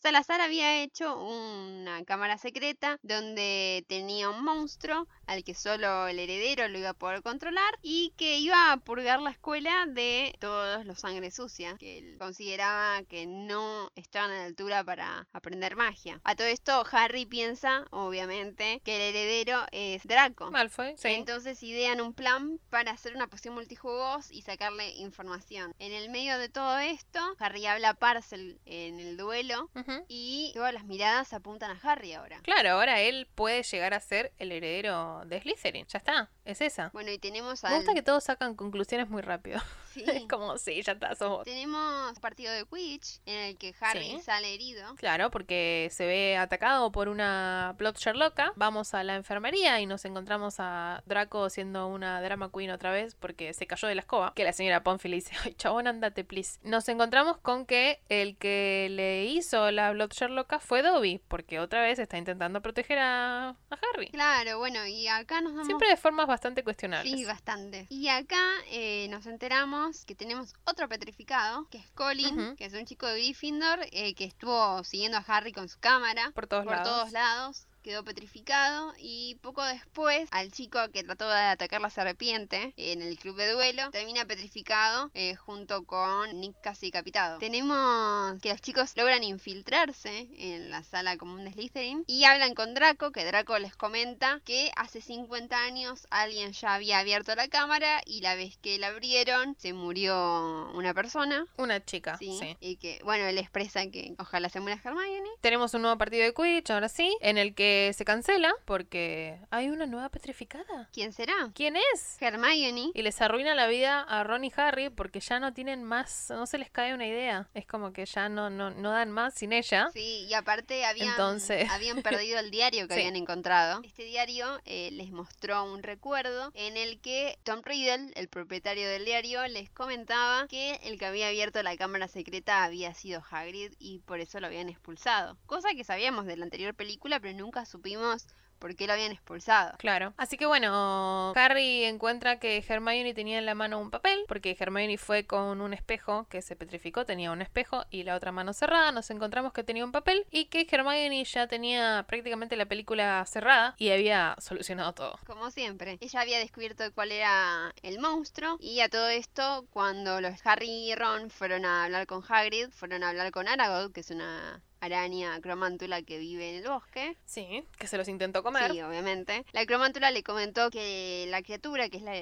Salazar 0.00 0.40
había 0.40 0.80
hecho 0.80 1.18
una 1.18 2.04
cámara 2.04 2.38
secreta 2.38 2.98
donde 3.02 3.84
tenía 3.88 4.30
un 4.30 4.44
monstruo 4.44 5.08
al 5.26 5.42
que 5.42 5.54
solo 5.54 6.06
el 6.06 6.20
heredero 6.20 6.68
lo 6.68 6.78
iba 6.78 6.90
a 6.90 6.94
poder 6.94 7.20
controlar 7.22 7.78
y 7.82 8.12
que 8.16 8.38
iba 8.38 8.70
a 8.70 8.76
purgar 8.76 9.20
la 9.20 9.30
escuela 9.30 9.86
de 9.86 10.34
todos 10.38 10.86
los 10.86 11.00
sangre 11.00 11.32
sucia, 11.32 11.76
que 11.78 11.98
él 11.98 12.16
consideraba 12.18 13.02
que 13.02 13.26
no 13.26 13.90
estaban 13.96 14.30
a 14.30 14.34
la 14.34 14.44
altura 14.44 14.84
para 14.84 15.26
aprender 15.32 15.74
magia. 15.74 16.20
A 16.22 16.36
todo 16.36 16.46
esto, 16.46 16.84
Harry 16.92 17.26
piensa, 17.26 17.84
obviamente, 17.90 18.80
que 18.84 18.96
el 18.96 19.16
heredero 19.16 19.66
es 19.72 20.04
Draco. 20.04 20.50
Malfoy, 20.52 20.94
sí. 20.96 21.08
Entonces 21.08 21.60
idean 21.64 22.00
un 22.00 22.14
plan 22.14 22.60
para 22.70 22.92
hacer 22.92 23.16
una 23.16 23.26
poción 23.26 23.54
multijugos 23.54 24.30
y 24.30 24.42
sacarle 24.42 24.90
información. 24.92 25.74
En 25.80 25.92
el 25.92 26.08
medio 26.08 26.38
de 26.38 26.48
todo 26.48 26.78
esto, 26.78 27.18
Harry 27.40 27.66
habla 27.66 27.90
a 27.90 27.94
Parcel 27.94 28.60
en 28.64 29.00
el 29.00 29.16
duelo 29.16 29.68
Y 30.08 30.52
todas 30.54 30.72
las 30.72 30.84
miradas 30.84 31.32
apuntan 31.32 31.70
a 31.70 31.80
Harry 31.82 32.12
ahora. 32.12 32.40
Claro, 32.42 32.70
ahora 32.70 33.00
él 33.00 33.28
puede 33.34 33.62
llegar 33.62 33.94
a 33.94 34.00
ser 34.00 34.32
el 34.38 34.52
heredero 34.52 35.22
de 35.26 35.40
Slytherin. 35.40 35.86
Ya 35.86 35.98
está, 35.98 36.30
es 36.44 36.60
esa. 36.60 36.90
Bueno, 36.92 37.10
y 37.10 37.18
tenemos 37.18 37.62
Me 37.62 37.70
al... 37.70 37.76
gusta 37.76 37.94
que 37.94 38.02
todos 38.02 38.24
sacan 38.24 38.54
conclusiones 38.54 39.08
muy 39.08 39.22
rápido. 39.22 39.60
Sí. 40.04 40.10
Es 40.10 40.24
como, 40.28 40.56
sí, 40.58 40.82
ya 40.82 40.92
está, 40.92 41.14
sos 41.14 41.28
vos. 41.28 41.44
Tenemos 41.44 42.18
partido 42.20 42.52
de 42.52 42.64
Quidditch 42.64 43.20
en 43.26 43.36
el 43.38 43.58
que 43.58 43.74
Harry 43.80 44.04
Sí. 44.16 44.20
sale 44.22 44.54
herido. 44.54 44.94
Claro, 44.96 45.30
porque 45.30 45.88
se 45.92 46.06
ve 46.06 46.36
atacado 46.36 46.90
por 46.92 47.08
una 47.08 47.74
Bloodshot 47.78 48.16
loca. 48.16 48.52
Vamos 48.56 48.94
a 48.94 49.02
la 49.04 49.14
enfermería 49.16 49.80
y 49.80 49.86
nos 49.86 50.04
encontramos 50.04 50.56
a 50.58 51.02
Draco 51.06 51.50
siendo 51.50 51.86
una 51.88 52.20
drama 52.22 52.50
queen 52.52 52.70
otra 52.70 52.90
vez 52.90 53.14
porque 53.14 53.52
se 53.54 53.66
cayó 53.66 53.88
de 53.88 53.94
la 53.94 54.00
escoba. 54.00 54.32
Que 54.34 54.44
la 54.44 54.52
señora 54.52 54.82
Pomfrey 54.82 55.10
le 55.10 55.16
dice, 55.16 55.32
ay, 55.44 55.54
chabón, 55.54 55.86
andate, 55.86 56.24
please. 56.24 56.58
Nos 56.62 56.88
encontramos 56.88 57.38
con 57.38 57.66
que 57.66 58.00
el 58.08 58.36
que 58.36 58.88
le 58.90 59.24
hizo 59.26 59.70
la 59.70 59.90
Bloodshot 59.92 60.30
loca 60.30 60.58
fue 60.60 60.82
Dobby, 60.82 61.20
porque 61.28 61.60
otra 61.60 61.82
vez 61.82 61.98
está 61.98 62.18
intentando 62.18 62.60
proteger 62.62 62.98
a, 62.98 63.48
a 63.50 63.56
Harry. 63.94 64.10
Claro, 64.10 64.58
bueno, 64.58 64.86
y 64.86 65.08
acá 65.08 65.40
nos 65.40 65.52
damos 65.52 65.66
Siempre 65.66 65.88
de 65.88 65.96
formas 65.96 66.26
bastante 66.26 66.62
cuestionables. 66.62 67.12
Sí, 67.12 67.24
bastante. 67.24 67.86
Y 67.90 68.08
acá 68.08 68.40
eh, 68.70 69.06
nos 69.10 69.26
enteramos 69.26 69.87
que 70.06 70.14
tenemos 70.14 70.54
otro 70.64 70.88
petrificado, 70.88 71.66
que 71.70 71.78
es 71.78 71.90
Colin, 71.92 72.56
que 72.56 72.64
es 72.66 72.74
un 72.74 72.84
chico 72.84 73.06
de 73.06 73.14
Gryffindor 73.14 73.80
eh, 73.92 74.14
que 74.14 74.24
estuvo 74.24 74.82
siguiendo 74.84 75.18
a 75.18 75.24
Harry 75.26 75.52
con 75.52 75.68
su 75.68 75.78
cámara 75.78 76.30
Por 76.34 76.46
todos 76.46 76.64
por 76.64 76.74
lados. 76.76 76.88
todos 76.88 77.12
lados. 77.12 77.67
Quedó 77.82 78.04
petrificado 78.04 78.92
y 78.98 79.36
poco 79.36 79.64
después 79.64 80.28
al 80.32 80.50
chico 80.52 80.78
que 80.92 81.04
trató 81.04 81.28
de 81.28 81.34
atacar 81.40 81.80
la 81.80 81.90
serpiente 81.90 82.74
en 82.76 83.02
el 83.02 83.18
club 83.18 83.36
de 83.36 83.50
duelo 83.52 83.90
termina 83.90 84.24
petrificado 84.24 85.10
eh, 85.14 85.34
junto 85.36 85.84
con 85.84 86.40
Nick 86.40 86.60
casi 86.60 86.86
decapitado. 86.86 87.38
Tenemos 87.38 88.40
que 88.40 88.50
los 88.50 88.60
chicos 88.60 88.92
logran 88.96 89.22
infiltrarse 89.24 90.28
en 90.38 90.70
la 90.70 90.82
sala 90.82 91.16
común 91.16 91.44
de 91.44 91.52
Slytherin 91.52 92.04
y 92.06 92.24
hablan 92.24 92.54
con 92.54 92.74
Draco, 92.74 93.12
que 93.12 93.24
Draco 93.24 93.58
les 93.58 93.76
comenta 93.76 94.40
que 94.44 94.70
hace 94.76 95.00
50 95.00 95.56
años 95.56 96.06
alguien 96.10 96.52
ya 96.52 96.74
había 96.74 96.98
abierto 96.98 97.34
la 97.34 97.48
cámara 97.48 98.00
y 98.04 98.20
la 98.20 98.34
vez 98.34 98.56
que 98.58 98.78
la 98.78 98.88
abrieron 98.88 99.56
se 99.58 99.72
murió 99.72 100.70
una 100.74 100.94
persona. 100.94 101.46
Una 101.56 101.84
chica, 101.84 102.18
Sí, 102.18 102.36
sí. 102.40 102.56
y 102.60 102.76
que, 102.76 103.00
bueno, 103.04 103.26
él 103.26 103.38
expresa 103.38 103.86
que 103.90 104.14
ojalá 104.18 104.48
se 104.48 104.60
muera 104.60 104.80
Hermione. 104.82 105.28
Tenemos 105.40 105.74
un 105.74 105.82
nuevo 105.82 105.96
partido 105.98 106.24
de 106.24 106.34
Quidditch, 106.34 106.70
ahora 106.70 106.88
sí, 106.88 107.16
en 107.20 107.38
el 107.38 107.54
que 107.54 107.67
se 107.94 108.04
cancela 108.04 108.54
porque 108.64 109.38
hay 109.50 109.68
una 109.68 109.86
nueva 109.86 110.08
petrificada. 110.08 110.88
¿Quién 110.92 111.12
será? 111.12 111.50
¿Quién 111.54 111.76
es? 111.94 112.16
Hermione. 112.20 112.90
Y 112.94 113.02
les 113.02 113.20
arruina 113.20 113.54
la 113.54 113.66
vida 113.66 114.00
a 114.00 114.24
Ron 114.24 114.44
y 114.44 114.52
Harry 114.56 114.90
porque 114.90 115.20
ya 115.20 115.40
no 115.40 115.52
tienen 115.52 115.84
más, 115.84 116.26
no 116.30 116.46
se 116.46 116.58
les 116.58 116.70
cae 116.70 116.94
una 116.94 117.06
idea. 117.06 117.48
Es 117.54 117.66
como 117.66 117.92
que 117.92 118.06
ya 118.06 118.28
no, 118.28 118.50
no, 118.50 118.70
no 118.70 118.90
dan 118.90 119.10
más 119.10 119.34
sin 119.34 119.52
ella. 119.52 119.88
Sí, 119.92 120.26
y 120.28 120.34
aparte 120.34 120.84
habían, 120.84 121.08
Entonces- 121.10 121.68
habían 121.70 122.02
perdido 122.02 122.38
el 122.38 122.50
diario 122.50 122.88
que 122.88 122.94
Sí. 122.94 123.00
habían 123.00 123.16
encontrado. 123.16 123.80
Este 123.84 124.04
diario 124.04 124.60
eh, 124.64 124.90
les 124.92 125.10
mostró 125.10 125.64
un 125.64 125.82
recuerdo 125.82 126.50
en 126.54 126.76
el 126.76 127.00
que 127.00 127.38
Tom 127.44 127.62
Riddle, 127.64 128.12
el 128.14 128.28
propietario 128.28 128.88
del 128.88 129.04
diario, 129.04 129.46
les 129.48 129.70
comentaba 129.70 130.46
que 130.48 130.80
el 130.82 130.98
que 130.98 131.06
había 131.06 131.28
abierto 131.28 131.62
la 131.62 131.76
cámara 131.76 132.08
secreta 132.08 132.64
había 132.64 132.94
sido 132.94 133.22
Hagrid 133.30 133.72
y 133.78 134.00
por 134.00 134.20
eso 134.20 134.40
lo 134.40 134.46
habían 134.46 134.68
expulsado. 134.68 135.36
Cosa 135.46 135.70
que 135.74 135.84
sabíamos 135.84 136.26
de 136.26 136.36
la 136.36 136.44
anterior 136.44 136.74
película, 136.74 137.20
pero 137.20 137.36
nunca 137.36 137.57
supimos 137.64 138.26
por 138.58 138.74
qué 138.74 138.86
lo 138.86 138.92
habían 138.92 139.12
expulsado. 139.12 139.76
Claro. 139.78 140.12
Así 140.16 140.36
que 140.36 140.46
bueno, 140.46 141.32
Harry 141.34 141.84
encuentra 141.84 142.38
que 142.38 142.64
Hermione 142.66 143.14
tenía 143.14 143.38
en 143.38 143.46
la 143.46 143.54
mano 143.54 143.78
un 143.78 143.90
papel, 143.90 144.24
porque 144.28 144.56
Hermione 144.58 144.98
fue 144.98 145.26
con 145.26 145.60
un 145.60 145.72
espejo 145.72 146.26
que 146.28 146.42
se 146.42 146.56
petrificó, 146.56 147.06
tenía 147.06 147.30
un 147.30 147.42
espejo 147.42 147.84
y 147.90 148.02
la 148.02 148.16
otra 148.16 148.32
mano 148.32 148.52
cerrada. 148.52 148.92
Nos 148.92 149.10
encontramos 149.10 149.52
que 149.52 149.64
tenía 149.64 149.84
un 149.84 149.92
papel 149.92 150.26
y 150.30 150.46
que 150.46 150.66
Hermione 150.70 151.24
ya 151.24 151.46
tenía 151.46 152.04
prácticamente 152.08 152.56
la 152.56 152.66
película 152.66 153.24
cerrada 153.26 153.74
y 153.78 153.90
había 153.90 154.36
solucionado 154.38 154.92
todo. 154.92 155.18
Como 155.26 155.50
siempre, 155.50 155.98
ella 156.00 156.20
había 156.20 156.38
descubierto 156.38 156.84
cuál 156.94 157.12
era 157.12 157.72
el 157.82 157.98
monstruo 158.00 158.56
y 158.60 158.80
a 158.80 158.88
todo 158.88 159.08
esto, 159.08 159.66
cuando 159.70 160.20
los 160.20 160.44
Harry 160.44 160.68
y 160.68 160.94
Ron 160.94 161.30
fueron 161.30 161.64
a 161.64 161.84
hablar 161.84 162.06
con 162.06 162.22
Hagrid, 162.28 162.70
fueron 162.70 163.04
a 163.04 163.10
hablar 163.10 163.30
con 163.30 163.48
Aragog, 163.48 163.92
que 163.92 164.00
es 164.00 164.10
una 164.10 164.62
araña 164.80 165.40
cromántula 165.40 166.02
que 166.02 166.18
vive 166.18 166.50
en 166.50 166.64
el 166.64 166.68
bosque. 166.68 167.16
Sí, 167.24 167.64
que 167.78 167.86
se 167.86 167.96
los 167.96 168.08
intentó 168.08 168.42
comer. 168.42 168.72
Sí, 168.72 168.80
obviamente. 168.82 169.44
La 169.52 169.66
cromántula 169.66 170.10
le 170.10 170.22
comentó 170.22 170.70
que 170.70 171.26
la 171.28 171.42
criatura, 171.42 171.88
que 171.88 171.98
es 171.98 172.02
la, 172.02 172.14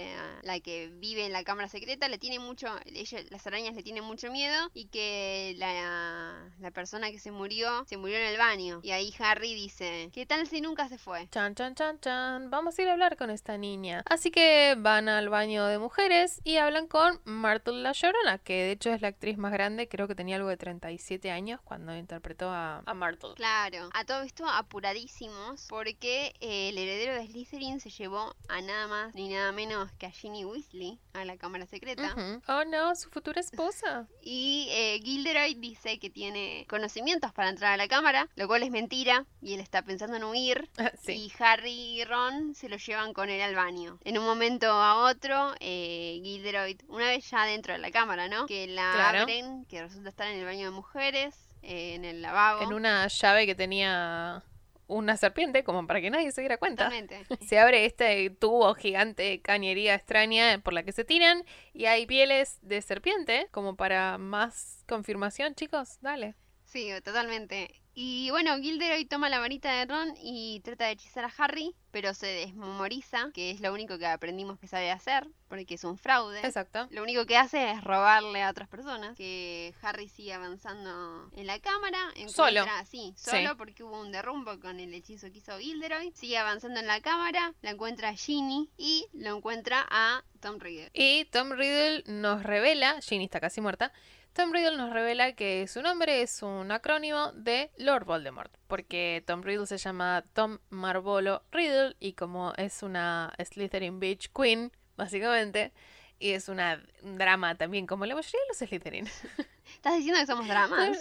la 0.42 0.61
que 0.61 0.88
vive 0.88 1.26
en 1.26 1.32
la 1.32 1.44
cámara 1.44 1.68
secreta, 1.68 2.09
le 2.09 2.18
tiene 2.18 2.38
mucho, 2.38 2.68
ella, 2.86 3.20
las 3.30 3.46
arañas 3.46 3.74
le 3.74 3.82
tienen 3.82 4.04
mucho 4.04 4.30
miedo 4.30 4.70
y 4.74 4.86
que 4.86 5.54
la, 5.59 6.50
la 6.59 6.70
persona 6.70 7.11
que 7.11 7.18
se 7.18 7.30
murió, 7.30 7.84
se 7.86 7.96
murió 7.96 8.16
en 8.16 8.26
el 8.26 8.38
baño. 8.38 8.80
Y 8.82 8.90
ahí 8.90 9.14
Harry 9.18 9.54
dice, 9.54 10.11
¿qué 10.12 10.26
tal 10.26 10.46
si 10.46 10.61
nunca 10.61 10.88
se 10.88 10.98
fue? 10.98 11.28
Chan, 11.30 11.54
chan, 11.54 11.74
chan, 11.74 12.00
chan. 12.00 12.50
Vamos 12.50 12.78
a 12.78 12.82
ir 12.82 12.88
a 12.88 12.92
hablar 12.92 13.16
con 13.16 13.30
esta 13.30 13.57
niña. 13.59 14.02
Así 14.07 14.30
que 14.30 14.74
van 14.78 15.09
al 15.09 15.28
baño 15.28 15.66
de 15.66 15.78
mujeres 15.78 16.40
y 16.44 16.57
hablan 16.57 16.86
con 16.86 17.20
Myrtle 17.24 17.82
la 17.82 17.92
Llorona, 17.92 18.38
que 18.38 18.54
de 18.54 18.70
hecho 18.72 18.92
es 18.92 19.00
la 19.02 19.09
actriz 19.09 19.38
más 19.38 19.52
grande, 19.52 19.88
creo 19.88 20.09
que 20.09 20.14
tenía 20.14 20.36
algo 20.36 20.48
de 20.48 20.57
37 20.57 21.30
años 21.30 21.61
cuando 21.62 21.96
interpretó 21.96 22.45
a, 22.49 22.82
a 22.86 22.94
Myrtle. 22.94 23.34
Claro, 23.34 23.90
a 23.92 24.05
todo 24.05 24.22
esto 24.22 24.44
apuradísimos 24.49 25.66
porque 25.68 26.34
eh, 26.40 26.68
el 26.70 26.78
heredero 26.78 27.14
de 27.14 27.26
Slytherin 27.26 27.80
se 27.80 27.90
llevó 27.90 28.34
a 28.49 28.61
nada 28.61 28.86
más 28.86 29.14
ni 29.14 29.28
nada 29.28 29.53
menos 29.53 29.90
que 29.99 30.07
a 30.07 30.11
Ginny 30.11 30.44
Weasley 30.44 30.99
a 31.12 31.24
la 31.24 31.36
cámara 31.36 31.66
secreta. 31.66 32.14
Ujú. 32.16 32.42
Oh 32.49 32.64
no, 32.64 32.94
su 32.94 33.11
futura 33.11 33.40
esposa. 33.40 34.07
Y 34.28 34.66
eh, 34.70 35.01
Gilderoy 35.05 35.55
dice 35.55 36.01
que 36.01 36.11
tiene 36.11 36.66
conocimientos 36.68 37.32
para 37.32 37.49
entrar 37.49 37.72
a 37.72 37.76
la 37.76 37.86
cámara, 37.86 38.28
lo 38.34 38.49
cual 38.49 38.64
es 38.64 38.70
mentira 38.72 39.24
y 39.40 39.55
él 39.55 39.61
está 39.61 39.82
pensando 39.82 40.16
en 40.16 40.24
huir. 40.24 40.68
Ah, 40.78 40.92
sí. 41.03 41.12
Y 41.12 41.32
Harry 41.42 41.70
y 42.01 42.05
Ron 42.05 42.55
se 42.55 42.68
lo 42.68 42.76
llevan 42.76 43.12
con 43.12 43.30
él 43.30 43.40
al 43.40 43.55
baño. 43.55 43.99
En 44.05 44.18
un 44.18 44.24
momento 44.24 44.66
a 44.70 45.09
otro, 45.11 45.55
eh, 45.61 46.20
Gilderoy, 46.22 46.76
una 46.88 47.07
vez 47.07 47.28
ya 47.30 47.44
dentro 47.47 47.72
de 47.72 47.78
la 47.78 47.90
cámara, 47.90 48.28
¿no? 48.28 48.47
Que 48.47 48.66
la 48.66 48.92
Claro. 48.94 49.20
abren, 49.22 49.64
que 49.66 49.80
resulta 49.82 50.09
estar 50.11 50.26
en 50.28 50.38
el 50.40 50.44
baño 50.44 50.64
de 50.66 50.70
mujeres, 50.70 51.34
eh, 51.66 51.94
en 51.94 52.04
el 52.04 52.22
lavabo. 52.22 52.62
En 52.62 52.72
una 52.72 53.08
llave 53.08 53.46
que 53.46 53.54
tenía 53.54 54.42
una 54.86 55.16
serpiente, 55.16 55.64
como 55.64 55.86
para 55.86 56.00
que 56.00 56.10
nadie 56.10 56.30
se 56.30 56.40
diera 56.40 56.58
cuenta. 56.58 56.84
Totalmente. 56.84 57.26
Se 57.46 57.58
abre 57.58 57.84
este 57.84 58.30
tubo 58.30 58.72
gigante 58.74 59.24
de 59.24 59.42
cañería 59.42 59.94
extraña 59.94 60.60
por 60.62 60.72
la 60.72 60.84
que 60.84 60.92
se 60.92 61.04
tiran 61.04 61.44
y 61.72 61.86
hay 61.86 62.06
pieles 62.06 62.58
de 62.62 62.80
serpiente, 62.82 63.48
como 63.50 63.76
para 63.76 64.16
más 64.18 64.84
confirmación, 64.88 65.54
chicos. 65.54 65.98
Dale. 66.00 66.34
Sí, 66.64 66.90
totalmente. 67.04 67.82
Y 67.99 68.28
bueno, 68.28 68.59
Gilderoy 68.59 69.07
toma 69.07 69.30
la 69.30 69.38
varita 69.38 69.72
de 69.72 69.86
Ron 69.86 70.14
y 70.22 70.61
trata 70.61 70.84
de 70.84 70.90
hechizar 70.92 71.24
a 71.24 71.32
Harry, 71.38 71.74
pero 71.90 72.12
se 72.12 72.26
desmemoriza, 72.26 73.30
que 73.32 73.51
es 73.51 73.62
lo 73.62 73.72
único 73.72 73.97
que 73.97 74.07
aprendimos 74.07 74.59
que 74.59 74.66
sabe 74.68 74.90
hacer, 74.90 75.26
porque 75.49 75.76
es 75.76 75.84
un 75.84 75.97
fraude. 75.97 76.40
Exacto. 76.44 76.88
Lo 76.90 77.03
único 77.03 77.24
que 77.24 77.38
hace 77.38 77.70
es 77.70 77.82
robarle 77.82 78.42
a 78.42 78.51
otras 78.51 78.68
personas. 78.68 79.16
Que 79.16 79.72
Harry 79.80 80.11
sigue 80.11 80.34
avanzando 80.34 81.30
en 81.36 81.47
la 81.47 81.59
cámara. 81.59 81.99
Solo. 82.26 82.66
Sí, 82.84 83.14
solo 83.16 83.49
Sí. 83.53 83.55
porque 83.57 83.82
hubo 83.82 83.99
un 83.99 84.12
derrumbo 84.12 84.61
con 84.61 84.78
el 84.78 84.92
hechizo 84.92 85.32
que 85.32 85.38
hizo 85.38 85.59
Gilderoy. 85.59 86.12
Sigue 86.14 86.36
avanzando 86.36 86.80
en 86.80 86.86
la 86.86 87.01
cámara, 87.01 87.55
la 87.62 87.70
encuentra 87.70 88.11
a 88.11 88.14
Ginny 88.14 88.68
y 88.76 89.07
lo 89.14 89.34
encuentra 89.38 89.86
a 89.90 90.22
Tom 90.40 90.59
Riddle. 90.61 90.90
Y 90.92 91.24
Tom 91.32 91.53
Riddle 91.53 92.05
nos 92.09 92.42
revela, 92.42 93.01
Ginny 93.01 93.24
está 93.24 93.40
casi 93.40 93.62
muerta, 93.62 93.90
Tom 94.37 94.53
Riddle 94.53 94.76
nos 94.76 94.93
revela 94.93 95.32
que 95.32 95.66
su 95.66 95.80
nombre 95.80 96.20
es 96.20 96.43
un 96.43 96.70
acrónimo 96.70 97.32
de 97.32 97.70
Lord 97.78 98.05
Voldemort, 98.05 98.55
porque 98.66 99.24
Tom 99.26 99.43
Riddle 99.43 99.64
se 99.64 99.78
llama 99.78 100.26
Tom 100.34 100.59
Marvolo 100.68 101.43
Riddle 101.51 101.97
y 102.01 102.12
como 102.12 102.53
es 102.59 102.82
una 102.82 103.32
Slytherin 103.43 103.99
Beach 103.99 104.30
Queen, 104.37 104.72
básicamente, 104.95 105.72
y 106.18 106.32
es 106.32 106.51
una 106.51 106.82
un 107.03 107.16
drama 107.16 107.55
también 107.55 107.87
como 107.87 108.05
la 108.05 108.14
mayoría 108.14 108.39
de 108.43 108.49
los 108.49 108.59
Slytherin. 108.59 109.07
¿Estás 109.74 109.97
diciendo 109.97 110.20
que 110.20 110.26
somos 110.26 110.47
dramas? 110.47 110.99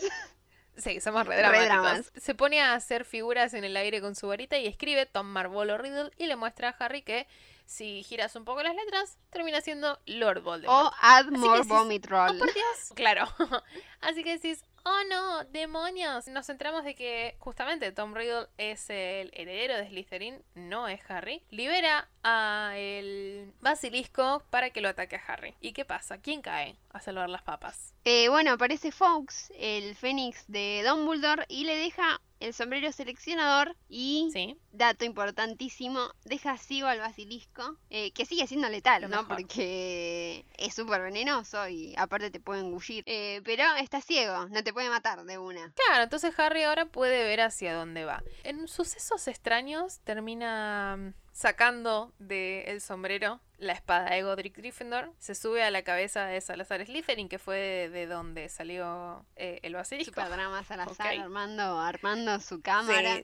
Sí, 0.77 0.99
somos 0.99 1.25
re 1.25 1.37
dramáticos. 1.37 2.11
Se 2.15 2.35
pone 2.35 2.61
a 2.61 2.73
hacer 2.73 3.05
figuras 3.05 3.53
en 3.53 3.63
el 3.63 3.77
aire 3.77 4.01
con 4.01 4.15
su 4.15 4.27
varita 4.27 4.57
y 4.57 4.67
escribe 4.67 5.05
Tom 5.05 5.27
Marvolo 5.27 5.77
Riddle 5.77 6.11
y 6.17 6.27
le 6.27 6.35
muestra 6.35 6.69
a 6.69 6.85
Harry 6.85 7.01
que 7.01 7.27
si 7.65 8.03
giras 8.03 8.35
un 8.35 8.45
poco 8.45 8.61
las 8.61 8.75
letras, 8.75 9.17
termina 9.31 9.61
siendo 9.61 9.99
Lord 10.05 10.41
Voldemort. 10.41 10.87
o 10.87 10.91
add 11.01 11.31
more 11.31 11.63
sí, 11.63 11.69
vomit 11.69 12.05
roll. 12.05 12.35
¡Oh, 12.35 12.39
por 12.39 12.53
Dios! 12.53 12.93
Claro. 12.95 13.27
Así 14.01 14.23
que 14.23 14.33
decís, 14.33 14.63
oh 14.85 15.01
no, 15.09 15.43
demonios. 15.45 16.27
Nos 16.27 16.45
centramos 16.45 16.83
de 16.83 16.95
que 16.95 17.35
justamente 17.39 17.91
Tom 17.91 18.13
Riddle 18.13 18.47
es 18.57 18.89
el 18.89 19.31
heredero 19.33 19.75
de 19.75 19.87
Slytherin, 19.87 20.41
no 20.53 20.87
es 20.87 21.01
Harry. 21.09 21.43
Libera 21.49 22.07
a 22.23 22.73
el 22.75 23.51
basilisco 23.61 24.43
para 24.49 24.69
que 24.69 24.81
lo 24.81 24.89
ataque 24.89 25.17
a 25.17 25.23
Harry. 25.27 25.55
¿Y 25.59 25.73
qué 25.73 25.85
pasa? 25.85 26.19
¿Quién 26.19 26.41
cae 26.41 26.75
a 26.91 26.99
salvar 26.99 27.29
las 27.29 27.41
papas? 27.41 27.93
Eh, 28.05 28.29
bueno, 28.29 28.51
aparece 28.51 28.91
Fox, 28.91 29.51
el 29.57 29.95
fénix 29.95 30.45
de 30.47 30.83
Dumbledore, 30.87 31.45
y 31.49 31.65
le 31.65 31.75
deja 31.75 32.21
el 32.39 32.53
sombrero 32.53 32.91
seleccionador 32.91 33.75
y, 33.89 34.29
¿Sí? 34.33 34.57
dato 34.71 35.05
importantísimo, 35.05 36.11
deja 36.23 36.57
ciego 36.57 36.87
al 36.87 36.99
basilisco, 36.99 37.77
eh, 37.89 38.11
que 38.11 38.25
sigue 38.25 38.47
siendo 38.47 38.69
letal, 38.69 39.03
Lo 39.03 39.07
¿no? 39.09 39.21
mejor. 39.23 39.37
Porque 39.37 40.45
es 40.57 40.73
súper 40.73 41.01
venenoso 41.01 41.67
y 41.67 41.93
aparte 41.97 42.31
te 42.31 42.39
puede 42.39 42.61
engullir. 42.61 43.03
Eh, 43.05 43.41
pero 43.43 43.63
está 43.75 44.01
ciego, 44.01 44.47
no 44.49 44.63
te 44.63 44.73
puede 44.73 44.89
matar 44.89 45.23
de 45.23 45.37
una. 45.37 45.73
Claro, 45.87 46.03
entonces 46.03 46.37
Harry 46.39 46.63
ahora 46.63 46.85
puede 46.85 47.23
ver 47.23 47.41
hacia 47.41 47.73
dónde 47.73 48.05
va. 48.05 48.23
En 48.43 48.67
sucesos 48.67 49.27
extraños 49.27 49.99
termina 50.03 50.97
mm, 50.97 51.13
sacando 51.35 52.13
del 52.17 52.79
sombrero 52.79 53.41
la 53.57 53.73
espada 53.73 54.11
de 54.11 54.23
Godric 54.23 54.55
Gryffindor, 54.55 55.11
se 55.19 55.35
sube 55.35 55.63
a 55.63 55.69
la 55.69 55.83
cabeza 55.83 56.25
de 56.25 56.39
Salazar 56.39 56.85
Slytherin, 56.85 57.27
que 57.27 57.39
fue 57.39 57.89
de, 57.89 58.07
donde 58.07 58.47
salió 58.47 59.25
eh, 59.35 59.59
el 59.63 59.73
basilisco. 59.73 60.13
Super 60.13 60.31
drama 60.31 60.63
Salazar 60.63 61.19
armando, 61.19 61.77
armando 61.77 62.39
su 62.39 62.61
cámara. 62.61 63.21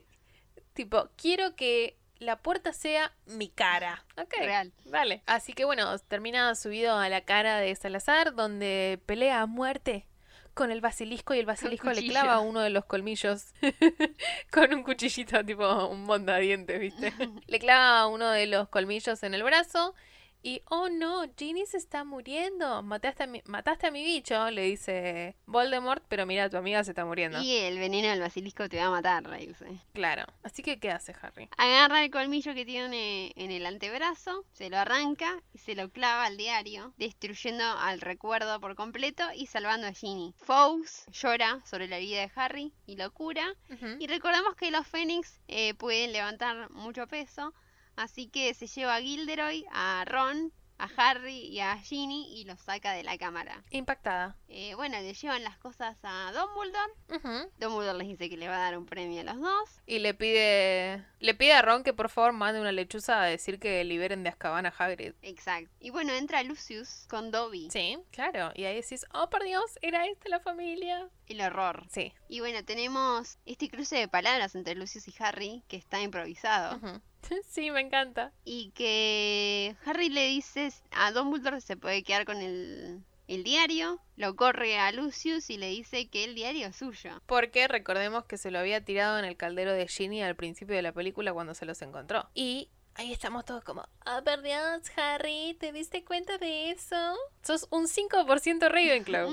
Tipo, 0.74 1.08
quiero 1.16 1.56
que 1.56 1.96
la 2.18 2.36
puerta 2.36 2.74
sea 2.74 3.12
mi 3.24 3.48
cara. 3.48 4.04
Ok. 4.18 4.34
Real. 4.40 4.72
Vale. 4.84 5.22
Así 5.24 5.54
que 5.54 5.64
bueno, 5.64 5.98
termina 6.00 6.54
subido 6.54 6.98
a 6.98 7.08
la 7.08 7.22
cara 7.22 7.58
de 7.58 7.74
Salazar, 7.74 8.34
donde 8.34 9.00
pelea 9.06 9.40
a 9.40 9.46
muerte 9.46 10.06
con 10.54 10.70
el 10.70 10.80
basilisco 10.80 11.34
y 11.34 11.38
el 11.38 11.46
basilisco 11.46 11.90
le 11.90 12.06
clava 12.06 12.40
uno 12.40 12.60
de 12.60 12.70
los 12.70 12.84
colmillos 12.84 13.54
con 14.50 14.72
un 14.74 14.82
cuchillito 14.82 15.44
tipo 15.44 15.86
un 15.86 16.04
mondadiente, 16.04 16.78
¿viste? 16.78 17.12
le 17.46 17.58
clava 17.58 18.06
uno 18.06 18.30
de 18.30 18.46
los 18.46 18.68
colmillos 18.68 19.22
en 19.22 19.34
el 19.34 19.42
brazo 19.42 19.94
y, 20.42 20.62
oh 20.70 20.88
no, 20.88 21.24
Ginny 21.36 21.66
se 21.66 21.76
está 21.76 22.04
muriendo. 22.04 22.82
Mataste 22.82 23.24
a 23.24 23.26
mi, 23.26 23.42
mataste 23.46 23.86
a 23.86 23.90
mi 23.90 24.04
bicho, 24.04 24.50
le 24.50 24.62
dice 24.62 25.36
Voldemort, 25.46 26.02
pero 26.08 26.26
mira, 26.26 26.50
tu 26.50 26.56
amiga 26.56 26.82
se 26.82 26.90
está 26.90 27.04
muriendo. 27.04 27.40
Y 27.40 27.56
el 27.56 27.78
veneno 27.78 28.08
del 28.08 28.20
basilisco 28.20 28.68
te 28.68 28.78
va 28.78 28.86
a 28.86 28.90
matar, 28.90 29.24
le 29.28 29.46
dice. 29.46 29.66
Claro. 29.92 30.24
Así 30.42 30.62
que, 30.62 30.80
¿qué 30.80 30.90
hace 30.90 31.14
Harry? 31.20 31.48
Agarra 31.56 32.04
el 32.04 32.10
colmillo 32.10 32.54
que 32.54 32.64
tiene 32.64 33.32
en 33.36 33.50
el 33.52 33.64
antebrazo, 33.66 34.44
se 34.52 34.68
lo 34.68 34.78
arranca 34.78 35.40
y 35.52 35.58
se 35.58 35.74
lo 35.74 35.90
clava 35.90 36.24
al 36.24 36.36
diario, 36.36 36.92
destruyendo 36.96 37.64
al 37.64 38.00
recuerdo 38.00 38.60
por 38.60 38.74
completo 38.74 39.24
y 39.34 39.46
salvando 39.46 39.86
a 39.86 39.92
Ginny. 39.92 40.34
Fawkes 40.38 41.06
llora 41.12 41.60
sobre 41.64 41.86
la 41.86 41.98
vida 41.98 42.20
de 42.20 42.32
Harry 42.34 42.72
y 42.86 42.96
lo 42.96 43.12
cura. 43.12 43.54
Y 43.98 44.06
recordamos 44.06 44.54
que 44.56 44.70
los 44.70 44.86
Fénix 44.86 45.40
eh, 45.48 45.74
pueden 45.74 46.12
levantar 46.12 46.70
mucho 46.70 47.06
peso 47.06 47.54
Así 47.96 48.28
que 48.28 48.54
se 48.54 48.66
lleva 48.66 48.96
a 48.96 49.00
Gilderoy, 49.00 49.64
a 49.70 50.04
Ron, 50.06 50.52
a 50.82 50.90
Harry 50.96 51.46
y 51.46 51.60
a 51.60 51.78
Ginny 51.78 52.40
y 52.40 52.44
los 52.44 52.58
saca 52.60 52.92
de 52.92 53.04
la 53.04 53.16
cámara. 53.16 53.62
Impactada. 53.70 54.36
Eh, 54.48 54.74
bueno, 54.74 55.00
le 55.00 55.14
llevan 55.14 55.44
las 55.44 55.56
cosas 55.58 55.96
a 56.02 56.32
Dumbledore. 56.32 56.92
Uh 57.08 57.48
Dumbledore 57.58 57.98
les 57.98 58.08
dice 58.08 58.28
que 58.28 58.36
le 58.36 58.48
va 58.48 58.56
a 58.56 58.58
dar 58.58 58.76
un 58.76 58.86
premio 58.86 59.20
a 59.20 59.24
los 59.24 59.40
dos. 59.40 59.70
Y 59.86 60.00
le 60.00 60.12
pide 60.12 61.04
le 61.20 61.34
pide 61.34 61.52
a 61.52 61.62
Ron 61.62 61.84
que 61.84 61.92
por 61.92 62.08
favor 62.08 62.32
mande 62.32 62.60
una 62.60 62.72
lechuza 62.72 63.22
a 63.22 63.26
decir 63.26 63.60
que 63.60 63.84
liberen 63.84 64.24
de 64.24 64.30
Azkaban 64.30 64.66
a 64.66 64.74
Hagrid. 64.76 65.14
Exacto. 65.22 65.70
Y 65.78 65.90
bueno, 65.90 66.12
entra 66.14 66.42
Lucius 66.42 67.06
con 67.08 67.30
Dobby. 67.30 67.70
Sí, 67.70 67.98
claro. 68.10 68.50
Y 68.56 68.64
ahí 68.64 68.74
decís, 68.74 69.06
oh 69.14 69.30
por 69.30 69.44
Dios, 69.44 69.78
era 69.82 70.06
esta 70.06 70.28
la 70.28 70.40
familia. 70.40 71.08
El 71.28 71.42
horror. 71.42 71.86
Sí. 71.90 72.12
Y 72.28 72.40
bueno, 72.40 72.64
tenemos 72.64 73.38
este 73.46 73.68
cruce 73.68 73.96
de 73.96 74.08
palabras 74.08 74.56
entre 74.56 74.74
Lucius 74.74 75.06
y 75.06 75.14
Harry 75.20 75.62
que 75.68 75.76
está 75.76 76.00
improvisado. 76.00 76.80
Sí, 77.48 77.70
me 77.70 77.80
encanta. 77.80 78.32
Y 78.44 78.70
que 78.70 79.76
Harry 79.84 80.08
le 80.08 80.26
dice 80.26 80.72
a 80.90 81.12
Dumbledore 81.12 81.56
que 81.56 81.62
se 81.62 81.76
puede 81.76 82.02
quedar 82.02 82.24
con 82.24 82.38
el, 82.38 83.02
el 83.28 83.44
diario, 83.44 84.00
lo 84.16 84.36
corre 84.36 84.78
a 84.78 84.92
Lucius 84.92 85.50
y 85.50 85.56
le 85.56 85.68
dice 85.68 86.08
que 86.08 86.24
el 86.24 86.34
diario 86.34 86.68
es 86.68 86.76
suyo. 86.76 87.22
Porque 87.26 87.68
recordemos 87.68 88.24
que 88.24 88.38
se 88.38 88.50
lo 88.50 88.58
había 88.58 88.84
tirado 88.84 89.18
en 89.18 89.24
el 89.24 89.36
caldero 89.36 89.72
de 89.72 89.88
Ginny 89.88 90.22
al 90.22 90.36
principio 90.36 90.76
de 90.76 90.82
la 90.82 90.92
película 90.92 91.32
cuando 91.32 91.54
se 91.54 91.66
los 91.66 91.80
encontró. 91.82 92.28
Y 92.34 92.68
ahí 92.94 93.12
estamos 93.12 93.44
todos 93.44 93.64
como, 93.64 93.82
ah, 94.04 94.18
oh, 94.18 94.24
por 94.24 94.42
Dios, 94.42 94.82
Harry, 94.96 95.56
¿te 95.58 95.72
diste 95.72 96.04
cuenta 96.04 96.38
de 96.38 96.70
eso? 96.70 97.16
Sos 97.42 97.66
un 97.70 97.86
5% 97.86 98.68
Ravenclaw. 98.68 99.30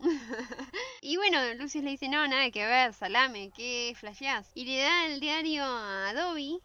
y 1.00 1.16
bueno, 1.16 1.38
Lucius 1.54 1.84
le 1.84 1.90
dice, 1.90 2.08
no, 2.08 2.26
nada 2.26 2.50
que 2.50 2.66
ver, 2.66 2.92
salame, 2.92 3.50
¿qué 3.54 3.94
flasheás? 3.98 4.50
Y 4.54 4.64
le 4.64 4.78
da 4.80 5.06
el 5.06 5.20
diario 5.20 5.64
a 5.64 6.12
Dobby 6.14 6.60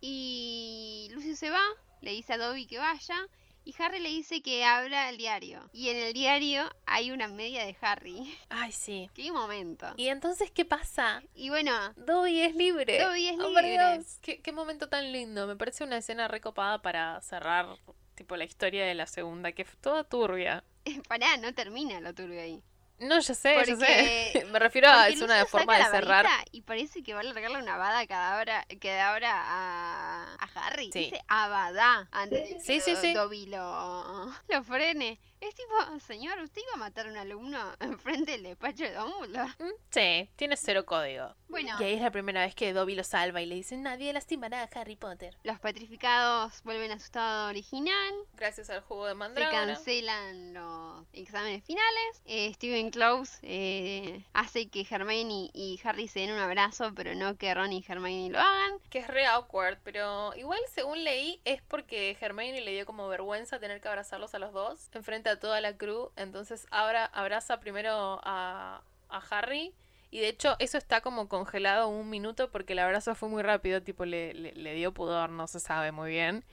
y 0.00 1.08
Lucius 1.12 1.38
se 1.38 1.50
va, 1.50 1.62
le 2.00 2.10
dice 2.10 2.34
a 2.34 2.38
Dobby 2.38 2.66
que 2.66 2.78
vaya 2.78 3.16
y 3.64 3.74
Harry 3.78 3.98
le 3.98 4.10
dice 4.10 4.42
que 4.42 4.64
habla 4.64 5.08
el 5.08 5.16
diario. 5.16 5.68
Y 5.72 5.88
en 5.88 5.96
el 5.96 6.12
diario 6.12 6.64
hay 6.86 7.10
una 7.10 7.28
media 7.28 7.64
de 7.64 7.76
Harry. 7.80 8.36
Ay, 8.50 8.72
sí. 8.72 9.10
Qué 9.14 9.32
momento. 9.32 9.86
¿Y 9.96 10.08
entonces 10.08 10.50
qué 10.50 10.64
pasa? 10.64 11.22
Y 11.34 11.48
bueno. 11.48 11.72
Dobby 11.96 12.40
es 12.40 12.54
libre. 12.54 13.02
Dobby 13.02 13.28
es 13.28 13.38
oh, 13.38 13.48
libre. 13.48 14.00
¿Qué, 14.20 14.40
qué, 14.40 14.52
momento 14.52 14.88
tan 14.88 15.12
lindo. 15.12 15.46
Me 15.46 15.56
parece 15.56 15.84
una 15.84 15.96
escena 15.96 16.28
recopada 16.28 16.82
para 16.82 17.20
cerrar, 17.22 17.66
tipo, 18.14 18.36
la 18.36 18.44
historia 18.44 18.84
de 18.84 18.94
la 18.94 19.06
segunda, 19.06 19.52
que 19.52 19.62
es 19.62 19.76
toda 19.78 20.04
turbia. 20.04 20.62
Pará, 21.08 21.36
no 21.38 21.54
termina 21.54 22.00
lo 22.00 22.14
turbio 22.14 22.40
ahí. 22.40 22.62
No, 22.98 23.18
ya 23.18 23.34
sé, 23.34 23.56
ya 23.66 23.76
sé. 23.76 24.46
Me 24.52 24.58
refiero 24.58 24.88
a 24.88 25.08
es 25.08 25.20
una 25.20 25.44
forma 25.46 25.76
de 25.78 25.84
cerrar. 25.84 26.26
Y 26.52 26.62
parece 26.62 27.02
que 27.02 27.12
va 27.12 27.20
a 27.20 27.24
largarle 27.24 27.58
una 27.58 27.76
bada 27.76 28.06
cadabra, 28.06 28.64
cadabra 28.80 29.32
a, 29.34 30.34
a 30.34 30.48
Harry. 30.54 30.90
Sí. 30.92 31.00
Dice 31.00 31.20
abadá 31.28 32.08
antes 32.12 32.50
de 32.50 32.60
sí, 32.60 32.80
sí, 32.80 33.14
lo, 33.46 34.32
lo 34.48 34.64
frene. 34.64 35.18
Es 35.44 35.54
tipo, 35.54 36.00
señor, 36.00 36.38
¿usted 36.38 36.62
iba 36.62 36.72
a 36.72 36.76
matar 36.78 37.06
a 37.06 37.10
un 37.10 37.18
alumno 37.18 37.58
enfrente 37.80 38.32
del 38.32 38.44
despacho 38.44 38.84
de 38.84 38.94
Dumbledore? 38.94 39.52
Mm, 39.58 39.72
sí, 39.90 40.30
tiene 40.36 40.56
cero 40.56 40.86
código. 40.86 41.34
Bueno. 41.48 41.76
Y 41.78 41.84
ahí 41.84 41.94
es 41.94 42.00
la 42.00 42.10
primera 42.10 42.40
vez 42.40 42.54
que 42.54 42.72
Dobby 42.72 42.94
lo 42.94 43.04
salva 43.04 43.42
y 43.42 43.46
le 43.46 43.54
dice, 43.56 43.76
nadie 43.76 44.12
lastimará 44.14 44.62
a 44.62 44.80
Harry 44.80 44.96
Potter. 44.96 45.36
Los 45.42 45.60
petrificados 45.60 46.62
vuelven 46.62 46.92
a 46.92 46.98
su 46.98 47.04
estado 47.04 47.50
original. 47.50 48.14
Gracias 48.32 48.70
al 48.70 48.80
jugo 48.80 49.06
de 49.06 49.14
mandragora. 49.14 49.60
Se 49.60 49.74
cancelan 49.74 50.54
los 50.54 51.06
exámenes 51.12 51.62
finales. 51.62 52.22
Eh, 52.24 52.50
Steven 52.54 52.90
Close 52.90 53.38
eh, 53.42 54.24
hace 54.32 54.68
que 54.68 54.86
Hermione 54.88 55.50
y 55.52 55.78
Harry 55.84 56.08
se 56.08 56.20
den 56.20 56.32
un 56.32 56.40
abrazo, 56.40 56.92
pero 56.96 57.14
no 57.14 57.36
que 57.36 57.52
Ron 57.52 57.72
y 57.72 57.84
Hermione 57.86 58.30
lo 58.30 58.40
hagan. 58.40 58.78
Que 58.88 59.00
es 59.00 59.08
re 59.08 59.26
awkward, 59.26 59.78
pero 59.84 60.34
igual 60.36 60.60
según 60.72 61.04
leí 61.04 61.40
es 61.44 61.60
porque 61.62 62.16
Hermione 62.18 62.62
le 62.62 62.72
dio 62.72 62.86
como 62.86 63.06
vergüenza 63.08 63.60
tener 63.60 63.82
que 63.82 63.88
abrazarlos 63.88 64.34
a 64.34 64.38
los 64.38 64.52
dos 64.54 64.88
enfrente 64.94 65.28
a 65.28 65.33
toda 65.38 65.60
la 65.60 65.76
crew. 65.76 66.10
Entonces 66.16 66.66
abraza 66.70 67.60
primero 67.60 68.20
a, 68.24 68.82
a 69.08 69.18
Harry. 69.30 69.74
Y 70.10 70.20
de 70.20 70.28
hecho 70.28 70.54
eso 70.60 70.78
está 70.78 71.00
como 71.00 71.28
congelado 71.28 71.88
un 71.88 72.08
minuto 72.08 72.50
porque 72.50 72.74
el 72.74 72.78
abrazo 72.78 73.16
fue 73.16 73.28
muy 73.28 73.42
rápido, 73.42 73.82
tipo 73.82 74.04
le, 74.04 74.32
le, 74.32 74.74
dio 74.74 74.94
pudor, 74.94 75.30
no 75.30 75.48
se 75.48 75.58
sabe 75.58 75.90
muy 75.90 76.10
bien. 76.10 76.44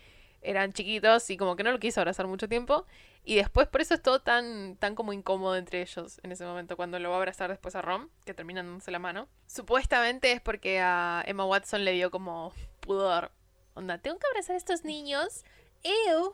Eran 0.42 0.74
chiquitos 0.74 1.30
y 1.30 1.38
como 1.38 1.56
que 1.56 1.64
no 1.64 1.72
lo 1.72 1.80
quiso 1.80 2.02
abrazar 2.02 2.26
mucho 2.26 2.50
tiempo. 2.50 2.88
Y 3.24 3.36
después 3.36 3.68
por 3.68 3.82
eso 3.82 3.94
es 3.94 4.02
todo 4.02 4.20
tan, 4.22 4.78
tan 4.78 4.96
como 4.96 5.14
incómodo 5.14 5.56
entre 5.56 5.82
ellos 5.82 6.20
en 6.24 6.32
ese 6.32 6.44
momento, 6.44 6.76
cuando 6.76 6.98
lo 6.98 7.10
va 7.10 7.18
a 7.18 7.20
abrazar 7.20 7.52
después 7.52 7.76
a 7.76 7.84
Rom, 7.84 8.10
que 8.26 8.34
terminan 8.34 8.66
dándose 8.66 8.90
la 8.90 8.98
mano. 8.98 9.28
Supuestamente 9.46 10.32
es 10.32 10.42
porque 10.42 10.80
a 10.80 11.24
Emma 11.28 11.46
Watson 11.46 11.86
le 11.86 11.92
dio 11.92 12.10
como 12.10 12.52
pudor. 12.80 13.32
Onda, 13.76 14.00
tengo 14.00 14.18
que 14.18 14.26
abrazar 14.26 14.56
a 14.56 14.58
estos 14.58 14.84
niños. 14.84 15.46
Ew 15.84 16.34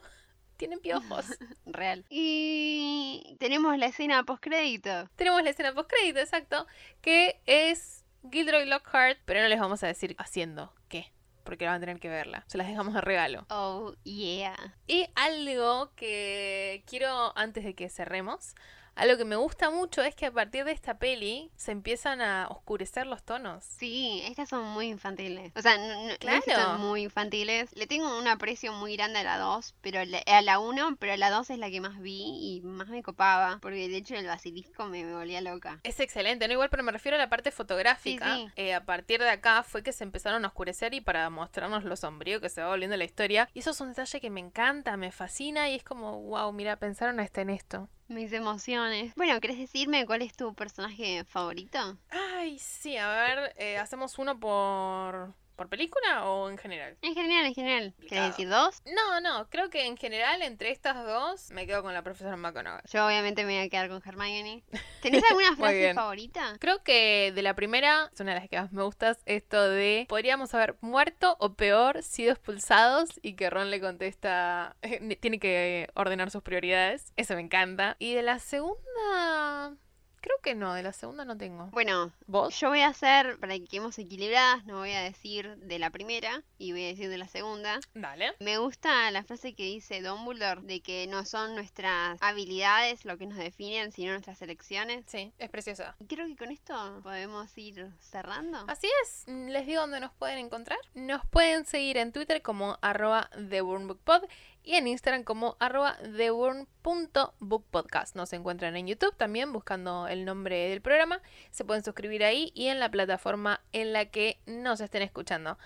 tienen 0.57 0.79
piojos. 0.79 1.25
Real. 1.65 2.05
Y 2.09 3.35
tenemos 3.39 3.77
la 3.77 3.87
escena 3.87 4.23
post-crédito. 4.23 5.09
Tenemos 5.15 5.43
la 5.43 5.51
escena 5.51 5.73
post-crédito, 5.73 6.19
exacto. 6.19 6.67
Que 7.01 7.39
es 7.45 8.03
Gilderoy 8.31 8.65
Lockhart, 8.65 9.19
pero 9.25 9.41
no 9.41 9.47
les 9.47 9.59
vamos 9.59 9.83
a 9.83 9.87
decir 9.87 10.15
haciendo 10.19 10.73
qué. 10.89 11.11
Porque 11.43 11.65
van 11.65 11.75
a 11.75 11.79
tener 11.79 11.99
que 11.99 12.09
verla. 12.09 12.43
Se 12.47 12.57
las 12.57 12.67
dejamos 12.67 12.93
de 12.93 13.01
regalo. 13.01 13.45
Oh, 13.49 13.93
yeah. 14.03 14.75
Y 14.85 15.07
algo 15.15 15.93
que 15.95 16.83
quiero, 16.85 17.37
antes 17.37 17.63
de 17.63 17.73
que 17.73 17.87
cerremos, 17.87 18.53
algo 18.97 19.17
que 19.17 19.25
me 19.25 19.35
gusta 19.35 19.69
mucho 19.69 20.01
es 20.01 20.15
que 20.15 20.25
a 20.25 20.31
partir 20.31 20.65
de 20.65 20.71
esta 20.71 20.97
peli 20.97 21.51
se 21.55 21.71
empiezan 21.71 22.19
a 22.19 22.47
oscurecer 22.49 23.05
los 23.05 23.23
tonos. 23.23 23.63
Sí, 23.63 24.23
estas 24.25 24.49
son 24.49 24.65
muy 24.65 24.87
infantiles. 24.87 25.51
O 25.55 25.61
sea, 25.61 25.77
no, 25.77 26.17
claro. 26.17 26.41
son 26.47 26.81
muy 26.81 27.03
infantiles. 27.03 27.69
Le 27.75 27.85
tengo 27.85 28.17
un 28.17 28.27
aprecio 28.27 28.73
muy 28.73 28.95
grande 28.95 29.19
a 29.19 29.23
la 29.23 29.37
2, 29.37 29.75
pero 29.81 29.99
a 29.99 30.41
la 30.41 30.59
1, 30.59 30.97
pero 30.99 31.15
la 31.15 31.29
2 31.29 31.51
es 31.51 31.59
la 31.59 31.69
que 31.69 31.79
más 31.79 31.99
vi 31.99 32.57
y 32.57 32.61
más 32.63 32.87
me 32.87 33.03
copaba. 33.03 33.59
Porque 33.61 33.87
de 33.87 33.97
hecho 33.97 34.15
el 34.15 34.25
basilisco 34.25 34.85
me, 34.87 35.05
volvía 35.13 35.41
loca. 35.41 35.79
Es 35.83 35.99
excelente, 35.99 36.47
no 36.47 36.53
igual, 36.53 36.69
pero 36.69 36.83
me 36.83 36.91
refiero 36.91 37.15
a 37.15 37.19
la 37.19 37.29
parte 37.29 37.51
fotográfica. 37.51 38.37
Eh, 38.55 38.73
a 38.73 38.83
partir 38.83 39.19
de 39.19 39.29
acá 39.29 39.61
fue 39.63 39.83
que 39.83 39.91
se 39.91 40.03
empezaron 40.03 40.43
a 40.43 40.47
oscurecer 40.47 40.93
y 40.93 41.01
para 41.01 41.29
mostrarnos 41.29 41.83
lo 41.83 41.95
sombrío 41.95 42.41
que 42.41 42.49
se 42.49 42.61
va 42.61 42.69
volviendo 42.69 42.97
la 42.97 43.03
historia. 43.03 43.47
Y 43.53 43.59
eso 43.59 43.71
es 43.71 43.81
un 43.81 43.89
detalle 43.89 44.19
que 44.19 44.29
me 44.31 44.39
encanta, 44.39 44.97
me 44.97 45.11
fascina 45.11 45.69
y 45.69 45.75
es 45.75 45.83
como, 45.83 46.21
wow, 46.23 46.51
mira, 46.51 46.77
pensaron 46.77 47.19
hasta 47.19 47.41
en 47.41 47.51
esto. 47.51 47.89
Mis 48.07 48.31
emociones. 48.31 49.13
Bueno, 49.15 49.39
¿querés 49.41 49.57
decirme 49.57 50.05
cuál 50.05 50.21
es 50.21 50.33
tu 50.33 50.53
personaje 50.53 51.25
favorito? 51.25 51.97
Ay, 52.09 52.57
sí, 52.57 52.95
a 52.95 53.09
ver, 53.09 53.53
eh, 53.57 53.77
hacemos 53.77 54.17
uno 54.17 54.39
por 54.39 55.33
¿Por 55.57 55.69
película 55.69 56.25
o 56.25 56.51
en 56.51 56.57
general? 56.59 56.97
En 57.01 57.15
general, 57.15 57.47
en 57.47 57.55
general. 57.55 57.93
¿Querés 58.07 58.27
decir 58.27 58.47
dos? 58.47 58.83
No, 58.85 59.19
no, 59.21 59.49
creo 59.49 59.71
que 59.71 59.87
en 59.87 59.97
general 59.97 60.43
entre 60.43 60.69
estas 60.69 61.03
dos 61.03 61.49
me 61.49 61.65
quedo 61.65 61.81
con 61.81 61.95
la 61.95 62.03
profesora 62.03 62.37
McGonagall. 62.37 62.83
Yo 62.85 63.07
obviamente 63.07 63.43
me 63.43 63.57
voy 63.57 63.65
a 63.65 63.69
quedar 63.69 63.89
con 63.89 63.99
Hermione. 64.05 64.63
¿Tenés 65.01 65.23
alguna 65.27 65.55
frase 65.57 65.95
favorita? 65.95 66.57
Creo 66.59 66.83
que 66.83 67.31
de 67.33 67.41
la 67.41 67.55
primera, 67.55 68.11
es 68.13 68.19
una 68.19 68.35
de 68.35 68.39
las 68.41 68.49
que 68.49 68.61
más 68.61 68.71
me 68.71 68.83
gusta, 68.83 69.17
esto 69.25 69.67
de 69.67 70.05
podríamos 70.07 70.53
haber 70.53 70.75
muerto 70.81 71.35
o 71.39 71.55
peor, 71.55 72.03
sido 72.03 72.33
expulsados 72.33 73.09
y 73.23 73.33
que 73.33 73.49
Ron 73.49 73.71
le 73.71 73.81
contesta, 73.81 74.75
tiene 75.19 75.39
que 75.39 75.89
ordenar 75.95 76.29
sus 76.29 76.43
prioridades. 76.43 77.13
Eso 77.15 77.33
me 77.33 77.41
encanta. 77.41 77.95
Y 77.97 78.13
de 78.13 78.21
la 78.21 78.37
segunda... 78.37 79.75
Creo 80.21 80.37
que 80.41 80.55
no, 80.55 80.73
de 80.73 80.83
la 80.83 80.93
segunda 80.93 81.25
no 81.25 81.37
tengo. 81.37 81.67
Bueno, 81.67 82.11
¿Vos? 82.25 82.59
yo 82.59 82.69
voy 82.69 82.81
a 82.81 82.87
hacer, 82.87 83.39
para 83.39 83.53
que 83.53 83.65
quedemos 83.65 83.97
equilibradas, 83.99 84.65
no 84.65 84.77
voy 84.77 84.91
a 84.91 85.01
decir 85.01 85.57
de 85.57 85.79
la 85.79 85.89
primera 85.89 86.43
y 86.57 86.71
voy 86.71 86.83
a 86.85 86.87
decir 86.87 87.09
de 87.09 87.17
la 87.17 87.27
segunda. 87.27 87.79
Dale. 87.93 88.33
Me 88.39 88.57
gusta 88.57 89.09
la 89.11 89.23
frase 89.23 89.53
que 89.53 89.63
dice 89.63 90.01
Dumbledore 90.01 90.61
de 90.61 90.81
que 90.81 91.07
no 91.07 91.25
son 91.25 91.55
nuestras 91.55 92.17
habilidades 92.21 93.05
lo 93.05 93.17
que 93.17 93.27
nos 93.27 93.37
definen, 93.37 93.91
sino 93.91 94.11
nuestras 94.11 94.41
elecciones. 94.41 95.05
Sí, 95.07 95.31
es 95.37 95.49
preciosa. 95.49 95.95
Y 95.99 96.05
creo 96.05 96.27
que 96.27 96.35
con 96.35 96.51
esto 96.51 96.99
podemos 97.03 97.55
ir 97.57 97.91
cerrando. 97.99 98.65
Así 98.67 98.87
es, 99.03 99.25
les 99.27 99.65
digo 99.65 99.81
dónde 99.81 99.99
nos 99.99 100.13
pueden 100.13 100.39
encontrar. 100.39 100.79
Nos 100.93 101.25
pueden 101.27 101.65
seguir 101.65 101.97
en 101.97 102.11
Twitter 102.11 102.41
como 102.41 102.77
arroba 102.81 103.29
TheWormBookPod 103.49 104.23
y 104.67 104.75
en 104.75 104.85
Instagram 104.85 105.23
como 105.23 105.55
arroba 105.59 105.97
TheWorm.bookpodcast. 106.17 108.17
Nos 108.17 108.33
encuentran 108.33 108.75
en 108.75 108.87
YouTube 108.87 109.15
también 109.15 109.53
buscando 109.53 110.09
el 110.09 110.25
nombre 110.25 110.67
del 110.67 110.81
programa. 110.81 111.21
Se 111.51 111.63
pueden 111.63 111.85
suscribir 111.85 112.25
ahí 112.25 112.51
y 112.53 112.67
en 112.67 112.81
la 112.81 112.91
plataforma 112.91 113.61
en 113.71 113.93
la 113.93 114.07
que 114.07 114.41
nos 114.45 114.81
estén 114.81 115.03
escuchando. 115.03 115.57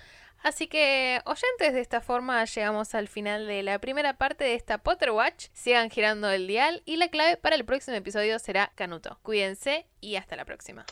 Así 0.44 0.68
que, 0.68 1.20
oyentes, 1.26 1.74
de 1.74 1.82
esta 1.82 2.02
forma 2.02 2.46
llegamos 2.46 2.94
al 2.94 3.08
final 3.08 3.48
de 3.48 3.64
la 3.64 3.80
primera 3.80 4.18
parte 4.18 4.44
de 4.44 4.54
esta 4.54 4.78
Potter 4.78 5.10
Watch. 5.10 5.48
Sigan 5.52 5.90
girando 5.90 6.30
el 6.30 6.46
dial 6.46 6.84
y 6.86 6.98
la 6.98 7.08
clave 7.08 7.38
para 7.38 7.56
el 7.56 7.66
próximo 7.66 7.98
episodio 7.98 8.38
será 8.38 8.72
Canuto. 8.76 9.18
Cuídense 9.24 9.88
y 10.00 10.16
hasta 10.16 10.36
la 10.36 10.46
próxima. 10.46 10.86